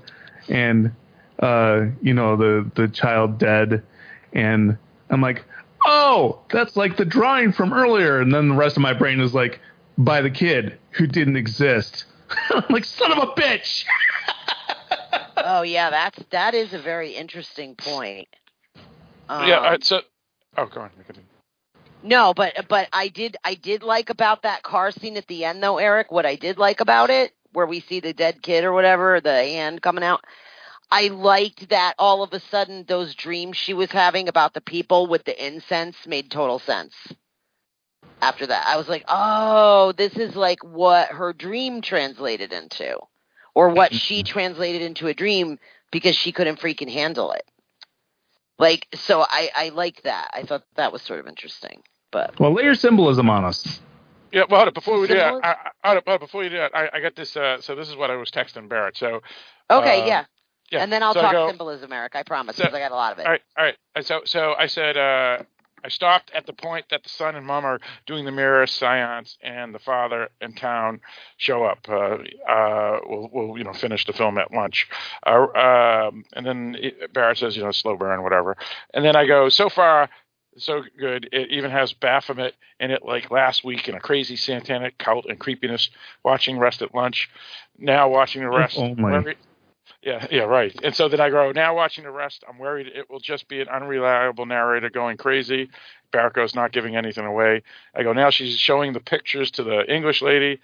and 0.47 0.91
uh, 1.39 1.85
you 2.01 2.13
know 2.13 2.35
the 2.35 2.69
the 2.75 2.87
child 2.87 3.37
dead, 3.37 3.83
and 4.33 4.77
I'm 5.09 5.21
like, 5.21 5.45
oh, 5.85 6.39
that's 6.51 6.75
like 6.75 6.97
the 6.97 7.05
drawing 7.05 7.51
from 7.51 7.73
earlier, 7.73 8.19
and 8.19 8.33
then 8.33 8.49
the 8.49 8.55
rest 8.55 8.77
of 8.77 8.81
my 8.81 8.93
brain 8.93 9.19
is 9.19 9.33
like, 9.33 9.59
by 9.97 10.21
the 10.21 10.29
kid 10.29 10.77
who 10.91 11.07
didn't 11.07 11.37
exist. 11.37 12.05
I'm 12.49 12.63
like, 12.69 12.85
son 12.85 13.11
of 13.11 13.17
a 13.17 13.31
bitch. 13.33 13.85
Oh 15.41 15.61
yeah, 15.61 15.89
that's 15.89 16.21
that 16.31 16.53
is 16.53 16.73
a 16.73 16.79
very 16.79 17.11
interesting 17.11 17.73
point. 17.75 18.27
Um, 19.29 19.47
yeah. 19.47 19.59
Uh, 19.59 19.77
so, 19.81 20.01
oh, 20.57 20.65
go 20.65 20.81
on. 20.81 20.91
No, 22.03 22.33
but 22.33 22.67
but 22.67 22.87
I 22.93 23.07
did 23.07 23.37
I 23.43 23.55
did 23.55 23.81
like 23.81 24.09
about 24.09 24.43
that 24.43 24.63
car 24.63 24.91
scene 24.91 25.17
at 25.17 25.27
the 25.27 25.45
end 25.45 25.63
though, 25.63 25.77
Eric. 25.77 26.11
What 26.11 26.25
I 26.25 26.35
did 26.35 26.57
like 26.57 26.81
about 26.81 27.09
it 27.09 27.31
where 27.53 27.65
we 27.65 27.79
see 27.79 27.99
the 27.99 28.13
dead 28.13 28.41
kid 28.41 28.63
or 28.63 28.73
whatever, 28.73 29.19
the 29.21 29.31
hand 29.31 29.81
coming 29.81 30.03
out. 30.03 30.23
I 30.91 31.09
liked 31.09 31.69
that 31.69 31.93
all 31.99 32.23
of 32.23 32.33
a 32.33 32.39
sudden 32.39 32.85
those 32.87 33.13
dreams 33.13 33.57
she 33.57 33.73
was 33.73 33.91
having 33.91 34.27
about 34.27 34.53
the 34.53 34.61
people 34.61 35.07
with 35.07 35.23
the 35.23 35.45
incense 35.45 35.95
made 36.07 36.31
total 36.31 36.59
sense. 36.59 36.95
After 38.21 38.47
that, 38.47 38.67
I 38.67 38.75
was 38.75 38.89
like, 38.89 39.05
"Oh, 39.07 39.93
this 39.93 40.17
is 40.17 40.35
like 40.35 40.63
what 40.63 41.09
her 41.09 41.31
dream 41.31 41.81
translated 41.81 42.51
into, 42.51 42.99
or 43.53 43.69
what 43.69 43.93
she 43.93 44.23
translated 44.23 44.81
into 44.81 45.07
a 45.07 45.13
dream 45.13 45.57
because 45.91 46.15
she 46.15 46.31
couldn't 46.31 46.59
freaking 46.59 46.91
handle 46.91 47.31
it." 47.31 47.45
Like, 48.57 48.87
so 48.93 49.21
I 49.21 49.49
I 49.55 49.69
like 49.69 50.01
that. 50.03 50.31
I 50.33 50.43
thought 50.43 50.63
that 50.75 50.91
was 50.91 51.01
sort 51.01 51.19
of 51.19 51.27
interesting. 51.27 51.81
But 52.11 52.39
Well, 52.39 52.51
lay 52.53 52.63
your 52.63 52.75
symbolism 52.75 53.29
on 53.29 53.45
us. 53.45 53.79
Yeah, 54.31 54.43
well, 54.49 54.59
hold 54.59 54.67
on, 54.67 54.73
before 54.73 54.99
we 54.99 55.07
do 55.07 55.15
that, 55.15 55.33
I, 55.43 55.51
I, 55.51 55.55
hold 55.83 55.97
on, 55.97 56.03
hold 56.05 56.07
on, 56.07 56.19
before 56.19 56.43
you 56.43 56.49
do 56.49 56.57
that, 56.57 56.75
I, 56.75 56.89
I 56.93 56.99
got 56.99 57.15
this. 57.15 57.35
Uh, 57.35 57.61
so 57.61 57.75
this 57.75 57.89
is 57.89 57.95
what 57.95 58.11
I 58.11 58.15
was 58.15 58.29
texting 58.29 58.67
Barrett. 58.67 58.97
So 58.97 59.21
okay, 59.71 60.01
uh, 60.01 60.05
yeah. 60.05 60.25
Yeah. 60.71 60.83
And 60.83 60.91
then 60.91 61.03
I'll 61.03 61.13
So 61.13 61.21
talk 61.21 61.31
go- 61.31 61.47
symbolism, 61.49 61.91
Eric. 61.93 62.15
I 62.15 62.23
promise, 62.23 62.55
So- 62.55 62.63
because 62.63 62.75
I 62.75 62.79
got 62.79 62.91
a 62.91 62.95
lot 62.95 63.13
of 63.13 63.19
it. 63.19 63.25
All 63.25 63.31
right, 63.31 63.41
all 63.57 63.65
right. 63.65 63.77
So, 64.05 64.21
so 64.25 64.53
I 64.57 64.67
said, 64.67 64.97
uh, 64.97 65.43
I 65.83 65.87
stopped 65.87 66.31
at 66.35 66.45
the 66.45 66.51
point 66.53 66.85
that 66.91 67.03
the 67.03 67.09
son 67.09 67.35
and 67.35 67.45
mom 67.45 67.63
are 67.65 67.79
doing 68.05 68.25
the 68.25 68.31
mirror 68.31 68.67
seance, 68.67 69.37
and 69.41 69.73
the 69.73 69.79
father 69.79 70.27
in 70.41 70.53
town 70.53 70.99
show 71.37 71.63
up. 71.63 71.79
Uh, 71.87 72.17
uh, 72.51 72.99
we'll, 73.05 73.29
we'll, 73.31 73.57
you 73.57 73.63
know, 73.63 73.71
finish 73.73 74.05
the 74.05 74.11
film 74.13 74.37
at 74.37 74.51
lunch. 74.53 74.87
Uh, 75.25 75.47
um, 75.55 76.25
and 76.33 76.45
then 76.45 76.75
it, 76.79 77.13
Barrett 77.13 77.37
says, 77.37 77.55
you 77.55 77.63
know, 77.63 77.71
slow 77.71 77.95
burn, 77.95 78.23
whatever. 78.23 78.57
And 78.93 79.05
then 79.05 79.15
I 79.15 79.25
go, 79.25 79.47
so 79.47 79.69
far, 79.69 80.09
so 80.57 80.83
good. 80.97 81.29
It 81.31 81.49
even 81.51 81.71
has 81.71 81.93
Baphomet 81.93 82.55
in 82.81 82.91
it, 82.91 83.05
like 83.05 83.31
last 83.31 83.63
week, 83.63 83.87
in 83.87 83.95
a 83.95 84.01
crazy 84.01 84.35
satanic 84.35 84.97
cult 84.97 85.27
and 85.29 85.39
creepiness. 85.39 85.89
Watching 86.25 86.59
Rest 86.59 86.81
at 86.81 86.93
lunch, 86.93 87.29
now 87.77 88.09
watching 88.09 88.41
the 88.41 88.49
rest. 88.49 88.77
only. 88.77 89.01
worried- 89.01 89.37
yeah, 90.01 90.25
yeah, 90.31 90.43
right. 90.43 90.73
And 90.83 90.95
so 90.95 91.09
then 91.09 91.19
I 91.19 91.29
go, 91.29 91.51
now 91.51 91.75
watching 91.75 92.03
the 92.03 92.11
rest, 92.11 92.43
I'm 92.47 92.57
worried 92.57 92.87
it 92.87 93.09
will 93.09 93.19
just 93.19 93.47
be 93.47 93.61
an 93.61 93.67
unreliable 93.67 94.45
narrator 94.45 94.89
going 94.89 95.17
crazy. 95.17 95.69
Barco's 96.11 96.55
not 96.55 96.71
giving 96.71 96.95
anything 96.95 97.25
away. 97.25 97.63
I 97.93 98.03
go, 98.03 98.13
now 98.13 98.29
she's 98.29 98.57
showing 98.57 98.93
the 98.93 98.99
pictures 98.99 99.51
to 99.51 99.63
the 99.63 99.85
English 99.93 100.21
lady. 100.21 100.59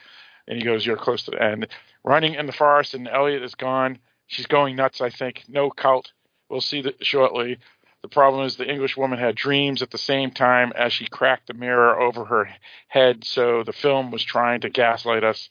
And 0.47 0.57
he 0.57 0.64
goes, 0.64 0.85
you're 0.85 0.97
close 0.97 1.23
to 1.23 1.31
the 1.31 1.41
end. 1.41 1.68
Running 2.03 2.35
in 2.35 2.45
the 2.45 2.52
forest, 2.52 2.93
and 2.93 3.07
Elliot 3.07 3.41
is 3.43 3.56
gone. 3.56 3.99
She's 4.27 4.45
going 4.45 4.76
nuts, 4.76 5.02
I 5.02 5.10
think. 5.10 5.43
No 5.47 5.69
cult. 5.69 6.11
We'll 6.49 6.61
see 6.61 6.81
that 6.84 7.03
shortly. 7.03 7.57
The 8.03 8.10
problem 8.10 8.45
is 8.45 8.56
the 8.56 8.69
English 8.69 8.95
woman 8.95 9.18
had 9.18 9.35
dreams 9.35 9.81
at 9.81 9.89
the 9.89 9.97
same 9.97 10.30
time 10.30 10.72
as 10.76 10.93
she 10.93 11.07
cracked 11.07 11.47
the 11.47 11.56
mirror 11.56 11.99
over 11.99 12.26
her 12.26 12.49
head. 12.88 13.23
So 13.23 13.64
the 13.64 13.73
film 13.73 14.11
was 14.11 14.23
trying 14.23 14.61
to 14.61 14.69
gaslight 14.69 15.23
us. 15.23 15.49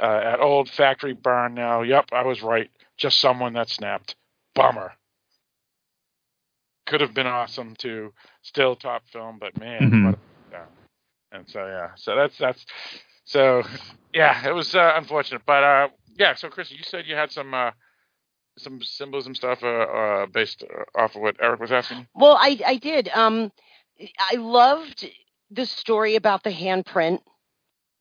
Uh, 0.00 0.20
at 0.24 0.40
old 0.40 0.68
factory 0.68 1.12
barn 1.12 1.54
now. 1.54 1.82
Yep, 1.82 2.06
I 2.12 2.22
was 2.24 2.42
right. 2.42 2.70
Just 2.98 3.20
someone 3.20 3.54
that 3.54 3.68
snapped. 3.68 4.14
Bummer. 4.54 4.92
Could 6.86 7.00
have 7.00 7.14
been 7.14 7.26
awesome 7.26 7.74
too. 7.76 8.12
Still 8.42 8.76
top 8.76 9.02
film, 9.08 9.38
but 9.40 9.58
man, 9.58 9.80
Mhm. 9.90 10.04
what 10.06 10.14
a 10.14 10.18
yeah. 10.50 10.64
And 11.30 11.48
so 11.48 11.66
yeah, 11.66 11.90
so 11.96 12.14
that's 12.16 12.36
that's 12.38 12.66
so 13.24 13.62
yeah, 14.12 14.46
it 14.46 14.52
was 14.52 14.74
uh, 14.74 14.92
unfortunate, 14.96 15.42
but 15.46 15.62
uh, 15.64 15.88
yeah. 16.18 16.34
So 16.34 16.48
Chris, 16.50 16.70
you 16.70 16.82
said 16.82 17.06
you 17.06 17.14
had 17.16 17.30
some 17.30 17.54
uh, 17.54 17.70
some 18.58 18.82
symbolism 18.82 19.34
stuff 19.34 19.62
uh, 19.62 19.66
uh, 19.66 20.26
based 20.26 20.64
off 20.94 21.14
of 21.16 21.22
what 21.22 21.36
Eric 21.40 21.60
was 21.60 21.72
asking. 21.72 22.06
Well, 22.14 22.36
I 22.38 22.58
I 22.66 22.76
did. 22.76 23.08
Um, 23.14 23.52
I 24.18 24.34
loved 24.36 25.08
the 25.50 25.64
story 25.66 26.16
about 26.16 26.42
the 26.42 26.50
handprint. 26.52 27.20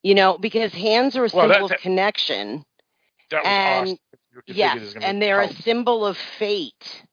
You 0.03 0.15
know, 0.15 0.39
because 0.39 0.73
hands 0.73 1.15
are 1.15 1.26
a 1.26 1.30
Well, 1.31 1.47
symbol 1.47 1.68
that- 1.68 1.76
of 1.76 1.81
connection, 1.81 2.65
That 3.30 3.43
was 3.43 3.47
and 3.47 3.84
awesome. 3.89 3.97
Yes, 4.47 4.75
it 4.77 4.81
was 4.81 4.93
gonna 4.93 5.07
and 5.07 5.21
they're 5.21 5.41
a 5.41 5.47
symbol 5.63 6.05
of 6.05 6.17
fate. 6.17 7.03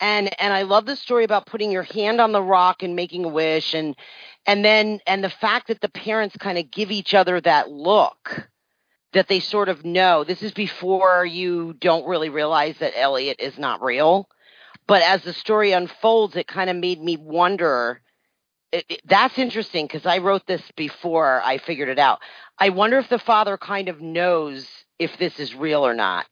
And 0.00 0.30
and 0.40 0.52
I 0.52 0.62
love 0.62 0.86
the 0.86 0.96
story 0.96 1.24
about 1.24 1.46
putting 1.46 1.70
your 1.72 1.84
hand 1.84 2.20
on 2.20 2.32
the 2.32 2.42
rock 2.42 2.82
and 2.82 2.96
making 2.96 3.24
a 3.24 3.28
wish, 3.28 3.74
and 3.74 3.96
and 4.46 4.64
then 4.64 5.00
and 5.06 5.24
the 5.24 5.30
fact 5.30 5.68
that 5.68 5.80
the 5.80 5.88
parents 5.90 6.36
kind 6.38 6.58
of 6.58 6.70
give 6.70 6.90
each 6.90 7.14
other 7.14 7.40
that 7.40 7.70
look 7.70 8.48
that 9.12 9.28
they 9.28 9.40
sort 9.40 9.68
of 9.68 9.84
know 9.84 10.24
this 10.24 10.42
is 10.42 10.52
before 10.52 11.24
you 11.24 11.74
don't 11.74 12.06
really 12.06 12.28
realize 12.30 12.76
that 12.78 12.98
Elliot 12.98 13.36
is 13.40 13.58
not 13.58 13.82
real. 13.82 14.28
But 14.86 15.02
as 15.02 15.22
the 15.24 15.32
story 15.32 15.72
unfolds, 15.72 16.36
it 16.36 16.46
kind 16.48 16.70
of 16.70 16.76
made 16.76 17.02
me 17.02 17.16
wonder. 17.16 18.02
It, 18.72 18.84
it- 18.88 19.00
that's 19.06 19.38
interesting 19.38 19.86
because 19.86 20.06
I 20.06 20.18
wrote 20.18 20.46
this 20.46 20.62
before 20.76 21.42
I 21.44 21.58
figured 21.58 21.88
it 21.90 21.98
out. 21.98 22.20
I 22.58 22.70
wonder 22.70 22.98
if 22.98 23.08
the 23.08 23.18
father 23.18 23.56
kind 23.58 23.88
of 23.88 24.00
knows 24.00 24.68
if 24.98 25.16
this 25.18 25.38
is 25.40 25.54
real 25.54 25.86
or 25.86 25.94
not. 25.94 26.26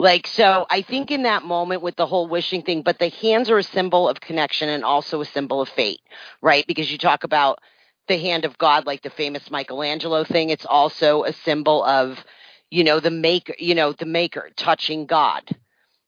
Like, 0.00 0.28
so 0.28 0.64
I 0.70 0.82
think 0.82 1.10
in 1.10 1.24
that 1.24 1.42
moment 1.42 1.82
with 1.82 1.96
the 1.96 2.06
whole 2.06 2.28
wishing 2.28 2.62
thing, 2.62 2.82
but 2.82 3.00
the 3.00 3.08
hands 3.08 3.50
are 3.50 3.58
a 3.58 3.64
symbol 3.64 4.08
of 4.08 4.20
connection 4.20 4.68
and 4.68 4.84
also 4.84 5.20
a 5.20 5.24
symbol 5.24 5.60
of 5.60 5.68
fate, 5.68 6.00
right? 6.40 6.64
Because 6.68 6.90
you 6.90 6.98
talk 6.98 7.24
about 7.24 7.58
the 8.06 8.18
hand 8.18 8.44
of 8.44 8.58
God, 8.58 8.86
like 8.86 9.02
the 9.02 9.10
famous 9.10 9.50
Michelangelo 9.50 10.24
thing. 10.24 10.50
It's 10.50 10.66
also 10.66 11.24
a 11.24 11.32
symbol 11.32 11.84
of, 11.84 12.24
you 12.70 12.84
know, 12.84 13.00
the 13.00 13.10
maker, 13.10 13.54
you 13.58 13.74
know, 13.74 13.92
the 13.92 14.06
maker 14.06 14.50
touching 14.56 15.06
God, 15.06 15.42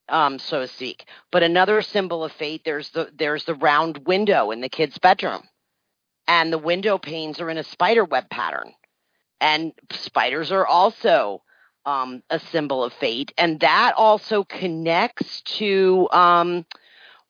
um, 0.09 0.39
so 0.39 0.61
to 0.61 0.69
speak. 0.69 1.05
But 1.33 1.43
another 1.43 1.83
symbol 1.83 2.23
of 2.23 2.33
fate, 2.33 2.63
there's 2.65 2.91
the 2.91 3.11
there's 3.17 3.45
the 3.45 3.55
round 3.55 4.07
window 4.07 4.53
in 4.53 4.61
the 4.61 4.69
kid's 4.69 4.99
bedroom, 4.99 5.43
and 6.29 6.53
the 6.53 6.59
window 6.59 6.97
panes 6.97 7.41
are 7.41 7.51
in 7.51 7.59
a 7.59 7.65
spider 7.65 8.05
web 8.05 8.31
pattern, 8.31 8.73
and 9.41 9.73
spiders 9.93 10.53
are 10.53 10.67
also 10.67 11.43
um, 11.87 12.23
a 12.31 12.39
symbol 12.39 12.85
of 12.85 12.93
fate, 12.95 13.33
and 13.39 13.61
that 13.61 13.95
also 13.97 14.45
connects 14.45 15.43
to 15.43 16.09
um, 16.13 16.67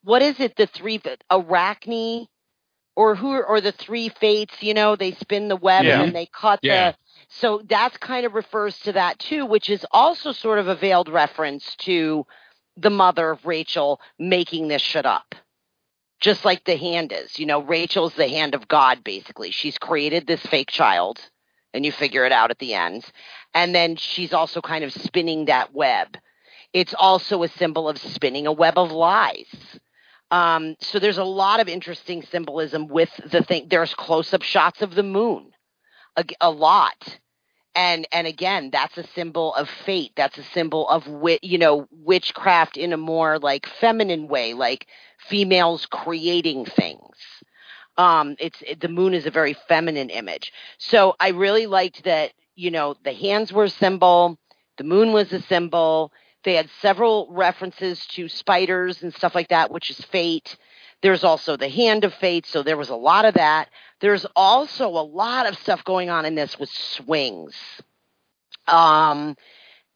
what 0.02 0.22
is 0.22 0.40
it? 0.40 0.56
The 0.56 0.66
three 0.66 1.00
arachne, 1.30 2.26
or 2.96 3.14
who, 3.14 3.42
or 3.42 3.60
the 3.60 3.72
three 3.72 4.08
fates? 4.08 4.62
You 4.62 4.74
know, 4.74 4.96
they 4.96 5.12
spin 5.12 5.48
the 5.48 5.56
web 5.56 5.86
Yeah. 5.86 6.02
and 6.02 6.14
they 6.14 6.26
cut 6.26 6.60
Yeah. 6.62 6.92
the. 6.92 6.96
So 7.28 7.62
that's 7.68 7.96
kind 7.98 8.26
of 8.26 8.34
refers 8.34 8.78
to 8.80 8.92
that 8.92 9.18
too, 9.18 9.46
which 9.46 9.68
is 9.70 9.86
also 9.90 10.32
sort 10.32 10.58
of 10.58 10.68
a 10.68 10.74
veiled 10.74 11.08
reference 11.08 11.76
to 11.80 12.26
the 12.76 12.90
mother 12.90 13.30
of 13.30 13.46
Rachel 13.46 14.00
making 14.18 14.68
this 14.68 14.82
shit 14.82 15.06
up. 15.06 15.34
Just 16.20 16.44
like 16.44 16.64
the 16.64 16.76
hand 16.76 17.12
is, 17.12 17.38
you 17.38 17.46
know, 17.46 17.62
Rachel's 17.62 18.14
the 18.14 18.28
hand 18.28 18.54
of 18.54 18.68
God, 18.68 19.02
basically. 19.04 19.50
She's 19.50 19.78
created 19.78 20.26
this 20.26 20.44
fake 20.46 20.70
child, 20.70 21.18
and 21.72 21.84
you 21.84 21.92
figure 21.92 22.24
it 22.24 22.32
out 22.32 22.50
at 22.50 22.58
the 22.58 22.74
end. 22.74 23.04
And 23.54 23.74
then 23.74 23.96
she's 23.96 24.32
also 24.32 24.60
kind 24.60 24.84
of 24.84 24.92
spinning 24.92 25.46
that 25.46 25.74
web. 25.74 26.16
It's 26.72 26.94
also 26.94 27.42
a 27.42 27.48
symbol 27.48 27.88
of 27.88 27.98
spinning 27.98 28.46
a 28.46 28.52
web 28.52 28.78
of 28.78 28.92
lies. 28.92 29.46
Um, 30.30 30.76
so 30.80 30.98
there's 30.98 31.18
a 31.18 31.24
lot 31.24 31.60
of 31.60 31.68
interesting 31.68 32.22
symbolism 32.22 32.86
with 32.86 33.10
the 33.30 33.42
thing. 33.42 33.66
There's 33.68 33.94
close-up 33.94 34.42
shots 34.42 34.80
of 34.80 34.94
the 34.94 35.02
moon, 35.02 35.50
a, 36.16 36.24
a 36.40 36.50
lot, 36.50 37.18
and 37.74 38.06
and 38.12 38.26
again, 38.26 38.70
that's 38.70 38.96
a 38.96 39.06
symbol 39.08 39.54
of 39.54 39.68
fate. 39.68 40.12
That's 40.16 40.38
a 40.38 40.44
symbol 40.44 40.88
of 40.88 41.08
wit, 41.08 41.42
you 41.42 41.58
know, 41.58 41.88
witchcraft 41.90 42.76
in 42.76 42.92
a 42.92 42.96
more 42.96 43.40
like 43.40 43.66
feminine 43.80 44.28
way, 44.28 44.54
like 44.54 44.86
females 45.18 45.86
creating 45.86 46.64
things. 46.64 47.16
Um, 48.00 48.36
it's 48.38 48.62
it, 48.66 48.80
the 48.80 48.88
moon 48.88 49.12
is 49.12 49.26
a 49.26 49.30
very 49.30 49.52
feminine 49.68 50.08
image. 50.08 50.54
So 50.78 51.16
I 51.20 51.28
really 51.28 51.66
liked 51.66 52.04
that. 52.04 52.32
You 52.56 52.70
know, 52.70 52.94
the 53.04 53.12
hands 53.12 53.52
were 53.52 53.64
a 53.64 53.70
symbol. 53.70 54.38
The 54.78 54.84
moon 54.84 55.12
was 55.12 55.32
a 55.32 55.42
symbol. 55.42 56.10
They 56.42 56.54
had 56.54 56.70
several 56.80 57.28
references 57.30 58.06
to 58.14 58.28
spiders 58.28 59.02
and 59.02 59.14
stuff 59.14 59.34
like 59.34 59.48
that, 59.48 59.70
which 59.70 59.90
is 59.90 60.00
fate. 60.06 60.56
There's 61.02 61.24
also 61.24 61.56
the 61.56 61.68
hand 61.68 62.04
of 62.04 62.14
fate, 62.14 62.46
so 62.46 62.62
there 62.62 62.78
was 62.78 62.88
a 62.88 62.96
lot 62.96 63.26
of 63.26 63.34
that. 63.34 63.68
There's 64.00 64.26
also 64.34 64.88
a 64.88 65.06
lot 65.22 65.46
of 65.46 65.58
stuff 65.58 65.84
going 65.84 66.08
on 66.08 66.24
in 66.24 66.34
this 66.34 66.58
with 66.58 66.70
swings. 66.70 67.54
Um, 68.66 69.36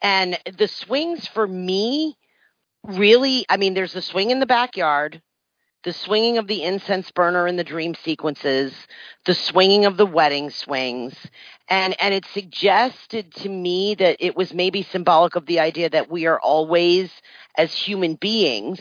and 0.02 0.38
the 0.58 0.68
swings 0.68 1.26
for 1.26 1.46
me 1.46 2.16
really, 2.82 3.46
I 3.48 3.56
mean, 3.56 3.72
there's 3.72 3.94
the 3.94 4.02
swing 4.02 4.30
in 4.30 4.40
the 4.40 4.46
backyard, 4.46 5.22
the 5.84 5.92
swinging 5.92 6.38
of 6.38 6.46
the 6.46 6.62
incense 6.62 7.10
burner 7.12 7.46
in 7.46 7.56
the 7.56 7.64
dream 7.64 7.94
sequences, 7.94 8.74
the 9.26 9.34
swinging 9.34 9.84
of 9.84 9.96
the 9.96 10.06
wedding 10.06 10.50
swings, 10.50 11.14
and 11.68 11.94
and 12.00 12.14
it 12.14 12.24
suggested 12.26 13.32
to 13.36 13.48
me 13.48 13.94
that 13.96 14.16
it 14.20 14.36
was 14.36 14.52
maybe 14.54 14.82
symbolic 14.82 15.36
of 15.36 15.46
the 15.46 15.60
idea 15.60 15.90
that 15.90 16.10
we 16.10 16.26
are 16.26 16.40
always 16.40 17.10
as 17.56 17.72
human 17.74 18.14
beings 18.16 18.80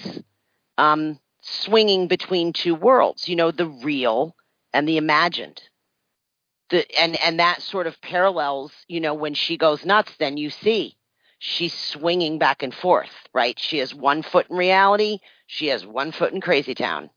um 0.78 1.20
swinging 1.42 2.08
between 2.08 2.54
two 2.54 2.76
worlds 2.76 3.28
you 3.28 3.36
know 3.36 3.52
the 3.52 3.68
real 3.68 4.36
and 4.74 4.88
the 4.88 4.98
imagined. 4.98 5.62
The 6.70 6.86
and 7.00 7.16
and 7.22 7.40
that 7.40 7.62
sort 7.62 7.88
of 7.88 8.02
parallels 8.02 8.72
you 8.88 9.02
know 9.02 9.14
when 9.14 9.34
she 9.36 9.58
goes 9.58 9.86
nuts 9.86 10.14
then 10.20 10.38
you 10.38 10.50
see 10.50 10.96
she's 11.44 11.74
swinging 11.74 12.40
back 12.40 12.64
and 12.64 12.74
forth 12.74 13.12
right? 13.34 13.60
She 13.60 13.80
has 13.80 13.94
one 13.94 14.22
foot 14.24 14.50
in 14.50 14.56
reality. 14.58 15.20
She 15.48 15.68
has 15.68 15.86
one 15.86 16.12
foot 16.12 16.34
in 16.34 16.42
crazy 16.42 16.76
town. 16.76 17.10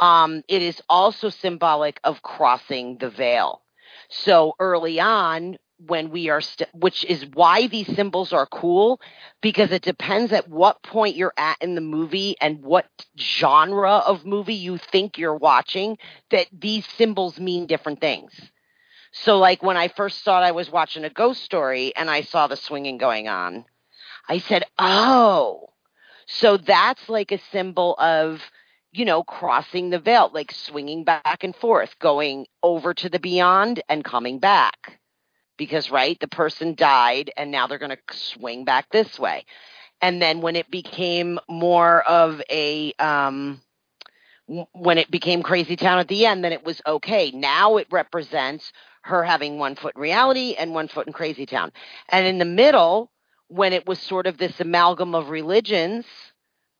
Um 0.00 0.42
it 0.48 0.62
is 0.62 0.80
also 0.88 1.28
symbolic 1.30 2.00
of 2.04 2.22
crossing 2.22 2.98
the 2.98 3.10
veil. 3.10 3.62
So 4.08 4.54
early 4.58 5.00
on 5.00 5.58
when 5.86 6.10
we 6.10 6.28
are 6.30 6.40
st- 6.40 6.70
which 6.74 7.04
is 7.04 7.26
why 7.34 7.66
these 7.68 7.94
symbols 7.94 8.32
are 8.32 8.46
cool 8.46 9.00
because 9.42 9.70
it 9.70 9.82
depends 9.82 10.32
at 10.32 10.48
what 10.48 10.82
point 10.82 11.14
you're 11.16 11.34
at 11.36 11.58
in 11.60 11.74
the 11.76 11.80
movie 11.80 12.34
and 12.40 12.62
what 12.64 12.86
genre 13.18 13.96
of 13.98 14.24
movie 14.24 14.54
you 14.54 14.78
think 14.78 15.18
you're 15.18 15.36
watching 15.36 15.96
that 16.30 16.46
these 16.52 16.86
symbols 16.96 17.38
mean 17.38 17.66
different 17.66 18.00
things. 18.00 18.32
So 19.22 19.38
like 19.38 19.62
when 19.62 19.76
I 19.76 19.88
first 19.88 20.22
thought 20.22 20.42
I 20.42 20.52
was 20.52 20.70
watching 20.70 21.04
a 21.04 21.10
ghost 21.10 21.42
story 21.42 21.94
and 21.96 22.10
I 22.10 22.22
saw 22.22 22.46
the 22.46 22.56
swinging 22.56 22.98
going 22.98 23.28
on, 23.28 23.64
I 24.28 24.38
said, 24.38 24.64
"Oh." 24.78 25.70
So 26.26 26.58
that's 26.58 27.08
like 27.08 27.32
a 27.32 27.40
symbol 27.50 27.94
of 27.98 28.42
you 28.92 29.04
know, 29.04 29.22
crossing 29.22 29.90
the 29.90 29.98
veil, 29.98 30.30
like 30.32 30.52
swinging 30.52 31.04
back 31.04 31.44
and 31.44 31.54
forth, 31.54 31.98
going 31.98 32.46
over 32.62 32.94
to 32.94 33.08
the 33.08 33.18
beyond 33.18 33.82
and 33.88 34.04
coming 34.04 34.38
back. 34.38 34.98
Because, 35.56 35.90
right, 35.90 36.18
the 36.20 36.28
person 36.28 36.74
died 36.74 37.30
and 37.36 37.50
now 37.50 37.66
they're 37.66 37.78
going 37.78 37.96
to 37.96 38.16
swing 38.16 38.64
back 38.64 38.86
this 38.90 39.18
way. 39.18 39.44
And 40.00 40.22
then 40.22 40.40
when 40.40 40.54
it 40.54 40.70
became 40.70 41.38
more 41.48 42.02
of 42.02 42.40
a, 42.48 42.92
um, 43.00 43.60
when 44.72 44.98
it 44.98 45.10
became 45.10 45.42
Crazy 45.42 45.76
Town 45.76 45.98
at 45.98 46.08
the 46.08 46.26
end, 46.26 46.44
then 46.44 46.52
it 46.52 46.64
was 46.64 46.80
okay. 46.86 47.32
Now 47.32 47.76
it 47.76 47.88
represents 47.90 48.72
her 49.02 49.22
having 49.22 49.58
one 49.58 49.74
foot 49.74 49.96
in 49.96 50.02
reality 50.02 50.54
and 50.58 50.74
one 50.74 50.88
foot 50.88 51.06
in 51.06 51.12
Crazy 51.12 51.46
Town. 51.46 51.72
And 52.08 52.26
in 52.26 52.38
the 52.38 52.44
middle, 52.44 53.10
when 53.48 53.72
it 53.72 53.86
was 53.86 53.98
sort 53.98 54.26
of 54.26 54.38
this 54.38 54.60
amalgam 54.60 55.14
of 55.14 55.30
religions, 55.30 56.06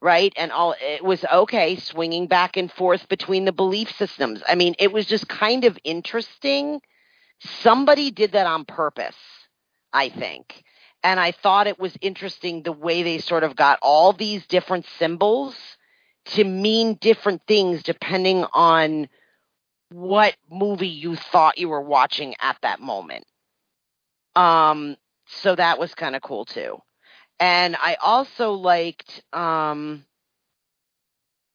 right 0.00 0.32
and 0.36 0.52
all 0.52 0.74
it 0.80 1.02
was 1.02 1.24
okay 1.32 1.76
swinging 1.76 2.26
back 2.26 2.56
and 2.56 2.70
forth 2.70 3.08
between 3.08 3.44
the 3.44 3.52
belief 3.52 3.90
systems. 3.96 4.42
I 4.46 4.54
mean 4.54 4.74
it 4.78 4.92
was 4.92 5.06
just 5.06 5.28
kind 5.28 5.64
of 5.64 5.78
interesting. 5.84 6.80
Somebody 7.40 8.10
did 8.10 8.32
that 8.32 8.46
on 8.46 8.64
purpose 8.64 9.16
i 9.92 10.08
think. 10.08 10.62
And 11.02 11.18
i 11.18 11.32
thought 11.32 11.66
it 11.66 11.78
was 11.78 11.96
interesting 12.00 12.62
the 12.62 12.72
way 12.72 13.02
they 13.02 13.18
sort 13.18 13.44
of 13.44 13.56
got 13.56 13.78
all 13.82 14.12
these 14.12 14.46
different 14.46 14.86
symbols 14.98 15.56
to 16.26 16.44
mean 16.44 16.94
different 17.00 17.42
things 17.46 17.82
depending 17.82 18.44
on 18.52 19.08
what 19.90 20.36
movie 20.50 20.88
you 20.88 21.16
thought 21.16 21.58
you 21.58 21.68
were 21.68 21.80
watching 21.80 22.34
at 22.40 22.56
that 22.62 22.80
moment 22.80 23.24
um 24.36 24.96
so 25.26 25.54
that 25.54 25.78
was 25.78 25.94
kind 25.94 26.14
of 26.14 26.22
cool 26.22 26.44
too 26.44 26.78
and 27.40 27.76
I 27.76 27.96
also 28.00 28.52
liked 28.52 29.22
um 29.32 30.04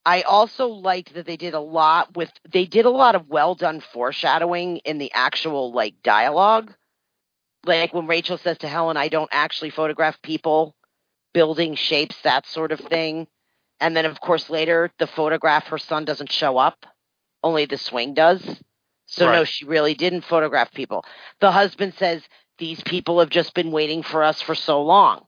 I 0.06 0.22
also 0.24 0.68
liked 0.68 1.14
that 1.14 1.26
they 1.26 1.38
did 1.38 1.54
a 1.54 1.60
lot 1.60 2.16
with 2.16 2.32
they 2.52 2.66
did 2.66 2.86
a 2.86 2.90
lot 2.90 3.16
of 3.16 3.30
well 3.30 3.56
done 3.56 3.80
foreshadowing 3.80 4.78
in 4.78 4.98
the 4.98 5.12
actual 5.14 5.72
like 5.72 5.96
dialogue. 6.04 6.74
Like 7.66 7.94
when 7.94 8.08
Rachel 8.08 8.38
says 8.38 8.58
to 8.60 8.68
Helen, 8.68 8.98
I 8.98 9.08
don't 9.08 9.30
actually 9.32 9.70
photograph 9.70 10.22
people, 10.22 10.76
building 11.34 11.76
shapes, 11.76 12.18
that 12.24 12.46
sort 12.46 12.74
of 12.74 12.82
thing. 12.82 13.28
And 13.80 13.96
then 13.96 14.06
of 14.06 14.20
course 14.20 14.50
later 14.50 14.92
the 15.00 15.08
photograph 15.08 15.68
her 15.68 15.78
son 15.78 16.04
doesn't 16.04 16.32
show 16.32 16.58
up, 16.58 16.86
only 17.44 17.65
the 17.65 17.78
swing 17.78 18.14
does. 18.14 18.41
So 19.06 19.28
Right. 19.28 19.36
no, 19.36 19.44
she 19.44 19.65
really 19.65 19.94
didn't 19.94 20.22
photograph 20.22 20.72
people. 20.74 21.06
The 21.40 21.52
husband 21.52 21.94
says, 21.95 22.24
These 22.57 22.82
people 22.84 23.20
have 23.20 23.30
just 23.30 23.53
been 23.53 23.72
waiting 23.72 24.03
for 24.03 24.24
us 24.24 24.41
for 24.41 24.56
so 24.56 24.82
long. 24.82 25.26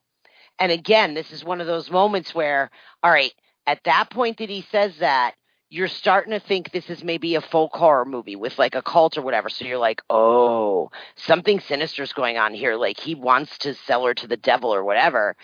And 0.59 0.71
again, 0.71 1.13
this 1.13 1.31
is 1.31 1.43
one 1.43 1.59
of 1.61 1.67
those 1.67 1.91
moments 1.91 2.33
where, 2.33 2.71
all 3.03 3.11
right, 3.11 3.33
at 3.67 3.83
that 3.85 4.09
point 4.09 4.37
that 4.37 4.49
he 4.49 4.61
says 4.71 4.97
that, 4.99 5.35
you're 5.69 5.87
starting 5.87 6.31
to 6.31 6.39
think 6.39 6.71
this 6.71 6.89
is 6.89 7.03
maybe 7.03 7.35
a 7.35 7.41
folk 7.41 7.75
horror 7.75 8.05
movie 8.05 8.35
with 8.35 8.57
like 8.57 8.75
a 8.75 8.81
cult 8.81 9.17
or 9.17 9.21
whatever. 9.23 9.49
So 9.49 9.65
you're 9.65 9.79
like, 9.79 10.01
oh, 10.09 10.91
something 11.15 11.59
sinister's 11.59 12.13
going 12.13 12.37
on 12.37 12.53
here. 12.53 12.75
Like 12.75 12.99
he 12.99 13.15
wants 13.15 13.57
to 13.59 13.73
sell 13.73 14.05
her 14.05 14.13
to 14.13 14.27
the 14.27 14.37
devil 14.37 14.73
or 14.73 14.83
whatever. 14.83 15.35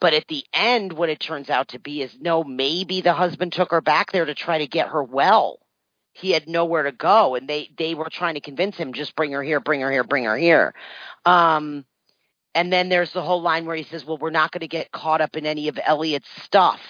But 0.00 0.14
at 0.14 0.28
the 0.28 0.44
end, 0.52 0.92
what 0.92 1.08
it 1.08 1.20
turns 1.20 1.48
out 1.48 1.68
to 1.68 1.78
be 1.78 2.02
is 2.02 2.16
no, 2.20 2.44
maybe 2.44 3.00
the 3.00 3.14
husband 3.14 3.52
took 3.52 3.70
her 3.70 3.80
back 3.80 4.12
there 4.12 4.24
to 4.26 4.34
try 4.34 4.58
to 4.58 4.66
get 4.66 4.88
her 4.88 5.02
well. 5.02 5.58
He 6.12 6.30
had 6.30 6.48
nowhere 6.48 6.84
to 6.84 6.92
go, 6.92 7.34
and 7.34 7.48
they 7.48 7.70
they 7.76 7.94
were 7.94 8.10
trying 8.10 8.34
to 8.34 8.40
convince 8.40 8.76
him 8.76 8.92
just 8.92 9.16
bring 9.16 9.32
her 9.32 9.42
here, 9.42 9.60
bring 9.60 9.80
her 9.80 9.90
here, 9.90 10.04
bring 10.04 10.24
her 10.24 10.36
here. 10.36 10.74
Um, 11.24 11.84
and 12.54 12.72
then 12.72 12.88
there's 12.90 13.12
the 13.12 13.22
whole 13.22 13.40
line 13.40 13.64
where 13.64 13.76
he 13.76 13.84
says, 13.84 14.04
"Well, 14.04 14.18
we're 14.18 14.30
not 14.30 14.52
going 14.52 14.60
to 14.60 14.68
get 14.68 14.92
caught 14.92 15.20
up 15.20 15.36
in 15.36 15.46
any 15.46 15.68
of 15.68 15.78
Elliot's 15.82 16.28
stuff." 16.42 16.80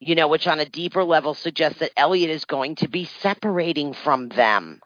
You 0.00 0.14
know, 0.14 0.28
which 0.28 0.46
on 0.46 0.60
a 0.60 0.64
deeper 0.68 1.02
level 1.02 1.34
suggests 1.34 1.80
that 1.80 1.90
Elliot 1.96 2.30
is 2.30 2.44
going 2.44 2.76
to 2.76 2.88
be 2.88 3.04
separating 3.04 3.94
from 3.94 4.28
them. 4.28 4.80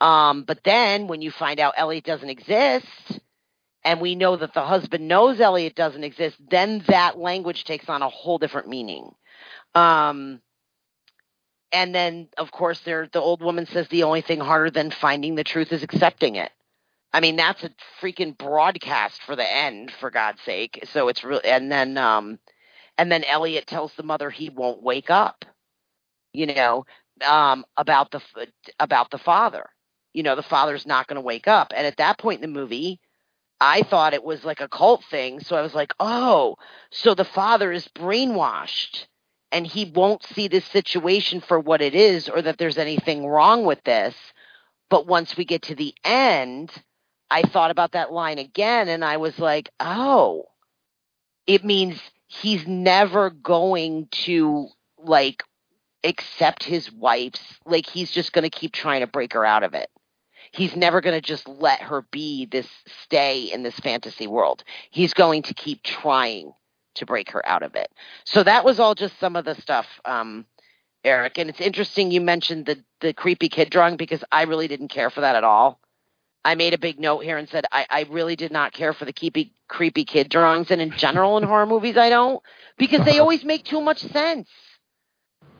Um, 0.00 0.44
but 0.44 0.64
then 0.64 1.06
when 1.06 1.22
you 1.22 1.30
find 1.30 1.60
out 1.60 1.74
Elliot 1.76 2.04
doesn't 2.04 2.28
exist, 2.28 3.20
and 3.84 4.00
we 4.00 4.14
know 4.14 4.36
that 4.36 4.54
the 4.54 4.62
husband 4.62 5.06
knows 5.08 5.40
Elliot 5.40 5.74
doesn't 5.74 6.04
exist, 6.04 6.36
then 6.50 6.82
that 6.88 7.18
language 7.18 7.64
takes 7.64 7.88
on 7.88 8.02
a 8.02 8.08
whole 8.08 8.38
different 8.38 8.68
meaning. 8.68 9.12
Um, 9.74 10.40
and 11.72 11.94
then, 11.94 12.28
of 12.36 12.50
course, 12.50 12.80
there 12.80 13.08
the 13.12 13.20
old 13.20 13.42
woman 13.42 13.66
says 13.66 13.88
the 13.88 14.02
only 14.02 14.20
thing 14.20 14.40
harder 14.40 14.70
than 14.70 14.90
finding 14.90 15.34
the 15.34 15.44
truth 15.44 15.72
is 15.72 15.82
accepting 15.82 16.36
it. 16.36 16.50
I 17.12 17.20
mean, 17.20 17.36
that's 17.36 17.64
a 17.64 17.70
freaking 18.00 18.36
broadcast 18.36 19.22
for 19.22 19.34
the 19.34 19.50
end, 19.50 19.90
for 20.00 20.10
God's 20.10 20.40
sake. 20.42 20.84
So 20.92 21.08
it's 21.08 21.24
real. 21.24 21.40
And 21.44 21.70
then, 21.70 21.98
um, 21.98 22.38
and 22.96 23.10
then 23.10 23.24
Elliot 23.24 23.66
tells 23.66 23.92
the 23.94 24.02
mother 24.02 24.30
he 24.30 24.48
won't 24.48 24.82
wake 24.82 25.10
up. 25.10 25.44
You 26.32 26.46
know, 26.46 26.84
um, 27.26 27.64
about 27.76 28.10
the 28.12 28.22
about 28.78 29.10
the 29.10 29.18
father. 29.18 29.68
You 30.12 30.22
know, 30.22 30.36
the 30.36 30.42
father's 30.42 30.86
not 30.86 31.06
going 31.06 31.16
to 31.16 31.20
wake 31.20 31.48
up. 31.48 31.72
And 31.74 31.86
at 31.86 31.98
that 31.98 32.18
point 32.18 32.42
in 32.42 32.52
the 32.52 32.60
movie, 32.60 33.00
I 33.60 33.82
thought 33.82 34.14
it 34.14 34.24
was 34.24 34.44
like 34.44 34.60
a 34.60 34.68
cult 34.68 35.04
thing. 35.10 35.40
So 35.40 35.56
I 35.56 35.62
was 35.62 35.74
like, 35.74 35.92
oh, 36.00 36.56
so 36.90 37.14
the 37.14 37.24
father 37.24 37.70
is 37.70 37.88
brainwashed 37.88 39.06
and 39.52 39.66
he 39.66 39.84
won't 39.84 40.22
see 40.24 40.48
this 40.48 40.64
situation 40.66 41.40
for 41.40 41.58
what 41.58 41.82
it 41.82 41.94
is 41.94 42.28
or 42.28 42.42
that 42.42 42.58
there's 42.58 42.78
anything 42.78 43.26
wrong 43.26 43.64
with 43.64 43.82
this. 43.84 44.14
But 44.88 45.06
once 45.06 45.36
we 45.36 45.44
get 45.44 45.62
to 45.62 45.74
the 45.74 45.94
end, 46.04 46.70
I 47.30 47.42
thought 47.42 47.70
about 47.70 47.92
that 47.92 48.12
line 48.12 48.38
again 48.38 48.88
and 48.88 49.04
I 49.04 49.16
was 49.16 49.38
like, 49.38 49.70
oh, 49.78 50.44
it 51.46 51.64
means 51.64 52.00
he's 52.26 52.66
never 52.66 53.30
going 53.30 54.08
to 54.10 54.68
like 54.98 55.42
accept 56.04 56.64
his 56.64 56.90
wife's, 56.92 57.42
like, 57.64 57.86
he's 57.86 58.10
just 58.10 58.32
going 58.32 58.48
to 58.48 58.50
keep 58.50 58.72
trying 58.72 59.00
to 59.00 59.06
break 59.06 59.32
her 59.34 59.44
out 59.44 59.62
of 59.62 59.74
it. 59.74 59.88
He's 60.52 60.74
never 60.74 61.00
going 61.00 61.14
to 61.14 61.20
just 61.20 61.46
let 61.48 61.80
her 61.82 62.02
be 62.10 62.46
this, 62.46 62.66
stay 63.04 63.42
in 63.44 63.62
this 63.62 63.78
fantasy 63.78 64.26
world. 64.26 64.64
He's 64.90 65.14
going 65.14 65.42
to 65.42 65.54
keep 65.54 65.82
trying 65.82 66.52
to 66.96 67.06
break 67.06 67.30
her 67.30 67.46
out 67.46 67.62
of 67.62 67.74
it. 67.74 67.90
So 68.24 68.42
that 68.42 68.64
was 68.64 68.80
all 68.80 68.94
just 68.94 69.18
some 69.18 69.36
of 69.36 69.44
the 69.44 69.54
stuff, 69.56 69.86
um, 70.04 70.46
Eric. 71.04 71.38
And 71.38 71.50
it's 71.50 71.60
interesting 71.60 72.10
you 72.10 72.20
mentioned 72.20 72.66
the 72.66 72.82
the 73.00 73.12
creepy 73.12 73.48
kid 73.48 73.70
drawing 73.70 73.96
because 73.96 74.22
I 74.30 74.42
really 74.42 74.68
didn't 74.68 74.88
care 74.88 75.10
for 75.10 75.22
that 75.22 75.36
at 75.36 75.44
all. 75.44 75.80
I 76.44 76.54
made 76.54 76.72
a 76.72 76.78
big 76.78 76.98
note 76.98 77.20
here 77.22 77.36
and 77.36 77.48
said 77.48 77.64
I, 77.70 77.86
I 77.90 78.06
really 78.10 78.36
did 78.36 78.52
not 78.52 78.72
care 78.72 78.92
for 78.92 79.04
the 79.04 79.12
creepy 79.12 79.52
creepy 79.68 80.04
kid 80.04 80.28
drawings, 80.28 80.70
and 80.70 80.80
in 80.80 80.90
general 80.92 81.36
in 81.36 81.44
horror 81.44 81.66
movies 81.66 81.96
I 81.96 82.08
don't 82.08 82.42
because 82.78 83.04
they 83.04 83.18
always 83.18 83.44
make 83.44 83.64
too 83.64 83.80
much 83.80 84.00
sense. 84.00 84.48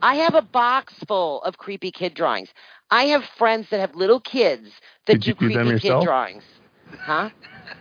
I 0.03 0.17
have 0.17 0.35
a 0.35 0.43
box 0.43 0.95
full 1.07 1.43
of 1.43 1.59
creepy 1.59 1.91
kid 1.91 2.15
drawings. 2.15 2.49
I 2.91 3.05
have 3.07 3.25
friends 3.37 3.69
that 3.71 3.81
have 3.81 3.95
little 3.95 4.21
kids 4.21 4.71
that 5.07 5.21
Did 5.21 5.23
do 5.23 5.35
creepy 5.35 5.79
kid 5.79 6.03
drawings. 6.03 6.43
Huh? 6.99 7.31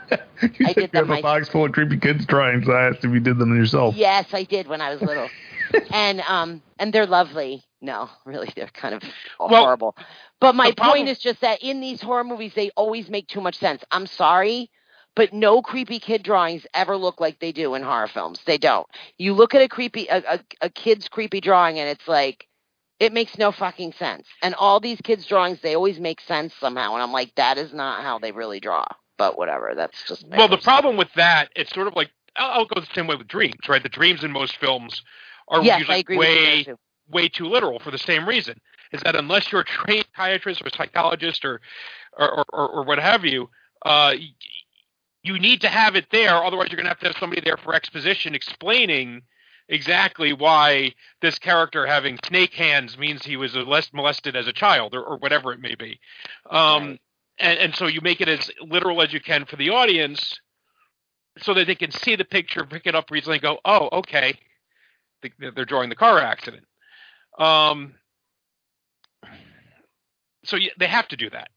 You 0.42 0.68
I 0.68 0.74
said 0.74 0.92
did 0.92 0.94
you 0.94 1.00
have 1.06 1.10
a 1.10 1.22
box 1.22 1.50
full 1.50 1.66
of 1.66 1.74
creepy 1.74 1.98
kids 1.98 2.26
drawings. 2.26 2.70
I 2.70 2.88
asked 2.88 3.04
if 3.04 3.12
you 3.12 3.20
did 3.20 3.38
them 3.38 3.56
yourself. 3.56 3.96
Yes, 3.96 4.28
I 4.34 4.44
did 4.44 4.68
when 4.68 4.80
I 4.82 4.92
was 4.94 5.02
little. 5.02 5.30
and 5.92 6.22
um 6.22 6.62
and 6.78 6.94
they're 6.94 7.06
lovely. 7.06 7.64
No, 7.82 8.10
really 8.26 8.52
they're 8.56 8.68
kind 8.68 8.96
of 8.96 9.04
horrible. 9.38 9.96
But 10.40 10.56
my 10.56 10.72
problem- 10.72 10.98
point 10.98 11.10
is 11.10 11.20
just 11.20 11.42
that 11.42 11.62
in 11.62 11.82
these 11.82 12.02
horror 12.02 12.24
movies 12.24 12.54
they 12.56 12.72
always 12.72 13.10
make 13.10 13.28
too 13.28 13.42
much 13.42 13.58
sense. 13.58 13.84
I'm 13.92 14.08
sorry, 14.08 14.72
but 15.16 15.34
no 15.34 15.62
creepy 15.62 16.00
kid 16.00 16.24
drawings 16.24 16.66
ever 16.74 16.96
look 16.96 17.20
like 17.20 17.40
they 17.40 17.52
do 17.52 17.76
in 17.76 17.84
horror 17.84 18.08
films. 18.08 18.40
They 18.46 18.58
don't. 18.58 18.88
You 19.18 19.34
look 19.34 19.54
at 19.54 19.62
a 19.62 19.68
creepy 19.68 20.08
a, 20.08 20.18
a, 20.20 20.40
a 20.62 20.70
kid's 20.70 21.08
creepy 21.08 21.42
drawing 21.42 21.80
and 21.80 21.90
it's 21.90 22.08
like 22.08 22.48
it 23.00 23.14
makes 23.14 23.38
no 23.38 23.52
fucking 23.52 23.94
sense. 23.94 24.28
And 24.42 24.56
all 24.56 24.80
these 24.80 25.02
kids 25.02 25.26
drawings 25.26 25.60
they 25.62 25.76
always 25.76 26.00
make 26.00 26.22
sense 26.22 26.54
somehow 26.60 26.94
and 26.94 27.04
I'm 27.04 27.12
like 27.12 27.36
that 27.36 27.58
is 27.58 27.74
not 27.74 28.04
how 28.04 28.20
they 28.20 28.32
really 28.32 28.60
draw. 28.62 28.86
But 29.20 29.38
whatever, 29.38 29.74
that's 29.76 30.02
just 30.08 30.26
Well, 30.28 30.48
the 30.48 30.58
problem 30.58 30.98
with 30.98 31.14
that, 31.16 31.50
it's 31.56 31.72
sort 31.72 31.88
of 31.88 31.96
like 31.96 32.10
I'll, 32.36 32.62
I'll 32.62 32.66
go 32.66 32.80
the 32.82 32.88
same 32.96 33.06
way 33.06 33.16
with 33.16 33.28
dreams, 33.28 33.60
right? 33.68 33.84
The 33.84 33.90
dreams 33.90 34.24
in 34.24 34.32
most 34.32 34.58
films 34.58 35.04
are 35.50 35.64
Yes, 35.64 35.80
usually 35.80 36.00
agree 36.00 36.18
with 36.18 36.30
you 36.30 36.36
there, 36.36 36.56
way 36.56 36.64
too. 36.64 36.78
way 37.12 37.30
too 37.30 37.46
literal 37.46 37.80
for 37.80 37.92
the 37.92 37.98
same 37.98 38.28
reason. 38.28 38.60
Is 38.92 39.02
that 39.04 39.16
unless 39.16 39.52
you're 39.52 39.62
a 39.62 39.66
trained 39.66 40.06
psychiatrist 40.16 40.62
or 40.66 40.70
psychologist 40.70 41.46
or 41.46 41.62
or, 42.18 42.46
or, 42.52 42.70
or 42.70 42.84
what 42.86 43.00
have 43.00 43.24
you, 43.26 43.50
uh, 43.86 44.14
you 45.24 45.38
need 45.40 45.62
to 45.62 45.68
have 45.70 45.96
it 45.96 46.08
there. 46.12 46.44
Otherwise, 46.44 46.70
you're 46.70 46.78
going 46.78 46.86
to 46.86 46.90
have 46.90 47.00
to 47.00 47.08
have 47.08 47.18
somebody 47.20 47.42
there 47.42 47.58
for 47.58 47.76
exposition 47.76 48.34
explaining 48.36 49.22
exactly 49.68 50.34
why 50.34 50.94
this 51.22 51.38
character 51.38 51.86
having 51.86 52.18
snake 52.26 52.54
hands 52.54 52.98
means 52.98 53.24
he 53.24 53.38
was 53.38 53.56
less 53.56 53.92
molested 53.94 54.36
as 54.36 54.48
a 54.48 54.54
child 54.54 54.96
or, 54.96 55.04
or 55.04 55.18
whatever 55.18 55.54
it 55.54 55.60
may 55.60 55.76
be. 55.76 56.00
Um, 56.50 56.98
and 57.40 57.60
and 57.60 57.76
so 57.76 57.88
you 57.88 58.02
make 58.02 58.22
it 58.22 58.30
as 58.30 58.52
literal 58.62 59.02
as 59.02 59.14
you 59.14 59.20
can 59.20 59.46
for 59.46 59.56
the 59.56 59.70
audience, 59.70 60.40
so 61.40 61.54
that 61.54 61.68
they 61.68 61.76
can 61.76 61.92
see 61.92 62.16
the 62.16 62.26
picture, 62.26 62.66
pick 62.66 62.86
it 62.86 62.96
up 62.96 63.12
easily, 63.16 63.36
and 63.36 63.42
go, 63.42 63.60
"Oh, 63.66 63.90
okay." 64.00 64.34
They- 65.22 65.52
They're 65.52 65.66
drawing 65.66 65.90
the 65.90 65.96
car 65.96 66.20
accident. 66.20 66.66
Um. 67.38 67.96
So 70.46 70.56
yeah, 70.56 70.72
they 70.80 70.88
have 70.88 71.08
to 71.10 71.18
do 71.18 71.30
that. 71.32 71.50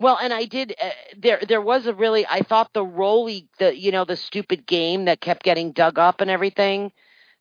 Well, 0.00 0.18
and 0.20 0.32
I 0.32 0.46
did. 0.46 0.74
Uh, 0.82 0.90
there, 1.18 1.40
there 1.46 1.60
was 1.60 1.86
a 1.86 1.94
really. 1.94 2.26
I 2.26 2.40
thought 2.40 2.72
the 2.72 2.84
roly, 2.84 3.48
the 3.58 3.76
you 3.76 3.92
know, 3.92 4.04
the 4.04 4.16
stupid 4.16 4.66
game 4.66 5.04
that 5.04 5.20
kept 5.20 5.42
getting 5.42 5.72
dug 5.72 5.98
up 5.98 6.20
and 6.20 6.30
everything. 6.30 6.92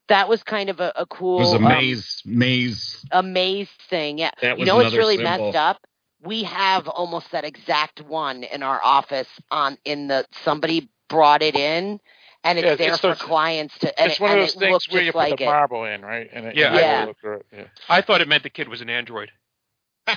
That 0.10 0.28
was 0.28 0.44
kind 0.44 0.70
of 0.70 0.80
a, 0.80 0.92
a 0.96 1.06
cool. 1.06 1.38
It 1.38 1.42
was 1.42 1.54
a 1.54 1.58
um, 1.58 1.64
maze 1.64 2.22
maze. 2.26 3.06
a 3.12 3.24
maze 3.24 3.70
thing. 3.90 4.18
Yeah. 4.18 4.32
That 4.42 4.60
you 4.60 4.66
know 4.66 4.76
what's 4.76 4.88
another 4.88 4.98
really 4.98 5.18
symbol. 5.18 5.46
messed 5.46 5.56
up? 5.56 5.78
We 6.22 6.44
have 6.44 6.88
almost 6.88 7.32
that 7.32 7.46
exact 7.46 8.02
one 8.02 8.44
in 8.44 8.62
our 8.64 8.82
office 8.84 9.30
on 9.52 9.78
in 9.86 10.08
the 10.08 10.26
somebody 10.44 10.90
brought 11.08 11.42
it 11.42 11.56
in 11.56 12.00
and 12.44 12.60
it's 12.60 12.66
Yeah, 12.66 12.76
there 12.76 12.90
it's 12.94 13.00
for 13.02 13.08
those- 13.08 13.22
clients 13.22 13.78
to 13.80 14.00
and 14.00 14.12
it's 14.12 14.20
it, 14.20 14.24
one 14.24 14.32
of 14.32 14.38
those 14.40 14.56
things 14.56 14.88
where 14.90 15.02
you 15.02 15.12
put 15.12 15.18
like 15.18 15.38
the 15.38 15.44
it. 15.44 15.48
marble 15.48 15.86
in, 15.86 16.02
right? 16.02 16.30
And 16.32 16.46
it, 16.48 16.56
Yeah. 16.56 16.74
Yeah. 16.76 17.06
it, 17.08 17.46
yeah. 17.54 17.64
I 17.88 18.02
thought 18.02 18.22
it 18.22 18.28
meant 18.28 18.44
the 18.44 18.50
kid 18.50 18.68
was 18.68 18.82
an 18.82 18.90
android. 18.90 19.32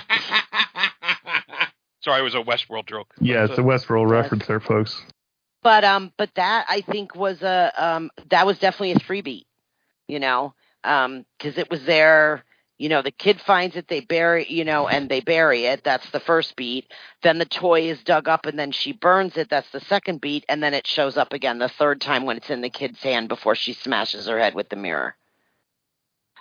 Sorry, 2.03 2.19
it 2.19 2.23
was 2.23 2.35
a 2.35 2.39
Westworld 2.39 2.87
joke. 2.87 3.13
Yeah, 3.21 3.45
it's 3.45 3.57
a 3.57 3.61
Westworld 3.61 4.09
reference 4.09 4.45
there, 4.45 4.59
folks. 4.59 5.01
But 5.61 5.85
um 5.85 6.11
but 6.17 6.29
that 6.35 6.65
I 6.67 6.81
think 6.81 7.15
was 7.15 7.41
a 7.41 7.71
um 7.77 8.11
that 8.29 8.45
was 8.45 8.59
definitely 8.59 8.91
a 8.91 8.99
freebie, 8.99 9.45
you 10.09 10.19
know. 10.19 10.53
Um 10.83 11.25
cuz 11.39 11.57
it 11.57 11.69
was 11.69 11.85
there 11.85 12.43
you 12.83 12.89
know 12.89 13.01
the 13.01 13.11
kid 13.11 13.39
finds 13.39 13.77
it 13.77 13.87
they 13.87 14.01
bury 14.01 14.45
you 14.49 14.65
know 14.65 14.89
and 14.89 15.07
they 15.07 15.21
bury 15.21 15.63
it 15.63 15.85
that's 15.85 16.09
the 16.11 16.19
first 16.19 16.53
beat 16.57 16.91
then 17.21 17.37
the 17.37 17.45
toy 17.45 17.83
is 17.83 18.03
dug 18.03 18.27
up 18.27 18.45
and 18.45 18.59
then 18.59 18.73
she 18.73 18.91
burns 18.91 19.37
it 19.37 19.49
that's 19.49 19.69
the 19.71 19.79
second 19.79 20.19
beat 20.19 20.43
and 20.49 20.61
then 20.61 20.73
it 20.73 20.85
shows 20.85 21.15
up 21.15 21.31
again 21.31 21.59
the 21.59 21.69
third 21.69 22.01
time 22.01 22.25
when 22.25 22.35
it's 22.35 22.49
in 22.49 22.59
the 22.59 22.69
kid's 22.69 23.01
hand 23.01 23.29
before 23.29 23.55
she 23.55 23.71
smashes 23.71 24.27
her 24.27 24.37
head 24.37 24.53
with 24.53 24.67
the 24.67 24.75
mirror 24.75 25.15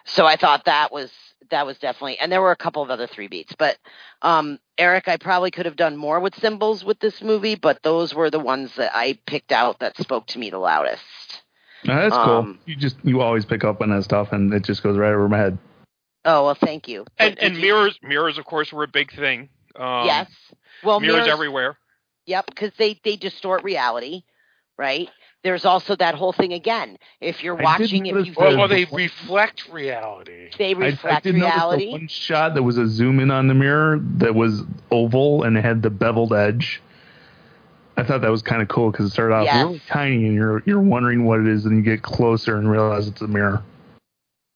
so 0.04 0.26
i 0.26 0.34
thought 0.34 0.64
that 0.64 0.90
was 0.90 1.12
that 1.50 1.64
was 1.64 1.78
definitely 1.78 2.18
and 2.18 2.32
there 2.32 2.42
were 2.42 2.50
a 2.50 2.56
couple 2.56 2.82
of 2.82 2.90
other 2.90 3.06
three 3.06 3.28
beats 3.28 3.54
but 3.56 3.78
um 4.22 4.58
eric 4.78 5.06
i 5.06 5.16
probably 5.16 5.52
could 5.52 5.66
have 5.66 5.76
done 5.76 5.96
more 5.96 6.18
with 6.18 6.34
symbols 6.34 6.84
with 6.84 6.98
this 6.98 7.22
movie 7.22 7.54
but 7.54 7.80
those 7.84 8.16
were 8.16 8.30
the 8.30 8.40
ones 8.40 8.74
that 8.74 8.90
i 8.96 9.16
picked 9.26 9.52
out 9.52 9.78
that 9.78 9.96
spoke 9.96 10.26
to 10.26 10.40
me 10.40 10.50
the 10.50 10.58
loudest 10.58 11.04
Uh, 11.84 12.00
that's 12.00 12.16
cool. 12.16 12.38
Um, 12.38 12.58
You 12.64 12.76
just 12.76 12.96
you 13.02 13.20
always 13.20 13.44
pick 13.44 13.64
up 13.64 13.80
on 13.80 13.90
that 13.90 14.04
stuff, 14.04 14.30
and 14.32 14.54
it 14.54 14.62
just 14.62 14.84
goes 14.84 14.96
right 14.96 15.12
over 15.12 15.28
my 15.28 15.38
head. 15.38 15.58
Oh 16.24 16.44
well 16.46 16.54
thank 16.54 16.88
you 16.88 17.04
And 17.18 17.38
and 17.38 17.60
mirrors, 17.60 17.98
mirrors, 18.02 18.38
of 18.38 18.44
course, 18.44 18.72
were 18.72 18.84
a 18.84 18.88
big 18.88 19.12
thing. 19.12 19.48
Um, 19.76 20.06
yes 20.06 20.28
well 20.84 21.00
mirrors, 21.00 21.16
mirrors 21.16 21.32
everywhere. 21.32 21.78
Yep, 22.26 22.46
because 22.46 22.72
they 22.78 23.00
they 23.04 23.16
distort 23.16 23.64
reality, 23.64 24.22
right? 24.78 25.08
There's 25.42 25.64
also 25.64 25.96
that 25.96 26.14
whole 26.14 26.32
thing 26.32 26.52
again. 26.52 26.98
If 27.20 27.42
you're 27.42 27.56
I 27.56 27.64
watching, 27.64 28.06
if 28.06 28.26
you 28.26 28.34
Well, 28.36 28.58
well, 28.58 28.68
they 28.68 28.84
reflect 28.84 29.68
reality. 29.68 30.50
they 30.58 30.74
reflect 30.74 31.04
I, 31.04 31.08
I 31.10 31.14
reflect 31.14 31.24
did 31.24 31.34
reality. 31.34 31.86
notice 31.86 31.90
the 31.90 31.98
one 31.98 32.08
shot 32.08 32.54
that 32.54 32.62
was 32.62 32.78
a 32.78 32.86
zoom 32.86 33.18
in 33.20 33.30
on 33.30 33.48
the 33.48 33.54
mirror 33.54 33.98
that 34.18 34.34
was 34.34 34.62
oval 34.90 35.42
and 35.42 35.56
it 35.56 35.64
had 35.64 35.82
the 35.82 35.90
beveled 35.90 36.32
edge. 36.32 36.80
I 37.96 38.04
thought 38.04 38.22
that 38.22 38.30
was 38.30 38.42
kind 38.42 38.62
of 38.62 38.68
cool 38.68 38.90
because 38.90 39.06
it 39.06 39.10
started 39.10 39.34
off 39.34 39.46
Yes. 39.46 39.66
really 39.66 39.80
tiny 39.86 40.26
and 40.26 40.34
you're 40.34 40.62
you're 40.64 40.80
wondering 40.80 41.24
what 41.24 41.40
it 41.40 41.46
is, 41.46 41.66
and 41.66 41.76
you 41.76 41.82
get 41.82 42.02
closer 42.02 42.56
and 42.56 42.70
realize 42.70 43.06
it's 43.08 43.20
a 43.20 43.26
mirror. 43.28 43.62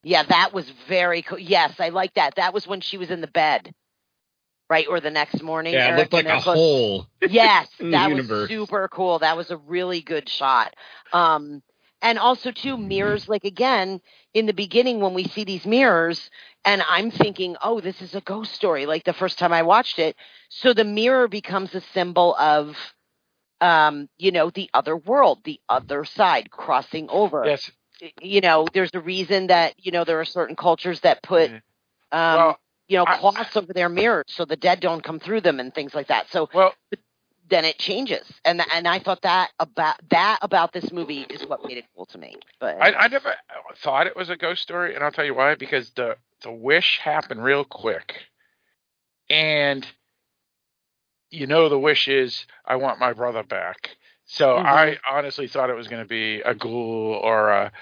Yeah, 0.06 0.22
that 0.22 0.52
was 0.54 0.70
very 0.86 1.22
cool. 1.22 1.40
Yes, 1.40 1.80
I 1.80 1.88
like 1.88 2.14
that. 2.14 2.36
That 2.36 2.54
was 2.54 2.64
when 2.64 2.80
she 2.80 2.96
was 2.96 3.10
in 3.10 3.20
the 3.20 3.26
bed, 3.26 3.74
right, 4.70 4.86
or 4.88 5.00
the 5.00 5.10
next 5.10 5.42
morning. 5.42 5.74
Yeah, 5.74 5.86
it 5.86 5.90
Eric, 5.90 5.98
looked 5.98 6.12
like 6.12 6.26
a 6.26 6.40
close- 6.42 6.56
hole. 6.56 7.06
Yes, 7.28 7.66
in 7.80 7.90
the 7.90 7.96
that 7.96 8.12
was 8.12 8.48
super 8.48 8.86
cool. 8.86 9.18
That 9.18 9.36
was 9.36 9.50
a 9.50 9.56
really 9.56 10.00
good 10.00 10.28
shot. 10.28 10.76
Um, 11.12 11.60
and 12.02 12.20
also 12.20 12.52
too 12.52 12.76
mirrors. 12.76 13.28
Like 13.28 13.42
again, 13.42 14.00
in 14.32 14.46
the 14.46 14.52
beginning 14.52 15.00
when 15.00 15.12
we 15.12 15.24
see 15.24 15.42
these 15.42 15.66
mirrors, 15.66 16.30
and 16.64 16.84
I'm 16.88 17.10
thinking, 17.10 17.56
oh, 17.60 17.80
this 17.80 18.00
is 18.00 18.14
a 18.14 18.20
ghost 18.20 18.52
story. 18.52 18.86
Like 18.86 19.02
the 19.02 19.12
first 19.12 19.40
time 19.40 19.52
I 19.52 19.62
watched 19.62 19.98
it, 19.98 20.14
so 20.50 20.72
the 20.72 20.84
mirror 20.84 21.26
becomes 21.26 21.74
a 21.74 21.80
symbol 21.80 22.36
of, 22.36 22.76
um, 23.60 24.08
you 24.18 24.30
know, 24.30 24.50
the 24.50 24.70
other 24.72 24.96
world, 24.96 25.40
the 25.42 25.58
other 25.68 26.04
side, 26.04 26.52
crossing 26.52 27.08
over. 27.10 27.44
Yes. 27.44 27.72
You 28.20 28.40
know, 28.40 28.66
there's 28.73 28.90
a 28.94 29.01
reason 29.01 29.48
that 29.48 29.74
you 29.78 29.93
know 29.93 30.05
there 30.05 30.20
are 30.20 30.24
certain 30.27 30.56
cultures 30.56 31.01
that 31.01 31.23
put, 31.23 31.51
um, 31.51 31.60
Well, 32.12 32.60
you 32.89 32.98
know, 32.98 33.05
I- 33.06 33.18
cloths 33.18 33.56
over 33.56 33.73
their 33.73 33.89
mirrors 33.89 34.24
so 34.28 34.44
the 34.44 34.56
dead 34.56 34.81
don't 34.81 35.02
come 35.02 35.18
through 35.18 35.40
them 35.43 35.60
and 35.60 35.74
things 35.74 35.94
like 35.94 36.09
that. 36.09 36.28
So 36.31 36.48
Well, 36.52 36.74
then 37.48 37.64
it 37.64 37.78
changes. 37.78 38.31
And 38.44 38.62
and 38.74 38.86
I 38.89 38.98
thought 38.98 39.23
that 39.23 39.51
about 39.59 39.97
that 40.10 40.39
about 40.43 40.73
this 40.73 40.93
movie 40.93 41.23
is 41.31 41.43
what 41.47 41.64
made 41.66 41.78
it 41.78 41.86
cool 41.94 42.06
to 42.06 42.18
me. 42.18 42.36
But 42.60 42.81
I, 42.81 42.93
I 42.93 43.09
never 43.09 43.35
thought 43.82 44.06
it 44.06 44.16
was 44.16 44.31
a 44.31 44.36
ghost 44.36 44.62
story, 44.62 44.94
and 44.94 45.02
I'll 45.05 45.12
tell 45.12 45.24
you 45.24 45.35
why. 45.35 45.55
Because 45.55 45.90
the 45.90 46.16
the 46.43 46.52
wish 46.52 46.98
happened 47.02 47.43
real 47.43 47.64
quick, 47.64 48.14
and 49.31 49.86
you 51.31 51.47
know 51.47 51.68
the 51.68 51.78
wish 51.78 52.09
is 52.09 52.47
I 52.64 52.77
want 52.77 52.98
my 53.01 53.12
brother 53.12 53.43
back. 53.43 53.97
So 54.27 54.57
Mm-hmm. 54.57 54.66
I 54.66 54.98
honestly 55.11 55.48
thought 55.48 55.70
it 55.70 55.77
was 55.77 55.89
going 55.89 56.03
to 56.03 56.09
be 56.09 56.40
a 56.40 56.55
ghoul 56.55 57.20
or 57.23 57.51
a, 57.51 57.73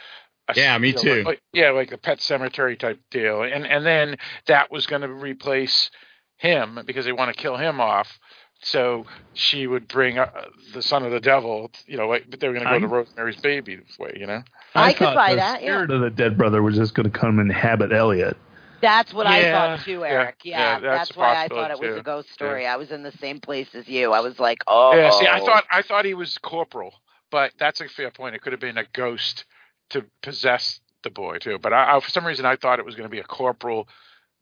a 0.49 0.55
Yeah, 0.57 0.77
me 0.79 0.93
too. 0.93 1.25
like- 1.25 1.43
yeah, 1.53 1.71
like 1.71 1.93
a 1.93 1.99
Pet 1.99 2.19
Sematary 2.19 2.79
type 2.79 3.01
deal, 3.11 3.43
and 3.43 3.67
and 3.67 3.85
then 3.85 4.17
that 4.47 4.71
was 4.71 4.87
going 4.87 5.03
to 5.03 5.09
replace 5.09 5.91
him 6.37 6.81
because 6.87 7.05
they 7.07 7.13
want 7.13 7.35
to 7.35 7.41
kill 7.43 7.57
him 7.57 7.81
off. 7.81 8.19
So 8.63 9.05
she 9.35 9.67
would 9.67 9.89
bring 9.89 10.19
uh, 10.19 10.31
the 10.73 10.81
son 10.83 11.05
of 11.05 11.13
the 11.13 11.21
devil, 11.21 11.71
you 11.87 11.97
know, 11.99 12.09
like 12.09 12.31
but 12.31 12.41
they 12.41 12.49
were 12.49 12.55
going 12.55 12.65
to 12.67 12.71
go 12.71 12.77
I- 12.77 12.81
to 12.81 12.87
Rosemary's 12.89 13.37
Baby 13.41 13.81
way, 13.99 14.17
you 14.19 14.27
know. 14.27 14.43
I 14.75 14.93
could 14.93 15.15
buy 15.15 15.31
the 15.31 15.37
that, 15.37 15.63
yeah. 15.63 15.69
Spirit 15.77 15.91
of 15.91 16.01
the 16.01 16.11
dead 16.11 16.37
brother 16.39 16.63
was 16.63 16.77
just 16.77 16.95
going 16.95 17.11
to 17.11 17.19
come 17.19 17.39
and 17.39 17.51
inhabit 17.51 17.93
Elliot. 17.93 18.37
That's 18.85 19.13
what 19.15 19.27
I 19.27 19.51
thought 19.51 19.81
too, 19.85 20.05
Eric. 20.05 20.37
yeah, 20.45 20.59
Yeah, 20.59 20.81
that's 20.81 21.09
that's, 21.09 21.17
why 21.17 21.45
I 21.45 21.49
thought 21.49 21.71
it 21.71 21.81
was 21.81 21.95
too. 21.95 22.01
a 22.01 22.03
ghost 22.03 22.31
story. 22.33 22.67
I 22.67 22.77
was 22.77 22.91
in 22.91 23.03
the 23.03 23.13
same 23.13 23.41
place 23.41 23.69
as 23.75 23.89
you. 23.89 24.13
I 24.13 24.21
was 24.21 24.39
like, 24.39 24.59
oh, 24.67 24.95
Yeah, 24.97 25.11
see, 25.11 25.27
I 25.27 25.41
oh. 25.41 25.47
thought 25.47 25.65
I 25.71 25.83
thought 25.83 26.05
he 26.05 26.15
was 26.15 26.39
corporal, 26.39 26.95
but 27.31 27.53
that's 27.59 27.81
a 27.81 27.89
fair 27.89 28.11
point. 28.11 28.35
It 28.35 28.43
could 28.43 28.53
have 28.53 28.61
been 28.61 28.79
a 28.79 28.87
ghost 28.93 29.45
to 29.91 30.05
possess 30.23 30.81
the 31.03 31.11
boy 31.11 31.39
too. 31.39 31.59
But 31.59 31.73
I, 31.73 31.97
I 31.97 32.01
for 32.01 32.11
some 32.11 32.27
reason 32.27 32.47
I 32.47 32.57
thought 32.57 32.79
it 32.79 32.85
was 32.85 32.95
going 32.95 33.09
to 33.09 33.15
be 33.15 33.21
a 33.21 33.25
corporal 33.25 33.89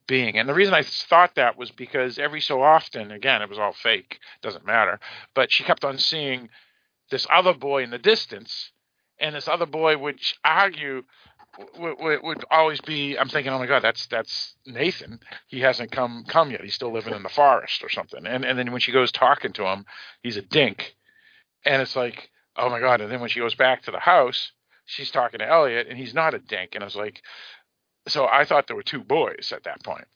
being, 0.06 0.38
and 0.38 0.48
the 0.48 0.54
reason 0.54 0.74
I 0.74 0.82
thought 0.82 1.36
that 1.36 1.56
was 1.56 1.70
because 1.70 2.18
every 2.18 2.40
so 2.40 2.62
often, 2.62 3.10
again, 3.12 3.42
it 3.42 3.48
was 3.48 3.58
all 3.58 3.72
fake, 3.72 4.18
doesn't 4.42 4.66
matter. 4.66 4.98
But 5.34 5.52
she 5.52 5.64
kept 5.64 5.84
on 5.84 5.98
seeing 5.98 6.48
this 7.10 7.26
other 7.32 7.54
boy 7.54 7.82
in 7.84 7.90
the 7.90 7.98
distance, 7.98 8.72
and 9.20 9.34
this 9.34 9.48
other 9.48 9.66
boy 9.66 9.96
would 9.98 10.18
argue. 10.44 11.04
Would, 11.78 11.98
would, 12.00 12.22
would 12.22 12.44
always 12.50 12.80
be. 12.80 13.18
I'm 13.18 13.28
thinking, 13.28 13.52
oh 13.52 13.58
my 13.58 13.66
god, 13.66 13.82
that's 13.82 14.06
that's 14.06 14.54
Nathan. 14.64 15.20
He 15.48 15.60
hasn't 15.60 15.90
come 15.92 16.24
come 16.26 16.50
yet. 16.50 16.62
He's 16.62 16.74
still 16.74 16.92
living 16.92 17.14
in 17.14 17.22
the 17.22 17.28
forest 17.28 17.82
or 17.82 17.90
something. 17.90 18.26
And 18.26 18.44
and 18.44 18.58
then 18.58 18.72
when 18.72 18.80
she 18.80 18.90
goes 18.90 19.12
talking 19.12 19.52
to 19.54 19.66
him, 19.66 19.84
he's 20.22 20.38
a 20.38 20.42
dink, 20.42 20.94
and 21.66 21.82
it's 21.82 21.94
like, 21.94 22.30
oh 22.56 22.70
my 22.70 22.80
god. 22.80 23.02
And 23.02 23.12
then 23.12 23.20
when 23.20 23.28
she 23.28 23.40
goes 23.40 23.54
back 23.54 23.82
to 23.82 23.90
the 23.90 23.98
house, 23.98 24.52
she's 24.86 25.10
talking 25.10 25.40
to 25.40 25.48
Elliot, 25.48 25.88
and 25.88 25.98
he's 25.98 26.14
not 26.14 26.32
a 26.32 26.38
dink. 26.38 26.70
And 26.74 26.82
I 26.82 26.86
was 26.86 26.96
like, 26.96 27.20
so 28.08 28.26
I 28.26 28.46
thought 28.46 28.66
there 28.66 28.76
were 28.76 28.82
two 28.82 29.04
boys 29.04 29.52
at 29.54 29.64
that 29.64 29.84
point. 29.84 30.06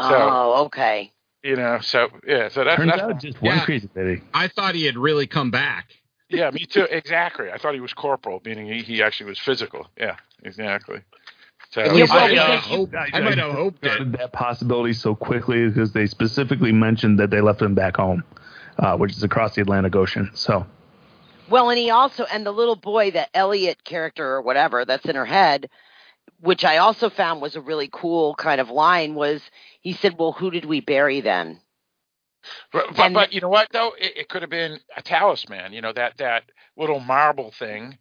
So 0.00 0.08
oh, 0.12 0.64
okay. 0.66 1.12
you 1.42 1.56
know, 1.56 1.80
so 1.80 2.08
yeah, 2.24 2.48
so 2.48 2.62
that's, 2.62 2.76
Turns 2.76 2.92
that's 2.92 3.02
out 3.02 3.20
just 3.20 3.42
one 3.42 3.56
Yeah. 3.56 3.64
crazy 3.64 3.88
baby. 3.92 4.22
I 4.32 4.46
thought 4.46 4.76
he 4.76 4.84
had 4.84 4.96
really 4.96 5.26
come 5.26 5.50
back. 5.50 5.97
Yeah, 6.28 6.50
me 6.50 6.66
too. 6.66 6.86
Exactly. 6.90 7.50
I 7.50 7.58
thought 7.58 7.74
he 7.74 7.80
was 7.80 7.92
corporal, 7.94 8.40
meaning 8.44 8.66
he, 8.66 8.82
he 8.82 9.02
actually 9.02 9.30
was 9.30 9.38
physical. 9.38 9.88
Yeah, 9.96 10.16
exactly. 10.42 11.00
So 11.70 11.82
At 11.82 11.94
least 11.94 12.12
I, 12.12 12.36
uh, 12.36 12.60
hope, 12.60 12.94
I 12.94 13.20
might 13.20 13.38
have 13.38 13.52
hoped 13.52 13.84
it. 13.84 14.12
That 14.12 14.32
possibility 14.32 14.94
so 14.94 15.14
quickly 15.14 15.68
because 15.68 15.92
they 15.92 16.06
specifically 16.06 16.72
mentioned 16.72 17.18
that 17.18 17.30
they 17.30 17.40
left 17.40 17.60
him 17.60 17.74
back 17.74 17.96
home, 17.96 18.24
uh, 18.78 18.96
which 18.96 19.12
is 19.12 19.22
across 19.22 19.54
the 19.54 19.62
Atlantic 19.62 19.94
Ocean. 19.94 20.30
So 20.34 20.66
Well, 21.50 21.68
and 21.68 21.78
he 21.78 21.90
also 21.90 22.24
and 22.24 22.46
the 22.46 22.52
little 22.52 22.76
boy, 22.76 23.10
that 23.12 23.30
Elliot 23.34 23.84
character 23.84 24.26
or 24.26 24.40
whatever 24.40 24.84
that's 24.84 25.04
in 25.04 25.16
her 25.16 25.26
head, 25.26 25.68
which 26.40 26.64
I 26.64 26.78
also 26.78 27.10
found 27.10 27.42
was 27.42 27.54
a 27.54 27.60
really 27.60 27.90
cool 27.92 28.34
kind 28.34 28.60
of 28.60 28.70
line 28.70 29.14
was 29.14 29.42
he 29.80 29.92
said, 29.92 30.16
"Well, 30.18 30.32
who 30.32 30.50
did 30.50 30.64
we 30.64 30.80
bury 30.80 31.20
then?" 31.20 31.60
But, 32.72 32.94
but, 32.96 33.12
but 33.12 33.32
you 33.32 33.40
know 33.40 33.48
what 33.48 33.68
though? 33.72 33.92
It, 33.98 34.16
it 34.16 34.28
could 34.28 34.42
have 34.42 34.50
been 34.50 34.78
a 34.96 35.02
talisman. 35.02 35.72
You 35.72 35.80
know 35.80 35.92
that 35.92 36.16
that 36.18 36.44
little 36.76 37.00
marble 37.00 37.50
thing, 37.52 37.98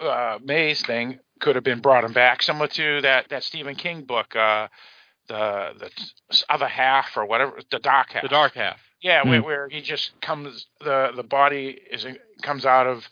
uh, 0.00 0.38
maze 0.42 0.82
thing 0.82 1.18
could 1.40 1.54
have 1.56 1.64
been 1.64 1.80
brought 1.80 2.04
him 2.04 2.12
back, 2.12 2.42
similar 2.42 2.68
to 2.68 3.00
that 3.02 3.28
that 3.30 3.42
Stephen 3.44 3.74
King 3.74 4.02
book, 4.04 4.36
uh, 4.36 4.68
the 5.28 5.72
the 5.78 6.44
other 6.48 6.68
half 6.68 7.16
or 7.16 7.24
whatever, 7.26 7.58
the 7.70 7.78
dark 7.78 8.10
half. 8.12 8.22
The 8.22 8.28
dark 8.28 8.54
half. 8.54 8.78
Yeah, 9.00 9.26
where, 9.26 9.40
Hmm. 9.40 9.46
where 9.46 9.68
he 9.68 9.80
just 9.80 10.20
comes 10.20 10.66
the 10.80 11.10
the 11.16 11.24
body 11.24 11.76
is 11.90 12.06
comes 12.42 12.64
out 12.66 12.86
of 12.86 13.08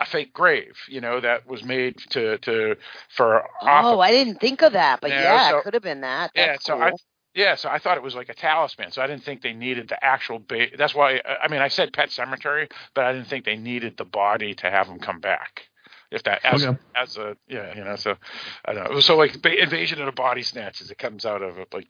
a 0.00 0.06
fake 0.06 0.32
grave, 0.32 0.76
you 0.88 1.00
know, 1.00 1.20
that 1.20 1.46
was 1.46 1.62
made 1.62 1.96
to 2.10 2.38
to 2.38 2.76
for 3.14 3.46
Oh, 3.62 4.00
I 4.00 4.10
didn't 4.10 4.40
think 4.40 4.62
of 4.62 4.72
that, 4.72 5.00
but 5.00 5.10
Yeah, 5.10 5.22
yeah, 5.22 5.48
so- 5.50 5.58
it 5.58 5.64
could 5.64 5.74
have 5.74 5.82
been 5.82 6.00
that. 6.02 6.30
yeah, 6.34 6.56
so 6.60 6.78
cool. 6.78 7.00
I 7.36 7.40
Yeah, 7.40 7.54
so 7.56 7.68
I 7.68 7.78
thought 7.78 7.96
it 7.96 8.02
was 8.02 8.14
like 8.14 8.28
a 8.28 8.34
talisman. 8.34 8.92
So 8.92 9.02
I 9.02 9.06
didn't 9.06 9.24
think 9.24 9.42
they 9.42 9.52
needed 9.54 9.88
the 9.88 10.02
actual. 10.04 10.38
Ba- 10.38 10.76
that's 10.76 10.94
why 10.94 11.18
uh, 11.18 11.36
I 11.42 11.48
mean 11.48 11.62
I 11.62 11.68
said 11.68 11.92
Pet 11.92 12.10
Sematary, 12.10 12.70
but 12.94 13.04
I 13.04 13.12
didn't 13.12 13.28
think 13.28 13.44
they 13.44 13.56
needed 13.56 13.96
the 13.96 14.04
body 14.04 14.54
to 14.54 14.70
have 14.70 14.88
him 14.88 14.98
come 14.98 15.20
back. 15.20 15.68
If 16.10 16.24
that 16.24 16.44
as 16.44 16.64
Okay. 16.64 16.78
as 16.94 17.16
a 17.16 17.36
yeah 17.48 17.74
you 17.74 17.84
know 17.84 17.96
so 17.96 18.16
I 18.64 18.74
don't 18.74 18.90
know 18.92 19.00
so 19.00 19.16
like 19.16 19.40
ba- 19.42 19.62
invasion 19.62 20.00
of 20.00 20.06
the 20.06 20.12
body 20.12 20.42
snatches 20.42 20.90
it 20.90 20.98
comes 20.98 21.24
out 21.24 21.42
of 21.42 21.56
like 21.72 21.88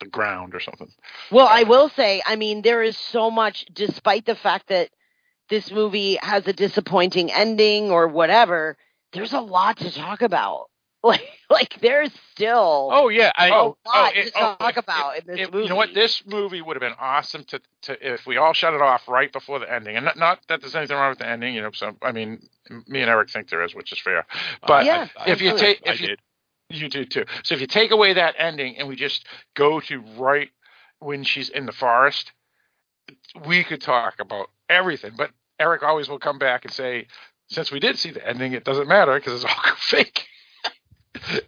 the 0.00 0.06
ground 0.06 0.54
or 0.54 0.60
something. 0.60 0.88
Well, 1.30 1.48
I 1.48 1.64
will 1.64 1.88
say, 1.90 2.22
I 2.24 2.36
mean, 2.36 2.62
there 2.62 2.82
is 2.82 2.96
so 2.96 3.30
much, 3.30 3.66
despite 3.72 4.24
the 4.24 4.34
fact 4.34 4.68
that 4.68 4.90
this 5.50 5.70
movie 5.70 6.18
has 6.22 6.46
a 6.46 6.52
disappointing 6.52 7.32
ending 7.32 7.90
or 7.90 8.08
whatever, 8.08 8.76
there's 9.12 9.32
a 9.32 9.40
lot 9.40 9.78
to 9.78 9.90
talk 9.92 10.22
about. 10.22 10.70
Like, 11.08 11.22
like 11.50 11.80
there's 11.80 12.10
still 12.32 12.90
Oh 12.92 13.08
yeah, 13.08 13.32
I 13.34 13.48
a 13.48 13.52
oh, 13.54 13.66
lot 13.66 13.76
oh, 13.86 14.10
it- 14.14 14.24
to 14.26 14.32
oh, 14.36 14.56
talk 14.60 14.76
it- 14.76 14.78
about 14.84 15.18
in 15.18 15.26
this 15.26 15.40
It- 15.40 15.52
movie. 15.52 15.64
you 15.64 15.68
know 15.70 15.76
what? 15.76 15.94
This 15.94 16.22
movie 16.26 16.62
would 16.62 16.76
have 16.76 16.80
been 16.80 16.98
awesome 17.00 17.44
to, 17.44 17.60
to 17.82 18.14
if 18.14 18.26
we 18.26 18.36
all 18.36 18.52
shut 18.52 18.74
it 18.74 18.82
off 18.82 19.08
right 19.08 19.32
before 19.32 19.58
the 19.58 19.72
ending, 19.72 19.96
and 19.96 20.04
not, 20.04 20.16
not 20.16 20.38
that 20.48 20.60
there's 20.60 20.76
anything 20.76 20.96
wrong 20.96 21.10
with 21.10 21.18
the 21.18 21.26
ending. 21.28 21.54
You 21.54 21.62
know, 21.62 21.70
so 21.72 21.96
I 22.02 22.12
mean, 22.12 22.42
me 22.86 23.00
and 23.00 23.10
Eric 23.10 23.30
think 23.30 23.48
there 23.48 23.64
is, 23.64 23.74
which 23.74 23.92
is 23.92 23.98
fair. 23.98 24.26
But 24.66 24.84
Yeah, 24.84 25.08
if 25.26 25.40
you 25.40 25.50
absolutely. 25.50 25.60
take, 25.60 25.82
I 25.88 25.92
if 25.92 26.00
you, 26.00 26.06
did. 26.08 26.18
you 26.70 26.88
do 26.88 27.04
too. 27.04 27.24
So 27.42 27.54
if 27.54 27.60
you 27.60 27.66
take 27.66 27.90
away 27.90 28.12
that 28.14 28.34
ending 28.38 28.76
and 28.78 28.86
we 28.88 28.94
just 28.96 29.26
go 29.56 29.80
to 29.80 30.02
right 30.18 30.50
when 31.00 31.24
she's 31.24 31.48
in 31.48 31.64
the 31.66 31.72
forest, 31.72 32.32
we 33.46 33.64
could 33.64 33.80
talk 33.80 34.20
about 34.20 34.50
everything. 34.68 35.12
But 35.16 35.30
Eric 35.58 35.82
always 35.82 36.08
will 36.08 36.18
come 36.18 36.38
back 36.38 36.64
and 36.64 36.72
say, 36.72 37.06
since 37.50 37.70
we 37.72 37.80
did 37.80 37.98
see 37.98 38.10
the 38.10 38.26
ending, 38.26 38.52
it 38.52 38.64
doesn't 38.64 38.88
matter 38.88 39.14
because 39.14 39.34
it's 39.42 39.44
all 39.44 39.74
fake. 39.78 40.26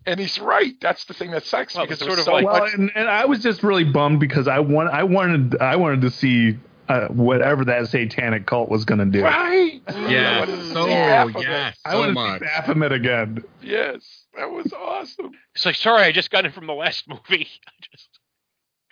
And 0.07 0.19
he's 0.21 0.39
right. 0.39 0.75
That's 0.81 1.05
the 1.07 1.15
thing 1.15 1.31
that 1.33 1.45
sucks 1.45 1.75
Well, 1.75 1.85
because 1.85 2.03
it's 2.03 2.07
it 2.07 2.11
was 2.17 2.25
sort 2.25 2.39
of 2.39 2.43
so 2.45 2.49
like- 2.49 2.63
Well, 2.63 2.65
and, 2.73 2.91
and 2.95 3.09
I 3.09 3.25
was 3.27 3.43
just 3.43 3.63
really 3.63 3.85
bummed 3.85 4.21
because 4.21 4.49
I 4.49 4.61
want 4.61 4.91
I 4.91 5.05
wanted 5.05 5.61
I 5.61 5.77
wanted 5.77 6.01
to 6.03 6.11
see 6.11 6.59
uh, 6.89 7.07
whatever 7.09 7.65
that 7.67 7.87
satanic 7.89 8.47
cult 8.47 8.69
was 8.69 8.85
going 8.85 8.99
to 8.99 9.05
do. 9.07 9.23
Right. 9.23 9.81
Yes. 9.89 10.49
So 10.73 10.87
Yeah. 10.89 11.27
yes. 11.39 11.79
I 11.85 11.93
So 11.93 11.99
want 12.01 12.09
to 12.09 12.13
much. 12.15 12.41
see 12.41 12.45
Baphomet 12.47 12.93
again. 12.93 13.45
Yes, 13.63 14.25
that 14.37 14.51
was 14.51 14.73
awesome. 14.73 15.31
It's 15.55 15.65
like, 15.65 15.77
sorry, 15.77 16.03
I 16.03 16.11
just 16.13 16.31
got 16.33 16.45
it 16.47 16.53
from 16.55 16.67
the 16.67 16.75
last 16.75 17.09
movie. 17.09 17.47
I 17.69 17.73
just. 17.93 18.20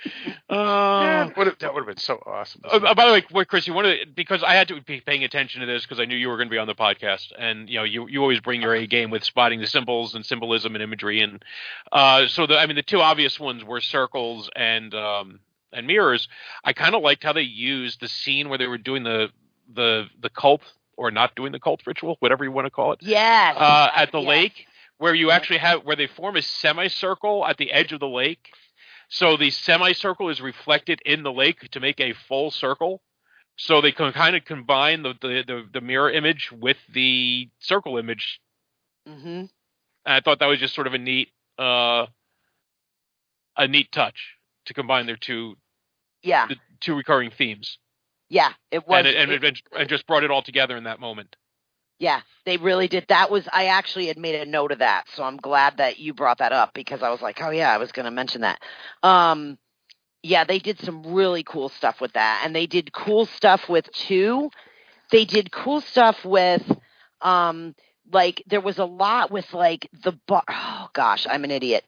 Uh, 0.50 1.00
Man, 1.02 1.34
would 1.36 1.46
have, 1.46 1.58
that 1.58 1.74
would 1.74 1.80
have 1.80 1.86
been 1.86 1.98
so 1.98 2.22
awesome. 2.24 2.62
Uh, 2.64 2.76
uh, 2.76 2.94
by 2.94 3.06
the 3.06 3.12
way, 3.12 3.24
wait, 3.30 3.48
Chrissy, 3.48 3.70
one 3.70 3.84
of 3.84 3.90
the, 3.90 4.06
because 4.06 4.42
I 4.42 4.54
had 4.54 4.68
to 4.68 4.80
be 4.80 5.02
paying 5.02 5.24
attention 5.24 5.60
to 5.60 5.66
this 5.66 5.82
because 5.82 6.00
I 6.00 6.06
knew 6.06 6.16
you 6.16 6.28
were 6.28 6.38
going 6.38 6.48
to 6.48 6.50
be 6.50 6.56
on 6.56 6.66
the 6.66 6.74
podcast, 6.74 7.32
and 7.38 7.68
you 7.68 7.76
know, 7.76 7.84
you 7.84 8.08
you 8.08 8.22
always 8.22 8.40
bring 8.40 8.62
your 8.62 8.74
A 8.74 8.86
game 8.86 9.10
with 9.10 9.24
spotting 9.24 9.60
the 9.60 9.66
symbols 9.66 10.14
and 10.14 10.24
symbolism 10.24 10.74
and 10.74 10.82
imagery, 10.82 11.20
and 11.20 11.44
uh, 11.92 12.28
so 12.28 12.46
the 12.46 12.58
I 12.58 12.64
mean 12.64 12.76
the 12.76 12.82
two 12.82 13.02
obvious 13.02 13.38
ones 13.38 13.62
were 13.62 13.82
circles 13.82 14.48
and 14.56 14.94
um 14.94 15.40
and 15.72 15.86
mirrors. 15.86 16.28
I 16.64 16.72
kind 16.72 16.94
of 16.94 17.02
liked 17.02 17.22
how 17.22 17.32
they 17.32 17.42
used 17.42 18.00
the 18.00 18.08
scene 18.08 18.48
where 18.48 18.58
they 18.58 18.66
were 18.66 18.78
doing 18.78 19.02
the 19.02 19.28
the 19.74 20.06
the 20.20 20.30
cult 20.30 20.62
or 20.96 21.10
not 21.10 21.34
doing 21.34 21.52
the 21.52 21.60
cult 21.60 21.86
ritual, 21.86 22.16
whatever 22.20 22.44
you 22.44 22.52
want 22.52 22.66
to 22.66 22.70
call 22.70 22.92
it, 22.92 23.00
yes, 23.02 23.56
uh, 23.56 23.90
at 23.94 24.12
the 24.12 24.20
yes. 24.20 24.28
lake, 24.28 24.66
where 24.98 25.14
you 25.14 25.30
actually 25.30 25.58
have 25.58 25.84
where 25.84 25.96
they 25.96 26.06
form 26.06 26.36
a 26.36 26.42
semicircle 26.42 27.46
at 27.46 27.56
the 27.56 27.70
edge 27.72 27.92
of 27.92 28.00
the 28.00 28.08
lake. 28.08 28.50
So 29.08 29.36
the 29.36 29.50
semicircle 29.50 30.28
is 30.28 30.40
reflected 30.40 31.00
in 31.04 31.22
the 31.22 31.32
lake 31.32 31.70
to 31.70 31.80
make 31.80 32.00
a 32.00 32.12
full 32.28 32.50
circle. 32.50 33.00
So 33.56 33.80
they 33.80 33.90
can 33.92 34.12
kind 34.12 34.36
of 34.36 34.44
combine 34.44 35.02
the, 35.02 35.14
the, 35.20 35.42
the, 35.46 35.64
the 35.72 35.80
mirror 35.80 36.10
image 36.10 36.50
with 36.52 36.76
the 36.92 37.48
circle 37.58 37.98
image. 37.98 38.40
hmm 39.06 39.24
And 39.24 39.48
I 40.06 40.20
thought 40.20 40.38
that 40.38 40.46
was 40.46 40.60
just 40.60 40.74
sort 40.74 40.86
of 40.86 40.94
a 40.94 40.98
neat 40.98 41.30
uh, 41.58 42.06
a 43.56 43.66
neat 43.66 43.90
touch 43.90 44.36
to 44.66 44.74
combine 44.74 45.06
their 45.06 45.16
two 45.16 45.56
Yeah, 46.22 46.46
the 46.46 46.56
two 46.80 46.94
recurring 46.94 47.30
themes. 47.30 47.78
yeah, 48.28 48.52
it 48.70 48.86
was. 48.86 48.98
And 48.98 49.06
it, 49.08 49.16
and, 49.16 49.32
it- 49.32 49.42
it, 49.44 49.60
and 49.76 49.88
just 49.88 50.06
brought 50.06 50.22
it 50.22 50.30
all 50.30 50.42
together 50.42 50.76
in 50.76 50.84
that 50.84 51.00
moment. 51.00 51.34
Yeah, 51.98 52.20
they 52.44 52.56
really 52.58 52.86
did. 52.86 53.06
That 53.08 53.30
was 53.30 53.48
I 53.52 53.66
actually 53.66 54.06
had 54.06 54.18
made 54.18 54.36
a 54.36 54.46
note 54.46 54.70
of 54.70 54.78
that, 54.78 55.04
so 55.14 55.24
I'm 55.24 55.36
glad 55.36 55.78
that 55.78 55.98
you 55.98 56.14
brought 56.14 56.38
that 56.38 56.52
up 56.52 56.72
because 56.72 57.02
I 57.02 57.10
was 57.10 57.20
like, 57.20 57.42
oh 57.42 57.50
yeah, 57.50 57.72
I 57.72 57.78
was 57.78 57.90
going 57.92 58.04
to 58.04 58.12
mention 58.12 58.42
that. 58.42 58.60
Um, 59.02 59.58
yeah, 60.22 60.44
they 60.44 60.58
did 60.60 60.78
some 60.80 61.02
really 61.12 61.42
cool 61.42 61.68
stuff 61.68 62.00
with 62.00 62.12
that, 62.12 62.42
and 62.44 62.54
they 62.54 62.66
did 62.66 62.92
cool 62.92 63.26
stuff 63.26 63.68
with 63.68 63.90
two. 63.92 64.50
They 65.10 65.24
did 65.24 65.50
cool 65.50 65.80
stuff 65.80 66.24
with, 66.24 66.62
um, 67.20 67.74
like 68.12 68.42
there 68.46 68.60
was 68.60 68.78
a 68.78 68.84
lot 68.84 69.30
with 69.30 69.52
like 69.52 69.88
the 70.04 70.12
bar. 70.28 70.44
Oh 70.48 70.88
gosh, 70.92 71.26
I'm 71.28 71.44
an 71.44 71.50
idiot. 71.50 71.84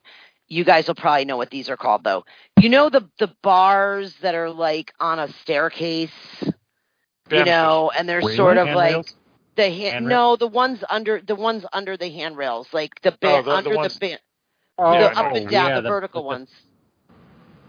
You 0.48 0.64
guys 0.64 0.88
will 0.88 0.96
probably 0.96 1.24
know 1.24 1.36
what 1.36 1.50
these 1.50 1.68
are 1.70 1.76
called 1.76 2.02
though. 2.02 2.24
You 2.60 2.68
know 2.68 2.90
the 2.90 3.08
the 3.20 3.32
bars 3.42 4.14
that 4.22 4.34
are 4.34 4.50
like 4.50 4.92
on 4.98 5.20
a 5.20 5.28
staircase, 5.42 6.10
you 7.30 7.44
know, 7.44 7.92
and 7.96 8.08
they're 8.08 8.22
sort 8.36 8.56
of 8.58 8.66
like? 8.76 9.14
The 9.62 9.70
hand, 9.70 9.94
Handrail? 9.94 10.08
no, 10.32 10.36
the 10.36 10.46
ones 10.48 10.82
under 10.88 11.20
the 11.20 11.34
ones 11.34 11.64
under 11.72 11.96
the 11.96 12.08
handrails, 12.10 12.68
like 12.72 13.00
the 13.02 13.12
Oh, 13.12 13.16
band 13.20 13.46
the- 13.46 13.50
the 13.50 13.56
under 13.56 13.70
the, 13.70 13.76
ones- 13.76 13.98
band, 13.98 14.20
Oh, 14.78 14.92
Yeah, 14.92 15.00
the 15.00 15.06
I 15.18 15.20
up 15.26 15.32
know. 15.32 15.36
and 15.40 15.48
down, 15.50 15.68
yeah, 15.68 15.74
the, 15.76 15.80
the- 15.82 15.88
vertical 15.88 16.22
the- 16.22 16.26
ones. 16.28 16.50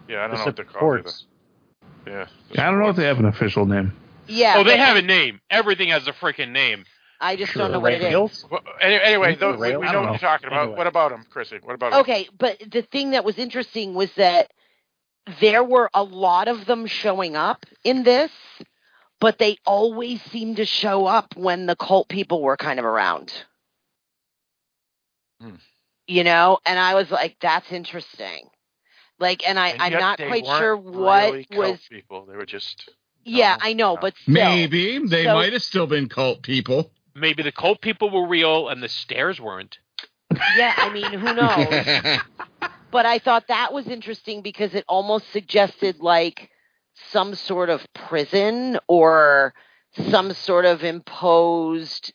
Yeah, 0.08 0.18
I 0.18 0.22
don't 0.28 0.32
the 0.32 0.38
know 0.38 0.46
what 0.46 0.56
they're 0.56 0.66
called. 0.66 1.00
either. 1.00 1.10
supports. 1.10 1.26
Yeah. 2.08 2.26
I 2.64 2.70
don't 2.70 2.80
know 2.80 2.90
if 2.90 2.96
they 2.96 3.06
have 3.06 3.20
an 3.20 3.26
official 3.26 3.66
name. 3.66 3.94
Yeah. 4.28 4.56
oh, 4.58 4.64
they 4.64 4.78
have 4.78 4.98
a 4.98 5.02
name. 5.02 5.40
Everything 5.50 5.90
has 5.90 6.08
a 6.08 6.14
freaking 6.14 6.52
name. 6.52 6.86
I 7.20 7.36
just 7.36 7.52
Sure. 7.52 7.62
don't 7.64 7.72
know 7.72 7.80
what 7.80 7.94
it 7.94 8.02
is. 8.02 8.46
Well, 8.50 8.62
anyway, 8.82 9.36
those, 9.36 9.60
we, 9.60 9.76
we 9.78 9.86
I 9.86 9.92
know 9.92 10.00
what 10.00 10.06
know. 10.06 10.10
you're 10.12 10.18
talking 10.20 10.48
about. 10.48 10.62
Anyway. 10.64 10.78
What 10.78 10.88
about 10.88 11.12
them, 11.12 11.26
Chrissy? 11.30 11.60
What 11.62 11.76
about 11.76 11.94
'em? 11.94 12.00
Okay, 12.00 12.28
but 12.38 12.58
the 12.72 12.82
thing 12.82 13.12
that 13.12 13.24
was 13.24 13.38
interesting 13.38 13.94
was 13.94 14.12
that 14.16 14.50
there 15.40 15.64
were 15.64 15.90
a 15.94 16.02
lot 16.04 16.48
of 16.48 16.66
them 16.66 16.88
showing 16.88 17.36
up 17.36 17.66
in 17.84 18.02
this, 18.04 18.32
but 19.22 19.38
they 19.38 19.56
always 19.66 20.22
seemed 20.24 20.58
to 20.58 20.66
show 20.66 21.06
up 21.06 21.38
when 21.38 21.68
the 21.68 21.76
cult 21.78 22.10
people 22.10 22.42
were 22.42 22.58
kind 22.58 22.80
of 22.80 22.86
around. 22.86 23.32
Hmm. 25.40 25.56
You 26.08 26.24
know, 26.26 26.58
and 26.66 26.78
I 26.78 26.96
was 26.96 27.10
like, 27.10 27.38
that's 27.40 27.72
interesting. 27.72 28.50
Like, 29.20 29.48
and 29.48 29.58
I, 29.58 29.70
And 29.70 29.82
I'm 29.82 29.94
not 29.94 30.18
quite 30.18 30.46
sure 30.46 30.76
what 30.76 31.32
really 31.32 31.46
cult 31.46 31.70
was. 31.72 31.80
people. 31.90 32.26
They 32.26 32.36
were 32.36 32.46
just 32.46 32.90
Yeah, 33.24 33.56
I 33.62 33.74
know, 33.74 33.98
but 34.02 34.16
still. 34.18 34.34
Maybe 34.34 34.98
they 35.08 35.24
So- 35.26 35.36
might 35.36 35.54
have 35.54 35.62
still 35.62 35.88
been 35.88 36.10
cult 36.10 36.42
people. 36.42 36.92
Maybe 37.14 37.44
the 37.44 37.52
cult 37.52 37.82
people 37.82 38.10
were 38.10 38.28
real 38.28 38.70
and 38.70 38.82
the 38.82 38.90
stairs 38.90 39.40
weren't. 39.40 39.78
Yeah, 40.58 40.74
I 40.78 40.90
mean, 40.92 41.12
who 41.12 41.34
knows? 41.34 42.20
but 42.92 43.06
I 43.06 43.20
thought 43.20 43.48
that 43.50 43.74
was 43.74 43.88
interesting 43.88 44.42
because 44.42 44.74
it 44.74 44.86
almost 44.88 45.30
suggested 45.32 46.00
like 46.00 46.50
some 47.10 47.36
sort 47.36 47.70
of 47.70 47.86
prison 47.94 48.80
or 48.88 49.54
some 50.10 50.34
sort 50.34 50.66
of 50.66 50.84
imposed 50.84 52.14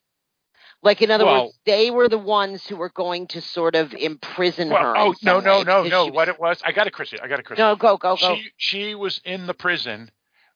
like 0.83 1.03
in 1.03 1.11
other 1.11 1.25
Well- 1.25 1.45
words 1.47 1.59
they 1.67 1.91
were 1.91 2.09
the 2.09 2.19
ones 2.19 2.67
who 2.67 2.77
were 2.77 2.91
going 2.91 3.27
to 3.29 3.41
sort 3.41 3.75
of 3.75 3.93
imprison 3.95 4.69
Well, 4.71 4.83
her 4.83 4.97
oh 4.97 5.15
no 5.23 5.41
no 5.41 5.63
no 5.63 5.83
no! 5.83 6.05
she 6.07 6.11
What 6.11 6.29
it 6.29 6.39
was? 6.39 6.61
I 6.65 6.73
got 6.73 6.87
it, 6.87 6.93
Chrissy. 6.93 7.19
I 7.21 7.27
got 7.29 7.39
it, 7.41 7.45
Chrissy. 7.45 7.63
no 7.63 7.77
go 7.77 7.97
go 7.97 8.17
go 8.17 8.37
She 8.37 8.51
she 8.57 8.95
was 8.95 9.21
in 9.25 9.47
the 9.47 9.55
prison, 9.55 10.11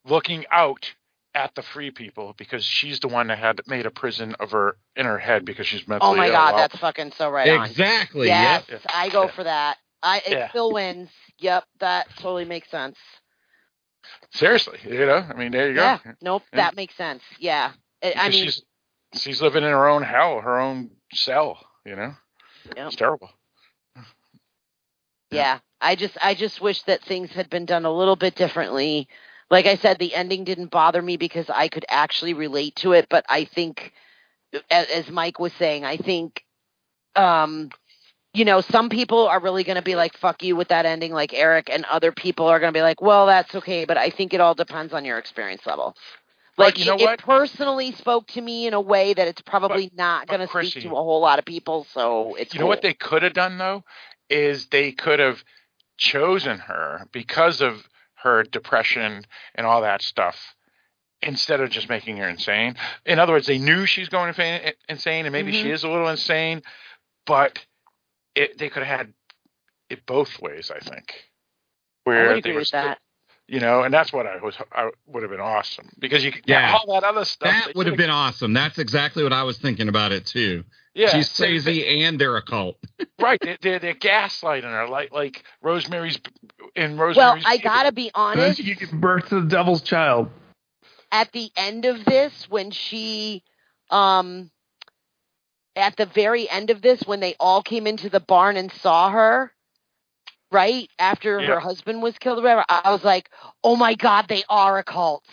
looking 0.04 0.44
out 0.50 0.92
at 1.34 1.54
the 1.54 1.62
free 1.62 1.90
people 1.90 2.34
because 2.36 2.64
she's 2.64 2.98
the 3.00 3.08
one 3.08 3.28
that 3.28 3.38
had 3.38 3.60
made 3.66 3.86
a 3.86 3.90
prison 3.90 4.34
of 4.40 4.50
her 4.50 4.76
in 4.96 5.06
her 5.06 5.18
head 5.18 5.44
because 5.44 5.66
she's 5.66 5.82
oh 5.82 5.84
mentally 5.88 6.10
oh 6.12 6.16
my 6.16 6.28
god 6.28 6.54
Well, 6.54 6.56
that's 6.62 6.78
fucking 6.78 7.12
so 7.12 7.30
right 7.30 7.48
on 7.50 7.66
exactly. 7.66 8.26
yes 8.28 8.64
Yep. 8.68 8.80
i 8.92 9.08
go 9.10 9.24
Yeah. 9.26 9.30
for 9.30 9.44
that 9.44 9.76
i 10.02 10.18
it 10.26 10.32
Yeah. 10.32 10.48
still 10.50 10.72
wins 10.72 11.08
yep 11.38 11.64
that 11.78 12.08
totally 12.16 12.44
makes 12.46 12.68
sense 12.70 12.96
seriously, 14.30 14.78
you 14.84 15.06
know. 15.06 15.24
I 15.28 15.34
mean, 15.34 15.52
there 15.52 15.68
you 15.68 15.74
go. 15.76 15.80
yeah 15.82 15.98
nope 16.22 16.42
Yeah. 16.52 16.56
that 16.58 16.76
makes 16.76 16.94
sense 16.96 17.22
yeah 17.38 17.72
I- 18.02 18.14
i 18.16 18.28
mean 18.28 18.44
she's 18.44 18.62
she's 19.14 19.42
living 19.42 19.64
in 19.64 19.70
her 19.70 19.88
own 19.88 20.02
hell, 20.02 20.40
her 20.40 20.58
own 20.60 20.90
cell. 21.12 21.58
You 21.84 21.96
know, 21.96 22.14
Yep. 22.76 22.86
it's 22.88 22.96
terrible. 22.96 23.30
yeah 25.30 25.58
i 25.80 25.94
just 25.94 26.16
i 26.22 26.34
just 26.34 26.60
wish 26.60 26.82
that 26.82 27.02
things 27.02 27.30
had 27.30 27.48
been 27.50 27.64
done 27.66 27.84
a 27.84 27.92
little 27.92 28.16
bit 28.16 28.34
differently 28.34 29.08
like 29.50 29.66
i 29.66 29.76
said 29.76 29.98
the 29.98 30.14
ending 30.14 30.44
didn't 30.44 30.70
bother 30.70 31.00
me 31.00 31.16
because 31.16 31.48
i 31.50 31.68
could 31.68 31.84
actually 31.88 32.34
relate 32.34 32.74
to 32.76 32.92
it 32.92 33.06
but 33.08 33.24
i 33.28 33.44
think 33.44 33.92
a- 34.70 34.96
as 34.96 35.08
mike 35.10 35.38
was 35.38 35.52
saying 35.54 35.84
i 35.84 35.96
think 35.96 36.44
um 37.16 37.70
you 38.34 38.44
know 38.44 38.60
some 38.60 38.88
people 38.88 39.26
are 39.26 39.40
really 39.40 39.64
going 39.64 39.76
to 39.76 39.82
be 39.82 39.96
like 39.96 40.16
fuck 40.16 40.42
you 40.42 40.56
with 40.56 40.68
that 40.68 40.86
ending 40.86 41.12
like 41.12 41.34
eric 41.34 41.68
and 41.70 41.84
other 41.86 42.12
people 42.12 42.46
are 42.46 42.60
going 42.60 42.72
to 42.72 42.76
be 42.76 42.82
like 42.82 43.00
well 43.00 43.26
that's 43.26 43.54
okay 43.54 43.84
but 43.84 43.96
i 43.96 44.10
think 44.10 44.32
it 44.34 44.40
all 44.40 44.54
depends 44.54 44.92
on 44.92 45.04
your 45.04 45.18
experience 45.18 45.66
level. 45.66 45.96
Like 46.58 46.78
you 46.78 46.84
know 46.84 46.96
it, 46.96 47.10
it 47.10 47.18
personally 47.20 47.92
spoke 47.92 48.26
to 48.28 48.40
me 48.40 48.66
in 48.66 48.74
a 48.74 48.80
way 48.80 49.14
that 49.14 49.26
it's 49.26 49.40
probably 49.40 49.90
not 49.94 50.26
going 50.26 50.40
to 50.40 50.48
speak 50.48 50.74
to 50.82 50.88
a 50.88 50.94
whole 50.94 51.20
lot 51.20 51.38
of 51.38 51.44
people 51.44 51.86
so 51.92 52.34
it's 52.34 52.52
you 52.54 52.60
know 52.60 52.66
what 52.66 52.82
they 52.82 52.92
could 52.92 53.22
have 53.22 53.32
done 53.32 53.56
though 53.56 53.82
is 54.28 54.66
they 54.66 54.92
could 54.92 55.18
have 55.20 55.42
chosen 55.96 56.58
her 56.58 57.06
because 57.12 57.60
of 57.60 57.88
her 58.14 58.42
depression 58.42 59.24
and 59.54 59.66
all 59.66 59.80
that 59.82 60.02
stuff 60.02 60.54
instead 61.22 61.60
of 61.60 61.70
just 61.70 61.88
making 61.88 62.16
her 62.18 62.28
insane. 62.28 62.76
In 63.06 63.18
other 63.18 63.32
words 63.32 63.46
they 63.46 63.58
knew 63.58 63.86
she's 63.86 64.08
going 64.10 64.34
insane 64.88 65.24
and 65.26 65.32
maybe 65.32 65.52
she 65.52 65.68
Mhm. 65.68 65.72
is 65.72 65.84
a 65.84 65.88
little 65.88 66.08
insane 66.08 66.62
but 67.26 67.64
it, 68.34 68.58
they 68.58 68.68
could 68.68 68.82
have 68.84 68.98
had 68.98 69.12
it 69.88 70.04
both 70.06 70.40
ways 70.40 70.70
i 70.74 70.78
think 70.80 71.14
where 72.04 72.28
would 72.28 72.34
they 72.36 72.38
agree 72.38 72.52
were 72.52 72.58
with 72.60 72.68
still- 72.68 72.82
that. 72.82 72.98
You 73.52 73.58
know, 73.58 73.82
and 73.82 73.92
that's 73.92 74.12
what 74.12 74.28
I 74.28 74.36
was. 74.36 74.54
I 74.72 74.90
would 75.08 75.24
have 75.24 75.30
been 75.32 75.40
awesome 75.40 75.88
because 75.98 76.22
you 76.24 76.30
could 76.30 76.44
Yeah. 76.46 76.72
all 76.72 76.94
that 76.94 77.02
other 77.02 77.24
stuff. 77.24 77.50
That 77.50 77.74
would 77.74 77.88
have 77.88 77.96
been 77.96 78.08
awesome. 78.08 78.52
That's 78.52 78.78
exactly 78.78 79.24
what 79.24 79.32
I 79.32 79.42
was 79.42 79.58
thinking 79.58 79.88
about 79.88 80.12
it 80.12 80.24
too. 80.24 80.62
Yeah, 80.94 81.08
She's 81.08 81.28
so- 81.28 81.42
crazy 81.46 82.04
and 82.04 82.16
they're 82.20 82.36
a 82.36 82.42
cult. 82.42 82.76
right. 83.20 83.40
They're, 83.42 83.58
they're, 83.60 83.78
they're 83.80 83.94
gaslighting 83.94 84.62
her 84.62 84.86
like 84.86 85.10
like 85.10 85.42
Rosemary's 85.62 86.20
in 86.76 86.96
Rosemary's. 86.96 87.16
Well, 87.16 87.34
Rosemary's. 87.34 87.58
I 87.60 87.62
gotta 87.64 87.90
be 87.90 88.12
honest. 88.14 88.58
she 88.62 88.72
gives 88.72 88.92
birth 88.92 89.30
to 89.30 89.40
the 89.40 89.48
devil's 89.48 89.82
child. 89.82 90.30
at 91.10 91.32
the 91.32 91.50
end 91.56 91.86
of 91.86 92.04
this 92.04 92.48
when 92.48 92.70
she 92.70 93.42
um 93.90 94.48
at 95.80 95.96
the 95.96 96.06
very 96.06 96.48
end 96.48 96.70
of 96.70 96.82
this 96.82 97.02
when 97.06 97.20
they 97.20 97.34
all 97.40 97.62
came 97.62 97.86
into 97.86 98.08
the 98.08 98.20
barn 98.20 98.56
and 98.56 98.70
saw 98.72 99.10
her 99.10 99.52
right 100.52 100.88
after 100.98 101.40
Yeah. 101.40 101.46
her 101.54 101.60
husband 101.60 102.02
was 102.02 102.16
killed 102.18 102.38
or 102.38 102.42
whatever 102.42 102.64
i 102.68 102.90
was 102.90 103.04
like 103.04 103.30
oh 103.64 103.76
my 103.76 103.94
god 103.94 104.26
they 104.28 104.42
are 104.48 104.78
a 104.78 104.84
cult 104.84 105.24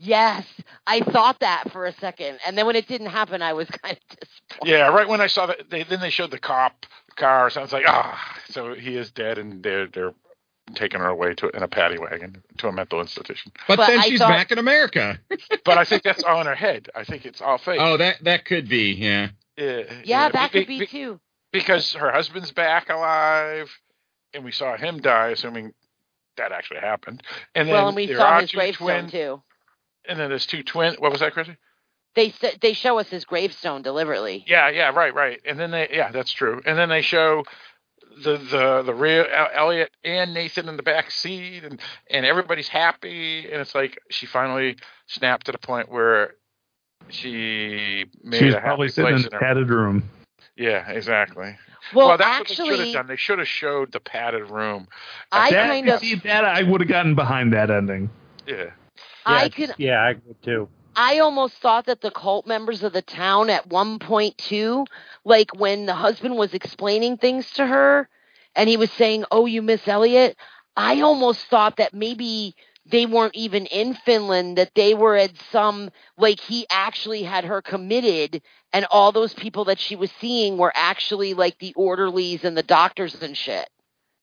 yes 0.00 0.44
i 0.86 1.00
thought 1.00 1.40
that 1.40 1.70
for 1.72 1.86
a 1.86 1.92
second 1.94 2.38
and 2.46 2.58
then 2.58 2.66
when 2.66 2.76
it 2.76 2.88
didn't 2.88 3.06
happen 3.08 3.40
i 3.42 3.52
was 3.52 3.68
kind 3.82 3.96
of 3.96 4.18
disappointed 4.18 4.70
Yeah, 4.70 4.88
right 4.88 5.08
when 5.08 5.20
I 5.20 5.26
saw 5.28 5.46
that, 5.46 5.70
they 5.70 5.84
then 5.84 6.00
they 6.00 6.10
showed 6.10 6.30
the 6.30 6.38
cop 6.38 6.86
car. 7.16 7.48
So 7.50 7.60
I 7.60 7.62
was 7.62 7.72
like, 7.72 7.84
ah, 7.86 8.38
so 8.48 8.74
he 8.74 8.96
is 8.96 9.10
dead, 9.12 9.38
and 9.38 9.62
they're 9.62 9.86
they're 9.86 10.14
taking 10.74 11.00
her 11.00 11.06
away 11.08 11.34
to 11.34 11.48
in 11.50 11.62
a 11.62 11.68
paddy 11.68 11.98
wagon 11.98 12.42
to 12.58 12.68
a 12.68 12.72
mental 12.72 13.00
institution. 13.00 13.52
But, 13.68 13.76
But 13.76 13.86
then 13.86 13.98
I 14.00 14.02
she's 14.08 14.18
thought- 14.18 14.28
back 14.30 14.50
in 14.52 14.58
America. 14.58 15.18
But 15.64 15.78
I 15.78 15.84
think 15.84 16.02
that's 16.02 16.22
all 16.24 16.40
in 16.40 16.46
her 16.46 16.54
head. 16.54 16.88
I 16.94 17.04
think 17.04 17.24
it's 17.24 17.40
all 17.40 17.58
fake. 17.58 17.78
Oh, 17.80 17.96
that 17.96 18.22
that 18.24 18.44
could 18.44 18.68
be, 18.68 18.92
yeah. 18.92 19.28
Yeah, 19.56 19.82
yeah 20.04 20.28
that 20.28 20.52
be- 20.52 20.60
could 20.60 20.68
be 20.68 20.78
be- 20.80 20.86
too 20.86 21.20
because 21.52 21.92
her 21.92 22.10
husband's 22.10 22.52
back 22.52 22.88
alive, 22.88 23.70
and 24.32 24.44
we 24.44 24.52
saw 24.52 24.76
him 24.76 24.98
die, 24.98 25.28
assuming 25.28 25.72
that 26.36 26.52
actually 26.52 26.80
happened. 26.80 27.22
And 27.54 27.68
then 27.68 27.74
well 27.74 27.88
and 27.88 27.96
we 27.96 28.12
saw 28.12 28.40
his 28.40 28.52
gravestone 28.52 28.86
twin, 28.86 29.10
too 29.10 29.42
and 30.06 30.18
then 30.18 30.28
there's 30.28 30.46
two 30.46 30.62
twin. 30.62 30.94
What 30.98 31.12
was 31.12 31.20
that, 31.20 31.32
Chrissy? 31.32 31.56
they 32.14 32.32
they 32.60 32.72
show 32.72 32.98
us 32.98 33.08
his 33.08 33.24
gravestone 33.24 33.82
deliberately 33.82 34.44
Yeah, 34.46 34.68
yeah, 34.70 34.90
right, 34.90 35.14
right. 35.14 35.40
And 35.44 35.58
then 35.58 35.70
they, 35.70 35.88
yeah, 35.92 36.10
that's 36.12 36.32
true. 36.32 36.60
And 36.64 36.78
then 36.78 36.88
they 36.88 37.02
show 37.02 37.44
the 38.22 38.36
the 38.36 38.82
the 38.82 38.94
real 38.94 39.26
Elliot 39.54 39.90
and 40.04 40.32
Nathan 40.32 40.68
in 40.68 40.76
the 40.76 40.82
back 40.82 41.10
seat, 41.10 41.64
and 41.64 41.80
and 42.10 42.24
everybody's 42.24 42.68
happy, 42.68 43.50
and 43.50 43.60
it's 43.60 43.74
like 43.74 43.98
she 44.10 44.26
finally 44.26 44.76
snapped 45.06 45.46
to 45.46 45.52
the 45.52 45.58
point 45.58 45.90
where 45.90 46.34
she 47.08 48.06
made 48.22 48.38
She 48.38 48.44
was 48.46 48.54
a 48.54 48.60
probably 48.60 48.88
sitting 48.88 49.08
in 49.10 49.14
place 49.16 49.24
a 49.24 49.28
in 49.28 49.32
her. 49.34 49.38
padded 49.40 49.70
room. 49.70 50.08
Yeah, 50.56 50.88
exactly. 50.90 51.56
well, 51.94 52.16
that's 52.16 52.38
what 52.40 52.48
they 52.48 52.54
should 52.54 52.78
have 52.80 52.92
done. 52.94 53.06
They 53.08 53.16
should 53.16 53.38
have 53.38 53.48
showed 53.48 53.92
the 53.92 54.00
padded 54.00 54.50
room. 54.50 54.88
I 55.32 55.50
that, 55.50 55.68
kind 55.68 55.88
of 55.88 56.00
see 56.00 56.14
that 56.16 56.44
I 56.44 56.62
would 56.62 56.80
have 56.80 56.88
gotten 56.88 57.14
behind 57.14 57.52
that 57.52 57.70
ending. 57.70 58.10
Yeah. 58.46 58.70
I 59.26 59.42
Yeah, 59.44 59.48
could 59.48 59.74
Yeah, 59.78 60.00
I 60.02 60.14
would 60.26 60.42
too. 60.42 60.68
I 60.96 61.18
almost 61.18 61.56
thought 61.56 61.86
that 61.86 62.02
the 62.02 62.10
cult 62.12 62.46
members 62.46 62.84
of 62.84 62.92
the 62.92 63.02
town 63.02 63.50
at 63.50 63.66
one 63.66 63.98
point 63.98 64.38
too, 64.38 64.86
like 65.24 65.54
when 65.58 65.86
the 65.86 65.94
husband 65.94 66.36
was 66.36 66.54
explaining 66.54 67.16
things 67.16 67.50
to 67.52 67.66
her 67.66 68.08
and 68.54 68.68
he 68.68 68.76
was 68.76 68.92
saying, 68.92 69.24
"Oh, 69.32 69.46
you 69.46 69.60
miss 69.62 69.88
Elliot," 69.88 70.36
I 70.76 71.00
almost 71.00 71.46
thought 71.46 71.76
that 71.78 71.94
maybe 71.94 72.54
they 72.86 73.06
weren't 73.06 73.34
even 73.34 73.66
in 73.66 73.94
Finland, 73.94 74.58
that 74.58 74.74
they 74.74 74.94
were 74.94 75.16
at 75.16 75.32
some 75.50 75.90
like 76.18 76.40
he 76.40 76.66
actually 76.70 77.22
had 77.22 77.44
her 77.44 77.62
committed 77.62 78.42
and 78.72 78.84
all 78.90 79.12
those 79.12 79.32
people 79.34 79.64
that 79.66 79.78
she 79.78 79.96
was 79.96 80.10
seeing 80.20 80.58
were 80.58 80.72
actually 80.74 81.34
like 81.34 81.58
the 81.58 81.72
orderlies 81.74 82.44
and 82.44 82.56
the 82.56 82.62
doctors 82.62 83.14
and 83.22 83.36
shit. 83.36 83.68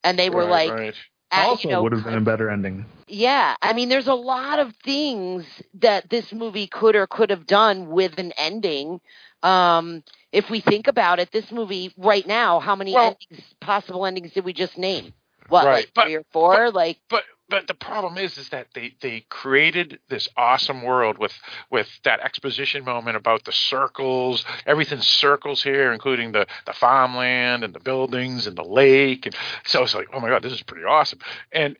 And 0.03 0.17
they 0.19 0.29
were 0.29 0.41
Right, 0.45 0.69
like 0.69 0.71
right. 0.73 0.95
at, 1.31 1.47
also 1.47 1.67
you 1.67 1.73
know, 1.73 1.83
would 1.83 1.91
have 1.93 2.03
been 2.03 2.15
a 2.15 2.21
better 2.21 2.49
ending. 2.49 2.85
yeah, 3.07 3.55
I 3.61 3.73
mean, 3.73 3.89
there's 3.89 4.07
a 4.07 4.13
lot 4.13 4.59
of 4.59 4.73
things 4.83 5.45
that 5.75 6.09
this 6.09 6.31
movie 6.33 6.67
could 6.67 6.95
or 6.95 7.07
could 7.07 7.29
have 7.29 7.45
done 7.47 7.87
with 7.89 8.17
an 8.19 8.31
ending. 8.37 8.99
Um, 9.43 10.03
if 10.31 10.49
we 10.49 10.59
think 10.59 10.87
about 10.87 11.19
it, 11.19 11.31
this 11.31 11.51
movie 11.51 11.93
right 11.97 12.27
now, 12.27 12.59
how 12.59 12.75
many 12.75 12.93
Well- 12.93 13.17
endings, 13.29 13.47
possible 13.59 14.05
endings 14.05 14.33
did 14.33 14.45
we 14.45 14.53
just 14.53 14.77
name? 14.77 15.13
What, 15.49 15.65
Right, 15.65 15.73
like 15.85 15.91
but- 15.95 16.03
three 16.05 16.15
or 16.15 16.25
four? 16.31 16.71
like, 16.71 16.97
But 17.09 17.23
but 17.51 17.67
the 17.67 17.75
problem 17.75 18.17
is 18.17 18.37
is 18.37 18.49
that 18.49 18.67
they 18.73 18.95
they 19.01 19.25
created 19.29 19.99
this 20.09 20.29
awesome 20.37 20.81
world 20.81 21.19
with 21.19 21.33
with 21.69 21.89
that 22.05 22.21
exposition 22.21 22.85
moment 22.85 23.17
about 23.17 23.43
the 23.43 23.51
circles 23.51 24.45
everything 24.65 25.01
circles 25.01 25.61
here 25.61 25.91
including 25.93 26.31
the 26.31 26.47
the 26.65 26.73
farmland 26.73 27.63
and 27.63 27.75
the 27.75 27.79
buildings 27.79 28.47
and 28.47 28.57
the 28.57 28.63
lake. 28.63 29.25
And 29.25 29.35
so 29.65 29.83
it's 29.83 29.93
like 29.93 30.07
oh 30.13 30.19
my 30.19 30.29
god 30.29 30.41
this 30.43 30.53
is 30.53 30.63
pretty 30.63 30.85
awesome. 30.85 31.19
And 31.51 31.77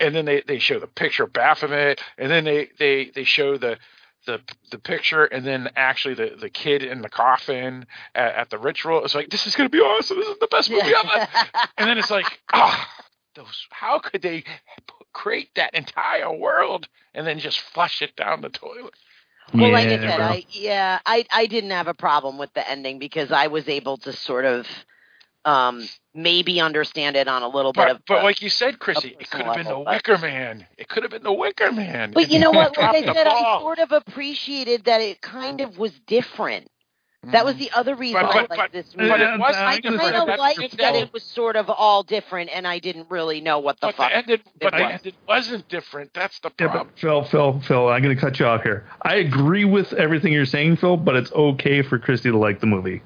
and 0.00 0.14
then 0.14 0.24
they 0.24 0.42
they 0.46 0.60
show 0.60 0.78
the 0.78 0.86
picture 0.86 1.24
of 1.24 1.32
Baphomet 1.32 2.00
and 2.16 2.30
then 2.30 2.44
they 2.44 2.70
they 2.78 3.10
they 3.14 3.24
show 3.24 3.58
the 3.58 3.78
the 4.26 4.40
the 4.70 4.78
picture 4.78 5.24
and 5.24 5.44
then 5.44 5.68
actually 5.74 6.14
the 6.14 6.36
the 6.40 6.50
kid 6.50 6.82
in 6.82 7.02
the 7.02 7.08
coffin 7.08 7.86
at, 8.14 8.34
at 8.34 8.50
the 8.50 8.58
ritual. 8.58 9.04
It's 9.04 9.14
like 9.16 9.30
this 9.30 9.46
is 9.48 9.56
gonna 9.56 9.68
be 9.68 9.80
awesome. 9.80 10.18
This 10.18 10.28
is 10.28 10.38
the 10.38 10.48
best 10.48 10.70
movie 10.70 10.92
ever. 10.94 11.28
And 11.78 11.88
then 11.88 11.98
it's 11.98 12.10
like 12.10 12.40
ah 12.52 12.88
those 13.34 13.66
how 13.70 13.98
could 13.98 14.22
they 14.22 14.44
create 15.18 15.50
that 15.56 15.74
entire 15.74 16.32
world 16.32 16.88
and 17.14 17.26
then 17.26 17.38
just 17.38 17.60
flush 17.60 18.02
it 18.02 18.14
down 18.16 18.40
the 18.40 18.48
toilet 18.48 18.94
well, 19.54 19.72
like 19.72 19.88
I 19.88 19.98
said. 19.98 20.20
I 20.20 20.44
yeah, 20.50 20.98
I 21.06 21.24
I 21.32 21.46
didn't 21.46 21.70
have 21.70 21.88
a 21.88 21.94
problem 21.94 22.36
with 22.38 22.52
the 22.52 22.68
ending 22.68 22.98
because 22.98 23.32
I 23.32 23.46
was 23.46 23.66
able 23.66 23.96
to 23.98 24.12
sort 24.12 24.44
of 24.44 24.66
um 25.44 25.88
maybe 26.14 26.60
understand 26.60 27.16
it 27.16 27.28
on 27.28 27.42
a 27.42 27.48
little 27.48 27.72
bit 27.72 27.86
but, 27.86 27.90
of 27.92 28.02
but 28.06 28.22
a- 28.22 28.24
like 28.24 28.42
you 28.42 28.50
said 28.50 28.78
chrissy 28.78 29.16
it 29.18 29.30
could 29.30 29.42
have 29.42 29.54
been 29.54 29.64
the 29.64 29.70
level, 29.70 29.84
but- 29.84 29.94
wicker 29.94 30.18
man 30.18 30.66
it 30.76 30.88
could 30.88 31.04
have 31.04 31.12
been 31.12 31.22
the 31.22 31.32
wicker 31.32 31.70
man 31.72 32.10
But 32.12 32.30
you 32.30 32.40
know 32.40 32.50
what? 32.50 32.76
Like 32.76 32.78
I 32.78 33.00
Dropped 33.02 33.06
the 33.06 33.14
said, 33.14 33.26
I 33.28 33.58
sort 33.60 33.78
of 33.78 33.92
appreciated 33.92 34.84
that 34.84 35.00
it 35.00 35.20
kind 35.20 35.60
of 35.60 35.78
was 35.78 35.92
different. 36.06 36.68
That 37.24 37.44
was 37.44 37.56
mm. 37.56 37.58
the 37.58 37.70
other 37.72 37.94
reason 37.96 38.20
But- 38.22 38.30
I 38.30 38.40
but- 38.42 38.50
liked 38.50 38.62
but- 38.62 38.72
this 38.72 38.94
but 38.94 39.02
movie. 39.02 39.22
it 39.22 39.38
was 39.40 39.56
I 39.56 39.80
kind 39.80 39.96
of 40.16 40.38
liked 40.38 40.70
the 40.70 40.76
that 40.76 40.94
it 40.94 41.12
was 41.12 41.24
sort 41.24 41.56
of 41.56 41.68
all 41.68 42.02
different, 42.04 42.50
and 42.54 42.66
I 42.66 42.78
didn't 42.78 43.10
really 43.10 43.40
know 43.40 43.58
what 43.58 43.80
the 43.80 43.88
but 43.88 43.96
fuck. 43.96 44.10
the 44.10 44.16
ended 44.16 44.42
but 44.60 44.72
it 44.74 44.76
the 44.76 44.82
was. 44.84 44.92
ended 44.92 45.14
wasn't 45.26 45.68
different 45.68 46.14
that's 46.14 46.38
the 46.40 46.50
Yeah, 46.58 46.68
problem 46.68 46.88
but 46.94 46.98
Phil, 47.00 47.24
Phil, 47.24 47.60
Phil, 47.60 47.88
I'm 47.88 48.02
going 48.02 48.14
to 48.14 48.20
cut 48.20 48.38
you 48.38 48.46
off 48.46 48.62
here. 48.62 48.86
I 49.02 49.16
agree 49.16 49.64
with 49.64 49.92
everything 49.94 50.32
you're 50.32 50.46
saying, 50.46 50.76
Phil, 50.76 50.96
but 50.96 51.16
it's 51.16 51.32
okay 51.32 51.82
for 51.82 51.98
Christy 51.98 52.30
to 52.30 52.38
like 52.38 52.60
the 52.60 52.66
movie. 52.66 53.02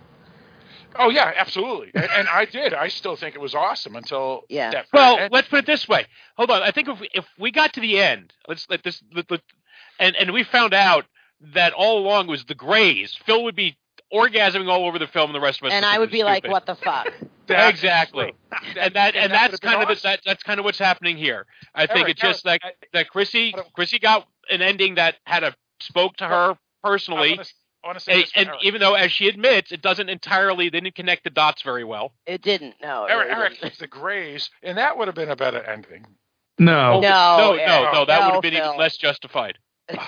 oh 0.98 1.08
yeah 1.08 1.32
absolutely 1.36 1.90
and, 1.94 2.04
and 2.14 2.28
i 2.28 2.44
did 2.44 2.74
i 2.74 2.86
still 2.88 3.16
think 3.16 3.34
it 3.34 3.40
was 3.40 3.54
awesome 3.54 3.96
until 3.96 4.42
Yeah. 4.50 4.70
that 4.72 4.86
Well, 4.92 5.18
end. 5.18 5.32
let's 5.32 5.48
put 5.48 5.60
it 5.60 5.66
this 5.66 5.88
way. 5.88 6.04
Hold 6.36 6.50
on. 6.50 6.62
I 6.62 6.70
think 6.70 6.86
if 6.88 7.00
we, 7.00 7.08
if 7.14 7.24
we 7.38 7.50
got 7.50 7.72
to 7.72 7.80
the 7.80 7.98
end, 7.98 8.34
let's 8.46 8.66
let 8.68 8.82
this 8.82 9.02
let, 9.14 9.30
let, 9.30 9.40
and 9.98 10.14
and 10.16 10.32
we 10.32 10.44
found 10.44 10.74
out 10.74 11.06
that 11.54 11.72
all 11.72 11.98
along 11.98 12.26
was 12.26 12.44
the 12.44 12.54
Greys. 12.54 13.18
Phil 13.24 13.42
would 13.44 13.56
be 13.56 13.76
orgasming 14.12 14.68
all 14.68 14.84
over 14.86 14.98
the 14.98 15.06
film, 15.06 15.30
and 15.30 15.34
the 15.34 15.40
rest 15.40 15.60
of 15.60 15.66
us. 15.66 15.72
and 15.72 15.84
I 15.84 15.98
would 15.98 16.10
be 16.10 16.18
was 16.18 16.26
like, 16.26 16.48
"What 16.48 16.66
the 16.66 16.74
fuck?" 16.74 17.12
That's 17.46 17.70
exactly. 17.70 18.26
true. 18.26 18.72
And 18.78 18.94
that 18.94 19.14
and, 19.16 19.32
that 19.32 19.50
that's 19.50 19.52
would've 19.52 19.60
kind 19.60 19.82
of 19.82 19.88
awesome. 19.88 20.10
that, 20.10 20.20
that's 20.24 20.42
kind 20.42 20.58
of 20.60 20.64
what's 20.64 20.78
happening 20.78 21.16
here. 21.16 21.46
I 21.74 21.86
think 21.86 22.00
Eric, 22.00 22.10
it's 22.12 22.20
just 22.20 22.46
Eric, 22.46 22.62
that 22.62 22.74
that 22.92 23.08
Chrissy 23.10 23.54
Chrissy 23.74 23.98
got 23.98 24.26
an 24.50 24.62
ending 24.62 24.94
that 24.94 25.16
had 25.26 25.42
a 25.42 25.54
spoke 25.80 26.16
to 26.18 26.26
her 26.28 26.58
personally. 26.82 27.38
I 27.84 27.88
want 27.88 27.98
to 27.98 28.04
say 28.04 28.24
And, 28.36 28.48
and 28.48 28.50
even 28.62 28.80
though, 28.80 28.94
as 28.94 29.10
she 29.10 29.26
admits, 29.26 29.72
it 29.72 29.82
doesn't 29.82 30.08
entirely, 30.08 30.68
they 30.68 30.78
didn't 30.78 30.94
connect 30.94 31.24
the 31.24 31.30
dots 31.30 31.62
very 31.62 31.82
well. 31.82 32.12
It 32.26 32.40
didn't. 32.40 32.76
No. 32.80 33.06
it 33.06 33.10
Eric, 33.10 33.28
really 33.28 33.40
Eric, 33.40 33.52
didn't. 33.54 33.66
it's 33.66 33.78
the 33.78 33.88
Grays, 33.88 34.50
and 34.62 34.78
that 34.78 34.96
would 34.96 35.08
have 35.08 35.16
been 35.16 35.30
a 35.30 35.36
better 35.36 35.60
ending. 35.60 36.06
No. 36.60 36.92
Oh, 36.92 37.00
no, 37.00 37.36
no, 37.38 37.52
Eric, 37.54 37.66
no, 37.66 37.92
no, 37.92 38.04
that 38.04 38.20
no, 38.20 38.26
would 38.26 38.34
have 38.34 38.42
been 38.42 38.54
Phil. 38.54 38.66
even 38.66 38.78
less 38.78 38.96
justified. 38.96 39.58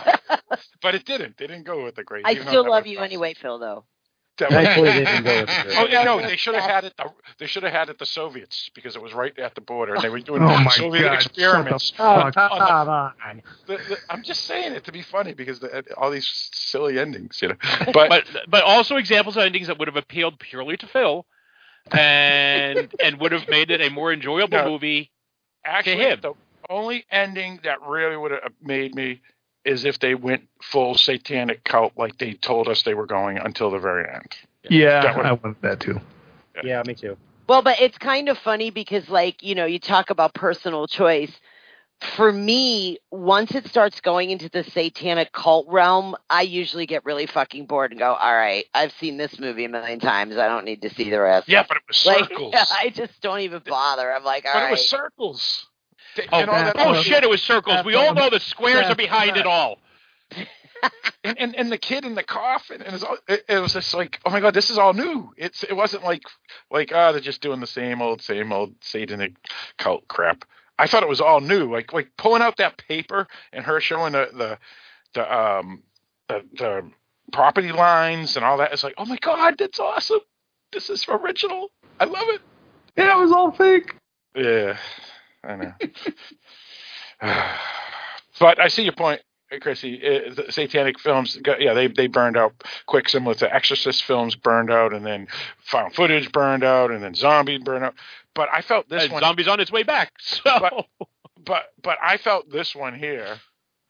But 0.82 0.94
it 0.94 1.06
didn't. 1.06 1.38
They 1.38 1.46
didn't 1.46 1.64
go 1.64 1.82
with 1.82 1.94
the 1.94 2.04
Grays. 2.04 2.24
I 2.26 2.34
still 2.34 2.68
love 2.68 2.86
you 2.86 2.98
awesome. 2.98 3.06
anyway, 3.06 3.34
Phil. 3.34 3.58
Though. 3.58 3.86
That 4.38 4.50
Thankfully, 4.50 4.88
was- 4.88 4.94
they 4.94 5.04
didn't 5.04 5.24
go 5.24 5.40
with 5.40 5.46
the 5.48 5.62
Grays. 5.62 5.76
Oh 5.78 5.86
yeah, 5.86 6.02
no, 6.02 6.20
they 6.20 6.36
should 6.36 6.54
have 6.56 6.68
had 6.68 6.84
it. 6.84 6.96
The, 6.96 7.08
they 7.38 7.46
should 7.46 7.62
have 7.62 7.72
had 7.72 7.88
it 7.88 7.98
the 8.00 8.06
Soviets 8.06 8.68
because 8.74 8.96
it 8.96 9.02
was 9.02 9.14
right 9.14 9.38
at 9.38 9.54
the 9.54 9.60
border, 9.60 9.94
and 9.94 10.02
they 10.02 10.08
were 10.08 10.18
doing 10.18 10.42
Oh 10.42 10.58
my 10.58 10.70
Soviet 10.70 11.02
God, 11.02 11.22
shut 11.22 11.26
experiments. 11.32 11.90
the 11.92 12.02
Oh, 12.02 12.16
fuck 12.16 12.34
come 12.34 12.52
on 12.52 12.88
on. 12.88 13.42
The- 13.66 13.76
the- 13.76 13.98
I'm 14.10 14.24
just 14.24 14.44
saying 14.44 14.72
it 14.72 14.84
to 14.84 14.92
be 14.92 15.02
funny 15.02 15.34
because 15.34 15.60
the, 15.60 15.84
all 15.96 16.10
these 16.10 16.50
silly 16.52 16.98
endings, 16.98 17.40
you 17.42 17.48
know. 17.48 17.54
But, 17.92 18.08
But 18.08 18.24
but 18.48 18.64
also 18.64 18.96
examples 18.96 19.36
of 19.36 19.44
endings 19.44 19.68
that 19.68 19.78
would 19.78 19.86
have 19.88 19.96
appealed 19.96 20.40
purely 20.40 20.76
to 20.78 20.86
Phil, 20.88 21.26
and 21.92 22.92
and 23.02 23.20
would 23.20 23.32
have 23.32 23.48
made 23.48 23.70
it 23.70 23.80
a 23.80 23.88
more 23.90 24.12
enjoyable 24.12 24.58
No. 24.58 24.70
movie. 24.70 25.10
actually, 25.64 25.96
him. 25.98 26.18
the 26.20 26.32
only 26.68 27.04
ending 27.10 27.60
that 27.64 27.80
really 27.82 28.16
would 28.16 28.30
have 28.32 28.52
made 28.62 28.94
me 28.94 29.20
is 29.64 29.84
if 29.84 29.98
they 29.98 30.14
went 30.14 30.48
full 30.62 30.94
satanic 30.94 31.64
cult 31.64 31.92
like 31.96 32.18
they 32.18 32.34
told 32.34 32.68
us 32.68 32.82
they 32.82 32.94
were 32.94 33.06
going 33.06 33.38
until 33.38 33.70
the 33.70 33.78
very 33.78 34.08
end. 34.12 34.34
Yeah, 34.68 35.02
That 35.02 35.16
would- 35.16 35.26
I 35.26 35.32
want 35.32 35.60
that 35.62 35.80
too. 35.80 36.00
Yeah, 36.62 36.82
me 36.86 36.94
too. 36.94 37.16
Well, 37.48 37.62
but 37.62 37.80
it's 37.80 37.98
kind 37.98 38.28
of 38.28 38.38
funny 38.38 38.70
because, 38.70 39.08
like, 39.10 39.42
you 39.42 39.54
know, 39.54 39.66
you 39.66 39.78
talk 39.78 40.08
about 40.10 40.32
personal 40.34 40.86
choice. 40.86 41.32
For 42.16 42.32
me, 42.32 42.98
once 43.10 43.54
it 43.54 43.66
starts 43.66 44.00
going 44.00 44.30
into 44.30 44.48
the 44.48 44.64
satanic 44.64 45.32
cult 45.32 45.66
realm, 45.68 46.16
I 46.28 46.42
usually 46.42 46.86
get 46.86 47.04
really 47.04 47.26
fucking 47.26 47.66
bored 47.66 47.92
and 47.92 48.00
go, 48.00 48.14
"All 48.14 48.34
right, 48.34 48.64
I've 48.74 48.92
seen 48.92 49.16
this 49.16 49.38
movie 49.38 49.64
a 49.64 49.68
million 49.68 50.00
times. 50.00 50.36
I 50.36 50.48
don't 50.48 50.64
need 50.64 50.82
to 50.82 50.90
see 50.90 51.08
the 51.10 51.20
rest." 51.20 51.48
Yeah, 51.48 51.64
but 51.66 51.76
it 51.76 51.82
was 51.86 52.04
Like, 52.04 52.18
circles. 52.30 52.54
I 52.78 52.90
just 52.90 53.20
don't 53.20 53.40
even 53.40 53.62
bother. 53.66 54.12
I'm 54.12 54.24
like, 54.24 54.44
all 54.44 54.52
but 54.54 54.58
right. 54.60 54.68
it 54.68 54.70
was 54.72 54.88
circles. 54.88 55.66
And 56.32 56.50
all 56.50 56.56
that 56.56 56.76
oh 56.78 57.02
shit! 57.02 57.22
It 57.24 57.30
was 57.30 57.42
circles. 57.42 57.84
We 57.84 57.94
all 57.94 58.14
know 58.14 58.30
the 58.30 58.40
squares 58.40 58.86
are 58.86 58.94
behind 58.94 59.36
it 59.36 59.46
all. 59.46 59.78
and, 61.24 61.38
and 61.38 61.54
and 61.56 61.72
the 61.72 61.78
kid 61.78 62.04
in 62.04 62.14
the 62.14 62.22
coffin 62.22 62.82
and 62.82 62.94
it's 62.94 63.04
all, 63.04 63.16
it, 63.28 63.44
it 63.48 63.58
was 63.58 63.72
just 63.72 63.94
like 63.94 64.20
oh 64.26 64.30
my 64.30 64.40
god 64.40 64.52
this 64.54 64.68
is 64.70 64.76
all 64.78 64.92
new 64.92 65.30
it's 65.36 65.62
it 65.62 65.74
wasn't 65.74 66.02
like 66.02 66.22
like 66.70 66.92
ah 66.94 67.12
they're 67.12 67.20
just 67.20 67.40
doing 67.40 67.60
the 67.60 67.66
same 67.66 68.02
old 68.02 68.20
same 68.20 68.52
old 68.52 68.74
satanic 68.80 69.34
cult 69.78 70.06
crap 70.08 70.44
i 70.78 70.86
thought 70.86 71.02
it 71.02 71.08
was 71.08 71.20
all 71.20 71.40
new 71.40 71.70
like 71.72 71.92
like 71.92 72.10
pulling 72.18 72.42
out 72.42 72.56
that 72.58 72.76
paper 72.76 73.26
and 73.52 73.64
her 73.64 73.80
showing 73.80 74.12
the 74.12 74.28
the 74.34 74.58
the 75.14 75.34
um 75.38 75.82
the, 76.28 76.42
the 76.58 76.90
property 77.32 77.72
lines 77.72 78.36
and 78.36 78.44
all 78.44 78.58
that 78.58 78.72
it's 78.72 78.84
like 78.84 78.94
oh 78.98 79.06
my 79.06 79.18
god 79.22 79.54
that's 79.58 79.78
awesome 79.80 80.20
this 80.72 80.90
is 80.90 81.06
original 81.08 81.70
i 82.00 82.04
love 82.04 82.28
it 82.28 82.40
Yeah, 82.96 83.16
it 83.16 83.22
was 83.22 83.32
all 83.32 83.52
fake. 83.52 83.94
yeah 84.34 84.76
i 85.46 85.56
know 85.56 85.72
but 88.40 88.60
i 88.60 88.68
see 88.68 88.82
your 88.82 88.92
point 88.92 89.20
Chrissy, 89.60 90.02
uh, 90.04 90.50
satanic 90.50 90.98
films, 90.98 91.38
yeah, 91.60 91.74
they 91.74 91.86
they 91.86 92.06
burned 92.06 92.36
out 92.36 92.54
quick, 92.86 93.08
similar 93.08 93.34
to 93.36 93.54
Exorcist 93.54 94.02
films 94.04 94.34
burned 94.34 94.70
out, 94.70 94.92
and 94.92 95.06
then 95.06 95.28
found 95.64 95.94
footage 95.94 96.32
burned 96.32 96.64
out, 96.64 96.90
and 96.90 97.02
then 97.02 97.14
zombie 97.14 97.58
burned 97.58 97.84
out. 97.84 97.94
But 98.34 98.48
I 98.52 98.62
felt 98.62 98.88
this 98.88 99.04
And 99.04 99.12
one, 99.12 99.22
zombies 99.22 99.48
on 99.48 99.60
its 99.60 99.70
way 99.70 99.82
back. 99.82 100.12
So 100.20 100.40
but, 100.44 100.86
but 101.44 101.62
but 101.82 101.98
I 102.02 102.16
felt 102.16 102.50
this 102.50 102.74
one 102.74 102.98
here 102.98 103.38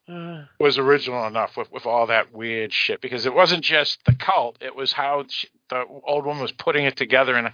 Uh, 0.07 0.45
was 0.61 0.77
original 0.77 1.27
enough 1.27 1.57
with 1.57 1.73
with 1.73 1.87
all 1.87 2.09
that 2.09 2.31
weird 2.31 2.71
shit 2.75 3.01
because 3.01 3.25
it 3.25 3.33
wasn't 3.33 3.65
just 3.65 4.05
the 4.05 4.15
cult; 4.15 4.59
it 4.61 4.77
was 4.77 4.93
how 4.93 5.25
she, 5.27 5.49
the 5.71 5.83
old 6.07 6.27
woman 6.27 6.43
was 6.43 6.53
putting 6.53 6.85
it 6.85 6.95
together, 6.95 7.35
and, 7.35 7.51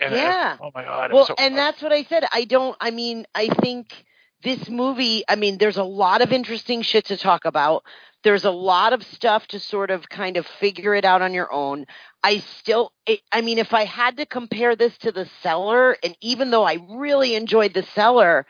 and 0.00 0.14
Yeah. 0.14 0.56
oh 0.58 0.70
my 0.74 0.84
god, 0.84 1.12
well, 1.12 1.26
so 1.26 1.34
and 1.38 1.56
that's 1.56 1.82
what 1.82 1.92
I 1.92 2.04
said. 2.04 2.24
I 2.32 2.44
don't. 2.44 2.74
I 2.80 2.92
mean, 2.92 3.26
I 3.34 3.48
think 3.48 3.92
this 4.42 4.70
movie. 4.70 5.22
I 5.28 5.36
mean, 5.36 5.58
there's 5.58 5.76
a 5.76 5.84
lot 5.84 6.22
of 6.22 6.32
interesting 6.32 6.80
shit 6.80 7.04
to 7.06 7.18
talk 7.18 7.44
about. 7.44 7.84
There's 8.24 8.44
a 8.46 8.50
lot 8.50 8.94
of 8.94 9.02
stuff 9.02 9.46
to 9.48 9.60
sort 9.60 9.90
of 9.90 10.08
kind 10.08 10.38
of 10.38 10.46
figure 10.46 10.94
it 10.94 11.04
out 11.04 11.20
on 11.20 11.34
your 11.34 11.52
own. 11.52 11.86
I 12.22 12.38
still, 12.38 12.92
it, 13.04 13.20
I 13.32 13.40
mean, 13.40 13.58
if 13.58 13.74
I 13.74 13.84
had 13.84 14.16
to 14.18 14.26
compare 14.26 14.76
this 14.76 14.96
to 14.98 15.12
The 15.12 15.28
Cellar, 15.42 15.96
and 16.04 16.16
even 16.20 16.50
though 16.50 16.62
I 16.64 16.78
really 16.88 17.34
enjoyed 17.34 17.74
The 17.74 17.82
Cellar, 17.82 18.46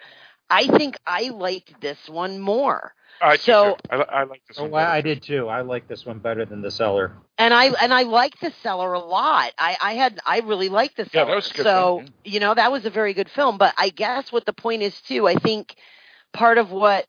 I 0.50 0.66
think 0.66 0.96
I 1.06 1.28
liked 1.30 1.80
this 1.80 2.08
one 2.08 2.38
more. 2.40 2.94
I, 3.20 3.36
so 3.36 3.76
I, 3.90 3.96
I 3.96 4.22
like 4.24 4.42
this 4.48 4.58
Oh, 4.58 4.64
one. 4.66 4.82
I, 4.82 4.96
I 4.96 5.00
did 5.00 5.22
too. 5.22 5.48
I 5.48 5.62
like 5.62 5.88
this 5.88 6.04
one 6.04 6.18
better 6.18 6.44
than 6.44 6.60
the 6.62 6.70
Cellar. 6.70 7.12
and 7.38 7.54
I 7.54 7.66
and 7.82 7.92
I 7.94 8.02
like 8.02 8.38
the 8.40 8.52
Cellar 8.62 8.92
a 8.94 8.98
lot. 9.00 9.52
I 9.58 9.76
I 9.80 9.92
had 9.94 10.18
I 10.26 10.40
really 10.40 10.68
liked 10.68 10.96
the 10.96 11.08
Yeah, 11.12 11.24
that 11.24 11.34
was 11.36 11.50
a 11.50 11.54
good 11.54 11.64
so 11.64 11.96
film, 11.98 12.14
you 12.24 12.40
know 12.40 12.54
that 12.54 12.72
was 12.72 12.84
a 12.84 12.90
very 12.90 13.14
good 13.14 13.28
film. 13.30 13.58
But 13.58 13.74
I 13.78 13.90
guess 13.90 14.32
what 14.32 14.44
the 14.46 14.52
point 14.52 14.82
is 14.82 15.00
too. 15.02 15.26
I 15.28 15.34
think 15.34 15.74
part 16.32 16.58
of 16.58 16.70
what 16.70 17.06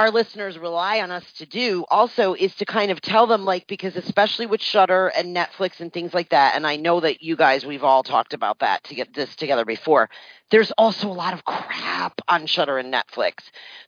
our 0.00 0.10
listeners 0.10 0.56
rely 0.56 1.02
on 1.02 1.10
us 1.10 1.30
to 1.34 1.44
do 1.44 1.84
also 1.90 2.32
is 2.32 2.54
to 2.54 2.64
kind 2.64 2.90
of 2.90 3.02
tell 3.02 3.26
them 3.26 3.44
like 3.44 3.66
because 3.66 3.96
especially 3.96 4.46
with 4.46 4.62
Shudder 4.62 5.08
and 5.08 5.36
Netflix 5.36 5.78
and 5.78 5.92
things 5.92 6.14
like 6.14 6.30
that 6.30 6.56
and 6.56 6.66
I 6.66 6.76
know 6.76 7.00
that 7.00 7.22
you 7.22 7.36
guys 7.36 7.66
we've 7.66 7.84
all 7.84 8.02
talked 8.02 8.32
about 8.32 8.60
that 8.60 8.82
to 8.84 8.94
get 8.94 9.12
this 9.12 9.36
together 9.36 9.66
before 9.66 10.08
there's 10.50 10.70
also 10.78 11.08
a 11.08 11.12
lot 11.12 11.34
of 11.34 11.44
crap 11.44 12.18
on 12.28 12.46
Shudder 12.46 12.78
and 12.78 12.92
Netflix. 12.92 13.34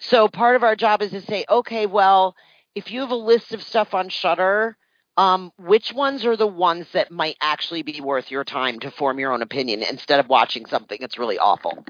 So 0.01 0.29
part 0.29 0.55
of 0.55 0.63
our 0.63 0.77
job 0.77 1.01
is 1.01 1.13
to 1.13 1.23
say 1.23 1.47
okay 1.49 1.87
well 1.87 2.37
if 2.75 2.91
you 2.91 3.01
have 3.01 3.11
a 3.11 3.15
list 3.15 3.55
of 3.55 3.63
stuff 3.63 3.95
on 3.95 4.11
Shudder 4.11 4.77
um, 5.17 5.51
which 5.57 5.95
ones 5.95 6.27
are 6.27 6.37
the 6.37 6.47
ones 6.47 6.89
that 6.93 7.11
might 7.11 7.39
actually 7.41 7.83
be 7.83 8.03
worth 8.03 8.31
your 8.31 8.45
time 8.45 8.81
to 8.81 8.91
form 8.91 9.19
your 9.19 9.33
own 9.33 9.41
opinion 9.41 9.83
instead 9.83 10.21
of 10.21 10.29
watching 10.29 10.67
something 10.67 10.99
that's 11.01 11.19
really 11.19 11.39
awful? 11.39 11.87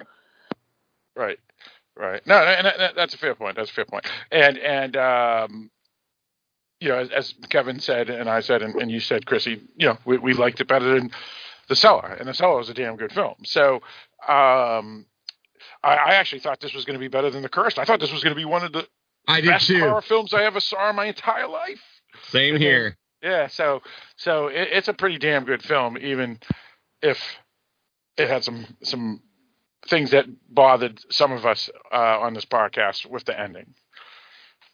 Right, 1.16 1.40
right. 1.96 2.26
No, 2.26 2.36
and 2.36 2.66
that, 2.66 2.78
that- 2.78 2.94
that's 2.96 3.14
a 3.14 3.18
fair 3.18 3.34
point. 3.34 3.56
That's 3.56 3.70
a 3.70 3.74
fair 3.74 3.84
point. 3.84 4.06
And 4.30 4.58
and 4.58 4.96
um, 4.96 5.70
you 6.80 6.88
know, 6.88 6.98
as, 6.98 7.10
as 7.10 7.34
Kevin 7.48 7.78
said, 7.80 8.10
and 8.10 8.28
I 8.28 8.40
said, 8.40 8.62
and, 8.62 8.74
and 8.74 8.90
you 8.90 9.00
said, 9.00 9.24
Chrissy, 9.26 9.62
you 9.76 9.86
know, 9.88 9.98
we, 10.04 10.18
we 10.18 10.32
liked 10.34 10.60
it 10.60 10.66
better 10.68 10.94
than 10.94 11.10
the 11.68 11.76
Cellar, 11.76 12.16
and 12.18 12.28
the 12.28 12.34
Cellar 12.34 12.58
was 12.58 12.68
a 12.68 12.74
damn 12.74 12.96
good 12.96 13.12
film. 13.12 13.36
So, 13.44 13.76
um, 14.26 15.06
I, 15.84 15.94
I 15.94 16.14
actually 16.14 16.40
thought 16.40 16.60
this 16.60 16.74
was 16.74 16.84
going 16.84 16.94
to 16.94 17.00
be 17.00 17.06
better 17.08 17.30
than 17.30 17.42
the 17.42 17.48
Cursed. 17.48 17.78
I 17.78 17.84
thought 17.84 18.00
this 18.00 18.12
was 18.12 18.22
going 18.24 18.34
to 18.34 18.40
be 18.40 18.44
one 18.44 18.64
of 18.64 18.72
the 18.72 18.86
I 19.28 19.40
did 19.40 19.50
best 19.50 19.68
too. 19.68 19.78
horror 19.78 20.02
films 20.02 20.34
I 20.34 20.42
ever 20.44 20.58
saw 20.58 20.90
in 20.90 20.96
my 20.96 21.06
entire 21.06 21.46
life. 21.46 21.80
Same 22.30 22.56
here. 22.56 22.96
Yeah, 23.22 23.46
so 23.46 23.82
so 24.16 24.48
it, 24.48 24.68
it's 24.72 24.88
a 24.88 24.92
pretty 24.92 25.18
damn 25.18 25.44
good 25.44 25.62
film, 25.62 25.96
even 25.98 26.40
if 27.00 27.18
it 28.16 28.28
had 28.28 28.42
some 28.42 28.66
some 28.82 29.22
things 29.88 30.10
that 30.12 30.26
bothered 30.48 31.00
some 31.12 31.32
of 31.32 31.46
us 31.46 31.70
uh, 31.92 32.20
on 32.20 32.34
this 32.34 32.44
podcast 32.44 33.06
with 33.06 33.24
the 33.24 33.38
ending. 33.38 33.74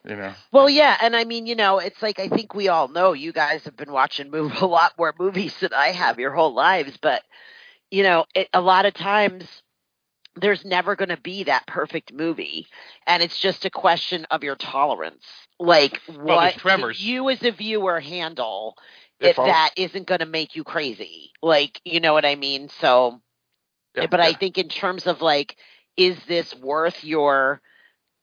You 0.05 0.17
know, 0.17 0.35
Well, 0.53 0.69
yeah, 0.69 0.97
and 1.01 1.17
I 1.17 1.25
mean, 1.25 1.47
you 1.47 1.55
know, 1.57 1.79
it's 1.79 2.03
like 2.03 2.19
I 2.19 2.29
think 2.29 2.55
we 2.55 2.69
all 2.69 2.89
know 2.89 3.13
you 3.13 3.33
guys 3.33 3.65
have 3.65 3.77
been 3.77 3.93
watching 3.93 4.31
move, 4.31 4.53
a 4.63 4.67
lot 4.67 4.95
more 4.99 5.15
movies 5.19 5.55
than 5.61 5.73
I 5.75 5.89
have 5.89 6.19
your 6.19 6.33
whole 6.33 6.55
lives, 6.55 6.97
but 7.01 7.23
you 7.91 8.03
know, 8.03 8.27
it, 8.35 8.49
a 8.53 8.61
lot 8.61 8.87
of 8.87 8.95
times 8.95 9.45
there's 10.37 10.65
never 10.65 10.97
going 10.97 11.09
to 11.09 11.17
be 11.21 11.45
that 11.45 11.67
perfect 11.67 12.13
movie, 12.13 12.67
and 13.07 13.23
it's 13.23 13.39
just 13.39 13.65
a 13.65 13.71
question 13.71 14.27
of 14.31 14.45
your 14.45 14.57
tolerance. 14.57 15.25
Like, 15.59 16.01
what 16.07 16.57
Tremors. 16.57 17.01
you 17.03 17.29
as 17.31 17.43
a 17.43 17.51
viewer 17.51 18.01
handle 18.01 18.77
If 19.21 19.31
if 19.31 19.37
that 19.37 19.71
isn't 19.77 20.07
going 20.07 20.21
to 20.21 20.27
make 20.27 20.57
you 20.57 20.65
crazy? 20.65 21.33
Like, 21.43 21.81
you 21.85 22.01
know 22.01 22.13
what 22.13 22.25
I 22.25 22.37
mean? 22.37 22.69
So, 22.81 23.21
Yeah, 24.03 24.07
but 24.07 24.21
I 24.21 24.33
think 24.33 24.59
in 24.59 24.69
terms 24.69 25.07
of 25.07 25.21
like, 25.21 25.57
is 25.97 26.17
this 26.27 26.55
worth 26.55 27.05
your 27.05 27.61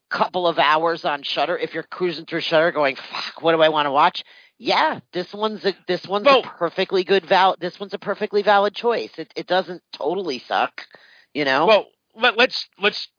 couple 0.10 0.48
of 0.48 0.60
hours 0.60 1.06
on 1.06 1.24
Shudder? 1.24 1.58
If 1.58 1.74
you're 1.74 1.84
cruising 1.84 2.26
through 2.26 2.42
Shudder, 2.42 2.72
going, 2.72 2.96
"Fuck, 2.96 3.42
what 3.42 3.54
do 3.54 3.62
I 3.62 3.70
want 3.70 3.86
to 3.88 3.92
watch?" 3.92 4.24
Yeah, 4.58 5.02
this 5.12 5.34
one's 5.34 5.66
a 5.66 5.76
this 5.88 6.08
one's 6.08 6.28
a 6.28 6.42
perfectly 6.42 7.04
good 7.04 7.26
val. 7.26 7.56
This 7.60 7.80
one's 7.80 7.94
a 7.94 8.00
perfectly 8.00 8.42
valid 8.42 8.74
choice. 8.74 9.12
It 9.18 9.32
it 9.36 9.48
doesn't 9.48 9.82
totally 9.92 10.40
suck, 10.40 10.88
you 11.34 11.44
know. 11.44 11.66
Well, 11.66 11.88
let, 12.16 12.38
let's 12.38 12.70
let's 12.80 13.10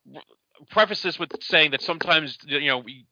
preface 0.71 1.03
this 1.03 1.19
with 1.19 1.31
saying 1.41 1.71
that 1.71 1.81
sometimes 1.81 2.37
you 2.45 2.67
know 2.67 2.79
we- 2.79 3.05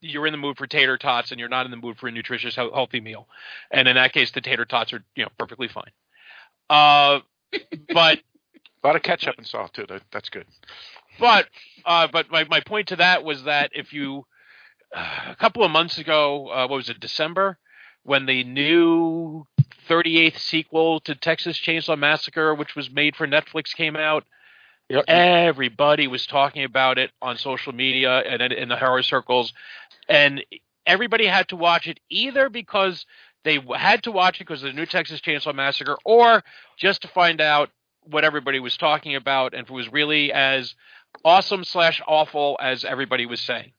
you're 0.00 0.26
in 0.26 0.32
the 0.32 0.38
mood 0.38 0.58
for 0.58 0.66
tater 0.66 0.98
tots 0.98 1.30
and 1.30 1.40
you're 1.40 1.48
not 1.48 1.64
in 1.64 1.70
the 1.70 1.78
mood 1.78 1.98
for 1.98 2.08
a 2.08 2.12
nutritious, 2.12 2.54
healthy 2.56 3.00
meal, 3.00 3.26
and 3.72 3.88
in 3.88 3.96
that 3.96 4.12
case, 4.12 4.30
the 4.32 4.40
tater 4.40 4.66
tots 4.66 4.92
are 4.92 5.02
you 5.16 5.24
know 5.24 5.30
perfectly 5.38 5.66
fine. 5.66 5.90
Uh, 6.70 7.20
but 7.92 8.20
a 8.84 8.86
lot 8.86 8.96
of 8.96 9.02
ketchup 9.02 9.36
and 9.38 9.46
salt 9.46 9.72
too. 9.72 9.86
That, 9.88 10.02
that's 10.12 10.28
good. 10.28 10.46
but 11.18 11.46
uh, 11.84 12.06
but 12.12 12.30
my 12.30 12.44
my 12.44 12.60
point 12.60 12.88
to 12.88 12.96
that 12.96 13.24
was 13.24 13.44
that 13.44 13.70
if 13.74 13.92
you 13.92 14.26
uh, 14.94 15.30
a 15.30 15.36
couple 15.36 15.64
of 15.64 15.70
months 15.70 15.98
ago, 15.98 16.48
uh, 16.48 16.66
what 16.68 16.76
was 16.76 16.88
it, 16.88 17.00
December, 17.00 17.58
when 18.04 18.26
the 18.26 18.44
new 18.44 19.46
38th 19.88 20.38
sequel 20.38 21.00
to 21.00 21.14
Texas 21.14 21.58
Chainsaw 21.58 21.98
Massacre, 21.98 22.54
which 22.54 22.76
was 22.76 22.90
made 22.90 23.16
for 23.16 23.26
Netflix, 23.26 23.74
came 23.74 23.96
out. 23.96 24.24
Yep. 24.90 25.04
Everybody 25.08 26.06
was 26.06 26.26
talking 26.26 26.62
about 26.62 26.98
it 26.98 27.10
on 27.22 27.38
social 27.38 27.72
media 27.72 28.18
and 28.18 28.42
in, 28.42 28.52
in 28.52 28.68
the 28.68 28.76
horror 28.76 29.02
circles, 29.02 29.54
and 30.08 30.44
everybody 30.86 31.26
had 31.26 31.48
to 31.48 31.56
watch 31.56 31.86
it 31.86 32.00
either 32.10 32.50
because 32.50 33.06
they 33.44 33.58
had 33.76 34.02
to 34.02 34.12
watch 34.12 34.36
it 34.36 34.44
because 34.46 34.62
of 34.62 34.68
the 34.68 34.78
new 34.78 34.86
Texas 34.86 35.20
Chainsaw 35.22 35.54
Massacre, 35.54 35.96
or 36.04 36.44
just 36.76 37.00
to 37.02 37.08
find 37.08 37.40
out 37.40 37.70
what 38.04 38.24
everybody 38.24 38.60
was 38.60 38.76
talking 38.76 39.14
about 39.14 39.54
and 39.54 39.62
if 39.62 39.70
it 39.70 39.74
was 39.74 39.92
really 39.92 40.32
as 40.32 40.74
awesome 41.24 41.64
slash 41.64 42.00
awful 42.06 42.58
as 42.60 42.84
everybody 42.84 43.26
was 43.26 43.40
saying. 43.40 43.72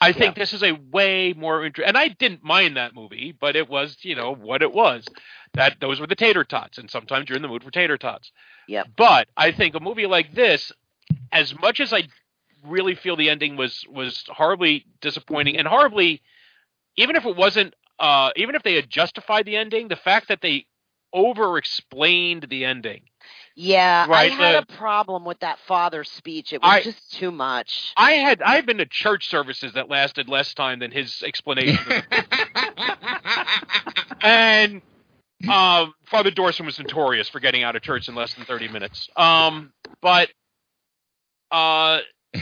I 0.00 0.12
think 0.12 0.34
this 0.34 0.52
is 0.52 0.62
a 0.62 0.72
way 0.72 1.34
more 1.36 1.64
interesting, 1.64 1.88
and 1.88 1.96
I 1.96 2.08
didn't 2.08 2.42
mind 2.42 2.76
that 2.76 2.94
movie, 2.94 3.34
but 3.38 3.56
it 3.56 3.68
was, 3.68 3.96
you 4.02 4.14
know, 4.14 4.34
what 4.34 4.62
it 4.62 4.72
was. 4.72 5.06
That 5.54 5.76
those 5.80 6.00
were 6.00 6.06
the 6.06 6.16
tater 6.16 6.44
tots, 6.44 6.78
and 6.78 6.90
sometimes 6.90 7.28
you're 7.28 7.36
in 7.36 7.42
the 7.42 7.48
mood 7.48 7.62
for 7.62 7.70
tater 7.70 7.96
tots. 7.96 8.32
Yeah. 8.66 8.84
But 8.96 9.28
I 9.36 9.52
think 9.52 9.74
a 9.74 9.80
movie 9.80 10.06
like 10.06 10.34
this, 10.34 10.72
as 11.32 11.58
much 11.58 11.80
as 11.80 11.92
I 11.92 12.08
really 12.66 12.94
feel 12.94 13.16
the 13.16 13.30
ending 13.30 13.56
was 13.56 13.84
was 13.88 14.24
horribly 14.28 14.86
disappointing 15.00 15.56
and 15.56 15.68
horribly, 15.68 16.22
even 16.96 17.16
if 17.16 17.24
it 17.24 17.36
wasn't, 17.36 17.74
uh, 17.98 18.30
even 18.36 18.54
if 18.54 18.62
they 18.62 18.74
had 18.74 18.90
justified 18.90 19.46
the 19.46 19.56
ending, 19.56 19.88
the 19.88 19.96
fact 19.96 20.28
that 20.28 20.40
they 20.40 20.66
over 21.14 21.56
explained 21.56 22.46
the 22.50 22.64
ending. 22.66 23.02
yeah, 23.56 24.04
Right, 24.08 24.32
I 24.32 24.34
had 24.34 24.54
the- 24.54 24.74
a 24.74 24.76
problem 24.76 25.24
with 25.24 25.38
that 25.40 25.58
father's 25.60 26.10
speech. 26.10 26.52
It 26.52 26.60
was 26.60 26.70
I- 26.70 26.82
just 26.82 27.12
too 27.12 27.30
much. 27.30 27.92
I 27.96 28.12
had 28.12 28.42
I've 28.42 28.66
been 28.66 28.78
to 28.78 28.86
church 28.86 29.28
services 29.28 29.72
that 29.74 29.88
lasted 29.88 30.28
less 30.28 30.52
time 30.52 30.80
than 30.80 30.90
his 30.90 31.22
explanation. 31.22 31.78
and 34.20 34.82
um, 35.48 35.94
Father 36.06 36.30
Dorson 36.30 36.66
was 36.66 36.78
notorious 36.78 37.28
for 37.28 37.40
getting 37.40 37.62
out 37.62 37.76
of 37.76 37.82
church 37.82 38.08
in 38.08 38.14
less 38.14 38.34
than 38.34 38.44
thirty 38.44 38.68
minutes. 38.68 39.08
Um, 39.16 39.72
but 40.00 40.30
uh, 41.50 42.00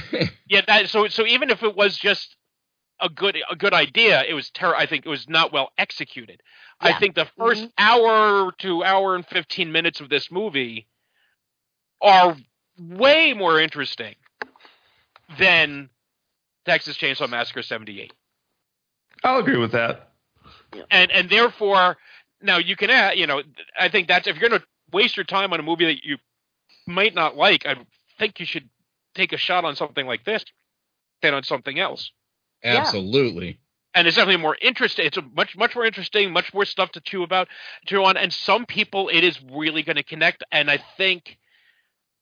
yeah, 0.49 0.62
that, 0.66 0.89
so 0.89 1.09
so 1.09 1.27
even 1.27 1.51
if 1.51 1.62
it 1.62 1.77
was 1.77 1.97
just 1.99 2.36
a 3.03 3.09
good 3.09 3.37
a 3.51 3.57
good 3.57 3.74
idea, 3.74 4.23
it 4.23 4.35
was 4.35 4.51
ter- 4.51 4.74
I 4.74 4.87
think 4.87 5.05
it 5.05 5.09
was 5.09 5.29
not 5.29 5.53
well 5.53 5.70
executed. 5.77 6.43
I 6.81 6.99
think 6.99 7.15
the 7.15 7.27
mm-hmm. 7.27 7.43
1st 7.43 7.73
hour 7.79 8.53
to 8.59 8.85
hour 8.85 9.15
and 9.15 9.27
fifteen 9.27 9.73
minutes 9.73 10.01
of 10.01 10.09
this 10.09 10.31
movie 10.31 10.89
are 12.01 12.37
way 12.79 13.33
more 13.35 13.61
interesting 13.61 14.15
than 15.39 15.91
Texas 16.66 16.97
Chainsaw 16.97 17.29
Massacre 17.29 17.62
'78. 17.62 18.12
I'll 19.24 19.39
agree 19.39 19.59
with 19.59 19.73
that. 19.73 20.11
and 20.91 21.11
and 21.11 21.31
therefore 21.31 21.97
now 22.41 22.59
you 22.59 22.77
can 22.77 22.91
add 22.91 23.19
you 23.19 23.27
know 23.27 23.43
i 23.79 23.89
think 23.89 24.09
that's 24.09 24.27
if 24.27 24.37
you're 24.37 24.49
going 24.49 24.61
to 24.61 24.66
waste 24.93 25.16
your 25.16 25.24
time 25.24 25.53
on 25.53 25.61
a 25.61 25.62
movie 25.62 25.87
that 25.87 26.05
you 26.05 26.16
might 26.87 27.15
not 27.15 27.37
like 27.37 27.66
i 27.66 27.74
think 28.19 28.41
you 28.41 28.47
should 28.47 28.69
take 29.15 29.33
a 29.33 29.37
shot 29.37 29.65
on 29.65 29.77
something 29.77 30.07
like 30.07 30.24
this 30.24 30.45
than 31.23 31.35
on 31.35 31.43
something 31.43 31.79
else 31.79 32.11
Absolutely. 32.65 33.59
and 33.95 34.07
it's 34.07 34.17
definitely 34.17 34.43
more 34.43 34.57
interesting 34.61 35.07
it's 35.07 35.17
a 35.17 35.23
much 35.23 35.57
much 35.57 35.75
more 35.75 35.85
interesting 35.85 36.33
much 36.33 36.53
more 36.55 36.65
stuff 36.65 36.93
to 36.93 37.01
chew 37.01 37.23
about 37.23 37.49
chew 37.87 38.05
on 38.05 38.17
and 38.17 38.33
some 38.33 38.67
people 38.67 39.09
it 39.09 39.25
is 39.25 39.39
really 39.51 39.83
going 39.83 39.97
to 39.97 40.03
connect 40.03 40.43
and 40.53 40.71
i 40.71 40.79
think 40.97 41.39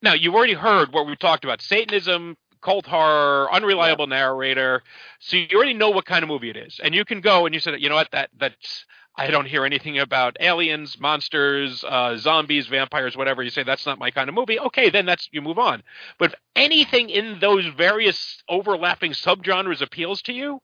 now 0.03 0.15
you've 0.15 0.35
already 0.35 0.55
heard 0.55 0.93
what 0.93 1.07
we 1.07 1.15
talked 1.17 1.45
about 1.45 1.61
satanism 1.61 2.37
cult 2.63 2.87
horror 2.87 3.49
unreliable 3.53 4.07
narrator 4.07 4.83
so 5.19 5.37
you 5.37 5.47
already 5.55 5.75
know 5.75 5.91
what 5.91 6.05
kind 6.05 6.23
of 6.23 6.29
movie 6.29 6.51
it 6.51 6.57
is 6.57 6.81
and 6.83 6.95
you 6.95 7.05
can 7.05 7.21
go 7.21 7.47
and 7.47 7.55
you 7.55 7.61
said 7.61 7.81
you 7.81 7.89
know 7.89 7.95
what? 7.95 8.11
That 8.13 8.31
that's 8.39 8.85
i 9.21 9.31
don't 9.31 9.47
hear 9.47 9.65
anything 9.65 9.99
about 9.99 10.37
aliens 10.41 10.99
monsters 11.01 11.85
uh, 11.85 12.17
zombies 12.17 12.67
vampires 12.67 13.17
whatever 13.17 13.43
you 13.43 13.51
say 13.51 13.63
that's 13.63 13.87
not 13.87 13.99
my 13.99 14.11
kind 14.11 14.29
of 14.29 14.35
movie 14.35 14.59
okay 14.59 14.91
then 14.91 15.07
that's 15.07 15.29
you 15.33 15.41
move 15.43 15.59
on 15.59 15.83
but 16.19 16.31
if 16.33 16.35
anything 16.57 17.09
in 17.11 17.39
those 17.41 17.67
various 17.77 18.43
overlapping 18.49 19.13
subgenres 19.13 19.81
appeals 19.83 20.23
to 20.23 20.33
you 20.33 20.61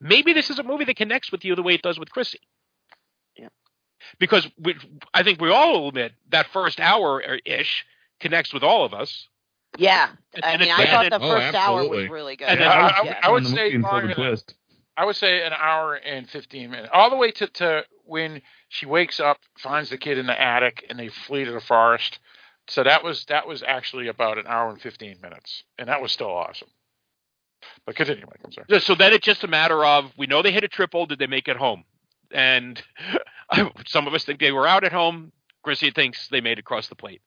maybe 0.00 0.32
this 0.32 0.50
is 0.50 0.58
a 0.58 0.62
movie 0.62 0.84
that 0.84 0.96
connects 0.96 1.30
with 1.32 1.44
you 1.44 1.54
the 1.54 1.62
way 1.62 1.74
it 1.74 1.82
does 1.82 1.98
with 1.98 2.10
Chrissy. 2.10 2.40
Yeah. 3.36 3.48
Because 4.18 4.46
we, 4.58 4.74
I 5.14 5.22
think 5.22 5.40
we 5.40 5.50
all 5.50 5.88
admit 5.88 6.12
that 6.30 6.46
first 6.52 6.78
hour 6.80 7.22
ish 7.44 7.86
connects 8.20 8.52
with 8.52 8.62
all 8.62 8.84
of 8.84 8.92
us. 8.92 9.28
Yeah, 9.78 10.10
And- 10.34 10.44
I 10.44 10.50
and 10.52 10.60
mean, 10.60 10.70
I 10.70 10.86
thought 10.86 11.10
the 11.10 11.20
first 11.20 11.54
oh, 11.54 11.58
hour 11.58 11.88
was 11.88 12.08
really 12.08 12.36
good. 12.36 12.48
And 12.48 12.62
I, 12.62 12.64
then- 12.64 12.70
I- 12.70 12.88
I- 12.98 13.04
Yeah. 13.04 13.20
I 13.22 13.30
would 13.30 13.44
And 13.44 13.52
the 13.52 13.56
say 13.56 13.64
movie 13.76 13.76
until 13.76 14.08
the 14.08 14.14
twist. 14.14 14.54
I 14.96 15.04
would 15.04 15.16
say 15.16 15.44
an 15.44 15.52
hour 15.52 15.94
and 15.94 16.28
15 16.28 16.70
minutes, 16.70 16.88
all 16.92 17.10
the 17.10 17.16
way 17.16 17.30
to, 17.32 17.46
to 17.48 17.84
when 18.04 18.42
she 18.68 18.86
wakes 18.86 19.18
up, 19.20 19.38
finds 19.58 19.90
the 19.90 19.98
kid 19.98 20.18
in 20.18 20.26
the 20.26 20.40
attic, 20.40 20.84
and 20.88 20.98
they 20.98 21.08
flee 21.08 21.44
to 21.44 21.52
the 21.52 21.60
forest. 21.60 22.18
So 22.68 22.82
that 22.84 23.02
was 23.04 23.24
that 23.26 23.46
was 23.46 23.62
actually 23.62 24.08
about 24.08 24.38
an 24.38 24.46
hour 24.46 24.70
and 24.70 24.80
15 24.80 25.18
minutes, 25.20 25.64
and 25.78 25.88
that 25.88 26.00
was 26.00 26.12
still 26.12 26.30
awesome. 26.30 26.68
But 27.86 27.96
continue, 27.96 28.24
Mike. 28.26 28.40
I'm 28.44 28.52
sorry. 28.52 28.66
So- 28.70 28.78
So 28.78 28.94
then 28.94 29.12
it's 29.12 29.24
just 29.24 29.42
a 29.44 29.48
matter 29.48 29.84
of 29.84 30.12
we 30.16 30.26
know 30.26 30.42
they 30.42 30.52
hit 30.52 30.64
a 30.64 30.68
triple. 30.68 31.06
Did 31.06 31.18
they 31.18 31.26
make 31.26 31.48
it 31.48 31.56
home? 31.56 31.84
And 32.30 32.80
some 33.86 34.06
of 34.06 34.14
us 34.14 34.24
think 34.24 34.40
they 34.40 34.52
were 34.52 34.66
out 34.66 34.84
at 34.84 34.92
home. 34.92 35.32
Chrissy 35.62 35.90
thinks 35.90 36.28
they 36.28 36.40
made 36.40 36.52
it 36.52 36.60
across 36.60 36.88
the 36.88 36.94
plate. 36.94 37.20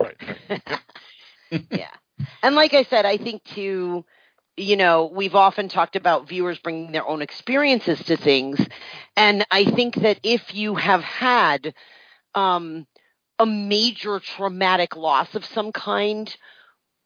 Right. 0.00 0.16
yeah. 1.70 1.90
And 2.42 2.54
like 2.54 2.74
I 2.74 2.82
said, 2.84 3.04
I 3.06 3.16
think 3.18 3.44
too, 3.44 4.04
you 4.56 4.76
know, 4.76 5.10
we've 5.12 5.34
often 5.34 5.68
talked 5.68 5.96
about 5.96 6.28
viewers 6.28 6.58
bringing 6.58 6.92
their 6.92 7.06
own 7.06 7.22
experiences 7.22 8.02
to 8.04 8.16
things. 8.16 8.64
And 9.16 9.46
I 9.50 9.64
think 9.64 9.96
that 9.96 10.20
if 10.22 10.54
you 10.54 10.74
have 10.74 11.02
had 11.02 11.74
um, 12.34 12.86
a 13.38 13.46
major 13.46 14.20
traumatic 14.20 14.96
loss 14.96 15.34
of 15.34 15.44
some 15.44 15.72
kind, 15.72 16.34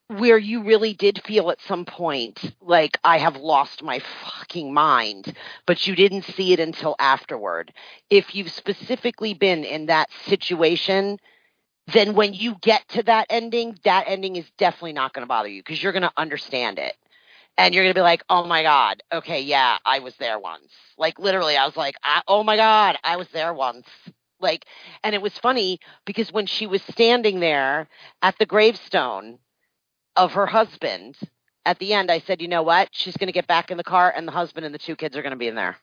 where 0.09 0.37
you 0.37 0.63
really 0.63 0.93
did 0.93 1.21
feel 1.25 1.49
at 1.51 1.61
some 1.61 1.83
point 1.83 2.53
like 2.61 2.97
I 3.03 3.17
have 3.17 3.35
lost 3.35 3.83
my 3.83 3.99
fucking 3.99 4.73
mind, 4.73 5.35
but 5.65 5.85
you 5.85 5.95
didn't 5.95 6.23
see 6.23 6.53
it 6.53 6.59
until 6.59 6.95
afterward. 6.97 7.73
If 8.09 8.33
you've 8.33 8.51
specifically 8.51 9.33
been 9.33 9.65
in 9.65 9.87
that 9.87 10.09
situation, 10.25 11.19
then 11.93 12.15
when 12.15 12.33
you 12.33 12.55
get 12.61 12.87
to 12.89 13.03
that 13.03 13.27
ending, 13.29 13.77
that 13.83 14.05
ending 14.07 14.37
is 14.37 14.49
definitely 14.57 14.93
not 14.93 15.13
going 15.13 15.23
to 15.23 15.27
bother 15.27 15.49
you 15.49 15.61
because 15.61 15.81
you're 15.81 15.93
going 15.93 16.03
to 16.03 16.11
understand 16.15 16.79
it. 16.79 16.95
And 17.57 17.73
you're 17.73 17.83
going 17.83 17.93
to 17.93 17.97
be 17.97 18.03
like, 18.03 18.23
oh 18.29 18.45
my 18.45 18.61
God, 18.61 19.01
okay, 19.11 19.41
yeah, 19.41 19.77
I 19.83 19.99
was 19.99 20.15
there 20.17 20.37
once. 20.37 20.71
Like, 20.97 21.17
literally, 21.17 21.57
I 21.57 21.65
was 21.65 21.75
like, 21.75 21.95
I, 22.03 22.21
oh 22.27 22.43
my 22.43 22.55
God, 22.55 22.97
I 23.03 23.17
was 23.17 23.27
there 23.29 23.53
once. 23.53 23.87
Like, 24.39 24.65
and 25.03 25.15
it 25.15 25.21
was 25.21 25.37
funny 25.39 25.79
because 26.05 26.31
when 26.31 26.45
she 26.45 26.67
was 26.67 26.83
standing 26.83 27.39
there 27.39 27.87
at 28.21 28.37
the 28.37 28.45
gravestone 28.45 29.39
of 30.15 30.33
her 30.33 30.45
husband, 30.45 31.17
at 31.65 31.79
the 31.79 31.93
end, 31.93 32.11
I 32.11 32.19
said, 32.19 32.41
you 32.41 32.47
know 32.47 32.63
what? 32.63 32.89
She's 32.91 33.17
going 33.17 33.27
to 33.27 33.33
get 33.33 33.47
back 33.47 33.71
in 33.71 33.77
the 33.77 33.83
car, 33.83 34.13
and 34.15 34.27
the 34.27 34.31
husband 34.31 34.65
and 34.65 34.73
the 34.73 34.79
two 34.79 34.95
kids 34.95 35.17
are 35.17 35.21
going 35.21 35.31
to 35.31 35.37
be 35.37 35.47
in 35.47 35.55
there. 35.55 35.77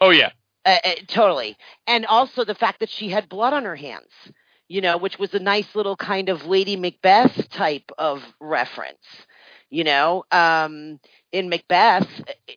Oh 0.00 0.10
yeah. 0.10 0.30
Uh, 0.64 0.78
uh, 0.84 0.94
totally. 1.06 1.56
And 1.86 2.04
also 2.06 2.44
the 2.44 2.54
fact 2.54 2.80
that 2.80 2.90
she 2.90 3.08
had 3.08 3.28
blood 3.28 3.52
on 3.52 3.64
her 3.64 3.76
hands, 3.76 4.10
you 4.68 4.80
know, 4.80 4.96
which 4.96 5.18
was 5.18 5.32
a 5.34 5.38
nice 5.38 5.74
little 5.74 5.96
kind 5.96 6.28
of 6.28 6.44
Lady 6.46 6.76
Macbeth 6.76 7.48
type 7.50 7.90
of 7.96 8.22
reference. 8.40 8.98
You 9.68 9.84
know, 9.84 10.24
um, 10.30 11.00
in 11.32 11.48
Macbeth, 11.48 12.08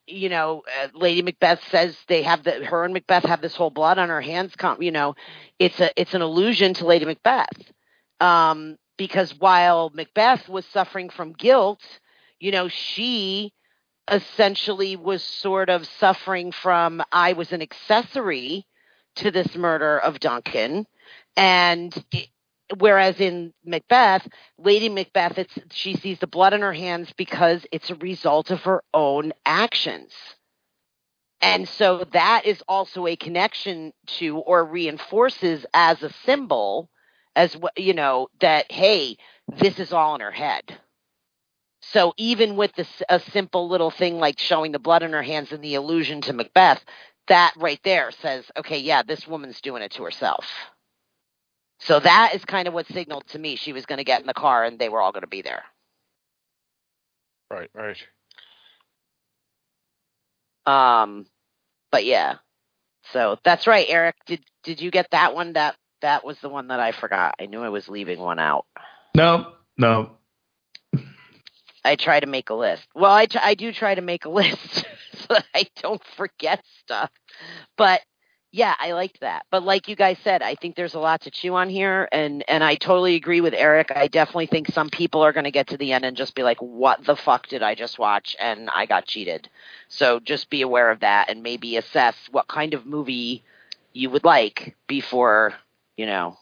you 0.06 0.30
know, 0.30 0.64
uh, 0.82 0.88
Lady 0.94 1.24
Macbeth 1.24 1.60
says 1.70 1.98
they 2.08 2.22
have 2.22 2.44
the 2.44 2.64
her 2.64 2.86
and 2.86 2.94
Macbeth 2.94 3.24
have 3.24 3.42
this 3.42 3.56
whole 3.56 3.72
blood 3.72 3.98
on 3.98 4.10
her 4.10 4.22
hands. 4.22 4.56
Com- 4.56 4.82
you 4.82 4.92
know, 4.92 5.16
it's 5.58 5.80
a 5.80 5.92
it's 6.00 6.14
an 6.14 6.22
allusion 6.22 6.76
to 6.76 6.86
Lady 6.86 7.06
Macbeth, 7.06 7.72
um, 8.20 8.78
because 8.98 9.34
while 9.40 9.90
Macbeth 9.94 10.48
was 10.48 10.66
suffering 10.68 11.10
from 11.10 11.34
guilt, 11.34 11.82
you 12.40 12.52
know, 12.52 12.68
she 12.68 13.54
essentially 14.10 14.96
was 14.96 15.24
sort 15.24 15.70
of 15.70 15.88
suffering 15.88 16.52
from 16.52 17.02
I 17.12 17.34
was 17.34 17.52
an 17.52 17.62
accessory 17.62 18.66
to 19.16 19.32
this 19.32 19.56
murder 19.56 20.00
of 20.00 20.20
Duncan 20.20 20.86
and 21.36 21.94
whereas 22.78 23.20
in 23.20 23.54
Macbeth 23.66 24.28
Lady 24.58 24.90
Macbeth 24.90 25.38
it's 25.38 25.58
she 25.72 25.96
sees 25.96 26.20
the 26.20 26.28
blood 26.28 26.54
on 26.54 26.62
her 26.62 26.74
hands 26.74 27.14
because 27.18 27.66
it's 27.72 27.90
a 27.90 27.96
result 27.96 28.52
of 28.52 28.62
her 28.62 28.84
own 28.94 29.34
actions 29.46 30.14
and 31.42 31.68
so 31.70 32.06
that 32.14 32.46
is 32.46 32.62
also 32.68 33.08
a 33.08 33.16
connection 33.16 33.94
to 34.06 34.38
or 34.38 34.66
reinforces 34.66 35.66
as 35.74 36.04
a 36.04 36.14
symbol 36.26 36.90
as 37.36 37.58
you 37.78 37.94
know 37.94 38.28
that 38.42 38.72
hey 38.72 39.18
this 39.60 39.80
is 39.80 39.94
all 39.94 40.16
in 40.16 40.22
her 40.22 40.32
head 40.32 40.78
so 41.82 42.14
even 42.18 42.56
with 42.56 42.74
this 42.76 43.02
a 43.10 43.20
simple 43.20 43.68
little 43.70 43.92
thing 43.92 44.20
like 44.20 44.40
showing 44.40 44.72
the 44.72 44.80
blood 44.80 45.04
on 45.04 45.14
her 45.14 45.24
hands 45.24 45.52
and 45.52 45.64
the 45.64 45.76
allusion 45.76 46.22
to 46.22 46.34
Macbeth, 46.34 46.84
that 47.28 47.54
right 47.58 47.80
there 47.84 48.12
says, 48.12 48.46
okay, 48.58 48.80
yeah, 48.80 49.04
this 49.04 49.28
woman's 49.28 49.62
doing 49.62 49.82
it 49.84 49.92
to 49.94 50.04
herself. 50.04 50.46
So 51.80 52.00
that 52.00 52.36
is 52.36 52.44
kind 52.46 52.68
of 52.68 52.74
what 52.74 52.88
signaled 52.88 53.26
to 53.30 53.40
me 53.40 53.56
she 53.56 53.74
was 53.74 53.86
going 53.86 53.98
to 54.00 54.04
get 54.04 54.22
in 54.22 54.28
the 54.28 54.34
car 54.34 54.66
and 54.66 54.78
they 54.78 54.90
were 54.90 55.02
all 55.02 55.12
going 55.12 55.22
to 55.22 55.28
be 55.28 55.42
there. 55.42 55.64
Right, 57.50 57.70
right. 57.74 57.98
Um, 60.66 61.26
but 61.92 62.06
yeah, 62.06 62.36
so 63.12 63.38
that's 63.44 63.66
right, 63.66 63.88
Eric. 63.90 64.16
Did 64.26 64.44
did 64.64 64.82
you 64.82 64.92
get 64.92 65.08
that 65.12 65.34
one? 65.34 65.54
That 65.54 65.76
that 66.02 66.24
was 66.24 66.38
the 66.40 66.50
one 66.50 66.68
that 66.68 66.80
I 66.80 66.92
forgot. 66.92 67.36
I 67.40 67.48
knew 67.48 67.62
I 67.62 67.70
was 67.70 67.90
leaving 67.90 68.20
one 68.20 68.40
out. 68.40 68.66
No, 69.16 69.54
no. 69.78 70.12
I 71.84 71.96
try 71.96 72.20
to 72.20 72.28
make 72.28 72.50
a 72.50 72.54
list. 72.54 72.88
Well, 72.94 73.12
I, 73.12 73.26
t- 73.26 73.40
I 73.42 73.54
do 73.56 73.72
try 73.72 73.96
to 73.96 74.02
make 74.02 74.26
a 74.26 74.30
list 74.30 74.86
so 75.14 75.28
that 75.30 75.46
I 75.56 75.66
don't 75.82 76.02
forget 76.18 76.64
stuff. 76.82 77.10
But 77.78 78.02
yeah, 78.52 78.74
I 78.80 78.94
liked 78.94 79.20
that. 79.22 79.46
But 79.52 79.64
like 79.64 79.88
you 79.88 79.96
guys 79.96 80.18
said, 80.24 80.42
I 80.42 80.56
think 80.56 80.76
there's 80.76 80.96
a 80.96 81.00
lot 81.00 81.22
to 81.22 81.32
chew 81.32 81.54
on 81.56 81.70
here, 81.70 82.10
and 82.12 82.44
and 82.48 82.64
I 82.64 82.76
totally 82.76 83.16
agree 83.16 83.42
with 83.42 83.54
Eric. 83.54 83.92
I 83.96 84.08
definitely 84.08 84.48
think 84.48 84.70
some 84.70 84.90
people 84.90 85.22
are 85.22 85.34
going 85.34 85.44
to 85.44 85.52
get 85.52 85.68
to 85.68 85.78
the 85.78 85.94
end 85.94 86.04
and 86.04 86.18
just 86.18 86.34
be 86.34 86.42
like, 86.42 86.58
"What 86.60 87.06
the 87.06 87.16
fuck 87.16 87.48
did 87.48 87.62
I 87.62 87.76
just 87.76 88.00
watch?" 88.00 88.36
And 88.40 88.70
I 88.72 88.88
got 88.88 89.06
cheated. 89.06 89.50
So 89.88 90.20
just 90.20 90.50
be 90.50 90.64
aware 90.64 90.90
of 90.90 91.02
that, 91.02 91.30
and 91.30 91.44
maybe 91.44 91.78
assess 91.78 92.16
what 92.32 92.48
kind 92.48 92.74
of 92.74 92.88
movie 92.88 93.44
you 93.94 94.10
would 94.10 94.24
like 94.24 94.76
before 94.88 95.54
you 95.96 96.08
know 96.08 96.38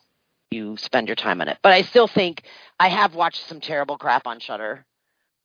you 0.49 0.77
spend 0.77 1.09
your 1.09 1.15
time 1.15 1.41
on 1.41 1.49
it. 1.49 1.57
But 1.61 1.73
I 1.73 1.81
still 1.81 2.07
think 2.07 2.43
I 2.79 2.87
have 2.87 3.15
watched 3.15 3.47
some 3.47 3.59
terrible 3.59 3.97
crap 3.97 4.27
on 4.27 4.39
Shudder. 4.39 4.85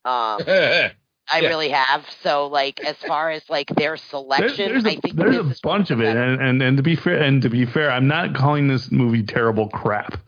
Um, 0.05 0.41
I 1.31 1.40
Yeah. 1.40 1.49
really 1.49 1.69
have. 1.70 2.05
So, 2.23 2.47
like, 2.49 2.81
as 2.81 2.97
far 2.97 3.31
as 3.31 3.43
like 3.49 3.69
their 3.69 3.90
There's, 3.90 4.03
selection, 4.03 4.69
there's 4.69 4.85
I 4.85 4.90
a, 4.90 5.01
think 5.01 5.15
there's 5.16 5.36
this 5.36 5.47
a 5.47 5.51
is 5.51 5.61
bunch 5.61 5.90
of 5.90 6.01
it, 6.01 6.16
and, 6.16 6.40
and 6.40 6.62
and 6.62 6.77
to 6.77 6.82
be 6.82 6.97
fair, 6.97 7.19
and 7.23 7.40
to 7.43 7.49
be 7.51 7.65
fair, 7.65 7.90
I'm 7.90 8.09
not 8.09 8.35
calling 8.35 8.69
this 8.69 8.90
movie 8.90 9.23
terrible 9.23 9.69
crap. 9.69 10.19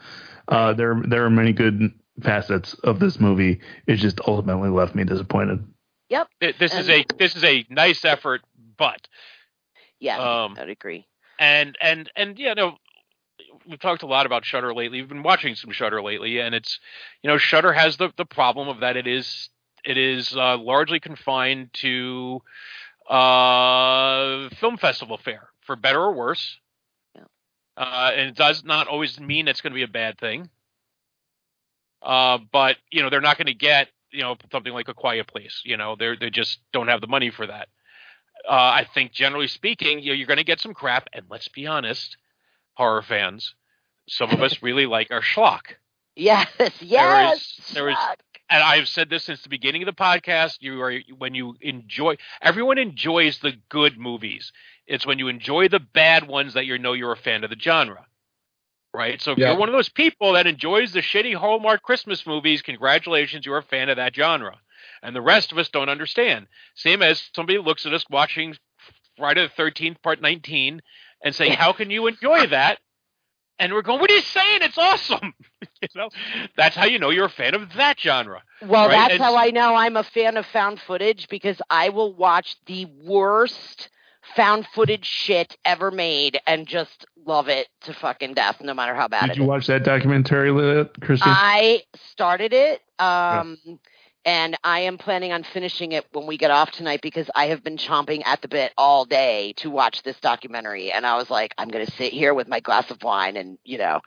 Uh, 0.49 0.73
there 0.75 1.01
there 1.07 1.25
are 1.25 1.31
many 1.31 1.53
good 1.53 1.93
facets 2.23 2.75
of 2.85 3.01
this 3.01 3.19
movie. 3.19 3.61
It 3.87 3.97
just 3.97 4.21
ultimately 4.27 4.69
left 4.71 4.95
me 4.95 5.05
disappointed. 5.05 5.65
Yep. 6.11 6.29
Th- 6.41 6.59
This 6.59 6.73
is 6.75 6.89
And- 6.89 7.01
a 7.11 7.17
this 7.19 7.35
is 7.35 7.43
a 7.45 7.67
nice 7.71 8.05
effort, 8.05 8.43
but 8.77 9.09
Yeah, 9.99 10.19
Um, 10.19 10.57
I'd 10.59 10.69
agree. 10.69 11.07
and 11.39 11.77
and 11.81 12.11
and 12.15 12.39
yeah, 12.39 12.55
no, 12.55 12.77
we've 13.67 13.81
talked 13.81 14.03
a 14.03 14.07
lot 14.07 14.27
about 14.27 14.45
Shudder 14.45 14.75
lately. 14.75 15.01
We've 15.01 15.09
been 15.09 15.23
watching 15.23 15.55
some 15.55 15.71
Shudder 15.73 16.03
lately, 16.03 16.39
and 16.41 16.55
it's 16.55 16.79
you 17.23 17.29
know 17.29 17.39
Shudder 17.39 17.73
has 17.73 17.97
the 17.97 18.13
the 18.17 18.27
problem 18.27 18.69
of 18.69 18.81
that 18.81 18.97
it 18.97 19.07
is 19.07 19.49
it 19.85 19.97
is 19.97 20.35
uh, 20.37 20.59
largely 20.59 21.01
confined 21.01 21.73
to 21.75 22.43
uh, 23.09 24.49
film 24.61 24.77
festival 24.77 25.19
fare, 25.19 25.49
for 25.61 25.77
better 25.77 26.01
or 26.01 26.13
worse. 26.13 26.59
Uh, 27.77 28.13
and 28.15 28.29
it 28.29 28.37
does 28.37 28.63
not 28.65 28.87
always 28.87 29.19
mean 29.19 29.49
it's 29.49 29.61
going 29.61 29.73
to 29.73 29.77
be 29.77 29.83
a 29.83 29.89
bad 29.89 30.19
thing. 30.19 30.49
Uh, 32.03 32.39
but 32.53 32.77
you 32.91 33.03
know 33.03 33.11
they're 33.11 33.21
not 33.21 33.39
going 33.39 33.47
to 33.47 33.55
get 33.55 33.89
you 34.11 34.23
know 34.23 34.37
something 34.53 34.73
like 34.73 34.89
a 34.89 34.95
Quiet 34.95 35.27
Place. 35.27 35.63
You 35.65 35.77
know 35.77 35.97
they 35.99 36.17
they 36.21 36.31
just 36.31 36.59
don't 36.73 36.89
have 36.89 37.01
the 37.01 37.07
money 37.07 37.31
for 37.31 37.47
that. 37.47 37.69
Uh, 38.49 38.53
I 38.53 38.87
think 38.93 39.13
generally 39.13 39.49
speaking, 39.49 40.01
you 40.01 40.11
know, 40.11 40.15
you're 40.15 40.27
going 40.27 40.37
to 40.37 40.45
get 40.45 40.61
some 40.61 40.75
crap, 40.75 41.09
and 41.13 41.25
let's 41.31 41.49
be 41.49 41.67
honest, 41.67 42.17
horror 42.75 43.03
fans, 43.03 43.55
some 44.09 44.31
of 44.31 44.43
us 44.43 44.59
really 44.63 44.87
like 44.87 45.11
our 45.11 45.23
schlock. 45.23 45.77
Yes, 46.15 46.49
yes. 46.81 47.41
is, 47.41 47.75
there 47.75 47.89
is, 47.89 47.97
and 48.51 48.63
I've 48.63 48.89
said 48.89 49.11
this 49.11 49.25
since 49.25 49.43
the 49.43 49.49
beginning 49.49 49.83
of 49.83 49.87
the 49.87 49.93
podcast. 49.93 50.57
You 50.61 50.81
are 50.83 50.99
when 51.17 51.35
you 51.35 51.57
enjoy. 51.61 52.17
Everyone 52.43 52.79
enjoys 52.79 53.39
the 53.39 53.53
good 53.69 53.99
movies. 53.99 54.53
It's 54.87 55.07
when 55.07 55.19
you 55.19 55.29
enjoy 55.29 55.69
the 55.69 55.81
bad 55.81 56.27
ones 56.29 56.55
that 56.55 56.67
you 56.67 56.79
know 56.79 56.93
you're 56.93 57.13
a 57.13 57.17
fan 57.17 57.45
of 57.45 57.51
the 57.51 57.59
genre, 57.59 58.07
right? 58.93 59.21
So 59.21 59.33
if 59.33 59.39
Yeah. 59.39 59.49
you're 59.49 59.59
one 59.59 59.69
of 59.69 59.75
those 59.75 59.89
people 59.89 60.35
that 60.35 60.47
enjoys 60.47 60.93
the 60.93 61.01
shitty 61.01 61.35
Hallmark 61.35 61.83
Christmas 61.83 62.27
movies, 62.27 62.63
congratulations, 62.63 63.47
you're 63.47 63.59
a 63.59 63.63
fan 63.63 63.89
of 63.89 63.97
that 63.97 64.15
genre. 64.15 64.59
And 65.03 65.15
the 65.17 65.23
rest 65.23 65.53
of 65.53 65.59
us 65.59 65.69
don't 65.71 65.89
understand. 65.89 66.47
Same 66.75 67.03
as 67.03 67.31
somebody 67.35 67.59
looks 67.59 67.87
at 67.87 67.95
us 67.95 68.05
watching 68.11 68.57
Friday 69.17 69.43
the 69.43 69.49
Thirteenth 69.49 70.03
Part 70.03 70.21
19 70.21 70.81
and 71.23 71.35
saying, 71.35 71.53
"How 71.53 71.73
can 71.73 71.91
you 71.91 72.07
enjoy 72.07 72.47
that?" 72.49 72.79
And 73.59 73.73
we're 73.73 73.83
going, 73.83 74.01
"What 74.01 74.11
are 74.11 74.15
you 74.15 74.21
saying? 74.21 74.61
It's 74.63 74.79
awesome." 74.79 75.35
you 75.83 75.89
know, 75.95 76.09
that's 76.57 76.75
how 76.77 76.87
you 76.87 76.99
know 76.99 77.11
you're 77.11 77.27
a 77.27 77.31
fan 77.31 77.55
of 77.55 77.73
that 77.75 78.01
genre. 78.01 78.43
Well, 78.63 78.89
right? 78.89 78.97
that's 78.97 79.15
And 79.15 79.23
how 79.23 79.37
I 79.37 79.51
know 79.51 79.75
I'm 79.75 79.97
a 79.97 80.03
fan 80.03 80.37
of 80.37 80.47
found 80.47 80.81
footage 80.81 81.29
because 81.29 81.61
I 81.71 81.91
will 81.91 82.15
watch 82.15 82.57
the 82.67 82.87
worst 83.05 83.91
found 84.37 84.67
footage 84.75 85.05
shit 85.05 85.57
ever 85.65 85.91
made 85.91 86.41
and 86.47 86.67
just 86.67 87.05
love 87.27 87.49
it 87.49 87.69
to 87.83 87.93
fucking 87.93 88.35
death, 88.35 88.61
no 88.61 88.75
matter 88.75 88.95
how 88.95 89.09
bad 89.09 89.25
it 89.25 89.33
is. 89.33 89.37
Did 89.37 89.37
it 89.37 89.39
you 89.41 89.45
is. 89.45 89.49
watch 89.49 89.67
that 89.67 89.85
documentary, 89.85 90.51
Li- 90.51 90.89
Christy? 91.01 91.25
I 91.27 91.83
started 92.11 92.53
it, 92.53 92.81
um, 92.99 93.59
and 94.25 94.57
I 94.65 94.81
am 94.81 94.97
planning 94.97 95.33
on 95.33 95.45
finishing 95.45 95.93
it 95.93 96.07
when 96.13 96.27
we 96.27 96.39
get 96.39 96.51
off 96.51 96.71
tonight 96.71 97.01
because 97.03 97.29
I 97.35 97.47
have 97.47 97.63
been 97.63 97.77
chomping 97.77 98.23
at 98.25 98.41
the 98.41 98.49
bit 98.49 98.73
all 98.79 99.05
day 99.05 99.53
to 99.59 99.71
watch 99.71 100.03
this 100.03 100.19
documentary. 100.21 100.91
And 100.91 101.07
I 101.07 101.17
was 101.17 101.31
like, 101.31 101.55
I'm 101.59 101.69
going 101.69 101.85
to 101.85 101.93
sit 101.93 102.13
here 102.13 102.33
with 102.33 102.49
my 102.49 102.61
glass 102.61 102.91
of 102.91 103.03
wine 103.03 103.37
and, 103.37 103.59
you 103.65 103.77
know, 103.77 104.01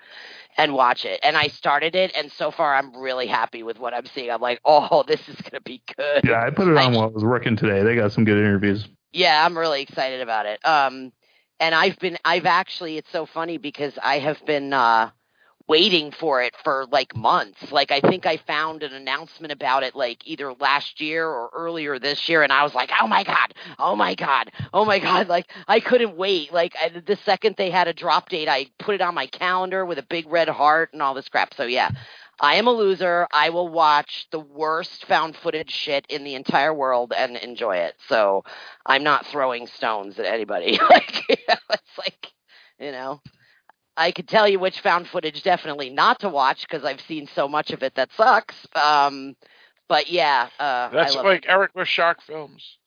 and 0.58 0.74
watch 0.74 1.06
it. 1.06 1.20
And 1.24 1.38
I 1.38 1.48
started 1.48 1.96
it, 1.96 2.12
and 2.16 2.32
so 2.32 2.50
far 2.50 2.76
I'm 2.76 2.96
really 2.98 3.28
happy 3.28 3.62
with 3.62 3.80
what 3.80 3.94
I'm 3.94 4.08
seeing. 4.08 4.32
I'm 4.32 4.42
like, 4.42 4.60
oh, 4.66 5.04
this 5.08 5.22
is 5.30 5.36
going 5.36 5.52
to 5.54 5.62
be 5.62 5.84
good. 5.96 6.26
yeah, 6.26 6.44
I 6.44 6.50
put 6.50 6.68
it 6.68 6.76
on 6.76 6.94
while 6.94 7.06
I 7.06 7.08
was 7.08 7.24
working 7.24 7.56
today. 7.56 7.84
They 7.84 7.96
got 7.96 8.12
some 8.12 8.26
good 8.26 8.38
interviews. 8.38 8.88
Yeah, 9.14 9.46
I'm 9.46 9.58
really 9.58 9.82
excited 9.82 10.22
about 10.22 10.46
it. 10.48 10.66
Um, 10.66 11.12
and 11.60 11.74
I've 11.74 11.98
been, 12.00 12.18
I've 12.26 12.46
actually, 12.46 12.98
it's 12.98 13.12
so 13.12 13.26
funny 13.26 13.58
because 13.58 13.98
I 14.02 14.20
have 14.20 14.44
been 14.46 14.74
uh, 14.74 15.12
waiting 15.68 16.12
for 16.12 16.42
it 16.42 16.56
for 16.64 16.86
like 16.92 17.16
months. 17.16 17.72
Like 17.72 17.92
I 17.92 18.00
think 18.00 18.26
I 18.26 18.38
found 18.38 18.84
an 18.84 18.94
announcement 18.94 19.52
about 19.52 19.84
it 19.84 19.96
like 19.96 20.26
either 20.26 20.54
last 20.54 21.02
year 21.02 21.28
or 21.28 21.50
earlier 21.54 22.00
this 22.00 22.30
year, 22.30 22.44
and 22.44 22.52
I 22.52 22.64
was 22.64 22.74
like, 22.74 22.90
oh 23.02 23.08
my 23.08 23.24
god, 23.24 23.54
oh 23.78 23.96
my 23.96 24.16
god, 24.16 24.52
oh 24.74 24.86
my 24.86 25.00
god! 25.00 25.28
Like 25.38 25.52
I 25.68 25.80
couldn't 25.80 26.16
wait. 26.16 26.54
Like 26.54 26.76
I, 26.82 26.90
the 26.90 27.18
second 27.18 27.56
they 27.58 27.70
had 27.70 27.88
a 27.88 27.94
drop 27.94 28.30
date, 28.30 28.48
I 28.48 28.68
put 28.80 28.96
it 28.96 29.02
on 29.02 29.14
my 29.14 29.28
calendar 29.28 29.86
with 29.86 29.98
a 29.98 30.04
big 30.04 30.26
red 30.28 30.48
heart 30.48 30.92
and 30.94 31.02
all 31.02 31.14
this 31.14 31.28
crap. 31.28 31.54
So 31.54 31.64
yeah. 31.64 31.92
I 32.40 32.56
am 32.56 32.68
a 32.68 32.72
loser. 32.72 33.28
I 33.32 33.50
will 33.50 33.68
watch 33.68 34.28
the 34.32 34.40
worst 34.40 35.06
found 35.06 35.36
footage 35.36 35.72
shit 35.72 36.06
in 36.08 36.24
the 36.24 36.36
entire 36.36 36.72
world 36.72 37.12
and 37.18 37.36
enjoy 37.36 37.78
it. 37.78 37.96
So 38.08 38.44
I'm 38.86 39.04
not 39.04 39.26
throwing 39.26 39.66
stones 39.66 40.20
at 40.20 40.26
anybody. 40.26 40.80
like, 40.90 41.28
you 41.30 41.36
know, 41.50 41.56
it's 41.72 41.98
like, 41.98 42.28
you 42.80 42.92
know, 42.92 43.22
I 43.98 44.12
could 44.12 44.28
tell 44.28 44.48
you 44.48 44.60
which 44.60 44.80
found 44.80 45.08
footage 45.08 45.42
definitely 45.44 45.90
not 45.90 46.20
to 46.22 46.30
watch 46.30 46.62
because 46.62 46.86
I've 46.86 47.02
seen 47.02 47.28
so 47.34 47.48
much 47.48 47.72
of 47.72 47.82
it 47.84 47.96
that 47.96 48.10
sucks. 48.16 48.56
Um, 48.76 49.36
but 49.90 50.10
yeah, 50.10 50.50
uh, 50.60 50.90
That's 50.94 51.14
I 51.14 51.18
love 51.18 51.26
like 51.26 51.46
Eric 51.48 51.72
with 51.74 51.88
Shark 51.88 52.22
Films. 52.22 52.78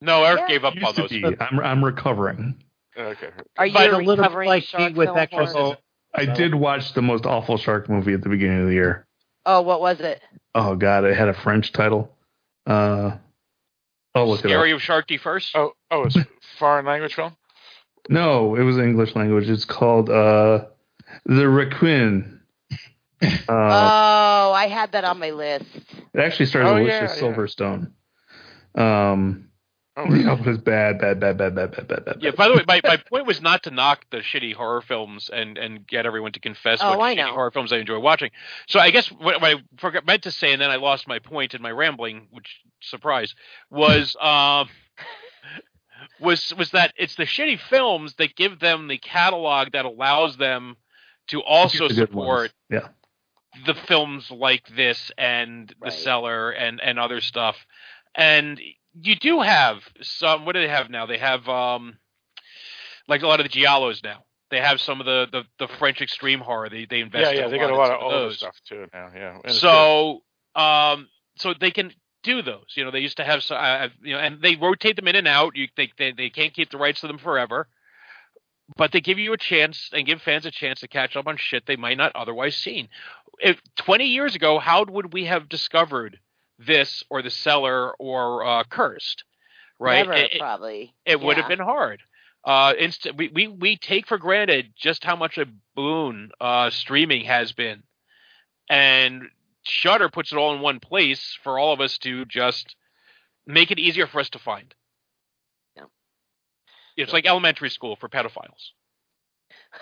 No, 0.00 0.22
Eric 0.24 0.42
Yeah. 0.42 0.48
gave 0.48 0.64
up 0.64 0.74
Used 0.74 0.86
on 0.86 0.94
to 0.94 1.00
those. 1.02 1.10
be. 1.10 1.36
I'm, 1.40 1.58
I'm 1.60 1.84
recovering. 1.84 2.62
Okay. 2.96 3.30
Are 3.58 3.66
you 3.66 3.74
But 3.74 3.92
a 3.92 3.96
little 3.96 4.16
recovering 4.16 4.48
like 4.48 4.62
shark 4.62 4.92
me 4.92 4.98
with 4.98 5.08
film 5.08 5.18
exorcism. 5.18 5.76
I 6.14 6.24
did 6.24 6.54
watch 6.54 6.94
the 6.94 7.02
most 7.02 7.26
awful 7.26 7.58
shark 7.58 7.90
movie 7.90 8.14
at 8.14 8.22
the 8.22 8.28
beginning 8.28 8.60
of 8.62 8.66
the 8.68 8.74
year. 8.74 9.06
Oh, 9.44 9.62
what 9.62 9.80
was 9.80 10.00
it? 10.00 10.22
Oh 10.54 10.76
God, 10.76 11.04
it 11.04 11.14
had 11.16 11.28
a 11.28 11.34
French 11.34 11.72
title. 11.72 12.10
Uh, 12.66 13.16
oh, 14.14 14.26
look 14.26 14.40
it 14.40 14.48
Scary 14.48 14.72
up. 14.72 14.76
of 14.76 14.82
Sharky 14.82 15.20
first. 15.20 15.54
Oh, 15.54 15.72
oh, 15.90 16.04
it's 16.04 16.16
foreign 16.58 16.86
language 16.86 17.14
film. 17.14 17.36
No, 18.08 18.54
it 18.54 18.62
was 18.62 18.78
English 18.78 19.14
language. 19.16 19.48
It's 19.48 19.64
called 19.64 20.10
uh, 20.10 20.66
The 21.24 21.48
Requin. 21.48 22.32
Uh, 23.22 23.32
oh, 23.48 24.52
I 24.52 24.68
had 24.68 24.92
that 24.92 25.04
on 25.04 25.18
my 25.18 25.30
list. 25.30 25.64
it 26.12 26.20
actually 26.20 26.44
stars 26.44 26.68
oh, 26.68 26.76
Alicia 26.76 26.90
yeah, 26.90 27.14
yeah. 27.14 27.22
Silverstone. 27.22 27.92
Um, 28.74 29.46
Oh, 29.98 30.04
yeah, 30.14 30.34
but 30.34 30.46
it's 30.48 30.62
bad, 30.62 30.98
bad, 30.98 31.20
bad, 31.20 31.38
bad, 31.38 31.54
bad, 31.54 31.70
bad, 31.70 31.88
bad, 31.88 32.04
bad. 32.04 32.16
Yeah. 32.20 32.32
By 32.36 32.48
the 32.48 32.54
way, 32.54 32.64
my, 32.68 32.80
my 32.84 32.96
point 33.10 33.26
was 33.26 33.40
not 33.40 33.62
to 33.62 33.70
knock 33.70 34.04
the 34.10 34.18
shitty 34.18 34.54
horror 34.54 34.82
films 34.82 35.30
and, 35.32 35.56
and 35.56 35.86
get 35.86 36.04
everyone 36.04 36.32
to 36.32 36.40
confess 36.40 36.80
Oh, 36.82 36.90
what 36.90 37.00
I 37.00 37.14
shitty 37.14 37.18
know. 37.18 37.32
horror 37.32 37.50
films 37.50 37.72
I 37.72 37.78
enjoy 37.78 37.98
watching. 37.98 38.30
So 38.68 38.78
I 38.78 38.90
guess 38.90 39.08
what, 39.08 39.40
what 39.40 39.44
I 39.44 39.54
forgot 39.78 40.04
meant 40.04 40.24
to 40.24 40.30
say, 40.30 40.52
and 40.52 40.60
then 40.60 40.70
I 40.70 40.76
lost 40.76 41.08
my 41.08 41.18
point 41.18 41.54
in 41.54 41.62
my 41.62 41.70
rambling, 41.70 42.28
which 42.30 42.60
surprise 42.82 43.34
was 43.70 44.14
um 44.20 44.68
was 46.20 46.54
was 46.56 46.70
that 46.70 46.92
it's 46.96 47.16
the 47.16 47.24
shitty 47.24 47.58
films 47.60 48.14
that 48.18 48.34
give 48.36 48.58
them 48.60 48.88
the 48.88 48.98
catalog 48.98 49.72
that 49.72 49.84
allows 49.84 50.36
them 50.36 50.76
to 51.28 51.42
also 51.42 51.88
The 51.88 51.94
support. 51.94 52.52
Yeah. 52.70 52.88
the 53.64 53.74
films 53.74 54.30
like 54.30 54.66
this 54.74 55.10
and 55.18 55.72
Right. 55.80 55.90
the 55.90 55.96
cellar 55.96 56.50
and 56.50 56.80
and 56.80 56.98
other 56.98 57.20
stuff 57.20 57.56
and 58.14 58.60
you 59.02 59.16
do 59.16 59.40
have 59.42 59.78
some 60.02 60.44
what 60.44 60.54
do 60.54 60.60
they 60.60 60.68
have 60.68 60.88
now 60.90 61.06
they 61.06 61.18
have 61.18 61.48
um 61.48 61.98
like 63.08 63.22
a 63.22 63.26
lot 63.26 63.40
of 63.40 63.44
the 63.50 63.50
giallos 63.60 64.02
now 64.02 64.24
they 64.50 64.60
have 64.60 64.80
some 64.80 65.00
of 65.00 65.06
the 65.06 65.26
the, 65.32 65.42
the 65.58 65.68
french 65.78 66.00
extreme 66.00 66.40
horror 66.40 66.68
they 66.68 66.84
they 66.86 67.00
invest 67.00 67.32
Yeah, 67.32 67.40
yeah, 67.42 67.48
they 67.48 67.58
got 67.58 67.70
a 67.70 67.76
lot 67.76 67.90
of 67.90 68.02
older 68.02 68.32
stuff 68.32 68.56
too 68.68 68.86
now. 68.92 69.10
Yeah. 69.14 69.38
And 69.44 69.52
so 69.54 70.22
um 70.54 71.08
so 71.36 71.52
they 71.58 71.70
can 71.70 71.92
do 72.26 72.42
those 72.42 72.66
you 72.74 72.84
know 72.84 72.90
they 72.90 72.98
used 73.00 73.16
to 73.16 73.24
have 73.24 73.42
so 73.42 73.54
uh, 73.56 73.88
you 74.02 74.12
know 74.12 74.18
and 74.20 74.42
they 74.42 74.56
rotate 74.56 74.96
them 74.96 75.08
in 75.08 75.16
and 75.16 75.26
out 75.28 75.56
you 75.56 75.66
they, 75.76 75.90
they 75.96 76.12
they 76.12 76.28
can't 76.28 76.52
keep 76.52 76.70
the 76.70 76.76
rights 76.76 77.00
to 77.00 77.06
them 77.06 77.18
forever 77.18 77.66
but 78.76 78.90
they 78.92 79.00
give 79.00 79.18
you 79.18 79.32
a 79.32 79.38
chance 79.38 79.90
and 79.92 80.06
give 80.06 80.20
fans 80.22 80.44
a 80.44 80.50
chance 80.50 80.80
to 80.80 80.88
catch 80.88 81.16
up 81.16 81.26
on 81.26 81.36
shit 81.36 81.66
they 81.66 81.76
might 81.76 81.96
not 81.96 82.10
otherwise 82.16 82.56
seen. 82.56 82.88
If 83.38 83.60
20 83.76 84.06
years 84.06 84.34
ago, 84.34 84.58
how 84.58 84.84
would 84.84 85.12
we 85.12 85.26
have 85.26 85.48
discovered 85.48 86.18
this 86.58 87.04
or 87.08 87.22
the 87.22 87.30
cellar 87.30 87.94
or 87.94 88.44
uh, 88.44 88.64
cursed? 88.68 89.22
Right? 89.78 89.98
Never, 89.98 90.14
It- 90.14 90.32
it- 90.32 90.40
probably. 90.40 90.94
it 91.04 91.20
would 91.20 91.36
have 91.36 91.48
been 91.48 91.60
hard. 91.60 92.02
Uh, 92.44 92.72
inst- 92.78 93.08
we, 93.16 93.28
we 93.28 93.48
we 93.48 93.76
take 93.76 94.06
for 94.08 94.18
granted 94.18 94.72
just 94.76 95.04
how 95.04 95.14
much 95.16 95.38
a 95.38 95.46
boon 95.74 96.30
uh, 96.40 96.70
streaming 96.70 97.24
has 97.24 97.52
been, 97.52 97.82
and 98.68 99.22
Shudder 99.68 100.08
puts 100.08 100.32
it 100.32 100.36
all 100.38 100.54
in 100.54 100.60
one 100.60 100.80
place 100.80 101.36
for 101.42 101.58
all 101.58 101.72
of 101.72 101.80
us 101.80 101.98
to 101.98 102.24
just 102.26 102.76
make 103.46 103.70
it 103.70 103.78
easier 103.78 104.06
for 104.06 104.20
us 104.20 104.30
to 104.30 104.38
find. 104.38 104.74
Yeah. 105.76 105.84
It's 106.96 107.12
like 107.12 107.26
elementary 107.26 107.70
school 107.70 107.96
for 107.96 108.08
pedophiles. 108.08 108.70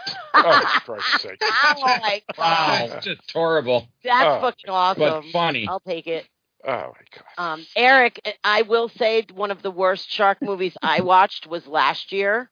oh, 0.34 0.80
for 0.84 0.96
Christ's 0.96 1.22
sake. 1.22 1.38
Oh 1.42 1.74
my 2.02 2.22
god, 2.34 2.38
Wow, 2.38 2.78
it's 2.96 3.04
just 3.04 3.30
horrible. 3.32 3.86
that's 4.02 4.26
Oh, 4.26 4.40
fucking 4.40 4.70
awesome. 4.70 5.00
but 5.00 5.24
funny. 5.32 5.66
I'll 5.68 5.80
take 5.80 6.06
it. 6.06 6.26
Oh 6.66 6.70
my 6.70 6.82
god. 7.14 7.24
Um, 7.52 7.66
Eric, 7.76 8.20
I 8.42 8.62
will 8.62 8.88
say 8.88 9.26
one 9.34 9.50
of 9.50 9.62
the 9.62 9.70
worst 9.70 10.10
shark 10.10 10.38
movies 10.40 10.76
I 10.82 11.00
watched 11.02 11.46
was 11.46 11.66
last 11.66 12.10
year, 12.10 12.50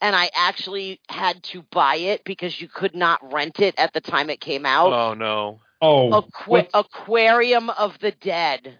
and 0.00 0.14
I 0.14 0.30
actually 0.34 1.00
had 1.08 1.42
to 1.44 1.62
buy 1.72 1.96
it 1.96 2.22
because 2.24 2.60
you 2.60 2.68
could 2.68 2.94
not 2.94 3.32
rent 3.32 3.60
it 3.60 3.74
at 3.78 3.92
the 3.94 4.00
time 4.02 4.28
it 4.30 4.40
came 4.40 4.66
out. 4.66 4.92
Oh 4.92 5.14
no! 5.14 5.60
Oh, 5.80 6.12
Aqua- 6.12 6.68
Aquarium 6.74 7.70
of 7.70 7.98
the 8.00 8.12
Dead. 8.12 8.78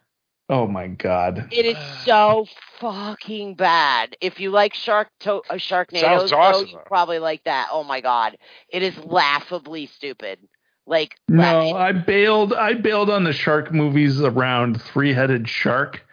Oh 0.49 0.67
my 0.69 0.87
God. 0.87 1.49
It 1.51 1.67
is 1.67 1.77
so 2.05 2.47
fucking 2.79 3.55
bad. 3.55 4.17
If 4.21 4.39
you 4.39 4.51
like 4.51 4.75
Shark 4.75 5.09
to- 5.21 5.43
uh, 5.51 5.55
Sharknadoes, 5.55 6.01
Sounds 6.01 6.33
awesome, 6.33 6.69
you 6.69 6.79
probably 6.87 7.19
like 7.19 7.43
that. 7.45 7.69
Oh 7.73 7.83
my 7.83 8.01
god, 8.01 8.37
it 8.69 8.83
is 8.83 8.97
laughably 9.05 9.87
stupid. 9.87 10.39
Like 10.87 11.17
No, 11.29 11.75
I 11.75 11.91
bailed. 11.91 12.53
I 12.53 12.75
bailed 12.75 13.11
on 13.11 13.25
the 13.25 13.33
shark 13.33 13.73
movies 13.73 14.21
around 14.21 14.81
Three 14.81 15.13
Headed 15.13 15.49
Shark. 15.49 16.07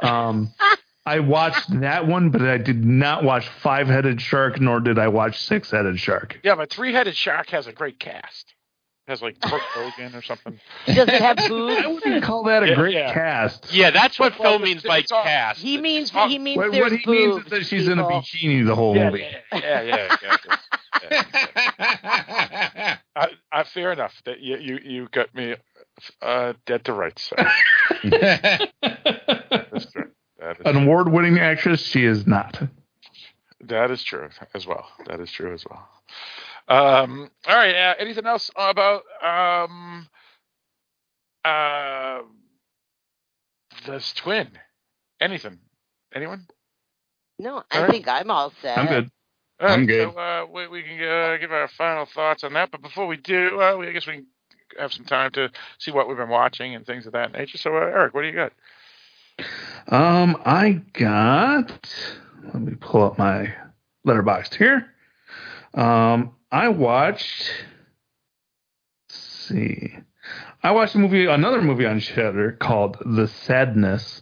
Um, 0.00 0.50
I 1.06 1.20
watched 1.20 1.70
that 1.80 2.08
one, 2.08 2.30
but 2.30 2.42
I 2.42 2.58
did 2.58 2.84
not 2.84 3.22
watch 3.22 3.46
Five 3.62 3.86
Headed 3.86 4.20
Shark, 4.20 4.60
nor 4.60 4.80
did 4.80 4.98
I 4.98 5.06
watch 5.08 5.40
Six 5.40 5.70
Headed 5.70 6.00
Shark. 6.00 6.40
Yeah, 6.42 6.56
but 6.56 6.70
Three 6.70 6.92
Headed 6.92 7.14
Shark 7.14 7.50
has 7.50 7.68
a 7.68 7.72
great 7.72 8.00
cast. 8.00 8.52
Has 9.10 9.20
like 9.22 9.38
Kurt 9.40 9.60
Hogan 9.60 10.14
or 10.14 10.22
something. 10.22 10.58
Does 10.86 11.08
it 11.08 11.20
have 11.20 11.36
boobs? 11.48 11.82
I 11.84 11.86
wouldn't 11.86 12.22
call 12.24 12.44
that 12.44 12.62
a 12.62 12.68
Yeah, 12.68 12.74
great 12.74 12.94
yeah. 12.94 13.12
cast. 13.12 13.72
Yeah, 13.72 13.90
that's 13.90 14.18
what 14.18 14.38
Well, 14.38 14.52
Phil 14.58 14.62
it's- 14.62 14.68
means 14.74 14.82
by 14.82 15.02
cast. 15.02 15.60
He 15.60 15.76
means 15.78 16.10
he 16.10 16.38
means 16.38 16.56
What, 16.56 16.72
there's 16.72 16.90
what 16.92 17.00
he 17.00 17.10
means 17.10 17.44
is 17.44 17.50
that 17.50 17.66
she's 17.66 17.86
in 17.88 17.98
a 17.98 18.02
people. 18.04 18.22
bikini 18.22 18.64
the 18.66 18.74
whole 18.74 18.96
Yeah, 18.96 19.10
movie. 19.10 19.26
yeah, 19.52 19.58
yeah, 19.60 19.82
yeah, 19.82 20.14
exactly. 20.14 20.56
I, 23.16 23.28
I, 23.52 23.64
fair 23.64 23.92
enough 23.92 24.14
that 24.24 24.40
you 24.40 24.56
you, 24.56 24.78
you 24.82 25.08
got 25.12 25.34
me 25.34 25.54
uh, 26.22 26.52
dead 26.66 26.84
to 26.86 26.92
rights. 26.92 27.22
So. 27.30 27.36
That's 28.10 29.86
true. 29.92 30.10
That 30.38 30.56
is 30.60 30.66
An 30.66 30.76
award 30.76 31.08
winning 31.12 31.38
actress, 31.38 31.82
she 31.84 32.04
is 32.04 32.26
not. 32.26 32.60
That 33.62 33.90
is 33.90 34.02
true 34.02 34.28
as 34.54 34.66
well. 34.66 34.86
That 35.06 35.20
is 35.20 35.30
true 35.30 35.52
as 35.52 35.64
well. 35.68 35.86
Um, 36.70 37.30
all 37.48 37.56
right. 37.56 37.74
Uh, 37.74 37.94
anything 37.98 38.26
else 38.26 38.50
about 38.56 39.02
um, 39.22 40.08
uh, 41.44 42.20
this 43.86 44.12
twin? 44.14 44.48
Anything? 45.20 45.58
Anyone? 46.14 46.46
No, 47.38 47.62
I 47.70 47.82
right. 47.82 47.90
think 47.90 48.08
I'm 48.08 48.30
all 48.30 48.52
set. 48.62 48.78
I'm 48.78 48.86
good. 48.86 49.10
All 49.60 49.66
right, 49.66 49.74
I'm 49.74 49.86
good. 49.86 50.12
So 50.12 50.18
uh, 50.18 50.46
we, 50.52 50.68
we 50.68 50.82
can 50.82 51.02
uh, 51.02 51.36
give 51.40 51.52
our 51.52 51.68
final 51.68 52.06
thoughts 52.06 52.44
on 52.44 52.52
that. 52.52 52.70
But 52.70 52.82
before 52.82 53.06
we 53.06 53.16
do, 53.16 53.60
uh, 53.60 53.76
we, 53.76 53.88
I 53.88 53.92
guess 53.92 54.06
we 54.06 54.14
can 54.14 54.26
have 54.78 54.92
some 54.92 55.06
time 55.06 55.32
to 55.32 55.50
see 55.78 55.90
what 55.90 56.08
we've 56.08 56.16
been 56.16 56.28
watching 56.28 56.74
and 56.74 56.86
things 56.86 57.06
of 57.06 57.12
that 57.12 57.32
nature. 57.32 57.58
So, 57.58 57.76
uh, 57.76 57.80
Eric, 57.80 58.14
what 58.14 58.22
do 58.22 58.28
you 58.28 58.34
got? 58.34 58.52
Um, 59.88 60.40
I 60.44 60.82
got. 60.92 61.94
Let 62.44 62.62
me 62.62 62.74
pull 62.78 63.02
up 63.02 63.18
my 63.18 63.52
Letterboxd 64.06 64.54
here. 64.54 64.86
Um, 65.74 66.34
I 66.52 66.68
watched. 66.68 67.50
see, 69.08 69.94
I 70.62 70.72
watched 70.72 70.94
a 70.94 70.98
movie, 70.98 71.26
another 71.26 71.62
movie 71.62 71.86
on 71.86 72.00
Shudder 72.00 72.52
called 72.52 72.96
The 73.04 73.28
Sadness. 73.28 74.20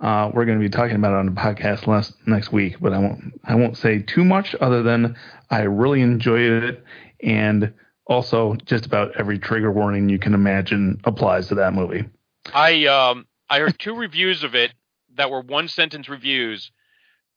Uh, 0.00 0.30
we're 0.34 0.44
going 0.44 0.58
to 0.58 0.62
be 0.62 0.68
talking 0.68 0.96
about 0.96 1.12
it 1.12 1.18
on 1.18 1.26
the 1.26 1.40
podcast 1.40 1.86
last, 1.86 2.14
next 2.26 2.52
week, 2.52 2.80
but 2.80 2.92
I 2.92 2.98
won't. 2.98 3.40
I 3.44 3.54
won't 3.54 3.76
say 3.76 4.00
too 4.00 4.24
much 4.24 4.56
other 4.60 4.82
than 4.82 5.16
I 5.50 5.62
really 5.62 6.00
enjoyed 6.00 6.64
it, 6.64 6.84
and 7.22 7.72
also 8.06 8.56
just 8.66 8.84
about 8.84 9.12
every 9.16 9.38
trigger 9.38 9.70
warning 9.70 10.08
you 10.08 10.18
can 10.18 10.34
imagine 10.34 11.00
applies 11.04 11.48
to 11.48 11.54
that 11.54 11.72
movie. 11.72 12.04
I 12.52 12.86
um 12.86 13.26
I 13.48 13.60
heard 13.60 13.78
two 13.78 13.94
reviews 13.94 14.42
of 14.42 14.54
it 14.54 14.72
that 15.16 15.30
were 15.30 15.40
one 15.40 15.68
sentence 15.68 16.08
reviews 16.08 16.72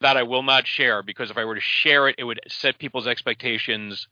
that 0.02 0.18
I 0.18 0.24
will 0.24 0.44
not 0.44 0.68
share 0.68 1.02
because 1.04 1.32
if 1.32 1.38
I 1.38 1.46
were 1.46 1.56
to 1.56 1.62
share 1.62 2.08
it, 2.08 2.16
it 2.18 2.24
would 2.24 2.40
set 2.48 2.78
people's 2.80 3.08
expectations 3.08 4.08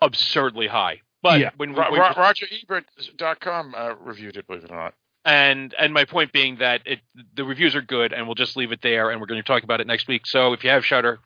absurdly 0.00 0.66
high. 0.66 1.00
But 1.22 1.40
Yeah. 1.40 1.50
when, 1.56 1.74
Ro- 1.74 1.90
when 1.90 2.00
Ro- 2.00 2.12
RogerEbert.com 2.12 3.74
uh, 3.76 3.94
reviewed 4.00 4.36
it, 4.36 4.46
believe 4.46 4.64
it 4.64 4.70
or 4.70 4.76
not. 4.76 4.94
and 5.24 5.74
and 5.78 5.94
my 5.94 6.04
point 6.04 6.32
being 6.32 6.56
that 6.58 6.82
it 6.84 7.00
the 7.34 7.44
reviews 7.44 7.74
are 7.74 7.80
good 7.80 8.12
and 8.12 8.26
we'll 8.26 8.34
just 8.34 8.56
leave 8.58 8.72
it 8.72 8.82
there 8.82 9.10
and 9.10 9.20
we're 9.20 9.26
going 9.26 9.40
to 9.42 9.46
talk 9.46 9.62
about 9.62 9.80
it 9.80 9.86
next 9.86 10.06
week. 10.06 10.26
So 10.26 10.52
if 10.52 10.62
you 10.64 10.70
have 10.70 10.84
Shudder, 10.84 11.18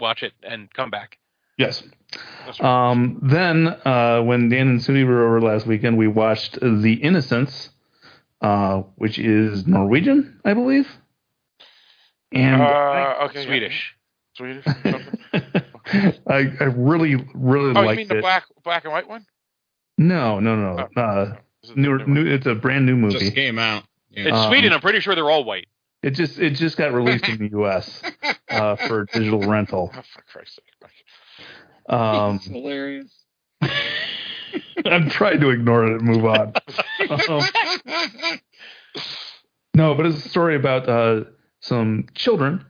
watch 0.00 0.22
it 0.24 0.32
and 0.42 0.72
come 0.74 0.90
back. 0.90 1.18
Yes. 1.56 1.82
Um, 2.60 3.20
then, 3.22 3.68
uh, 3.68 4.22
when 4.22 4.48
Dan 4.48 4.68
and 4.68 4.80
Suni 4.80 5.06
were 5.06 5.24
over 5.26 5.40
last 5.40 5.66
weekend, 5.66 5.96
we 5.96 6.08
watched 6.08 6.58
The 6.60 6.94
Innocents, 6.94 7.70
uh, 8.40 8.78
which 8.96 9.18
is 9.18 9.66
Norwegian, 9.66 10.40
I 10.44 10.54
believe. 10.54 10.88
And 12.32 12.62
uh, 12.62 13.16
okay, 13.24 13.44
Swedish. 13.44 13.94
Swedish. 14.36 14.64
I, 16.26 16.52
I 16.60 16.64
really, 16.64 17.16
really 17.34 17.72
like. 17.72 17.76
oh, 17.76 17.80
you 17.80 17.86
liked 17.86 17.96
mean 17.98 18.08
the 18.08 18.20
black 18.20 18.44
black 18.64 18.84
and 18.84 18.92
white 18.92 19.08
one? 19.08 19.26
No, 19.98 20.40
no, 20.40 20.56
no. 20.56 20.88
Uh, 20.96 21.36
new, 21.76 21.98
new, 22.06 22.26
it's 22.26 22.46
a 22.46 22.54
brand 22.54 22.86
new 22.86 22.96
movie. 22.96 23.18
Just 23.18 23.34
came 23.34 23.58
out. 23.58 23.84
Yeah. 24.10 24.28
It's 24.28 24.36
Um, 24.36 24.48
Sweden. 24.50 24.72
I'm 24.72 24.80
pretty 24.80 25.00
sure 25.00 25.14
they're 25.14 25.30
all 25.30 25.44
white. 25.44 25.68
It 26.02 26.10
just 26.10 26.38
it 26.38 26.50
just 26.54 26.76
got 26.76 26.92
released 26.92 27.28
in 27.28 27.38
the 27.38 27.48
U.S. 27.52 28.02
Uh, 28.50 28.76
for 28.76 29.04
digital 29.12 29.40
rental. 29.40 29.90
Oh, 29.94 30.02
for 30.12 30.22
Christ's 30.22 30.56
sake. 30.56 30.64
Um, 31.94 32.38
hilarious. 32.38 33.24
I'm 34.84 35.10
trying 35.10 35.40
to 35.40 35.50
ignore 35.50 35.86
it 35.86 36.00
and 36.00 36.02
move 36.02 36.24
on. 36.24 36.52
Um, 37.28 37.42
no, 39.74 39.94
but 39.94 40.06
it's 40.06 40.24
a 40.24 40.28
story 40.28 40.56
about 40.56 40.88
uh, 40.88 41.24
some 41.62 42.06
children 42.14 42.64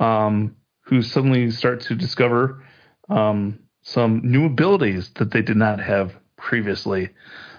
um, 0.00 0.54
who 0.82 1.02
suddenly 1.02 1.50
start 1.50 1.80
to 1.80 1.94
discover 1.94 2.62
um, 3.08 3.58
some 3.82 4.20
new 4.22 4.46
abilities 4.46 5.10
that 5.16 5.32
they 5.32 5.42
did 5.42 5.56
not 5.56 5.80
have 5.80 6.14
previously. 6.36 7.08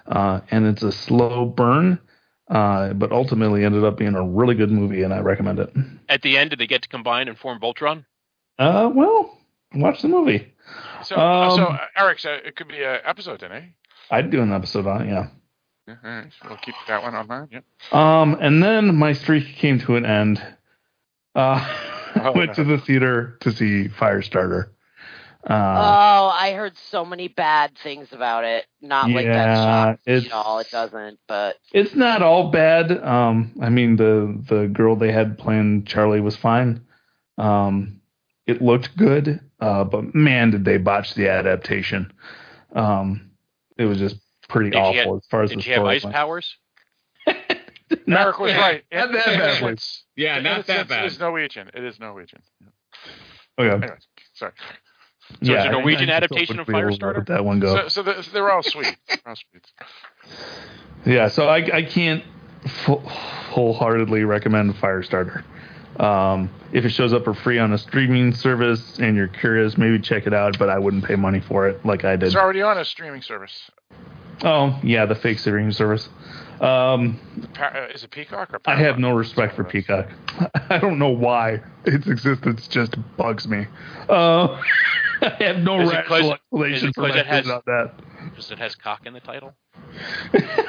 Uh, 0.06 0.40
and 0.50 0.64
it's 0.66 0.82
a 0.82 0.92
slow 0.92 1.44
burn, 1.44 1.98
uh, 2.48 2.92
but 2.94 3.10
ultimately 3.12 3.64
ended 3.64 3.84
up 3.84 3.98
being 3.98 4.14
a 4.14 4.22
really 4.24 4.54
good 4.54 4.70
movie, 4.70 5.02
and 5.02 5.12
I 5.12 5.18
recommend 5.18 5.58
it. 5.58 5.72
At 6.08 6.22
the 6.22 6.38
end, 6.38 6.50
did 6.50 6.60
they 6.60 6.66
get 6.66 6.82
to 6.82 6.88
combine 6.88 7.28
and 7.28 7.36
form 7.36 7.60
Voltron? 7.60 8.04
Uh, 8.58 8.90
well, 8.94 9.36
watch 9.74 10.02
the 10.02 10.08
movie. 10.08 10.54
So, 11.02 11.16
uh, 11.16 11.50
so 11.50 11.66
Um, 11.66 11.74
uh, 11.74 11.78
Eric, 11.96 12.20
so 12.20 12.32
it 12.32 12.54
could 12.56 12.68
be 12.68 12.82
an 12.82 13.00
episode 13.04 13.40
then, 13.40 13.52
eh? 13.52 13.62
I'd 14.10 14.30
do 14.30 14.40
an 14.42 14.52
episode 14.52 14.86
on 14.86 15.02
it, 15.02 15.08
yeah. 15.08 15.26
Yeah, 15.88 15.94
all 16.04 16.10
right. 16.10 16.32
So 16.40 16.48
we'll 16.48 16.58
keep 16.58 16.74
that 16.88 17.02
one 17.02 17.14
on 17.14 17.26
mind. 17.26 17.48
Yeah. 17.52 17.60
Um, 17.92 18.36
and 18.40 18.62
then 18.62 18.94
my 18.96 19.12
streak 19.12 19.56
came 19.56 19.78
to 19.80 19.96
an 19.96 20.06
end. 20.06 20.42
Uh, 21.36 21.82
Oh, 22.18 22.32
went 22.34 22.48
no. 22.48 22.54
to 22.54 22.64
the 22.64 22.78
theater 22.78 23.36
to 23.42 23.52
see 23.52 23.88
Firestarter. 23.88 24.70
Uh, 25.48 25.52
oh, 25.52 26.28
I 26.34 26.54
heard 26.56 26.72
so 26.90 27.04
many 27.04 27.28
bad 27.28 27.76
things 27.82 28.08
about 28.12 28.44
it. 28.44 28.64
Not 28.80 29.10
like 29.10 29.26
that 29.26 29.46
Yeah, 29.46 29.54
shocks 29.92 30.06
me 30.06 30.12
it's- 30.14 30.26
at 30.26 30.32
all. 30.32 30.58
It 30.60 30.70
doesn't, 30.72 31.18
but 31.28 31.56
it's 31.72 31.94
not 31.94 32.22
all 32.22 32.50
bad. 32.50 32.90
Um, 33.04 33.52
I 33.60 33.68
mean 33.68 33.96
the 33.96 34.42
the 34.48 34.66
girl 34.66 34.96
they 34.96 35.12
had 35.12 35.36
playing 35.38 35.84
Charlie 35.84 36.20
was 36.22 36.36
fine. 36.36 36.80
Um, 37.38 38.00
it 38.46 38.62
looked 38.62 38.96
good, 38.96 39.38
uh, 39.60 39.84
but 39.84 40.14
man, 40.14 40.50
did 40.52 40.64
they 40.64 40.78
botch 40.78 41.14
the 41.14 41.28
adaptation. 41.28 42.12
Um, 42.74 43.30
it 43.76 43.84
was 43.84 43.98
just 43.98 44.16
pretty 44.48 44.70
Did 44.70 44.78
awful 44.78 44.94
have- 44.94 45.16
as 45.18 45.26
far 45.30 45.42
as 45.42 45.50
Did 45.50 45.58
the 45.58 45.62
she 45.62 45.70
have 45.72 45.84
ice 45.84 46.02
went. 46.02 46.14
powers? 46.16 46.56
Eric 48.08 48.38
was 48.38 48.52
right. 48.54 48.84
Not 48.92 49.12
that 49.12 49.24
bad. 49.26 49.40
Innocents- 49.58 50.04
Yeah, 50.16 50.40
not 50.40 50.66
that 50.66 50.74
Innocents 50.74 50.88
bad. 50.88 51.04
is 51.06 51.18
Norwegian. 51.20 51.70
It 51.74 51.84
is 51.84 51.98
Norwegian. 52.00 52.42
Okay. 53.58 53.70
Anyway, 53.72 53.98
sorry. 54.34 54.52
So 55.42 55.52
it's 55.54 55.66
a 55.66 55.70
Norwegian 55.72 56.08
I 56.10 56.20
just 56.20 56.24
adaptation 56.32 56.60
of 56.60 56.66
be 56.66 56.76
able 56.76 56.90
Firestarter? 56.90 57.16
let 57.16 57.26
That 57.26 57.44
one 57.44 57.58
go. 57.60 57.74
So, 57.74 57.88
so 57.88 58.02
they're, 58.02 58.22
they're 58.32 58.50
all 58.52 58.62
sweet. 58.62 58.96
They're 59.08 59.18
all 59.26 59.34
sweet. 59.34 59.66
Yeah, 61.04 61.28
so 61.28 61.48
I, 61.48 61.56
I 61.76 61.82
can't 61.82 62.22
full, 62.84 63.00
wholeheartedly 63.00 64.24
recommend 64.24 64.74
Firestarter. 64.74 65.42
Um, 66.00 66.50
if 66.72 66.84
it 66.84 66.90
shows 66.90 67.12
up 67.12 67.24
for 67.24 67.32
free 67.34 67.58
on 67.58 67.72
a 67.72 67.78
streaming 67.78 68.34
service 68.34 68.98
and 68.98 69.16
you're 69.16 69.28
curious, 69.28 69.78
maybe 69.78 69.98
check 69.98 70.26
it 70.26 70.34
out, 70.34 70.58
but 70.58 70.68
I 70.68 70.78
wouldn't 70.78 71.04
pay 71.04 71.16
money 71.16 71.40
for 71.40 71.66
it 71.68 71.84
like 71.86 72.04
I 72.04 72.16
did. 72.16 72.26
It's 72.26 72.36
already 72.36 72.62
on 72.62 72.76
a 72.78 72.84
streaming 72.84 73.22
service. 73.22 73.70
Oh, 74.42 74.78
yeah, 74.82 75.06
the 75.06 75.14
fake 75.14 75.38
streaming 75.38 75.72
service. 75.72 76.08
Um, 76.60 77.20
uh, 77.60 77.86
is 77.94 78.02
it 78.04 78.10
Peacock 78.10 78.52
or 78.54 78.60
I 78.66 78.76
have 78.76 78.98
no 78.98 79.12
respect 79.12 79.54
for 79.56 79.64
Peacock. 79.64 80.08
I 80.70 80.78
don't 80.78 80.98
know 80.98 81.10
why 81.10 81.60
its 81.84 82.06
existence 82.06 82.66
just 82.68 82.94
bugs 83.16 83.46
me. 83.46 83.66
Uh, 84.08 84.60
I 85.22 85.36
have 85.40 85.58
no 85.58 85.80
Is 85.80 85.90
it 85.90 85.96
explanation 85.96 86.92
for 86.94 87.08
it 87.08 87.26
has- 87.26 87.46
that. 87.46 87.92
Because 88.30 88.50
it 88.50 88.58
has 88.58 88.74
cock 88.74 89.06
in 89.06 89.12
the 89.12 89.20
title. 89.20 89.54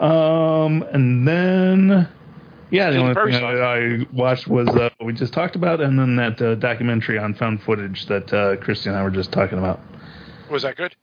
Um, 0.00 0.82
and 0.94 1.28
then, 1.28 2.08
yeah, 2.70 2.90
the 2.90 2.96
only 2.96 3.14
thing. 3.14 3.44
I, 3.44 3.52
I 3.52 4.06
watched 4.14 4.48
was 4.48 4.66
uh, 4.68 4.88
what 4.96 5.06
we 5.06 5.12
just 5.12 5.34
talked 5.34 5.56
about, 5.56 5.82
and 5.82 5.98
then 5.98 6.16
that 6.16 6.40
uh, 6.40 6.54
documentary 6.54 7.18
on 7.18 7.34
found 7.34 7.62
footage 7.62 8.06
that 8.06 8.32
uh, 8.32 8.56
Christy 8.56 8.88
and 8.88 8.98
I 8.98 9.02
were 9.02 9.10
just 9.10 9.30
talking 9.30 9.58
about. 9.58 9.78
Was 10.50 10.62
that 10.62 10.76
good? 10.76 10.96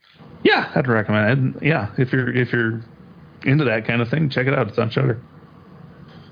Yeah, 0.43 0.71
I'd 0.75 0.87
recommend 0.87 1.55
it. 1.55 1.63
Yeah, 1.63 1.91
if 1.97 2.11
you're 2.11 2.29
if 2.35 2.51
you're 2.51 2.81
into 3.43 3.63
that 3.65 3.85
kind 3.85 4.01
of 4.01 4.09
thing, 4.09 4.29
check 4.29 4.47
it 4.47 4.53
out. 4.53 4.67
It's 4.67 4.77
on 4.77 4.89
Shudder. 4.89 5.21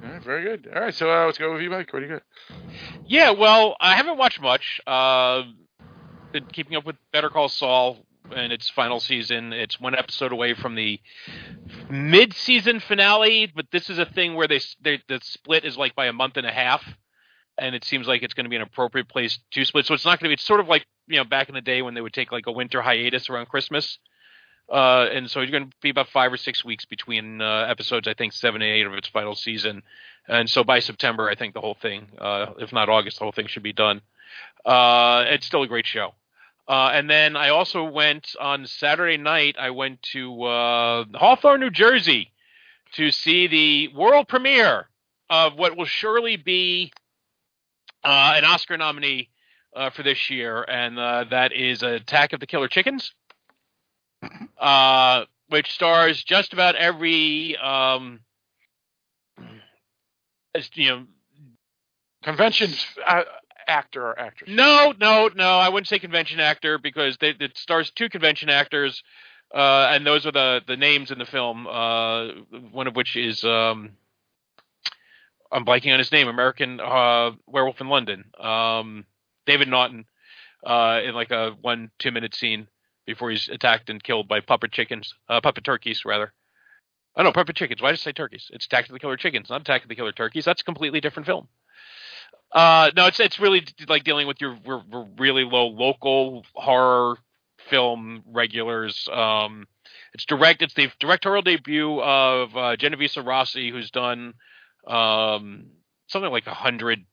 All 0.04 0.12
right, 0.12 0.24
very 0.24 0.44
good. 0.44 0.70
All 0.74 0.82
right, 0.82 0.94
so 0.94 1.10
uh, 1.10 1.26
let's 1.26 1.38
go 1.38 1.54
with 1.54 1.62
you, 1.62 1.70
Mike. 1.70 1.92
What 1.94 2.00
do 2.00 2.06
you 2.06 2.12
got? 2.14 2.24
Yeah, 3.06 3.32
well, 3.32 3.76
I 3.80 3.96
haven't 3.96 4.18
watched 4.18 4.42
much. 4.42 4.82
Uh, 4.86 5.44
been 6.32 6.46
keeping 6.46 6.76
up 6.76 6.86
with 6.86 6.98
Better 7.14 7.30
Call 7.30 7.48
Saul 7.48 8.06
and 8.36 8.52
its 8.52 8.70
final 8.70 9.00
season. 9.00 9.54
It's 9.54 9.80
one 9.80 9.96
episode 9.96 10.32
away 10.32 10.54
from 10.54 10.76
the 10.76 11.00
mid-season 11.90 12.80
finale, 12.80 13.52
but 13.54 13.68
this 13.72 13.90
is 13.90 14.00
a 14.00 14.06
thing 14.06 14.36
where 14.36 14.48
they, 14.48 14.60
they 14.82 15.02
the 15.08 15.20
split 15.22 15.64
is 15.64 15.78
like 15.78 15.96
by 15.96 16.08
a 16.08 16.14
month 16.14 16.38
and 16.38 16.46
a 16.46 16.52
half, 16.52 16.84
and 17.58 17.76
it 17.76 17.84
seems 17.84 18.08
like 18.08 18.24
it's 18.24 18.34
going 18.34 18.46
to 18.46 18.50
be 18.50 18.56
an 18.56 18.62
appropriate 18.62 19.08
place 19.08 19.40
to 19.52 19.66
split. 19.66 19.86
So 19.86 19.94
it's 19.94 20.06
not 20.06 20.20
going 20.20 20.26
to 20.26 20.30
be. 20.30 20.34
It's 20.34 20.46
sort 20.46 20.60
of 20.60 20.68
like 20.68 20.86
you 21.08 21.18
know 21.18 21.24
back 21.24 21.50
in 21.50 21.56
the 21.56 21.62
day 21.62 21.82
when 21.82 21.94
they 21.94 22.02
would 22.02 22.14
take 22.14 22.32
like 22.32 22.48
a 22.48 22.52
winter 22.52 22.82
hiatus 22.82 23.30
around 23.30 23.48
Christmas. 23.48 24.00
Uh, 24.68 25.08
and 25.14 25.30
so 25.30 25.42
it's 25.42 25.52
going 25.52 25.70
to 25.70 25.76
be 25.82 25.92
about 25.92 26.08
five 26.10 26.34
or 26.34 26.38
six 26.38 26.66
weeks 26.66 26.86
between 26.86 27.40
uh, 27.40 27.68
episodes. 27.70 28.08
I 28.08 28.16
think 28.16 28.34
seven 28.34 28.64
and 28.64 28.72
eight 28.72 28.88
of 28.88 28.94
its 28.94 29.08
final 29.08 29.36
season, 29.36 29.84
and 30.28 30.50
so 30.50 30.64
by 30.64 30.80
September, 30.80 31.30
I 31.30 31.36
think 31.36 31.54
the 31.54 31.62
whole 31.62 31.78
thing, 31.80 32.08
uh, 32.18 32.48
if 32.58 32.74
not 32.74 32.90
August, 32.90 33.20
the 33.20 33.26
whole 33.26 33.32
thing 33.32 33.48
should 33.48 33.64
be 33.64 33.74
done. 33.74 34.02
Uh, 34.66 35.26
it's 35.28 35.46
still 35.46 35.64
a 35.64 35.68
great 35.68 35.86
show. 35.86 36.14
Uh, 36.68 36.90
and 36.94 37.08
then 37.08 37.36
I 37.36 37.50
also 37.50 37.84
went 37.84 38.36
on 38.40 38.66
Saturday 38.66 39.18
night. 39.18 39.56
I 39.60 39.70
went 39.70 40.02
to 40.14 40.44
uh, 40.44 41.06
Hawthorne, 41.14 41.60
New 41.60 41.70
Jersey, 41.70 42.32
to 42.94 43.12
see 43.12 43.46
the 43.46 43.96
world 43.96 44.28
premiere 44.28 44.88
of 45.30 45.56
what 45.56 45.78
will 45.78 45.86
surely 45.86 46.38
be 46.38 46.92
uh, 48.06 48.34
an 48.36 48.46
Oscar 48.46 48.78
nominee 48.78 49.30
uh, 49.76 49.90
for 49.90 50.04
this 50.04 50.30
year, 50.30 50.64
and 50.64 50.98
uh, 50.98 51.26
that 51.32 51.52
is 51.52 51.82
Attack 51.82 52.34
of 52.34 52.40
the 52.40 52.46
Killer 52.46 52.68
Chickens, 52.68 53.14
uh, 54.60 55.26
which 55.50 55.72
stars 55.74 56.24
just 56.24 56.54
about 56.54 56.76
every 56.76 57.58
um, 57.58 58.20
you 60.76 60.90
know 60.90 61.04
convention 62.24 62.72
uh, 63.06 63.24
actor 63.68 64.04
or 64.04 64.20
actress. 64.20 64.52
No, 64.54 64.94
no, 65.00 65.30
no. 65.36 65.58
I 65.58 65.70
wouldn't 65.70 65.88
say 65.88 65.98
convention 65.98 66.40
actor 66.40 66.78
because 66.78 67.18
they, 67.20 67.34
it 67.40 67.58
stars 67.58 67.92
two 67.96 68.10
convention 68.10 68.50
actors, 68.50 69.02
uh, 69.54 69.88
and 69.92 70.06
those 70.06 70.28
are 70.28 70.32
the 70.32 70.62
the 70.68 70.78
names 70.78 71.10
in 71.10 71.18
the 71.18 71.26
film. 71.26 71.66
One 71.66 72.88
of 72.88 72.96
which 72.96 73.16
is 73.16 73.44
um, 73.44 73.94
I'm 75.52 75.66
blanking 75.66 75.94
on 75.94 76.00
his 76.00 76.12
name. 76.12 76.28
American 76.28 76.80
uh, 76.80 77.32
Werewolf 77.48 77.82
in 77.82 77.88
London. 77.88 78.26
Um, 78.40 79.06
David 79.46 79.68
Naughton 79.68 80.06
uh, 80.66 81.02
in 81.04 81.14
like 81.14 81.32
a 81.32 81.52
one 81.62 81.92
two 82.00 82.12
minute 82.12 82.36
scene 82.36 82.68
before 83.06 83.30
he's 83.30 83.48
attacked 83.50 83.90
and 83.90 84.04
killed 84.04 84.28
by 84.28 84.40
puppet 84.40 84.72
chickens, 84.72 85.14
uh, 85.30 85.40
puppet 85.42 85.64
turkeys 85.64 86.06
rather. 86.06 86.34
Oh 87.16 87.24
no, 87.24 87.32
puppet 87.32 87.56
chickens. 87.56 87.82
Why 87.82 87.92
did 87.92 88.00
I 88.00 88.04
say 88.04 88.12
turkeys? 88.12 88.50
It's 88.52 88.66
Attack 88.66 88.88
of 88.88 88.94
the 88.94 89.00
Killer 89.00 89.16
Chickens, 89.16 89.50
not 89.50 89.62
Attack 89.62 89.84
of 89.84 89.90
the 89.90 89.96
Killer 89.96 90.12
Turkeys. 90.12 90.44
That's 90.44 90.62
a 90.62 90.66
completely 90.66 91.00
different 91.00 91.28
film. 91.28 91.48
Uh, 92.52 92.92
no, 92.96 93.08
it's 93.08 93.20
it's 93.20 93.40
really 93.40 93.66
like 93.88 94.04
dealing 94.04 94.28
with 94.28 94.42
your, 94.42 94.58
your, 94.66 94.84
your 94.92 95.08
really 95.18 95.44
low 95.44 95.68
local 95.68 96.46
horror 96.54 97.18
film 97.70 98.24
regulars. 98.28 99.08
Um, 99.12 99.68
it's 100.14 100.26
direct. 100.26 100.62
It's 100.62 100.74
the 100.74 100.92
directorial 101.00 101.42
debut 101.42 102.02
of 102.02 102.56
uh, 102.56 102.76
Genoveva 102.76 103.26
Rossi, 103.26 103.72
who's 103.72 103.92
done 103.92 104.34
um, 104.88 105.68
something 106.08 106.32
like 106.32 106.48
a 106.48 106.54
hundred 106.54 107.06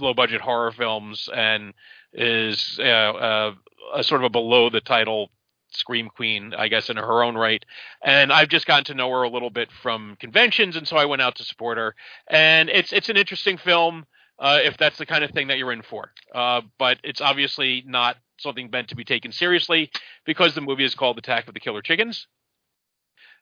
low 0.00 0.14
budget 0.14 0.40
horror 0.40 0.72
films 0.72 1.28
and 1.34 1.74
is 2.12 2.78
uh, 2.80 2.82
uh, 2.82 3.54
a 3.94 4.04
sort 4.04 4.20
of 4.20 4.26
a 4.26 4.30
below 4.30 4.70
the 4.70 4.80
title 4.80 5.30
scream 5.70 6.08
queen, 6.08 6.52
I 6.56 6.68
guess, 6.68 6.90
in 6.90 6.96
her 6.96 7.22
own 7.22 7.34
right. 7.34 7.64
And 8.04 8.32
I've 8.32 8.48
just 8.48 8.66
gotten 8.66 8.84
to 8.84 8.94
know 8.94 9.10
her 9.10 9.22
a 9.22 9.30
little 9.30 9.50
bit 9.50 9.70
from 9.82 10.16
conventions, 10.20 10.76
and 10.76 10.86
so 10.86 10.96
I 10.96 11.06
went 11.06 11.22
out 11.22 11.36
to 11.36 11.44
support 11.44 11.78
her. 11.78 11.94
And 12.28 12.68
it's 12.68 12.92
it's 12.92 13.08
an 13.08 13.16
interesting 13.16 13.56
film 13.56 14.04
uh, 14.38 14.58
if 14.62 14.76
that's 14.76 14.98
the 14.98 15.06
kind 15.06 15.24
of 15.24 15.30
thing 15.30 15.48
that 15.48 15.58
you're 15.58 15.72
in 15.72 15.82
for. 15.82 16.12
Uh, 16.34 16.62
but 16.78 16.98
it's 17.02 17.20
obviously 17.20 17.82
not 17.86 18.16
something 18.38 18.68
meant 18.70 18.88
to 18.88 18.96
be 18.96 19.04
taken 19.04 19.32
seriously 19.32 19.90
because 20.26 20.54
the 20.54 20.60
movie 20.60 20.84
is 20.84 20.94
called 20.94 21.18
Attack 21.18 21.48
of 21.48 21.54
the 21.54 21.60
Killer 21.60 21.82
Chickens, 21.82 22.26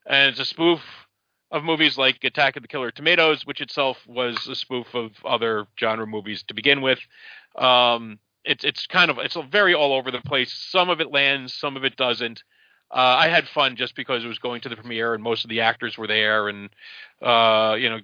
and 0.07 0.31
it's 0.31 0.41
a 0.41 0.45
spoof 0.45 0.81
of 1.51 1.65
movies 1.65 1.99
like 1.99 2.23
Attack 2.23 2.57
of 2.57 2.63
the 2.63 2.69
Killer 2.69 2.91
Tomatoes, 2.91 3.45
which 3.45 3.61
itself 3.61 3.99
was 4.07 4.47
a 4.49 4.55
spoof 4.55 4.95
of 4.95 5.13
other 5.25 5.67
genre 5.79 6.07
movies 6.07 6.45
to 6.49 6.55
begin 6.55 6.81
with. 6.81 7.01
Um, 7.57 8.19
it's 8.45 8.65
it's 8.65 8.87
kind 8.87 9.11
of 9.11 9.19
it's 9.19 9.37
very 9.51 9.75
all 9.75 9.93
over 9.93 10.11
the 10.11 10.21
place. 10.21 10.53
Some 10.53 10.89
of 10.89 11.01
it 11.01 11.11
lands, 11.11 11.53
some 11.55 11.77
of 11.77 11.85
it 11.85 11.97
doesn't. 11.97 12.43
Uh, 12.91 13.17
I 13.19 13.29
had 13.29 13.47
fun 13.49 13.77
just 13.77 13.95
because 13.95 14.25
it 14.25 14.29
was 14.29 14.39
going 14.39 14.63
to 14.63 14.69
the 14.69 14.77
premiere 14.77 15.15
and 15.15 15.23
most 15.23 15.45
of 15.45 15.51
the 15.51 15.61
actors 15.61 15.97
were 15.97 16.07
there, 16.07 16.49
and 16.49 16.71
uh, 17.23 17.77
you 17.79 17.91
know, 17.91 17.99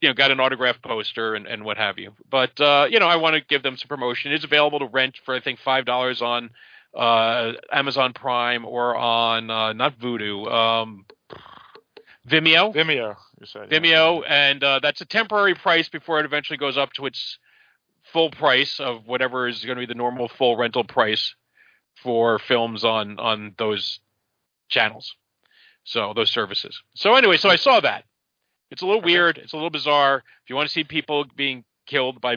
you 0.00 0.08
know, 0.08 0.14
got 0.14 0.30
an 0.30 0.40
autograph 0.40 0.80
poster 0.82 1.34
and, 1.34 1.46
and 1.46 1.64
what 1.64 1.76
have 1.76 1.98
you. 1.98 2.12
But 2.30 2.60
uh, 2.60 2.88
you 2.90 2.98
know, 2.98 3.06
I 3.06 3.16
want 3.16 3.34
to 3.34 3.40
give 3.40 3.62
them 3.62 3.76
some 3.76 3.88
promotion. 3.88 4.32
It's 4.32 4.44
available 4.44 4.80
to 4.80 4.86
rent 4.86 5.18
for 5.24 5.34
I 5.34 5.40
think 5.40 5.58
five 5.60 5.84
dollars 5.84 6.22
on 6.22 6.50
uh, 6.96 7.52
Amazon 7.70 8.12
Prime 8.12 8.64
or 8.64 8.96
on 8.96 9.50
uh, 9.50 9.72
not 9.72 9.98
Vudu, 9.98 10.50
um, 10.50 11.04
Vimeo. 12.28 12.74
Vimeo, 12.74 13.16
you 13.40 13.46
said. 13.46 13.70
Vimeo, 13.70 14.22
and 14.28 14.62
uh, 14.62 14.80
that's 14.82 15.00
a 15.00 15.06
temporary 15.06 15.54
price 15.54 15.88
before 15.88 16.20
it 16.20 16.26
eventually 16.26 16.56
goes 16.56 16.76
up 16.76 16.92
to 16.94 17.06
its 17.06 17.38
full 18.12 18.30
price 18.30 18.80
of 18.80 19.06
whatever 19.06 19.48
is 19.48 19.64
going 19.64 19.76
to 19.76 19.80
be 19.80 19.86
the 19.86 19.94
normal 19.94 20.28
full 20.28 20.56
rental 20.56 20.84
price 20.84 21.34
for 22.02 22.38
films 22.38 22.84
on 22.84 23.18
on 23.18 23.54
those 23.58 24.00
channels. 24.68 25.14
So 25.84 26.12
those 26.14 26.30
services. 26.30 26.80
So 26.94 27.14
anyway, 27.14 27.38
so 27.38 27.48
I 27.48 27.56
saw 27.56 27.80
that. 27.80 28.04
It's 28.70 28.82
a 28.82 28.86
little 28.86 29.00
weird. 29.00 29.38
It's 29.38 29.54
a 29.54 29.56
little 29.56 29.70
bizarre. 29.70 30.18
If 30.18 30.50
you 30.50 30.56
want 30.56 30.68
to 30.68 30.72
see 30.72 30.84
people 30.84 31.24
being 31.34 31.64
killed 31.86 32.20
by 32.20 32.36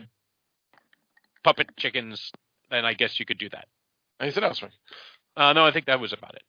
puppet 1.43 1.75
chickens, 1.77 2.31
then 2.69 2.85
I 2.85 2.93
guess 2.93 3.19
you 3.19 3.25
could 3.25 3.37
do 3.37 3.49
that. 3.49 3.67
Anything 4.21 4.43
else, 4.43 4.61
Mike? 4.61 4.71
Uh, 5.35 5.51
no, 5.53 5.65
I 5.65 5.71
think 5.71 5.87
that 5.87 5.99
was 5.99 6.13
about 6.13 6.35
it. 6.35 6.43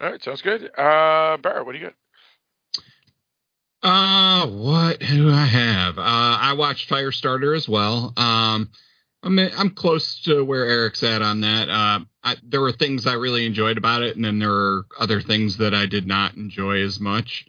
All 0.00 0.10
right, 0.10 0.22
sounds 0.22 0.42
good. 0.42 0.64
Uh, 0.76 1.36
Barrett, 1.36 1.64
what 1.64 1.72
do 1.72 1.78
you 1.78 1.84
got? 1.84 1.94
Uh, 3.82 4.46
what 4.46 5.00
do 5.00 5.30
I 5.30 5.44
have? 5.44 5.98
Uh, 5.98 6.02
I 6.40 6.52
watched 6.52 6.88
Firestarter 6.88 7.56
as 7.56 7.68
well. 7.68 8.12
Um, 8.16 8.70
I'm 9.24 9.38
I'm 9.38 9.70
close 9.70 10.20
to 10.22 10.44
where 10.44 10.64
Eric's 10.64 11.02
at 11.02 11.22
on 11.22 11.40
that. 11.40 11.68
Uh, 11.68 12.00
I, 12.22 12.36
there 12.44 12.60
were 12.60 12.72
things 12.72 13.06
I 13.06 13.14
really 13.14 13.44
enjoyed 13.44 13.78
about 13.78 14.02
it, 14.02 14.14
and 14.16 14.24
then 14.24 14.38
there 14.38 14.50
were 14.50 14.86
other 14.98 15.20
things 15.20 15.56
that 15.58 15.74
I 15.74 15.86
did 15.86 16.06
not 16.06 16.34
enjoy 16.34 16.82
as 16.82 17.00
much. 17.00 17.46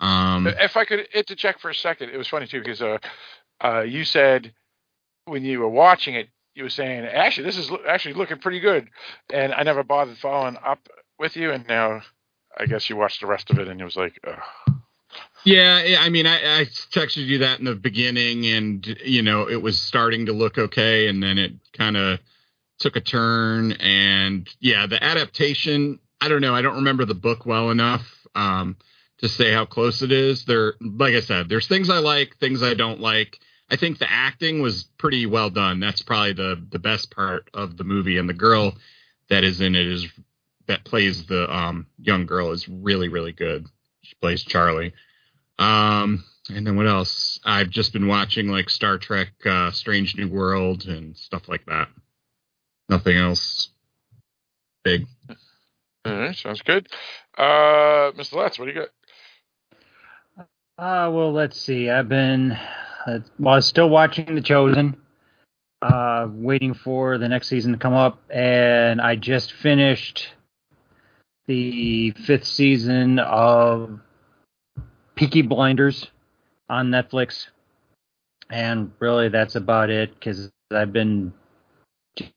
Um, 0.00 0.46
if 0.46 0.76
I 0.76 0.84
could 0.84 1.06
interject 1.14 1.60
for 1.60 1.70
a 1.70 1.74
second, 1.74 2.10
it 2.10 2.16
was 2.16 2.28
funny 2.28 2.46
too 2.46 2.60
because 2.60 2.82
uh, 2.82 2.98
uh, 3.62 3.80
you 3.80 4.04
said 4.04 4.52
when 5.24 5.44
you 5.44 5.60
were 5.60 5.68
watching 5.68 6.14
it, 6.14 6.28
you 6.54 6.64
were 6.64 6.70
saying 6.70 7.04
actually 7.04 7.44
this 7.44 7.58
is 7.58 7.70
lo- 7.70 7.82
actually 7.88 8.14
looking 8.14 8.38
pretty 8.38 8.60
good, 8.60 8.88
and 9.32 9.54
I 9.54 9.62
never 9.62 9.84
bothered 9.84 10.18
following 10.18 10.56
up 10.64 10.88
with 11.18 11.36
you, 11.36 11.52
and 11.52 11.66
now 11.66 12.02
I 12.56 12.66
guess 12.66 12.90
you 12.90 12.96
watched 12.96 13.20
the 13.20 13.26
rest 13.26 13.50
of 13.50 13.58
it, 13.58 13.68
and 13.68 13.80
it 13.80 13.84
was 13.84 13.96
like. 13.96 14.18
Ugh. 14.26 14.65
Yeah, 15.44 15.98
I 16.00 16.08
mean, 16.08 16.26
I, 16.26 16.60
I 16.60 16.64
texted 16.64 17.26
you 17.26 17.38
that 17.38 17.60
in 17.60 17.64
the 17.66 17.76
beginning, 17.76 18.46
and 18.46 18.84
you 19.04 19.22
know, 19.22 19.48
it 19.48 19.62
was 19.62 19.80
starting 19.80 20.26
to 20.26 20.32
look 20.32 20.58
okay, 20.58 21.08
and 21.08 21.22
then 21.22 21.38
it 21.38 21.52
kind 21.72 21.96
of 21.96 22.18
took 22.80 22.96
a 22.96 23.00
turn. 23.00 23.72
And 23.72 24.48
yeah, 24.60 24.86
the 24.86 25.02
adaptation, 25.02 26.00
I 26.20 26.28
don't 26.28 26.40
know, 26.40 26.54
I 26.54 26.62
don't 26.62 26.76
remember 26.76 27.04
the 27.04 27.14
book 27.14 27.46
well 27.46 27.70
enough 27.70 28.06
um, 28.34 28.76
to 29.18 29.28
say 29.28 29.52
how 29.52 29.66
close 29.66 30.02
it 30.02 30.10
is. 30.10 30.44
There, 30.44 30.74
like 30.80 31.14
I 31.14 31.20
said, 31.20 31.48
there's 31.48 31.68
things 31.68 31.90
I 31.90 31.98
like, 31.98 32.36
things 32.38 32.62
I 32.62 32.74
don't 32.74 33.00
like. 33.00 33.38
I 33.70 33.76
think 33.76 33.98
the 33.98 34.10
acting 34.10 34.62
was 34.62 34.84
pretty 34.98 35.26
well 35.26 35.50
done. 35.50 35.80
That's 35.80 36.02
probably 36.02 36.32
the 36.34 36.64
the 36.70 36.78
best 36.80 37.10
part 37.12 37.48
of 37.54 37.76
the 37.76 37.84
movie, 37.84 38.18
and 38.18 38.28
the 38.28 38.34
girl 38.34 38.74
that 39.28 39.44
is 39.44 39.60
in 39.60 39.76
it 39.76 39.86
is 39.86 40.06
that 40.66 40.84
plays 40.84 41.26
the 41.26 41.54
um, 41.54 41.86
young 41.98 42.26
girl 42.26 42.50
is 42.52 42.68
really 42.68 43.08
really 43.08 43.32
good. 43.32 43.66
She 44.06 44.14
plays 44.20 44.44
Charlie. 44.44 44.92
Um, 45.58 46.24
and 46.48 46.66
then 46.66 46.76
what 46.76 46.86
else? 46.86 47.40
I've 47.44 47.70
just 47.70 47.92
been 47.92 48.06
watching 48.06 48.48
like 48.48 48.70
Star 48.70 48.98
Trek, 48.98 49.28
uh, 49.44 49.70
Strange 49.72 50.16
New 50.16 50.28
World, 50.28 50.86
and 50.86 51.16
stuff 51.16 51.48
like 51.48 51.66
that. 51.66 51.88
Nothing 52.88 53.16
else 53.16 53.70
big. 54.84 55.06
All 56.04 56.16
right, 56.16 56.36
sounds 56.36 56.62
good. 56.62 56.88
Uh, 57.36 58.12
Mr. 58.12 58.34
Letts, 58.34 58.58
what 58.58 58.66
do 58.66 58.72
you 58.72 58.80
got? 58.80 58.90
Uh, 60.78 61.10
well, 61.10 61.32
let's 61.32 61.60
see. 61.60 61.90
I've 61.90 62.08
been, 62.08 62.52
uh, 62.52 63.18
well, 63.40 63.54
I 63.54 63.56
was 63.56 63.66
still 63.66 63.88
watching 63.88 64.34
The 64.34 64.40
Chosen, 64.40 64.96
uh, 65.82 66.28
waiting 66.30 66.74
for 66.74 67.18
the 67.18 67.28
next 67.28 67.48
season 67.48 67.72
to 67.72 67.78
come 67.78 67.94
up, 67.94 68.22
and 68.30 69.00
I 69.00 69.16
just 69.16 69.52
finished 69.54 70.28
the 71.46 72.10
fifth 72.12 72.46
season 72.46 73.18
of 73.18 74.00
Peaky 75.14 75.42
Blinders 75.42 76.10
on 76.68 76.90
Netflix, 76.90 77.46
and 78.50 78.92
really 78.98 79.28
that's 79.28 79.54
about 79.54 79.90
it 79.90 80.14
because 80.14 80.50
I've 80.70 80.92
been 80.92 81.32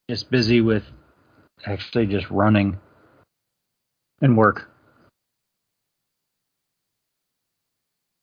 just 0.10 0.30
busy 0.30 0.62
with 0.62 0.84
actually 1.66 2.06
just 2.06 2.30
running 2.30 2.80
and 4.22 4.38
work. 4.38 4.70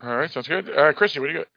All 0.03 0.17
right, 0.17 0.31
sounds 0.31 0.47
good. 0.47 0.71
Uh, 0.71 0.93
Christy, 0.93 1.21
what 1.21 1.27
do 1.27 1.33
you 1.33 1.39
got? 1.39 1.49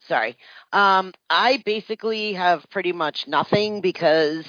Sorry. 0.00 0.36
Um, 0.72 1.12
I 1.28 1.62
basically 1.64 2.32
have 2.34 2.64
pretty 2.70 2.92
much 2.92 3.26
nothing 3.26 3.80
because 3.80 4.46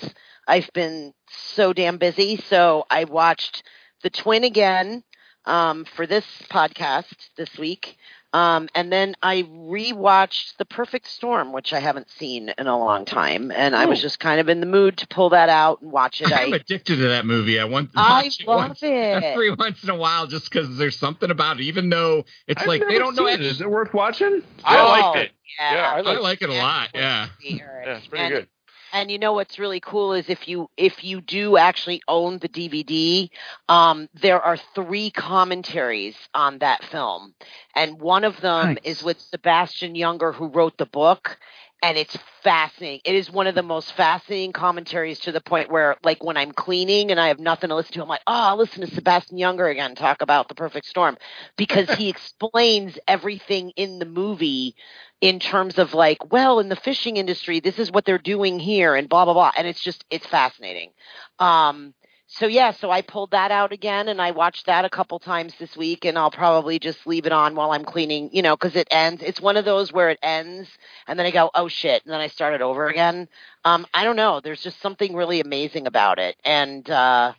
I've 0.48 0.70
been 0.74 1.14
so 1.30 1.74
damn 1.74 1.98
busy. 1.98 2.38
So 2.38 2.86
I 2.90 3.04
watched 3.04 3.64
The 4.04 4.10
Twin 4.10 4.44
again 4.44 5.04
um, 5.46 5.86
for 5.86 6.08
this 6.08 6.26
podcast 6.50 7.14
this 7.36 7.58
week. 7.58 7.98
Um, 8.34 8.68
and 8.76 8.92
then 8.92 9.16
I 9.24 9.44
rewatched 9.44 10.58
The 10.58 10.66
Perfect 10.66 11.08
Storm, 11.08 11.54
which 11.54 11.72
I 11.72 11.80
haven't 11.80 12.10
seen 12.12 12.54
in 12.58 12.68
a 12.68 12.78
long 12.78 13.06
time, 13.06 13.52
and 13.56 13.74
I 13.74 13.86
was 13.86 14.02
just 14.02 14.20
kind 14.20 14.42
of 14.42 14.50
in 14.50 14.60
the 14.60 14.66
mood 14.66 14.98
to 14.98 15.08
pull 15.08 15.30
that 15.30 15.48
out 15.48 15.82
and 15.82 15.92
watch 15.94 16.22
it. 16.22 16.32
I'm 16.34 16.54
I, 16.54 16.58
addicted 16.58 16.98
to 16.98 17.08
that 17.08 17.26
movie. 17.26 17.58
I 17.58 17.64
want 17.64 17.94
to 17.94 18.00
I 18.00 18.24
watch 18.24 18.42
it 18.42 18.48
love 18.48 18.58
once, 18.70 18.84
it. 18.84 18.88
every 19.24 19.52
once 19.56 19.82
in 19.82 19.90
a 19.90 19.96
while 19.96 20.28
just 20.28 20.52
because 20.52 20.78
there's 20.78 20.98
something 20.98 21.32
about 21.32 21.60
it. 21.62 21.64
Even 21.64 21.90
though 21.90 22.26
it's 22.48 22.62
I've 22.62 22.68
like 22.68 22.84
they 22.88 23.00
don't 23.00 23.16
know. 23.16 23.28
it. 23.28 23.40
Is 23.42 23.62
it 23.62 23.70
worth 23.70 23.94
watching? 23.94 24.44
I 24.64 24.78
Oh, 24.78 24.86
liked 25.14 25.18
it. 25.26 25.32
yeah. 25.60 25.74
Yeah, 25.74 25.90
I 25.94 25.98
I 26.00 26.02
liked 26.02 26.22
like 26.22 26.42
it 26.42 26.50
a 26.50 26.54
lot. 26.54 26.90
Yeah. 26.94 27.28
Yeah, 27.42 27.60
it's 27.86 28.08
pretty 28.08 28.26
And- 28.26 28.34
good. 28.34 28.48
And 28.92 29.12
you 29.12 29.18
know 29.20 29.34
what's 29.34 29.60
really 29.60 29.80
cool 29.80 30.14
is 30.14 30.30
if 30.30 30.48
you 30.48 30.70
if 30.78 31.04
you 31.04 31.22
do 31.22 31.58
actually 31.58 32.02
own 32.08 32.40
the 32.40 32.48
DVD, 32.50 33.30
um, 33.68 34.08
there 34.14 34.42
are 34.42 34.58
three 34.76 35.10
commentaries 35.12 36.16
on 36.34 36.60
that 36.60 36.84
film, 36.86 37.34
and 37.76 38.00
one 38.00 38.24
of 38.24 38.40
them 38.42 38.78
Nice. 38.78 38.82
is 38.84 39.04
with 39.04 39.20
Sebastian 39.20 39.94
Junger, 39.96 40.34
who 40.34 40.48
wrote 40.48 40.78
the 40.78 40.86
book, 40.86 41.38
and 41.84 41.98
it's 41.98 42.18
fascinating. 42.44 43.02
It 43.06 43.16
is 43.16 43.32
one 43.32 43.46
of 43.48 43.56
the 43.56 43.64
most 43.64 43.94
fascinating 43.94 44.52
commentaries 44.52 45.20
to 45.22 45.32
the 45.32 45.42
point 45.42 45.70
where, 45.70 45.96
like, 46.04 46.24
when 46.24 46.36
I'm 46.36 46.52
cleaning 46.52 47.12
and 47.12 47.20
I 47.20 47.28
have 47.28 47.40
nothing 47.40 47.70
to 47.70 47.76
listen 47.76 47.94
to, 47.94 48.02
I'm 48.02 48.08
like, 48.10 48.24
oh, 48.26 48.34
I'll 48.34 48.58
listen 48.58 48.82
to 48.82 48.94
Sebastian 48.94 49.38
Junger 49.38 49.72
again 49.72 49.94
talk 49.96 50.22
about 50.22 50.50
the 50.50 50.56
perfect 50.56 50.88
storm 50.88 51.18
because 51.56 51.90
he 51.92 52.10
explains 52.10 52.98
everything 53.08 53.72
in 53.76 54.00
the 54.00 54.06
movie 54.06 54.76
in 55.22 55.40
terms 55.40 55.78
of 55.78 55.94
like, 55.94 56.32
well, 56.32 56.60
in 56.60 56.70
the 56.70 56.76
fishing 56.76 57.18
industry, 57.18 57.60
this 57.60 57.80
is 57.80 57.92
what 57.92 58.06
they're 58.06 58.18
doing 58.18 58.60
here, 58.60 58.96
and 58.96 59.10
blah 59.10 59.26
blah 59.26 59.34
blah, 59.34 59.52
and 59.58 59.68
it's 59.68 59.82
just 59.82 60.04
it's 60.10 60.26
fascinating. 60.26 60.92
Um, 61.40 61.94
so 62.28 62.48
yeah, 62.48 62.72
so 62.72 62.92
I 62.92 63.02
pulled 63.04 63.32
that 63.32 63.52
out 63.52 63.72
again 63.74 64.10
and 64.10 64.22
I 64.22 64.32
watched 64.32 64.68
that 64.68 64.86
a 64.86 64.90
couple 64.90 65.20
times 65.20 65.54
this 65.60 65.78
week 65.78 66.06
and 66.06 66.18
I'll 66.18 66.32
probably 66.32 66.80
just 66.80 67.08
leave 67.08 67.26
it 67.26 67.32
on 67.34 67.56
while 67.56 67.72
I'm 67.72 67.86
cleaning, 67.86 68.30
you 68.34 68.42
know, 68.44 68.58
cuz 68.58 68.76
it 68.76 68.88
ends. 68.92 69.24
It's 69.24 69.42
one 69.42 69.58
of 69.58 69.66
those 69.66 69.94
where 69.94 70.10
it 70.10 70.20
ends 70.24 70.70
and 71.08 71.20
then 71.20 71.26
I 71.28 71.32
go, 71.32 71.52
"Oh 71.56 71.68
shit," 71.70 72.04
and 72.06 72.14
then 72.14 72.22
I 72.22 72.28
start 72.28 72.54
it 72.56 72.62
over 72.62 72.88
again. 72.88 73.30
Um 73.66 73.88
I 73.94 74.04
don't 74.06 74.18
know, 74.18 74.42
there's 74.42 74.64
just 74.64 74.82
something 74.82 75.16
really 75.16 75.42
amazing 75.42 75.88
about 75.88 76.20
it 76.20 76.38
and 76.46 76.90
uh 76.90 77.34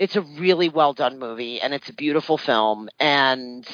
it's 0.00 0.16
a 0.16 0.22
really 0.22 0.68
well 0.70 0.94
done 0.94 1.18
movie 1.20 1.60
and 1.62 1.74
it's 1.74 1.90
a 1.90 1.94
beautiful 1.94 2.38
film 2.38 2.90
and 3.00 3.66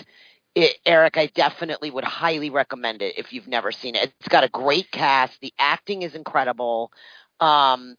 it, 0.56 0.78
Eric, 0.86 1.18
I 1.18 1.28
definitely 1.28 1.90
would 1.90 2.04
highly 2.04 2.50
recommend 2.50 3.02
it 3.02 3.18
if 3.18 3.32
you've 3.32 3.48
never 3.48 3.72
seen 3.72 3.96
it. 3.96 4.12
It's 4.20 4.28
got 4.28 4.44
a 4.44 4.50
great 4.50 4.92
cast. 4.92 5.40
The 5.40 5.54
acting 5.58 6.02
is 6.02 6.14
incredible. 6.16 6.92
Um, 7.40 7.96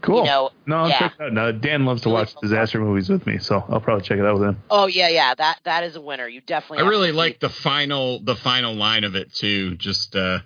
Cool. 0.00 0.18
You 0.18 0.24
know, 0.24 0.50
no, 0.66 0.76
I'll 0.76 0.88
yeah. 0.90 0.98
check 1.00 1.14
it 1.18 1.22
out. 1.22 1.32
No, 1.32 1.52
Dan 1.52 1.84
loves 1.84 2.02
to 2.02 2.08
watch 2.10 2.34
disaster 2.40 2.78
movies 2.80 3.08
with 3.08 3.26
me, 3.26 3.38
so 3.38 3.64
I'll 3.68 3.80
probably 3.80 4.04
check 4.04 4.18
it 4.18 4.24
out 4.24 4.38
with 4.38 4.48
him. 4.48 4.58
Oh 4.70 4.86
yeah, 4.86 5.08
yeah. 5.08 5.34
That 5.34 5.58
that 5.64 5.82
is 5.84 5.96
a 5.96 6.00
winner. 6.00 6.28
You 6.28 6.40
definitely. 6.40 6.84
I 6.84 6.88
really 6.88 7.10
to 7.10 7.16
like 7.16 7.40
the 7.40 7.48
final 7.48 8.20
the 8.20 8.36
final 8.36 8.74
line 8.74 9.04
of 9.04 9.16
it 9.16 9.34
too. 9.34 9.74
Just 9.76 10.14
uh, 10.14 10.38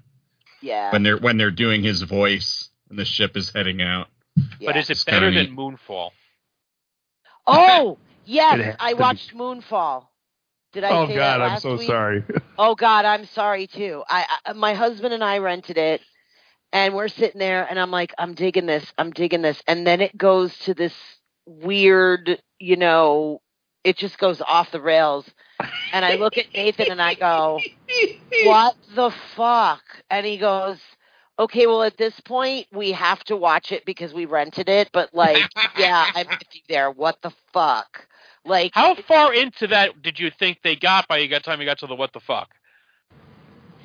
Yeah. 0.62 0.90
when 0.92 1.02
they're 1.02 1.18
when 1.18 1.36
they're 1.36 1.50
doing 1.50 1.82
his 1.82 2.02
voice 2.02 2.70
and 2.88 2.98
the 2.98 3.04
ship 3.04 3.36
is 3.36 3.50
heading 3.54 3.82
out. 3.82 4.08
But 4.64 4.76
is 4.76 4.88
it 4.88 4.92
It's 4.92 5.04
better 5.04 5.30
kinda 5.30 5.44
than 5.44 5.56
Moonfall? 5.56 6.10
Oh 7.46 7.98
yes, 8.24 8.76
I 8.80 8.90
to 8.90 8.96
be. 8.96 9.00
watched 9.00 9.34
Moonfall. 9.34 10.06
Did 10.72 10.84
I? 10.84 10.90
oh 10.90 11.06
say 11.06 11.14
God, 11.16 11.40
that 11.40 11.40
I'm 11.42 11.60
so 11.60 11.76
week? 11.76 11.86
sorry. 11.88 12.24
Oh 12.58 12.74
God, 12.74 13.04
I'm 13.06 13.24
sorry 13.26 13.66
too. 13.66 14.02
I, 14.08 14.26
I 14.46 14.52
my 14.52 14.74
husband 14.74 15.12
and 15.14 15.24
I 15.24 15.38
rented 15.38 15.78
it, 15.78 16.00
and 16.72 16.94
we're 16.94 17.08
sitting 17.08 17.38
there, 17.38 17.66
and 17.68 17.78
I'm 17.78 17.90
like, 17.90 18.12
I'm 18.18 18.34
digging 18.34 18.66
this, 18.66 18.92
I'm 18.98 19.10
digging 19.10 19.42
this, 19.42 19.62
and 19.66 19.86
then 19.86 20.00
it 20.00 20.16
goes 20.16 20.56
to 20.60 20.74
this 20.74 20.94
weird, 21.46 22.40
you 22.58 22.76
know, 22.76 23.40
it 23.84 23.96
just 23.96 24.18
goes 24.18 24.40
off 24.40 24.70
the 24.70 24.80
rails, 24.80 25.28
and 25.92 26.04
I 26.04 26.14
look 26.16 26.38
at 26.38 26.52
Nathan 26.54 26.90
and 26.90 27.02
I 27.02 27.14
go, 27.14 27.60
what 28.44 28.76
the 28.94 29.10
fuck? 29.36 29.82
And 30.10 30.26
he 30.26 30.38
goes. 30.38 30.78
Okay, 31.38 31.66
well, 31.66 31.82
at 31.82 31.96
this 31.96 32.18
point, 32.20 32.66
we 32.72 32.92
have 32.92 33.24
to 33.24 33.36
watch 33.36 33.72
it 33.72 33.84
because 33.86 34.12
we 34.12 34.26
rented 34.26 34.68
it. 34.68 34.90
But 34.92 35.14
like, 35.14 35.42
yeah, 35.78 36.06
I'm 36.14 36.28
with 36.28 36.42
you 36.52 36.60
there. 36.68 36.90
What 36.90 37.18
the 37.22 37.32
fuck? 37.52 38.06
Like, 38.44 38.72
How 38.74 38.94
far 38.94 39.32
into 39.32 39.68
that 39.68 40.02
did 40.02 40.20
you 40.20 40.30
think 40.30 40.58
they 40.62 40.76
got 40.76 41.08
by 41.08 41.26
the 41.26 41.40
time 41.40 41.60
you 41.60 41.66
got 41.66 41.78
to 41.78 41.86
the 41.86 41.94
what 41.94 42.12
the 42.12 42.20
fuck? 42.20 42.50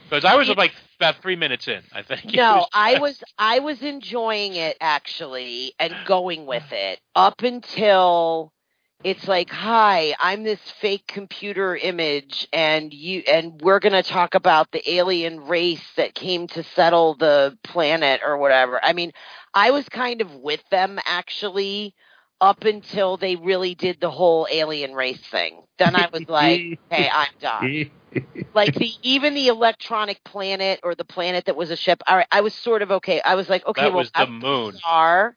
Because 0.10 0.26
I 0.26 0.36
was 0.36 0.50
like 0.50 0.74
about 1.00 1.22
three 1.22 1.36
minutes 1.36 1.68
in, 1.68 1.82
I 1.94 2.02
think. 2.02 2.26
No, 2.36 2.58
was- 2.58 2.68
I 2.74 3.00
was 3.00 3.24
I 3.38 3.60
was 3.60 3.82
enjoying 3.82 4.56
it 4.56 4.78
actually 4.82 5.74
and 5.80 5.94
going 6.06 6.46
with 6.46 6.72
it 6.72 7.00
up 7.16 7.42
until 7.44 8.54
it's 9.04 9.28
like, 9.28 9.50
"Hi, 9.50 10.16
I'm 10.20 10.44
this 10.44 10.60
fake 10.82 11.06
computer 11.08 11.76
image 11.76 12.48
and 12.52 12.94
you 12.94 13.24
and 13.28 13.62
we're 13.62 13.80
going 13.80 13.94
to 13.94 14.04
talk 14.04 14.34
about 14.34 14.72
the 14.72 14.90
alien 14.92 15.42
race 15.42 15.86
that 15.98 16.16
came 16.16 16.48
to 16.48 16.64
settle 16.64 17.16
the 17.16 17.58
planet 17.64 18.22
or 18.26 18.38
whatever." 18.38 18.84
I 18.84 18.94
mean, 18.94 19.12
I 19.54 19.72
was 19.72 19.88
kind 19.90 20.22
of 20.22 20.34
with 20.36 20.64
them 20.72 21.00
actually 21.06 21.94
up 22.42 22.64
until 22.64 23.18
they 23.18 23.36
really 23.36 23.76
did 23.76 24.00
the 24.00 24.10
whole 24.12 24.48
alien 24.52 24.94
race 24.94 25.20
thing. 25.32 25.62
Then 25.80 25.96
I 25.96 26.08
was 26.12 26.24
like, 26.30 26.80
"Hey, 26.90 27.10
I'm 27.12 27.32
done." 27.40 27.92
like 28.54 28.74
the 28.76 28.92
even 29.04 29.34
the 29.34 29.48
electronic 29.48 30.24
planet 30.24 30.80
or 30.84 30.96
the 30.96 31.06
planet 31.06 31.46
that 31.46 31.56
was 31.56 31.72
a 31.72 31.76
ship. 31.76 32.02
All 32.08 32.18
right, 32.18 32.28
I 32.32 32.42
was 32.42 32.54
sort 32.54 32.82
of 32.82 32.92
okay. 32.92 33.22
I 33.22 33.36
was 33.36 33.50
like, 33.50 33.66
okay, 33.68 33.84
that 33.84 33.92
well, 33.92 34.00
was 34.00 34.12
the 34.12 34.20
that's 34.20 34.32
moon. 34.32 34.72
bizarre. 34.72 35.36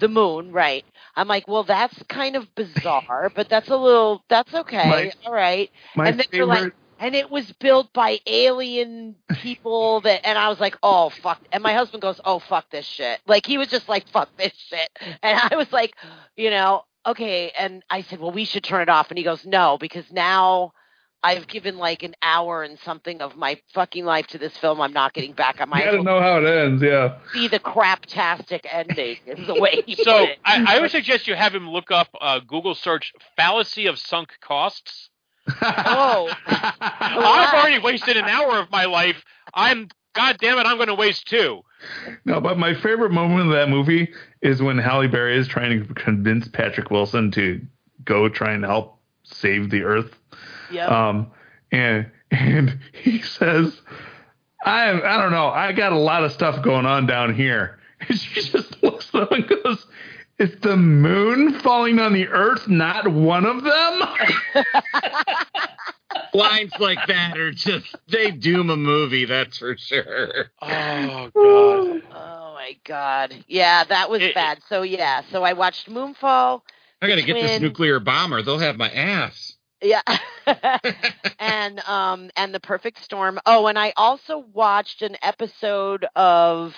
The 0.00 0.08
moon, 0.08 0.52
right? 0.52 0.84
I'm 1.16 1.26
like, 1.26 1.48
well, 1.48 1.64
that's 1.64 2.00
kind 2.08 2.36
of 2.36 2.54
bizarre, 2.54 3.32
but 3.34 3.48
that's 3.48 3.68
a 3.68 3.76
little. 3.76 4.22
That's 4.28 4.52
okay. 4.54 4.88
My- 4.88 5.12
All 5.26 5.32
right. 5.32 5.70
my 5.96 6.08
and 6.08 6.20
then 6.20 6.26
you're 6.32 6.46
like, 6.46 6.58
favorite- 6.58 6.74
and 6.98 7.14
it 7.14 7.30
was 7.30 7.50
built 7.52 7.92
by 7.92 8.18
alien 8.26 9.14
people 9.36 10.00
that, 10.02 10.26
and 10.26 10.38
I 10.38 10.48
was 10.48 10.60
like, 10.60 10.76
oh 10.82 11.10
fuck. 11.10 11.40
And 11.52 11.62
my 11.62 11.72
husband 11.74 12.02
goes, 12.02 12.20
oh 12.24 12.38
fuck 12.38 12.70
this 12.70 12.84
shit. 12.86 13.20
Like 13.26 13.46
he 13.46 13.58
was 13.58 13.68
just 13.68 13.88
like, 13.88 14.08
fuck 14.08 14.28
this 14.36 14.52
shit. 14.54 14.88
And 15.22 15.38
I 15.50 15.56
was 15.56 15.72
like, 15.72 15.94
you 16.36 16.50
know, 16.50 16.84
okay. 17.06 17.52
And 17.58 17.82
I 17.88 18.02
said, 18.02 18.20
well, 18.20 18.32
we 18.32 18.44
should 18.44 18.64
turn 18.64 18.82
it 18.82 18.88
off. 18.88 19.10
And 19.10 19.18
he 19.18 19.24
goes, 19.24 19.44
no, 19.46 19.78
because 19.78 20.04
now. 20.12 20.72
I've 21.20 21.48
given 21.48 21.78
like 21.78 22.04
an 22.04 22.14
hour 22.22 22.62
and 22.62 22.78
something 22.78 23.20
of 23.22 23.36
my 23.36 23.60
fucking 23.74 24.04
life 24.04 24.28
to 24.28 24.38
this 24.38 24.56
film. 24.56 24.80
I'm 24.80 24.92
not 24.92 25.14
getting 25.14 25.32
back. 25.32 25.56
I 25.58 25.64
You 25.64 25.70
might 25.70 25.84
gotta 25.86 26.02
know 26.04 26.20
how 26.20 26.38
it 26.38 26.46
ends, 26.46 26.80
yeah. 26.80 27.18
see 27.32 27.48
the 27.48 27.58
craptastic 27.58 28.60
ending. 28.70 29.16
Is 29.26 29.44
the 29.48 29.60
way 29.60 29.82
he 29.84 29.96
So 29.96 30.04
put 30.04 30.28
it. 30.28 30.38
I, 30.44 30.76
I 30.76 30.80
would 30.80 30.92
suggest 30.92 31.26
you 31.26 31.34
have 31.34 31.52
him 31.52 31.68
look 31.68 31.90
up 31.90 32.06
uh, 32.20 32.38
Google 32.38 32.76
search 32.76 33.12
fallacy 33.36 33.86
of 33.86 33.98
sunk 33.98 34.34
costs. 34.40 35.10
Oh, 35.62 36.32
I've 36.46 37.54
already 37.54 37.78
wasted 37.78 38.16
an 38.16 38.24
hour 38.24 38.58
of 38.58 38.70
my 38.70 38.84
life. 38.84 39.24
I'm 39.54 39.88
God 40.14 40.38
damn 40.40 40.58
it, 40.58 40.66
I'm 40.66 40.76
going 40.76 40.88
to 40.88 40.94
waste 40.94 41.26
two. 41.28 41.62
No, 42.24 42.40
but 42.40 42.58
my 42.58 42.74
favorite 42.74 43.12
moment 43.12 43.48
of 43.48 43.52
that 43.52 43.68
movie 43.68 44.12
is 44.42 44.60
when 44.60 44.78
Halle 44.78 45.06
Berry 45.06 45.36
is 45.36 45.46
trying 45.46 45.86
to 45.86 45.94
convince 45.94 46.48
Patrick 46.48 46.90
Wilson 46.90 47.30
to 47.32 47.60
go 48.04 48.28
try 48.28 48.52
and 48.52 48.64
help 48.64 48.98
save 49.22 49.70
the 49.70 49.84
Earth. 49.84 50.12
Yep. 50.72 50.90
Um, 50.90 51.30
and 51.70 52.10
and 52.30 52.78
he 52.92 53.22
says, 53.22 53.80
"I 54.64 54.90
I 54.90 55.22
don't 55.22 55.30
know. 55.30 55.48
I 55.48 55.72
got 55.72 55.92
a 55.92 55.98
lot 55.98 56.24
of 56.24 56.32
stuff 56.32 56.62
going 56.62 56.86
on 56.86 57.06
down 57.06 57.34
here." 57.34 57.78
And 58.08 58.16
she 58.16 58.42
just 58.42 58.80
looks 58.80 59.12
at 59.12 59.22
him 59.22 59.28
and 59.42 59.48
goes, 59.48 59.84
"Is 60.38 60.54
the 60.60 60.76
moon 60.76 61.58
falling 61.60 61.98
on 61.98 62.12
the 62.12 62.28
Earth 62.28 62.68
not 62.68 63.08
one 63.08 63.44
of 63.44 63.64
them?" 63.64 64.02
Lines 66.34 66.72
like 66.78 67.06
that 67.06 67.38
are 67.38 67.50
just 67.50 67.96
they 68.08 68.30
doom 68.30 68.70
a 68.70 68.76
movie, 68.76 69.24
that's 69.24 69.58
for 69.58 69.76
sure. 69.76 70.50
Oh 70.62 71.30
god. 71.34 72.02
Oh 72.14 72.54
my 72.54 72.76
god. 72.84 73.44
Yeah, 73.48 73.84
that 73.84 74.10
was 74.10 74.22
bad. 74.34 74.60
So 74.68 74.82
yeah, 74.82 75.22
so 75.30 75.42
I 75.42 75.54
watched 75.54 75.88
Moonfall. 75.88 76.62
I 77.00 77.08
gotta 77.08 77.22
get 77.22 77.34
this 77.34 77.60
nuclear 77.60 78.00
bomber. 78.00 78.42
They'll 78.42 78.58
have 78.58 78.76
my 78.76 78.90
ass. 78.90 79.54
Yeah. 79.80 80.02
and 81.38 81.80
um 81.80 82.30
and 82.36 82.54
the 82.54 82.60
perfect 82.60 83.02
storm. 83.04 83.38
Oh, 83.46 83.66
and 83.66 83.78
I 83.78 83.92
also 83.96 84.44
watched 84.52 85.02
an 85.02 85.16
episode 85.22 86.06
of 86.16 86.74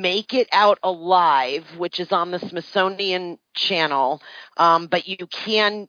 Make 0.00 0.34
It 0.34 0.48
Out 0.52 0.78
Alive, 0.82 1.64
which 1.76 2.00
is 2.00 2.12
on 2.12 2.30
the 2.30 2.38
Smithsonian 2.38 3.38
channel. 3.54 4.20
Um, 4.56 4.86
but 4.86 5.06
you 5.06 5.26
can 5.30 5.88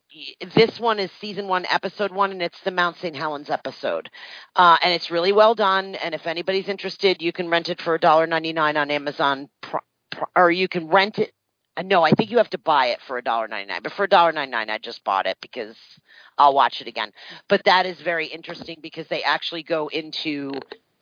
this 0.53 0.79
one 0.79 0.99
is 0.99 1.11
season 1.19 1.47
one, 1.47 1.65
episode 1.69 2.11
one, 2.11 2.31
and 2.31 2.41
it's 2.41 2.59
the 2.61 2.71
Mount 2.71 2.97
St. 2.97 3.15
Helens 3.15 3.49
episode. 3.49 4.09
Uh, 4.55 4.77
and 4.83 4.93
it's 4.93 5.11
really 5.11 5.31
well 5.31 5.55
done. 5.55 5.95
And 5.95 6.13
if 6.13 6.27
anybody's 6.27 6.67
interested, 6.67 7.21
you 7.21 7.31
can 7.31 7.49
rent 7.49 7.69
it 7.69 7.81
for 7.81 7.97
$1.99 7.97 8.77
on 8.77 8.91
Amazon 8.91 9.49
or 10.35 10.51
you 10.51 10.67
can 10.67 10.87
rent 10.87 11.19
it 11.19 11.31
uh, 11.77 11.81
no, 11.81 12.03
I 12.03 12.11
think 12.11 12.31
you 12.31 12.37
have 12.37 12.49
to 12.51 12.57
buy 12.57 12.87
it 12.87 12.99
for 13.05 13.21
$1.99. 13.21 13.83
But 13.83 13.91
for 13.91 14.07
$1.99 14.07 14.69
I 14.69 14.77
just 14.77 15.03
bought 15.03 15.25
it 15.25 15.37
because 15.41 15.75
I'll 16.37 16.53
watch 16.53 16.81
it 16.81 16.87
again. 16.87 17.11
But 17.49 17.63
that 17.65 17.85
is 17.85 17.99
very 17.99 18.27
interesting 18.27 18.79
because 18.81 19.07
they 19.07 19.23
actually 19.23 19.63
go 19.63 19.87
into 19.87 20.53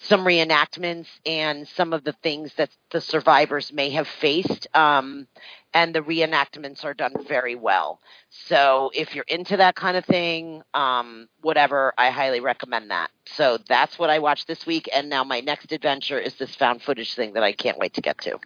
some 0.03 0.25
reenactments 0.25 1.07
and 1.25 1.67
some 1.67 1.93
of 1.93 2.03
the 2.03 2.13
things 2.23 2.53
that 2.55 2.69
the 2.91 3.01
survivors 3.01 3.71
may 3.71 3.89
have 3.91 4.07
faced. 4.07 4.67
Um, 4.75 5.27
and 5.73 5.95
the 5.95 6.01
reenactments 6.01 6.85
are 6.85 6.93
done 6.93 7.13
very 7.27 7.55
well. 7.55 7.99
So 8.29 8.91
if 8.93 9.15
you're 9.15 9.25
into 9.27 9.57
that 9.57 9.75
kind 9.75 9.97
of 9.97 10.05
thing, 10.05 10.61
um, 10.73 11.27
whatever, 11.41 11.93
I 11.97 12.11
highly 12.11 12.41
recommend 12.41 12.91
that. 12.91 13.09
So 13.25 13.57
that's 13.67 13.97
what 13.97 14.09
I 14.09 14.19
watched 14.19 14.47
this 14.47 14.65
week. 14.65 14.87
And 14.93 15.09
now 15.09 15.23
my 15.23 15.39
next 15.39 15.71
adventure 15.71 16.19
is 16.19 16.35
this 16.35 16.55
found 16.55 16.83
footage 16.83 17.15
thing 17.15 17.33
that 17.33 17.43
I 17.43 17.53
can't 17.53 17.79
wait 17.79 17.95
to 17.95 18.01
get 18.01 18.19
to. 18.19 18.39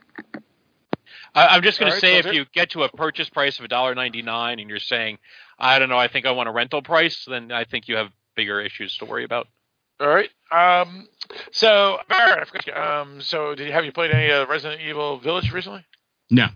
I, 1.35 1.47
I'm 1.47 1.63
just 1.63 1.79
going 1.79 1.91
All 1.91 1.95
to 1.95 1.99
say, 1.99 2.21
so 2.21 2.29
if 2.29 2.35
you 2.35 2.45
get 2.53 2.71
to 2.71 2.84
a 2.84 2.89
purchase 2.89 3.29
price 3.29 3.59
of 3.59 3.65
$1.99 3.65 4.61
and 4.61 4.69
you're 4.69 4.79
saying, 4.79 5.17
I 5.59 5.79
don't 5.79 5.89
know, 5.89 5.97
I 5.97 6.07
think 6.07 6.25
I 6.25 6.31
want 6.31 6.47
a 6.47 6.51
rental 6.53 6.81
price, 6.81 7.25
then 7.27 7.51
I 7.51 7.65
think 7.65 7.88
you 7.88 7.97
have 7.97 8.09
bigger 8.35 8.61
issues 8.61 8.97
to 8.99 9.05
worry 9.05 9.25
about. 9.25 9.47
All 9.99 10.07
right. 10.07 10.30
Um, 10.52 11.07
so, 11.52 11.98
Barrett, 12.07 12.40
I 12.40 12.45
forgot 12.45 12.68
you. 12.68 12.74
Um, 12.74 13.22
so, 13.22 13.56
did 13.56 13.68
you 13.68 13.74
have 13.74 13.86
you 13.86 13.91
played 13.91 14.11
any 14.11 14.32
uh, 14.32 14.45
Resident 14.45 14.82
Evil 14.82 15.19
Village 15.19 15.52
recently? 15.52 15.86
No. 16.30 16.48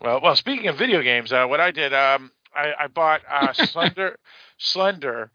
Well, 0.00 0.20
well. 0.22 0.34
Speaking 0.34 0.68
of 0.68 0.78
video 0.78 1.02
games, 1.02 1.32
uh, 1.32 1.44
what 1.46 1.60
I 1.60 1.70
did, 1.70 1.92
um, 1.92 2.32
I, 2.54 2.72
I 2.80 2.86
bought 2.86 3.20
uh, 3.30 3.52
Slender, 3.66 4.18
Slender, 4.56 5.30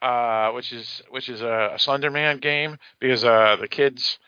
uh, 0.00 0.52
which 0.52 0.72
is 0.72 1.02
which 1.10 1.28
is 1.28 1.42
a, 1.42 1.72
a 1.74 1.78
Slender 1.78 2.10
Man 2.10 2.38
game 2.38 2.78
because 2.98 3.24
uh, 3.24 3.56
the 3.60 3.68
kids 3.68 4.18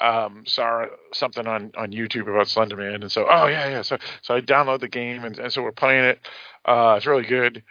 um, 0.00 0.44
saw 0.46 0.86
something 1.12 1.46
on, 1.46 1.72
on 1.76 1.92
YouTube 1.92 2.22
about 2.22 2.46
Slenderman, 2.46 3.02
and 3.02 3.12
so 3.12 3.26
oh 3.28 3.46
yeah 3.46 3.68
yeah, 3.68 3.82
so 3.82 3.98
so 4.22 4.34
I 4.36 4.40
download 4.40 4.80
the 4.80 4.88
game, 4.88 5.24
and, 5.24 5.38
and 5.38 5.52
so 5.52 5.62
we're 5.62 5.72
playing 5.72 6.04
it. 6.04 6.20
Uh, 6.64 6.94
it's 6.96 7.06
really 7.06 7.26
good. 7.26 7.62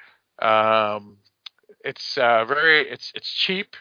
Um, 0.41 1.17
it's 1.83 2.17
uh, 2.17 2.45
very 2.45 2.89
it's 2.89 3.11
it's 3.15 3.29
cheap, 3.29 3.75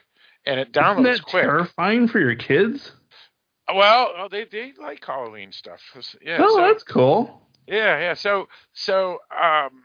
and 0.47 0.59
it 0.61 0.69
Isn't 0.69 0.83
downloads 0.83 1.17
that 1.17 1.23
quick. 1.23 1.43
terrifying 1.45 2.09
for 2.09 2.19
your 2.21 2.35
kids? 2.37 2.93
Well, 3.73 4.13
oh, 4.17 4.29
they 4.31 4.45
they 4.45 4.73
like 4.81 5.05
Halloween 5.05 5.53
stuff. 5.53 5.81
Yeah, 6.23 6.39
oh, 6.41 6.57
so- 6.57 6.63
that's 6.63 6.83
cool. 6.85 7.43
yeah, 7.67 7.99
yeah. 8.01 8.15
So, 8.15 8.49
so 8.73 9.19
um, 9.31 9.83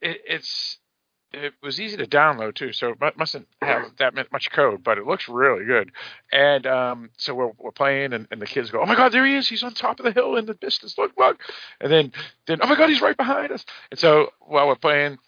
it, 0.00 0.18
it's 0.26 0.78
it 1.32 1.52
was 1.62 1.78
easy 1.78 1.98
to 1.98 2.06
download 2.06 2.54
too. 2.54 2.72
So 2.72 2.94
it 2.98 3.18
mustn't 3.18 3.46
have 3.60 3.94
that 3.98 4.14
much 4.32 4.50
code, 4.50 4.82
but 4.82 4.96
it 4.96 5.04
looks 5.06 5.28
really 5.28 5.66
good. 5.66 5.92
And 6.32 6.66
um, 6.66 7.10
so 7.18 7.34
we're 7.34 7.50
we're 7.58 7.70
playing, 7.72 8.14
and, 8.14 8.26
and 8.30 8.40
the 8.40 8.46
kids 8.46 8.70
go, 8.70 8.80
"Oh 8.80 8.86
my 8.86 8.96
God, 8.96 9.12
there 9.12 9.26
he 9.26 9.34
is! 9.34 9.46
He's 9.46 9.62
on 9.62 9.74
top 9.74 10.00
of 10.00 10.04
the 10.06 10.12
hill 10.12 10.36
in 10.36 10.46
the 10.46 10.54
distance. 10.54 10.96
Look, 10.96 11.12
look!" 11.18 11.38
And 11.82 11.92
then 11.92 12.12
then, 12.46 12.60
"Oh 12.62 12.66
my 12.66 12.76
God, 12.76 12.88
he's 12.88 13.02
right 13.02 13.16
behind 13.16 13.52
us!" 13.52 13.66
And 13.90 14.00
so 14.00 14.30
while 14.40 14.66
we're 14.68 14.76
playing. 14.76 15.18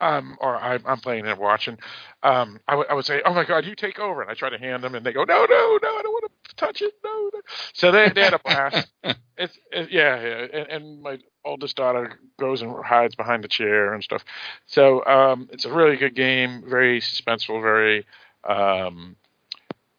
Um, 0.00 0.38
or 0.40 0.56
I, 0.56 0.78
I'm 0.86 0.98
playing 1.00 1.26
and 1.26 1.38
watching. 1.38 1.78
Um, 2.22 2.58
I 2.66 2.74
would 2.74 2.86
would 2.90 3.04
say, 3.04 3.20
"Oh 3.24 3.34
my 3.34 3.44
God, 3.44 3.64
you 3.66 3.74
take 3.74 3.98
over!" 3.98 4.22
And 4.22 4.30
I 4.30 4.34
try 4.34 4.48
to 4.48 4.58
hand 4.58 4.82
them, 4.82 4.94
and 4.94 5.04
they 5.04 5.12
go, 5.12 5.24
"No, 5.24 5.46
no, 5.48 5.78
no, 5.82 5.88
I 5.96 6.02
don't 6.02 6.12
want 6.12 6.32
to 6.48 6.56
touch 6.56 6.82
it, 6.82 6.94
no." 7.04 7.30
no. 7.32 7.40
So 7.74 7.92
they 7.92 8.08
they 8.08 8.22
had 8.22 8.34
a 8.34 8.38
blast. 8.38 8.88
It's 9.40 9.58
it, 9.72 9.90
yeah, 9.90 10.20
yeah, 10.20 10.46
and, 10.52 10.68
and 10.68 11.02
my 11.02 11.18
oldest 11.46 11.74
daughter 11.76 12.20
goes 12.38 12.60
and 12.60 12.74
hides 12.84 13.14
behind 13.14 13.42
the 13.42 13.48
chair 13.48 13.94
and 13.94 14.04
stuff. 14.04 14.22
So 14.66 15.02
um, 15.06 15.48
it's 15.50 15.64
a 15.64 15.72
really 15.72 15.96
good 15.96 16.14
game, 16.14 16.62
very 16.68 17.00
suspenseful, 17.00 17.62
very 17.62 18.04
um, 18.44 19.16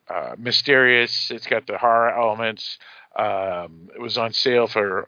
uh, 0.08 0.36
mysterious. 0.38 1.32
It's 1.32 1.48
got 1.48 1.66
the 1.66 1.80
horror 1.80 2.12
elements. 2.12 2.78
Um, 3.16 3.90
it 3.96 4.00
was 4.00 4.18
on 4.18 4.32
sale 4.32 4.68
for 4.68 5.08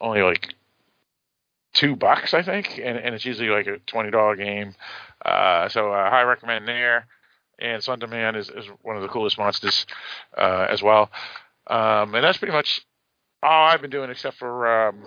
only 0.00 0.22
like 0.22 0.54
two 1.76 1.94
bucks, 1.94 2.34
I 2.34 2.42
think, 2.42 2.78
and, 2.82 2.98
and 2.98 3.14
it's 3.14 3.24
usually 3.24 3.50
like 3.50 3.66
a 3.66 3.78
twenty 3.86 4.10
dollar 4.10 4.34
game. 4.34 4.74
Uh, 5.24 5.68
so 5.68 5.92
uh, 5.92 6.10
high 6.10 6.22
recommend 6.22 6.66
there. 6.66 7.06
And 7.58 7.82
Slenderman 7.82 8.36
is, 8.36 8.50
is 8.50 8.66
one 8.82 8.96
of 8.96 9.02
the 9.02 9.08
coolest 9.08 9.38
monsters 9.38 9.86
uh, 10.36 10.66
as 10.68 10.82
well. 10.82 11.10
Um, 11.68 12.14
and 12.14 12.22
that's 12.22 12.36
pretty 12.36 12.52
much 12.52 12.84
all 13.42 13.68
I've 13.68 13.80
been 13.80 13.90
doing, 13.90 14.10
except 14.10 14.36
for 14.36 14.88
um, 14.88 15.04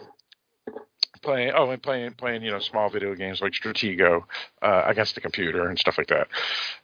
playing. 1.22 1.52
Oh, 1.56 1.70
and 1.70 1.82
playing 1.82 2.14
playing 2.14 2.44
you 2.44 2.52
know 2.52 2.60
small 2.60 2.90
video 2.90 3.14
games 3.16 3.41
like 3.41 3.54
Stratego 3.54 4.24
uh, 4.62 4.84
against 4.86 5.16
the 5.16 5.22
computer 5.22 5.68
and 5.68 5.78
stuff 5.78 5.98
like 5.98 6.08
that. 6.08 6.28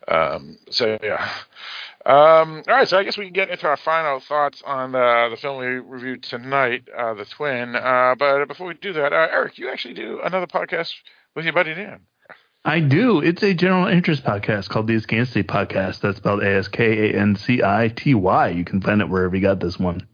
Um, 0.07 0.57
so 0.69 0.99
yeah. 1.01 1.31
Um, 2.05 2.61
all 2.67 2.75
right, 2.75 2.87
so 2.87 2.99
I 2.99 3.03
guess 3.03 3.17
we 3.17 3.25
can 3.25 3.33
get 3.33 3.49
into 3.49 3.65
our 3.65 3.77
final 3.77 4.19
thoughts 4.19 4.61
on 4.63 4.91
the, 4.91 5.29
the 5.31 5.37
film 5.37 5.57
we 5.57 5.65
reviewed 5.65 6.21
tonight, 6.21 6.87
uh, 6.95 7.15
The 7.15 7.25
Twin. 7.25 7.75
Uh, 7.75 8.13
but 8.17 8.45
before 8.45 8.67
we 8.67 8.75
do 8.75 8.93
that, 8.93 9.11
uh, 9.11 9.27
Eric, 9.31 9.57
you 9.57 9.69
actually 9.69 9.95
do 9.95 10.21
another 10.23 10.45
podcast 10.45 10.93
with 11.35 11.45
your 11.45 11.53
buddy 11.53 11.73
Dan. 11.73 12.01
I 12.63 12.79
do. 12.79 13.21
It's 13.21 13.41
a 13.43 13.53
general 13.53 13.87
interest 13.87 14.23
podcast 14.23 14.69
called 14.69 14.87
the 14.87 14.95
Askancity 14.95 15.43
Podcast. 15.43 16.01
That's 16.01 16.17
spelled 16.17 16.43
A 16.43 16.57
S 16.57 16.67
K 16.67 17.11
A 17.11 17.19
N 17.19 17.35
C 17.35 17.61
I 17.63 17.89
T 17.95 18.13
Y. 18.13 18.49
You 18.49 18.65
can 18.65 18.81
find 18.81 19.01
it 19.01 19.09
wherever 19.09 19.35
you 19.35 19.41
got 19.41 19.59
this 19.59 19.79
one. 19.79 20.07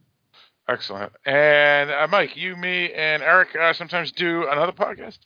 Excellent. 0.67 1.11
And 1.25 1.91
uh, 1.91 2.07
Mike, 2.09 2.37
you, 2.37 2.55
me, 2.55 2.91
and 2.93 3.21
Eric 3.21 3.49
uh, 3.55 3.73
sometimes 3.73 4.11
do 4.11 4.47
another 4.49 4.71
podcast. 4.71 5.17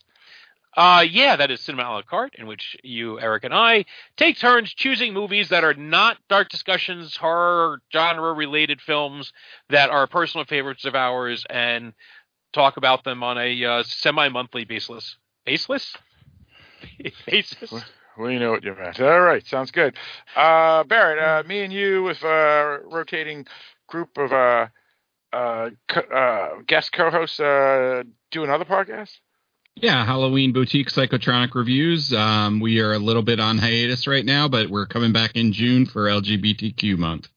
Uh, 0.76 1.04
yeah, 1.10 1.36
that 1.36 1.50
is 1.50 1.60
Cinema 1.62 1.84
a 1.84 1.90
la 1.90 2.02
carte, 2.02 2.34
in 2.36 2.46
which 2.46 2.76
you, 2.82 3.18
Eric, 3.18 3.44
and 3.44 3.54
I 3.54 3.86
take 4.18 4.38
turns 4.38 4.74
choosing 4.74 5.14
movies 5.14 5.48
that 5.48 5.64
are 5.64 5.72
not 5.72 6.18
dark 6.28 6.50
discussions, 6.50 7.16
horror 7.16 7.80
genre 7.90 8.34
related 8.34 8.82
films 8.82 9.32
that 9.70 9.88
are 9.88 10.06
personal 10.06 10.44
favorites 10.44 10.84
of 10.84 10.94
ours, 10.94 11.46
and 11.48 11.94
talk 12.52 12.76
about 12.76 13.04
them 13.04 13.22
on 13.22 13.38
a 13.38 13.64
uh, 13.64 13.82
semi 13.84 14.28
monthly 14.28 14.64
basis. 14.66 15.16
Baseless? 15.46 15.96
basis. 17.26 17.72
We 18.18 18.38
know 18.38 18.50
what 18.50 18.62
you're 18.62 18.76
meant. 18.76 19.00
All 19.00 19.20
right, 19.20 19.46
sounds 19.46 19.70
good. 19.70 19.96
Uh, 20.34 20.84
Barrett, 20.84 21.18
uh, 21.18 21.48
me 21.48 21.62
and 21.62 21.72
you 21.72 22.02
with 22.02 22.22
a 22.22 22.80
rotating 22.84 23.46
group 23.86 24.16
of 24.16 24.32
uh, 24.32 24.66
uh, 25.32 25.70
co- 25.88 26.00
uh, 26.00 26.62
guest 26.66 26.92
co-hosts 26.92 27.40
uh, 27.40 28.02
do 28.30 28.44
another 28.44 28.64
podcast. 28.64 29.12
Yeah, 29.76 30.06
Halloween 30.06 30.52
Boutique 30.52 30.88
Psychotronic 30.88 31.54
Reviews. 31.54 32.12
Um, 32.12 32.60
we 32.60 32.80
are 32.80 32.94
a 32.94 32.98
little 32.98 33.22
bit 33.22 33.38
on 33.40 33.58
hiatus 33.58 34.06
right 34.06 34.24
now, 34.24 34.48
but 34.48 34.70
we're 34.70 34.86
coming 34.86 35.12
back 35.12 35.36
in 35.36 35.52
June 35.52 35.84
for 35.84 36.06
LGBTQ 36.06 36.96
month. 36.96 37.28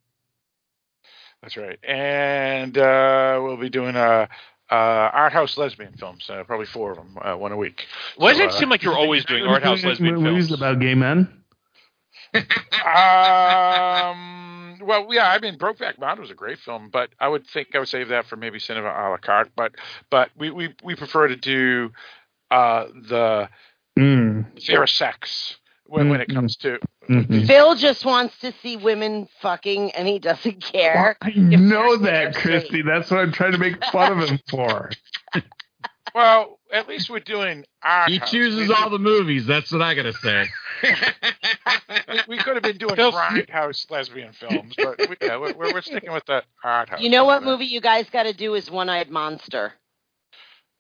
That's 1.41 1.57
right, 1.57 1.77
and 1.83 2.77
uh, 2.77 3.39
we'll 3.43 3.57
be 3.57 3.69
doing 3.69 3.95
a. 3.95 4.29
Uh, 4.71 5.09
art 5.11 5.33
house 5.33 5.57
lesbian 5.57 5.93
films, 5.93 6.29
uh, 6.29 6.43
probably 6.43 6.67
four 6.67 6.91
of 6.91 6.97
them, 6.97 7.17
uh, 7.19 7.35
one 7.35 7.51
a 7.51 7.57
week. 7.57 7.87
Why 8.17 8.33
does 8.33 8.37
So, 8.37 8.43
it 8.43 8.49
uh, 8.49 8.51
seem 8.51 8.69
like 8.69 8.83
you're 8.83 8.95
always 8.95 9.25
doing 9.25 9.43
art 9.43 9.63
house 9.63 9.83
lesbian 9.83 10.21
movies 10.21 10.49
films? 10.49 10.61
about 10.61 10.79
gay 10.79 10.93
men. 10.93 11.27
um, 12.35 12.43
well, 14.85 15.07
yeah, 15.11 15.27
I 15.31 15.39
mean, 15.41 15.57
Brokeback 15.57 15.97
Mountain 15.99 16.21
was 16.21 16.29
a 16.29 16.35
great 16.35 16.59
film, 16.59 16.89
but 16.93 17.09
I 17.19 17.27
would 17.27 17.47
think 17.47 17.69
I 17.73 17.79
would 17.79 17.87
save 17.87 18.09
that 18.09 18.27
for 18.27 18.35
maybe 18.35 18.59
Cinema 18.59 18.89
a 18.89 19.09
la 19.09 19.17
carte. 19.17 19.49
But 19.55 19.71
but 20.11 20.29
we 20.37 20.51
we, 20.51 20.75
we 20.83 20.93
prefer 20.95 21.27
to 21.29 21.35
do 21.35 21.91
uh, 22.51 22.85
the 23.07 23.49
Mm. 23.97 24.61
fear 24.63 24.83
of 24.83 24.89
sex 24.89 25.57
when 25.85 26.09
when 26.09 26.21
it 26.21 26.29
comes 26.29 26.55
to. 26.57 26.79
Mhm. 27.09 27.47
Phil 27.47 27.75
just 27.75 28.05
wants 28.05 28.37
to 28.39 28.53
see 28.61 28.77
women 28.77 29.27
fucking, 29.41 29.91
and 29.91 30.07
he 30.07 30.19
doesn't 30.19 30.61
care. 30.63 31.17
I 31.21 31.31
know 31.35 31.97
that, 31.97 32.35
Christy. 32.35 32.81
That's 32.83 33.09
what 33.11 33.19
I'm 33.21 33.31
trying 33.33 33.51
to 33.53 33.57
make 33.57 33.83
fun 33.85 34.19
of 34.21 34.29
him 34.29 34.39
for. 34.49 34.89
Well, 36.15 36.57
at 36.73 36.87
least 36.87 37.07
we're 37.11 37.19
doing 37.19 37.65
art. 37.83 38.09
He 38.09 38.17
house. 38.17 38.31
chooses 38.31 38.67
We- 38.67 38.73
all 38.73 38.89
the 38.89 38.97
movies. 38.97 39.45
That's 39.45 39.71
what 39.71 39.83
I 39.83 39.93
gotta 39.93 40.13
say. 40.13 40.47
We, 42.07 42.19
we 42.29 42.37
could 42.37 42.55
have 42.55 42.63
been 42.63 42.77
doing 42.77 42.95
Phil- 42.95 43.11
grindhouse 43.11 43.89
lesbian 43.91 44.33
films, 44.33 44.73
but 44.77 44.97
we, 45.07 45.15
yeah, 45.21 45.37
we're, 45.37 45.53
we're 45.53 45.71
we're 45.73 45.81
sticking 45.83 46.11
with 46.11 46.25
the 46.25 46.43
art 46.63 46.89
house. 46.89 46.99
You 47.01 47.09
know 47.11 47.25
what 47.25 47.43
movie 47.43 47.65
you 47.65 47.79
guys 47.81 48.09
got 48.09 48.23
to 48.23 48.33
do 48.33 48.55
is 48.55 48.71
One 48.71 48.89
Eyed 48.89 49.09
Monster. 49.11 49.73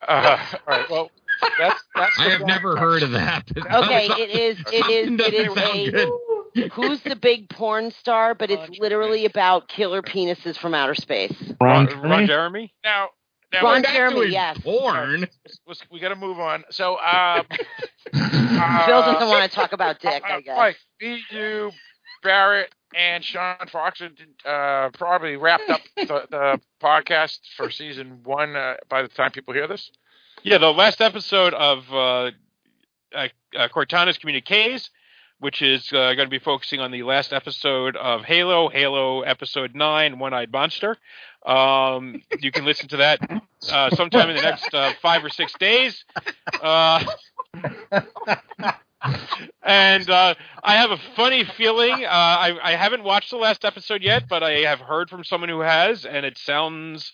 Uh, 0.07 0.37
all 0.53 0.59
right. 0.67 0.89
Well, 0.89 1.11
that's 1.57 1.83
that's. 1.95 2.19
I 2.19 2.29
have 2.29 2.41
one- 2.41 2.47
never 2.47 2.75
heard 2.77 3.03
of 3.03 3.11
that. 3.11 3.47
Okay, 3.57 4.07
it 4.07 4.29
is. 4.29 4.59
It 4.71 4.89
is. 4.89 5.17
Doesn't 5.17 5.33
It 5.33 5.33
is 5.33 5.53
sound 5.53 6.11
a. 6.65 6.69
Who's 6.73 7.01
the 7.01 7.15
big 7.15 7.47
porn 7.49 7.91
star? 7.91 8.33
But 8.33 8.49
it's 8.51 8.79
literally 8.79 9.25
about 9.25 9.67
killer 9.67 10.01
penises 10.01 10.57
from 10.57 10.73
outer 10.73 10.95
space. 10.95 11.33
Ron, 11.61 11.85
Ron, 11.85 12.01
Ron 12.09 12.27
Jeremy? 12.27 12.73
Now, 12.83 13.09
now 13.53 13.63
Ron 13.63 13.81
we're- 13.83 13.93
Jeremy, 13.93 14.27
yes. 14.31 14.57
porn. 14.59 15.27
let's- 15.67 15.83
we 15.91 15.99
got 15.99 16.09
to 16.09 16.15
move 16.15 16.39
on. 16.39 16.63
So, 16.71 16.97
Phil 18.11 18.21
uh, 18.21 18.87
doesn't 18.87 19.27
want 19.29 19.49
to 19.49 19.55
talk 19.55 19.73
about 19.73 19.99
dick, 19.99 20.23
uh, 20.27 20.33
I 20.33 20.41
guess. 20.41 20.57
Mike, 20.57 20.77
me, 21.01 21.21
you, 21.31 21.71
Barrett, 22.23 22.73
and 22.95 23.23
Sean 23.23 23.55
Fox 23.71 24.01
uh, 24.45 24.89
probably 24.93 25.35
wrapped 25.37 25.69
up 25.69 25.81
the, 25.95 26.25
the 26.31 26.61
podcast 26.81 27.39
for 27.55 27.69
season 27.69 28.21
one 28.23 28.55
uh, 28.55 28.75
by 28.89 29.03
the 29.03 29.07
time 29.07 29.31
people 29.31 29.53
hear 29.53 29.67
this. 29.67 29.91
Yeah, 30.43 30.57
the 30.57 30.71
last 30.71 31.01
episode 31.01 31.53
of 31.53 31.91
uh, 31.91 32.31
uh, 33.13 33.27
uh, 33.57 33.67
Cortana's 33.67 34.17
Communiques, 34.17 34.89
which 35.39 35.61
is 35.61 35.91
uh, 35.91 36.13
going 36.13 36.27
to 36.27 36.29
be 36.29 36.39
focusing 36.39 36.79
on 36.79 36.91
the 36.91 37.03
last 37.03 37.33
episode 37.33 37.97
of 37.97 38.23
Halo, 38.23 38.69
Halo 38.69 39.21
Episode 39.21 39.75
9, 39.75 40.17
One 40.17 40.33
Eyed 40.33 40.51
Monster. 40.51 40.97
Um, 41.45 42.21
you 42.39 42.51
can 42.53 42.63
listen 42.63 42.87
to 42.89 42.97
that 42.97 43.19
uh, 43.69 43.89
sometime 43.91 44.29
in 44.29 44.37
the 44.37 44.41
next 44.41 44.73
uh, 44.73 44.93
five 45.01 45.25
or 45.25 45.29
six 45.29 45.53
days. 45.59 46.05
Uh, 46.61 47.03
and 49.63 50.09
uh, 50.09 50.35
I 50.63 50.75
have 50.75 50.91
a 50.91 50.97
funny 51.15 51.43
feeling. 51.43 52.05
Uh, 52.05 52.07
I, 52.07 52.57
I 52.63 52.75
haven't 52.75 53.03
watched 53.03 53.31
the 53.31 53.37
last 53.37 53.65
episode 53.65 54.03
yet, 54.03 54.23
but 54.29 54.41
I 54.41 54.59
have 54.59 54.79
heard 54.79 55.09
from 55.09 55.23
someone 55.25 55.49
who 55.49 55.59
has, 55.61 56.05
and 56.05 56.25
it 56.25 56.37
sounds 56.37 57.13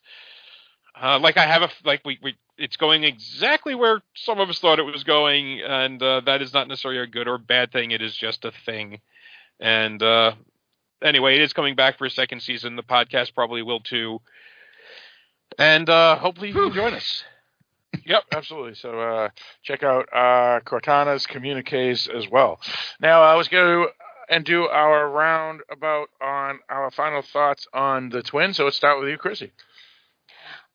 uh, 1.01 1.19
like 1.19 1.37
I 1.37 1.45
have 1.45 1.63
a 1.63 1.69
like 1.83 2.01
we, 2.05 2.19
we 2.23 2.35
it's 2.57 2.77
going 2.77 3.03
exactly 3.03 3.75
where 3.75 4.01
some 4.15 4.39
of 4.39 4.49
us 4.49 4.59
thought 4.59 4.79
it 4.79 4.83
was 4.83 5.03
going, 5.03 5.61
and 5.61 6.01
uh, 6.01 6.21
that 6.25 6.41
is 6.41 6.53
not 6.53 6.67
necessarily 6.67 7.01
a 7.01 7.07
good 7.07 7.27
or 7.27 7.37
bad 7.37 7.71
thing. 7.71 7.91
It 7.91 8.01
is 8.01 8.15
just 8.15 8.45
a 8.45 8.51
thing. 8.65 8.99
And 9.59 10.01
uh, 10.01 10.33
anyway, 11.01 11.35
it 11.35 11.41
is 11.41 11.53
coming 11.53 11.75
back 11.75 11.97
for 11.97 12.05
a 12.05 12.09
second 12.09 12.41
season. 12.41 12.75
The 12.75 12.83
podcast 12.83 13.33
probably 13.33 13.61
will 13.61 13.79
too. 13.79 14.19
And 15.57 15.89
uh, 15.89 16.17
hopefully 16.17 16.49
you 16.49 16.53
can 16.53 16.73
join 16.73 16.93
us. 16.93 17.23
Yep, 18.05 18.23
absolutely. 18.33 18.75
So 18.75 18.99
uh, 18.99 19.29
check 19.63 19.81
out 19.81 20.09
uh, 20.11 20.59
Cortana's 20.65 21.25
communiques 21.25 22.09
as 22.09 22.29
well. 22.29 22.59
Now 22.99 23.23
I 23.23 23.35
was 23.35 23.47
going 23.47 23.85
to 23.85 23.91
and 24.29 24.43
do 24.45 24.67
our 24.67 25.09
roundabout 25.09 26.09
on 26.21 26.59
our 26.69 26.91
final 26.91 27.21
thoughts 27.21 27.67
on 27.73 28.09
the 28.09 28.21
twin. 28.21 28.53
So 28.53 28.65
let's 28.65 28.75
start 28.77 28.99
with 28.99 29.09
you, 29.09 29.17
Chrissy. 29.17 29.51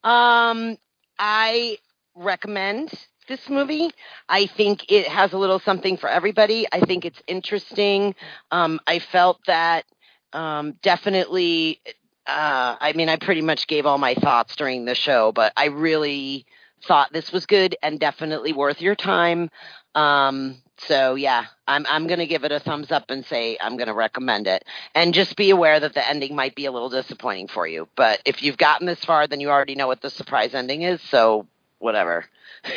Um, 0.02 0.78
I 1.20 1.78
recommend 2.14 2.92
this 3.28 3.48
movie. 3.48 3.90
I 4.28 4.47
think 4.47 4.90
it 4.90 5.06
has 5.06 5.32
a 5.34 5.38
little 5.38 5.60
something 5.60 5.97
for 5.98 6.09
everybody. 6.09 6.66
I 6.72 6.80
think 6.80 7.05
it's 7.05 7.22
interesting. 7.28 8.14
Um, 8.51 8.80
I 8.86 8.98
felt 8.98 9.38
that 9.47 9.84
um, 10.32 10.72
definitely 10.82 11.80
uh, 12.26 12.76
I 12.80 12.92
mean, 12.92 13.09
I 13.09 13.16
pretty 13.16 13.40
much 13.40 13.66
gave 13.66 13.86
all 13.86 13.98
my 13.98 14.14
thoughts 14.14 14.55
during 14.55 14.84
the 14.84 14.94
show, 14.94 15.32
but 15.32 15.52
I 15.56 15.66
really 15.66 16.47
thought 16.86 17.12
this 17.12 17.32
was 17.32 17.47
good 17.47 17.76
and 17.82 17.98
definitely 17.98 18.52
worth 18.52 18.80
your 18.80 18.94
time. 18.94 19.51
Um, 19.94 20.62
so 20.86 21.15
yeah, 21.15 21.47
I'm 21.66 21.86
I'm 21.89 22.07
gonna 22.07 22.27
give 22.27 22.44
it 22.44 22.52
a 22.52 22.61
thumbs 22.61 22.90
up 22.90 23.11
and 23.11 23.24
say 23.24 23.59
I'm 23.61 23.77
gonna 23.77 23.94
recommend 23.94 24.47
it. 24.47 24.65
And 24.94 25.15
just 25.15 25.36
be 25.36 25.51
aware 25.51 25.81
that 25.81 25.94
the 25.94 26.07
ending 26.07 26.35
might 26.36 26.55
be 26.55 26.66
a 26.66 26.73
little 26.73 26.90
disappointing 26.90 27.48
for 27.48 27.66
you. 27.66 27.89
But 27.97 28.20
if 28.24 28.43
you've 28.43 28.59
gotten 28.59 28.86
this 28.86 29.05
far, 29.05 29.27
then 29.27 29.40
you 29.40 29.51
already 29.51 29.74
know 29.74 29.86
what 29.86 30.02
the 30.02 30.11
surprise 30.11 30.55
ending 30.55 30.82
is. 30.82 31.01
So 31.02 31.47
whatever. 31.78 32.24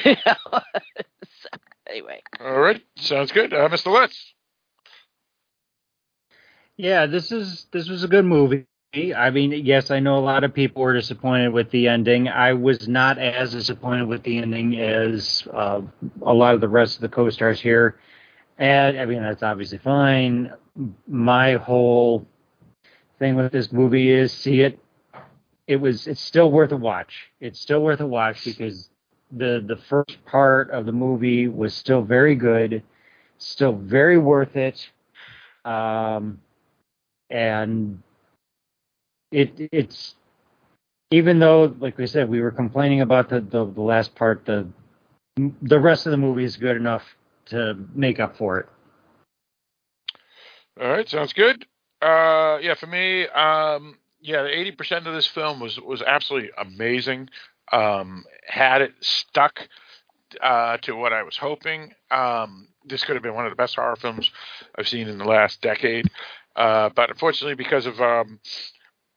so, 0.03 0.15
anyway. 1.89 2.21
All 2.39 2.59
right, 2.59 2.81
sounds 2.97 3.31
good. 3.31 3.53
Uh, 3.53 3.69
Mr. 3.69 3.91
Letts. 3.91 4.33
Yeah, 6.77 7.05
this 7.05 7.31
is 7.31 7.67
this 7.71 7.89
was 7.89 8.03
a 8.03 8.07
good 8.07 8.25
movie. 8.25 8.65
I 8.95 9.31
mean, 9.31 9.51
yes, 9.65 9.89
I 9.89 9.99
know 9.99 10.17
a 10.17 10.21
lot 10.21 10.43
of 10.43 10.53
people 10.53 10.83
were 10.83 10.93
disappointed 10.93 11.51
with 11.51 11.71
the 11.71 11.87
ending. 11.87 12.27
I 12.27 12.53
was 12.53 12.87
not 12.87 13.17
as 13.17 13.51
disappointed 13.51 14.07
with 14.07 14.21
the 14.21 14.37
ending 14.37 14.79
as 14.79 15.47
uh, 15.51 15.81
a 16.21 16.33
lot 16.33 16.53
of 16.53 16.61
the 16.61 16.67
rest 16.69 16.95
of 16.95 17.01
the 17.01 17.09
co-stars 17.09 17.59
here. 17.59 17.97
And 18.59 18.99
I 18.99 19.05
mean, 19.05 19.23
that's 19.23 19.41
obviously 19.41 19.79
fine. 19.79 20.53
My 21.07 21.53
whole 21.53 22.27
thing 23.17 23.35
with 23.35 23.51
this 23.51 23.71
movie 23.71 24.11
is 24.11 24.31
see 24.31 24.61
it. 24.61 24.79
It 25.65 25.77
was. 25.77 26.05
It's 26.07 26.21
still 26.21 26.51
worth 26.51 26.71
a 26.71 26.77
watch. 26.77 27.31
It's 27.39 27.59
still 27.59 27.81
worth 27.81 28.01
a 28.01 28.07
watch 28.07 28.45
because 28.45 28.89
the 29.31 29.63
the 29.65 29.77
first 29.77 30.23
part 30.25 30.69
of 30.69 30.85
the 30.85 30.91
movie 30.91 31.47
was 31.47 31.73
still 31.73 32.03
very 32.03 32.35
good, 32.35 32.83
still 33.39 33.73
very 33.73 34.19
worth 34.19 34.55
it. 34.55 34.87
Um, 35.65 36.41
and 37.29 38.03
it 39.33 39.69
it's 39.71 40.15
even 41.11 41.39
though 41.39 41.75
like 41.79 41.97
we 41.97 42.07
said 42.07 42.29
we 42.29 42.41
were 42.41 42.51
complaining 42.51 43.01
about 43.01 43.29
the, 43.29 43.41
the, 43.41 43.65
the 43.65 43.81
last 43.81 44.15
part 44.15 44.45
the 44.45 44.67
the 45.61 45.79
rest 45.79 46.05
of 46.05 46.11
the 46.11 46.17
movie 46.17 46.43
is 46.43 46.57
good 46.57 46.77
enough 46.77 47.03
to 47.45 47.75
make 47.95 48.19
up 48.19 48.37
for 48.37 48.59
it 48.59 48.69
All 50.81 50.89
right, 50.89 51.07
sounds 51.07 51.33
good. 51.33 51.65
Uh, 52.01 52.57
yeah, 52.61 52.73
for 52.73 52.87
me, 52.87 53.27
um, 53.27 53.97
yeah, 54.19 54.45
eighty 54.45 54.71
percent 54.71 55.05
of 55.05 55.13
this 55.13 55.27
film 55.27 55.59
was 55.59 55.79
was 55.79 56.01
absolutely 56.01 56.49
amazing. 56.57 57.29
Um, 57.71 58.25
had 58.47 58.81
it 58.81 58.93
stuck 58.99 59.67
uh, 60.41 60.77
to 60.77 60.95
what 60.95 61.13
I 61.13 61.23
was 61.23 61.37
hoping, 61.37 61.93
um, 62.11 62.67
this 62.85 63.03
could 63.03 63.15
have 63.15 63.23
been 63.23 63.35
one 63.35 63.45
of 63.45 63.51
the 63.51 63.55
best 63.55 63.75
horror 63.75 63.95
films 63.95 64.31
I've 64.77 64.87
seen 64.87 65.07
in 65.07 65.17
the 65.17 65.25
last 65.25 65.61
decade. 65.61 66.09
Uh, 66.55 66.89
but 66.95 67.09
unfortunately, 67.09 67.55
because 67.55 67.85
of 67.85 67.99
um, 68.01 68.39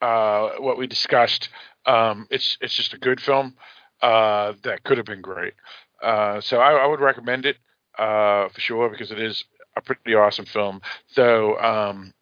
uh, 0.00 0.50
what 0.58 0.78
we 0.78 0.86
discussed, 0.86 1.48
um, 1.86 2.26
it's 2.30 2.58
it's 2.60 2.74
just 2.74 2.94
a 2.94 2.98
good 2.98 3.20
film 3.20 3.54
uh, 4.02 4.52
that 4.62 4.84
could 4.84 4.98
have 4.98 5.06
been 5.06 5.22
great. 5.22 5.54
Uh, 6.02 6.40
so 6.40 6.58
I, 6.58 6.72
I 6.72 6.86
would 6.86 7.00
recommend 7.00 7.46
it 7.46 7.56
uh, 7.98 8.48
for 8.48 8.60
sure 8.60 8.88
because 8.90 9.10
it 9.10 9.20
is 9.20 9.44
a 9.76 9.80
pretty 9.80 10.14
awesome 10.14 10.46
film. 10.46 10.80
Though, 11.14 11.56
um, 11.58 12.12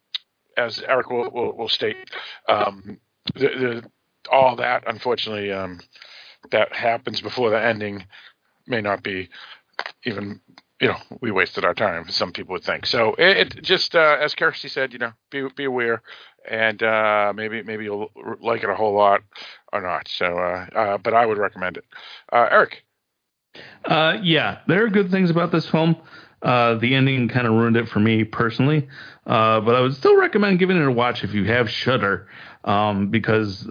as 0.57 0.81
Eric 0.87 1.09
will, 1.09 1.29
will, 1.31 1.57
will 1.57 1.69
state, 1.69 1.97
um, 2.47 2.99
the, 3.33 3.39
the, 3.39 3.83
all 4.31 4.55
that 4.55 4.83
unfortunately 4.87 5.51
um, 5.51 5.79
that 6.51 6.73
happens 6.73 7.21
before 7.21 7.49
the 7.49 7.61
ending 7.61 8.05
may 8.67 8.81
not 8.81 9.03
be 9.03 9.29
even 10.05 10.39
you 10.81 10.87
know 10.89 10.97
we 11.21 11.31
wasted 11.31 11.65
our 11.65 11.73
time. 11.73 12.09
Some 12.09 12.31
people 12.31 12.53
would 12.53 12.63
think 12.63 12.85
so. 12.85 13.15
It, 13.17 13.37
it 13.55 13.63
just 13.63 13.95
uh, 13.95 14.17
as 14.19 14.35
Kirsty 14.35 14.67
said, 14.67 14.93
you 14.93 14.99
know, 14.99 15.13
be 15.31 15.47
be 15.55 15.65
aware, 15.65 16.01
and 16.49 16.81
uh, 16.83 17.33
maybe 17.35 17.63
maybe 17.63 17.85
you'll 17.85 18.11
like 18.41 18.63
it 18.63 18.69
a 18.69 18.75
whole 18.75 18.95
lot 18.95 19.21
or 19.73 19.81
not. 19.81 20.07
So, 20.07 20.25
uh, 20.37 20.67
uh, 20.75 20.97
but 20.97 21.13
I 21.13 21.25
would 21.25 21.37
recommend 21.37 21.77
it. 21.77 21.85
Uh, 22.31 22.47
Eric, 22.51 22.83
Uh, 23.85 24.17
yeah, 24.21 24.59
there 24.67 24.83
are 24.85 24.89
good 24.89 25.11
things 25.11 25.29
about 25.29 25.51
this 25.51 25.67
film. 25.69 25.95
The 26.41 26.93
ending 26.93 27.29
kind 27.29 27.47
of 27.47 27.53
ruined 27.53 27.77
it 27.77 27.87
for 27.89 27.99
me 27.99 28.23
personally, 28.23 28.87
but 29.25 29.75
I 29.75 29.81
would 29.81 29.95
still 29.95 30.17
recommend 30.17 30.59
giving 30.59 30.77
it 30.77 30.85
a 30.85 30.91
watch 30.91 31.23
if 31.23 31.33
you 31.33 31.45
have 31.45 31.69
Shudder, 31.69 32.27
um, 32.63 33.09
because 33.09 33.65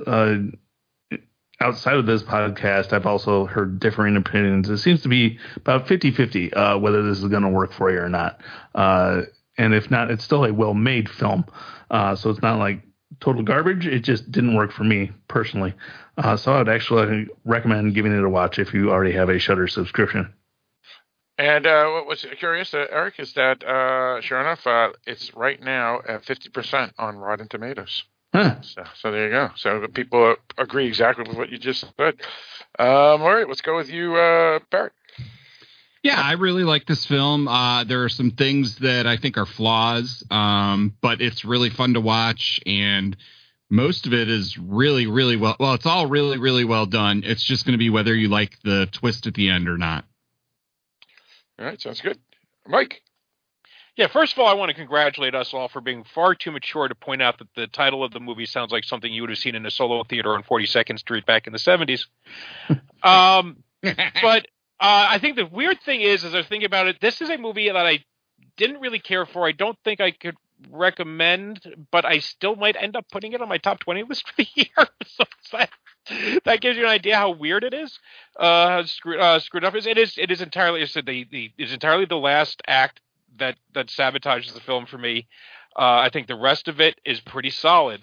outside 1.65 1.97
of 1.97 2.05
this 2.05 2.23
podcast, 2.23 2.93
I've 2.93 3.07
also 3.07 3.47
heard 3.47 3.81
differing 3.81 4.17
opinions. 4.17 4.69
It 4.69 4.79
seems 4.79 5.01
to 5.03 5.09
be 5.09 5.39
about 5.57 5.87
50-50 5.87 6.55
uh, 6.55 6.79
whether 6.79 7.03
this 7.03 7.19
is 7.19 7.29
going 7.29 7.43
to 7.43 7.49
work 7.49 7.73
for 7.73 7.91
you 7.91 7.99
or 7.99 8.09
not. 8.11 8.41
Uh, 8.75 9.23
and 9.57 9.73
if 9.73 9.91
not, 9.91 10.11
it's 10.11 10.23
still 10.23 10.45
a 10.45 10.53
well-made 10.53 11.09
film, 11.09 11.47
uh, 11.91 12.15
so 12.17 12.29
it's 12.29 12.43
not 12.43 12.59
like 12.59 12.83
total 13.21 13.43
garbage. 13.43 13.87
It 13.87 14.01
just 14.01 14.31
didn't 14.31 14.55
work 14.55 14.73
for 14.73 14.85
me 14.85 15.13
personally. 15.27 15.73
Uh, 16.19 16.37
so 16.37 16.53
I 16.53 16.59
would 16.59 16.69
actually 16.69 17.29
recommend 17.45 17.95
giving 17.95 18.13
it 18.13 18.23
a 18.23 18.29
watch 18.29 18.59
if 18.59 18.75
you 18.75 18.91
already 18.91 19.13
have 19.13 19.31
a 19.31 19.39
Shudder 19.39 19.67
subscription. 19.67 20.35
and 21.39 21.67
uh, 21.67 21.89
what 21.91 22.07
was 22.07 22.27
curious, 22.39 22.75
uh, 22.75 22.87
Eric, 22.91 23.15
is 23.19 23.33
that 23.35 23.63
sure 24.23 24.41
enough, 24.41 24.67
it's 25.07 25.35
right 25.35 25.61
now 25.63 26.01
at 26.07 26.25
fifty 26.25 26.51
percent 26.51 26.93
on 26.99 27.17
Rotten 27.17 27.49
Tomatoes. 27.49 28.05
Huh. 28.35 28.57
So, 28.63 28.83
so 29.01 29.13
there 29.13 29.27
you 29.27 29.31
go. 29.31 29.51
So 29.55 29.79
the 29.79 29.89
people 29.89 30.35
agree 30.59 30.89
exactly 30.89 31.25
with 31.29 31.37
what 31.37 31.51
you 31.51 31.59
just 31.59 31.85
said. 31.97 32.15
Um, 32.77 33.23
all 33.23 33.33
right, 33.33 33.47
let's 33.47 33.61
go 33.61 33.77
with 33.77 33.89
you, 33.89 34.17
uh, 34.17 34.59
Barrett. 34.73 34.93
Yeah, 36.03 36.21
I 36.21 36.33
really 36.33 36.65
like 36.65 36.85
this 36.85 37.07
film. 37.07 37.47
Uh, 37.47 37.85
there 37.85 38.03
are 38.03 38.09
some 38.09 38.33
things 38.33 38.77
that 38.81 39.07
I 39.07 39.19
think 39.19 39.39
are 39.39 39.47
flaws, 39.47 40.25
um, 40.33 40.97
but 41.01 41.21
it's 41.21 41.45
really 41.45 41.71
fun 41.71 41.95
to 41.95 42.01
watch, 42.01 42.59
and 42.67 43.17
most 43.71 44.05
of 44.09 44.13
it 44.13 44.29
is 44.29 44.59
really, 44.59 45.07
really 45.07 45.37
well. 45.37 45.55
Well, 45.61 45.75
it's 45.75 45.87
all 45.87 46.09
really, 46.09 46.39
really 46.39 46.65
well 46.65 46.87
done. 46.87 47.23
It's 47.25 47.45
just 47.45 47.65
going 47.65 47.73
to 47.75 47.79
be 47.79 47.89
whether 47.89 48.15
you 48.15 48.29
like 48.29 48.59
the 48.65 48.89
twist 48.91 49.29
at 49.29 49.35
the 49.35 49.49
end 49.49 49.69
or 49.69 49.79
not. 49.79 50.05
All 51.61 51.67
right, 51.67 51.81
sounds 51.81 52.01
good. 52.01 52.19
Mike. 52.67 53.01
Yeah, 53.97 54.09
first 54.09 54.33
of 54.33 54.41
all, 54.41 54.49
I 54.49 54.55
want 54.55 54.71
to 54.71 54.75
congratulate 54.75 55.37
us 55.37 55.55
all 55.55 55.69
for 55.69 55.81
being 55.81 56.03
far 56.03 56.35
too 56.35 56.51
mature 56.51 56.89
to 56.89 56.95
point 56.97 57.23
out 57.23 57.39
that 57.39 57.49
the 57.55 57.69
title 57.69 58.03
of 58.03 58.13
the 58.13 58.19
movie 58.19 58.47
sounds 58.47 58.73
like 58.73 58.83
something 58.83 59.13
you 59.13 59.23
would 59.23 59.31
have 59.31 59.39
seen 59.39 59.55
in 59.55 59.65
a 59.67 59.71
solo 59.71 60.03
theater 60.03 60.35
on 60.35 60.43
42nd 60.43 60.99
Street 60.99 61.25
back 61.27 61.47
in 61.47 61.53
the 61.53 61.61
70s. 61.61 62.07
um, 63.05 63.63
but 63.83 64.47
uh, 64.81 65.07
I 65.11 65.19
think 65.21 65.37
the 65.37 65.47
weird 65.47 65.81
thing 65.83 66.01
is, 66.01 66.25
as 66.25 66.35
I 66.35 66.43
thinking 66.43 66.65
about 66.65 66.89
it, 66.89 67.01
this 67.01 67.21
is 67.21 67.31
a 67.31 67.39
movie 67.39 67.69
that 67.69 67.87
I 67.87 68.05
didn't 68.57 68.81
really 68.81 68.99
care 68.99 69.27
for. 69.27 69.47
I 69.47 69.53
don't 69.53 69.79
think 69.85 70.01
I 70.01 70.11
could 70.11 70.35
recommend, 70.71 71.61
but 71.93 72.05
I 72.05 72.19
still 72.19 72.57
might 72.57 72.77
end 72.77 72.97
up 72.97 73.07
putting 73.13 73.33
it 73.33 73.43
on 73.43 73.49
my 73.49 73.59
top 73.59 73.79
20 73.79 74.03
list 74.05 74.29
for 74.29 74.35
the 74.39 74.49
year. 74.57 74.89
so 75.07 75.25
that, 75.53 75.71
that 76.45 76.61
gives 76.61 76.77
you 76.77 76.83
an 76.85 76.91
idea 76.91 77.17
how 77.17 77.31
weird 77.31 77.63
it 77.63 77.75
is, 77.75 77.97
uh, 78.41 78.69
how 78.69 78.83
screwed, 78.85 79.21
uh, 79.21 79.39
screwed 79.39 79.65
up 79.65 79.75
it 79.75 79.79
is. 79.79 79.87
It 79.87 79.99
is. 79.99 80.19
It 80.19 80.31
is 80.33 80.41
entirely. 80.41 80.83
I 80.83 80.87
said 80.87 81.07
the, 81.07 81.27
the 81.31 81.53
it's 81.59 81.73
entirely 81.73 82.07
the 82.07 82.17
last 82.17 82.61
act 82.67 83.01
that 83.39 83.57
that 83.75 83.89
sabotages 83.89 84.53
the 84.55 84.61
film 84.61 84.87
for 84.87 84.99
me. 84.99 85.29
Uh, 85.77 85.99
I 86.07 86.11
think 86.13 86.27
the 86.27 86.37
rest 86.37 86.69
of 86.69 86.81
it 86.81 87.01
is 87.05 87.21
pretty 87.21 87.51
solid, 87.51 88.03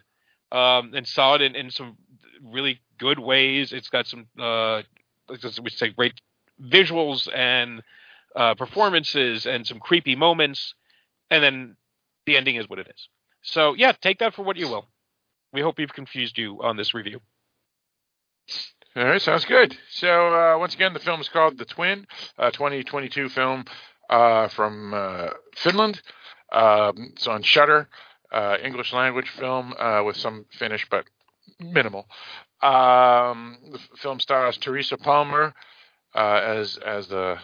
um, 0.51 0.93
and 0.93 1.07
solid 1.07 1.41
in, 1.41 1.55
in 1.55 1.71
some 1.71 1.97
really 2.43 2.81
good 2.97 3.19
ways. 3.19 3.71
It's 3.71 3.89
got 3.89 4.07
some, 4.07 4.27
uh, 4.39 4.81
we 5.29 5.69
say, 5.69 5.89
great 5.89 6.19
visuals 6.61 7.29
and 7.33 7.81
uh, 8.35 8.55
performances 8.55 9.45
and 9.45 9.65
some 9.65 9.79
creepy 9.79 10.15
moments, 10.15 10.73
and 11.29 11.43
then 11.43 11.75
the 12.25 12.37
ending 12.37 12.55
is 12.55 12.69
what 12.69 12.79
it 12.79 12.87
is. 12.87 13.07
So 13.41 13.73
yeah, 13.73 13.93
take 13.93 14.19
that 14.19 14.33
for 14.33 14.43
what 14.43 14.57
you 14.57 14.67
will. 14.67 14.87
We 15.53 15.61
hope 15.61 15.77
we've 15.77 15.93
confused 15.93 16.37
you 16.37 16.61
on 16.61 16.77
this 16.77 16.93
review. 16.93 17.21
All 18.95 19.05
right, 19.05 19.21
sounds 19.21 19.45
good. 19.45 19.77
So 19.89 20.33
uh, 20.33 20.57
once 20.57 20.73
again, 20.73 20.93
the 20.93 20.99
film 20.99 21.21
is 21.21 21.29
called 21.29 21.57
The 21.57 21.65
Twin, 21.65 22.05
a 22.37 22.51
2022 22.51 23.29
film 23.29 23.65
uh, 24.09 24.47
from 24.49 24.93
uh, 24.93 25.29
Finland. 25.55 26.01
Um, 26.51 27.11
it's 27.13 27.27
on 27.27 27.43
Shudder, 27.43 27.87
uh, 28.31 28.57
English 28.61 28.93
language 28.93 29.29
film 29.29 29.73
uh, 29.79 30.03
with 30.05 30.17
some 30.17 30.45
Finnish, 30.51 30.87
but 30.89 31.05
minimal. 31.59 32.07
Um, 32.61 33.57
the 33.71 33.79
film 33.97 34.19
stars 34.19 34.57
Teresa 34.57 34.97
Palmer 34.97 35.53
uh, 36.13 36.41
as 36.43 36.77
as 36.77 37.07
the 37.07 37.37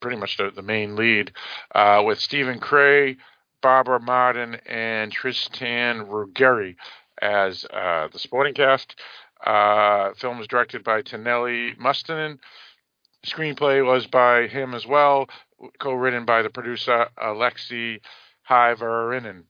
pretty 0.00 0.16
much 0.16 0.36
the, 0.36 0.50
the 0.50 0.62
main 0.62 0.96
lead, 0.96 1.32
uh, 1.74 2.02
with 2.04 2.18
Steven 2.18 2.58
Cree, 2.58 3.16
Barbara 3.62 4.00
Marten, 4.00 4.56
and 4.66 5.12
Tristan 5.12 6.06
Ruggeri 6.06 6.76
as 7.20 7.62
the 7.62 8.18
supporting 8.18 8.54
cast. 8.54 8.94
Film 10.18 10.38
was 10.38 10.48
directed 10.48 10.84
by 10.84 11.02
Taneli 11.02 11.76
Mustonen. 11.78 12.38
Screenplay 13.26 13.84
was 13.84 14.06
by 14.06 14.46
him 14.46 14.74
as 14.74 14.86
well, 14.86 15.26
co-written 15.78 16.24
by 16.24 16.42
the 16.42 16.50
producer 16.50 17.08
Aleksi 17.18 18.00
Hyvarinen. 18.48 19.44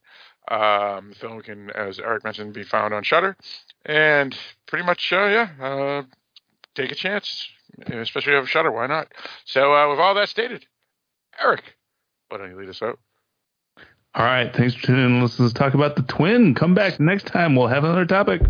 Um, 0.48 1.10
the 1.10 1.16
film 1.18 1.40
can, 1.42 1.70
as 1.70 1.98
Eric 1.98 2.24
mentioned, 2.24 2.54
be 2.54 2.62
found 2.62 2.94
on 2.94 3.02
Shudder, 3.02 3.36
and 3.84 4.36
pretty 4.66 4.84
much, 4.84 5.12
uh, 5.12 5.26
yeah, 5.26 5.48
uh, 5.60 6.02
take 6.76 6.92
a 6.92 6.94
chance, 6.94 7.48
especially 7.88 8.20
if 8.20 8.26
you 8.26 8.34
have 8.34 8.48
Shudder. 8.48 8.70
Why 8.70 8.86
not? 8.86 9.08
So, 9.44 9.74
uh, 9.74 9.90
with 9.90 9.98
all 9.98 10.14
that 10.14 10.28
stated, 10.28 10.64
Eric, 11.42 11.62
why 12.28 12.38
don't 12.38 12.50
you 12.50 12.58
lead 12.58 12.68
us 12.68 12.80
out? 12.80 12.98
All 14.14 14.24
right. 14.24 14.54
Thanks 14.54 14.74
for 14.74 14.86
tuning 14.86 15.04
in. 15.04 15.20
Let's 15.20 15.52
talk 15.52 15.74
about 15.74 15.96
the 15.96 16.02
twin. 16.02 16.54
Come 16.54 16.74
back 16.74 16.98
next 16.98 17.26
time. 17.26 17.54
We'll 17.54 17.66
have 17.66 17.84
another 17.84 18.06
topic. 18.06 18.40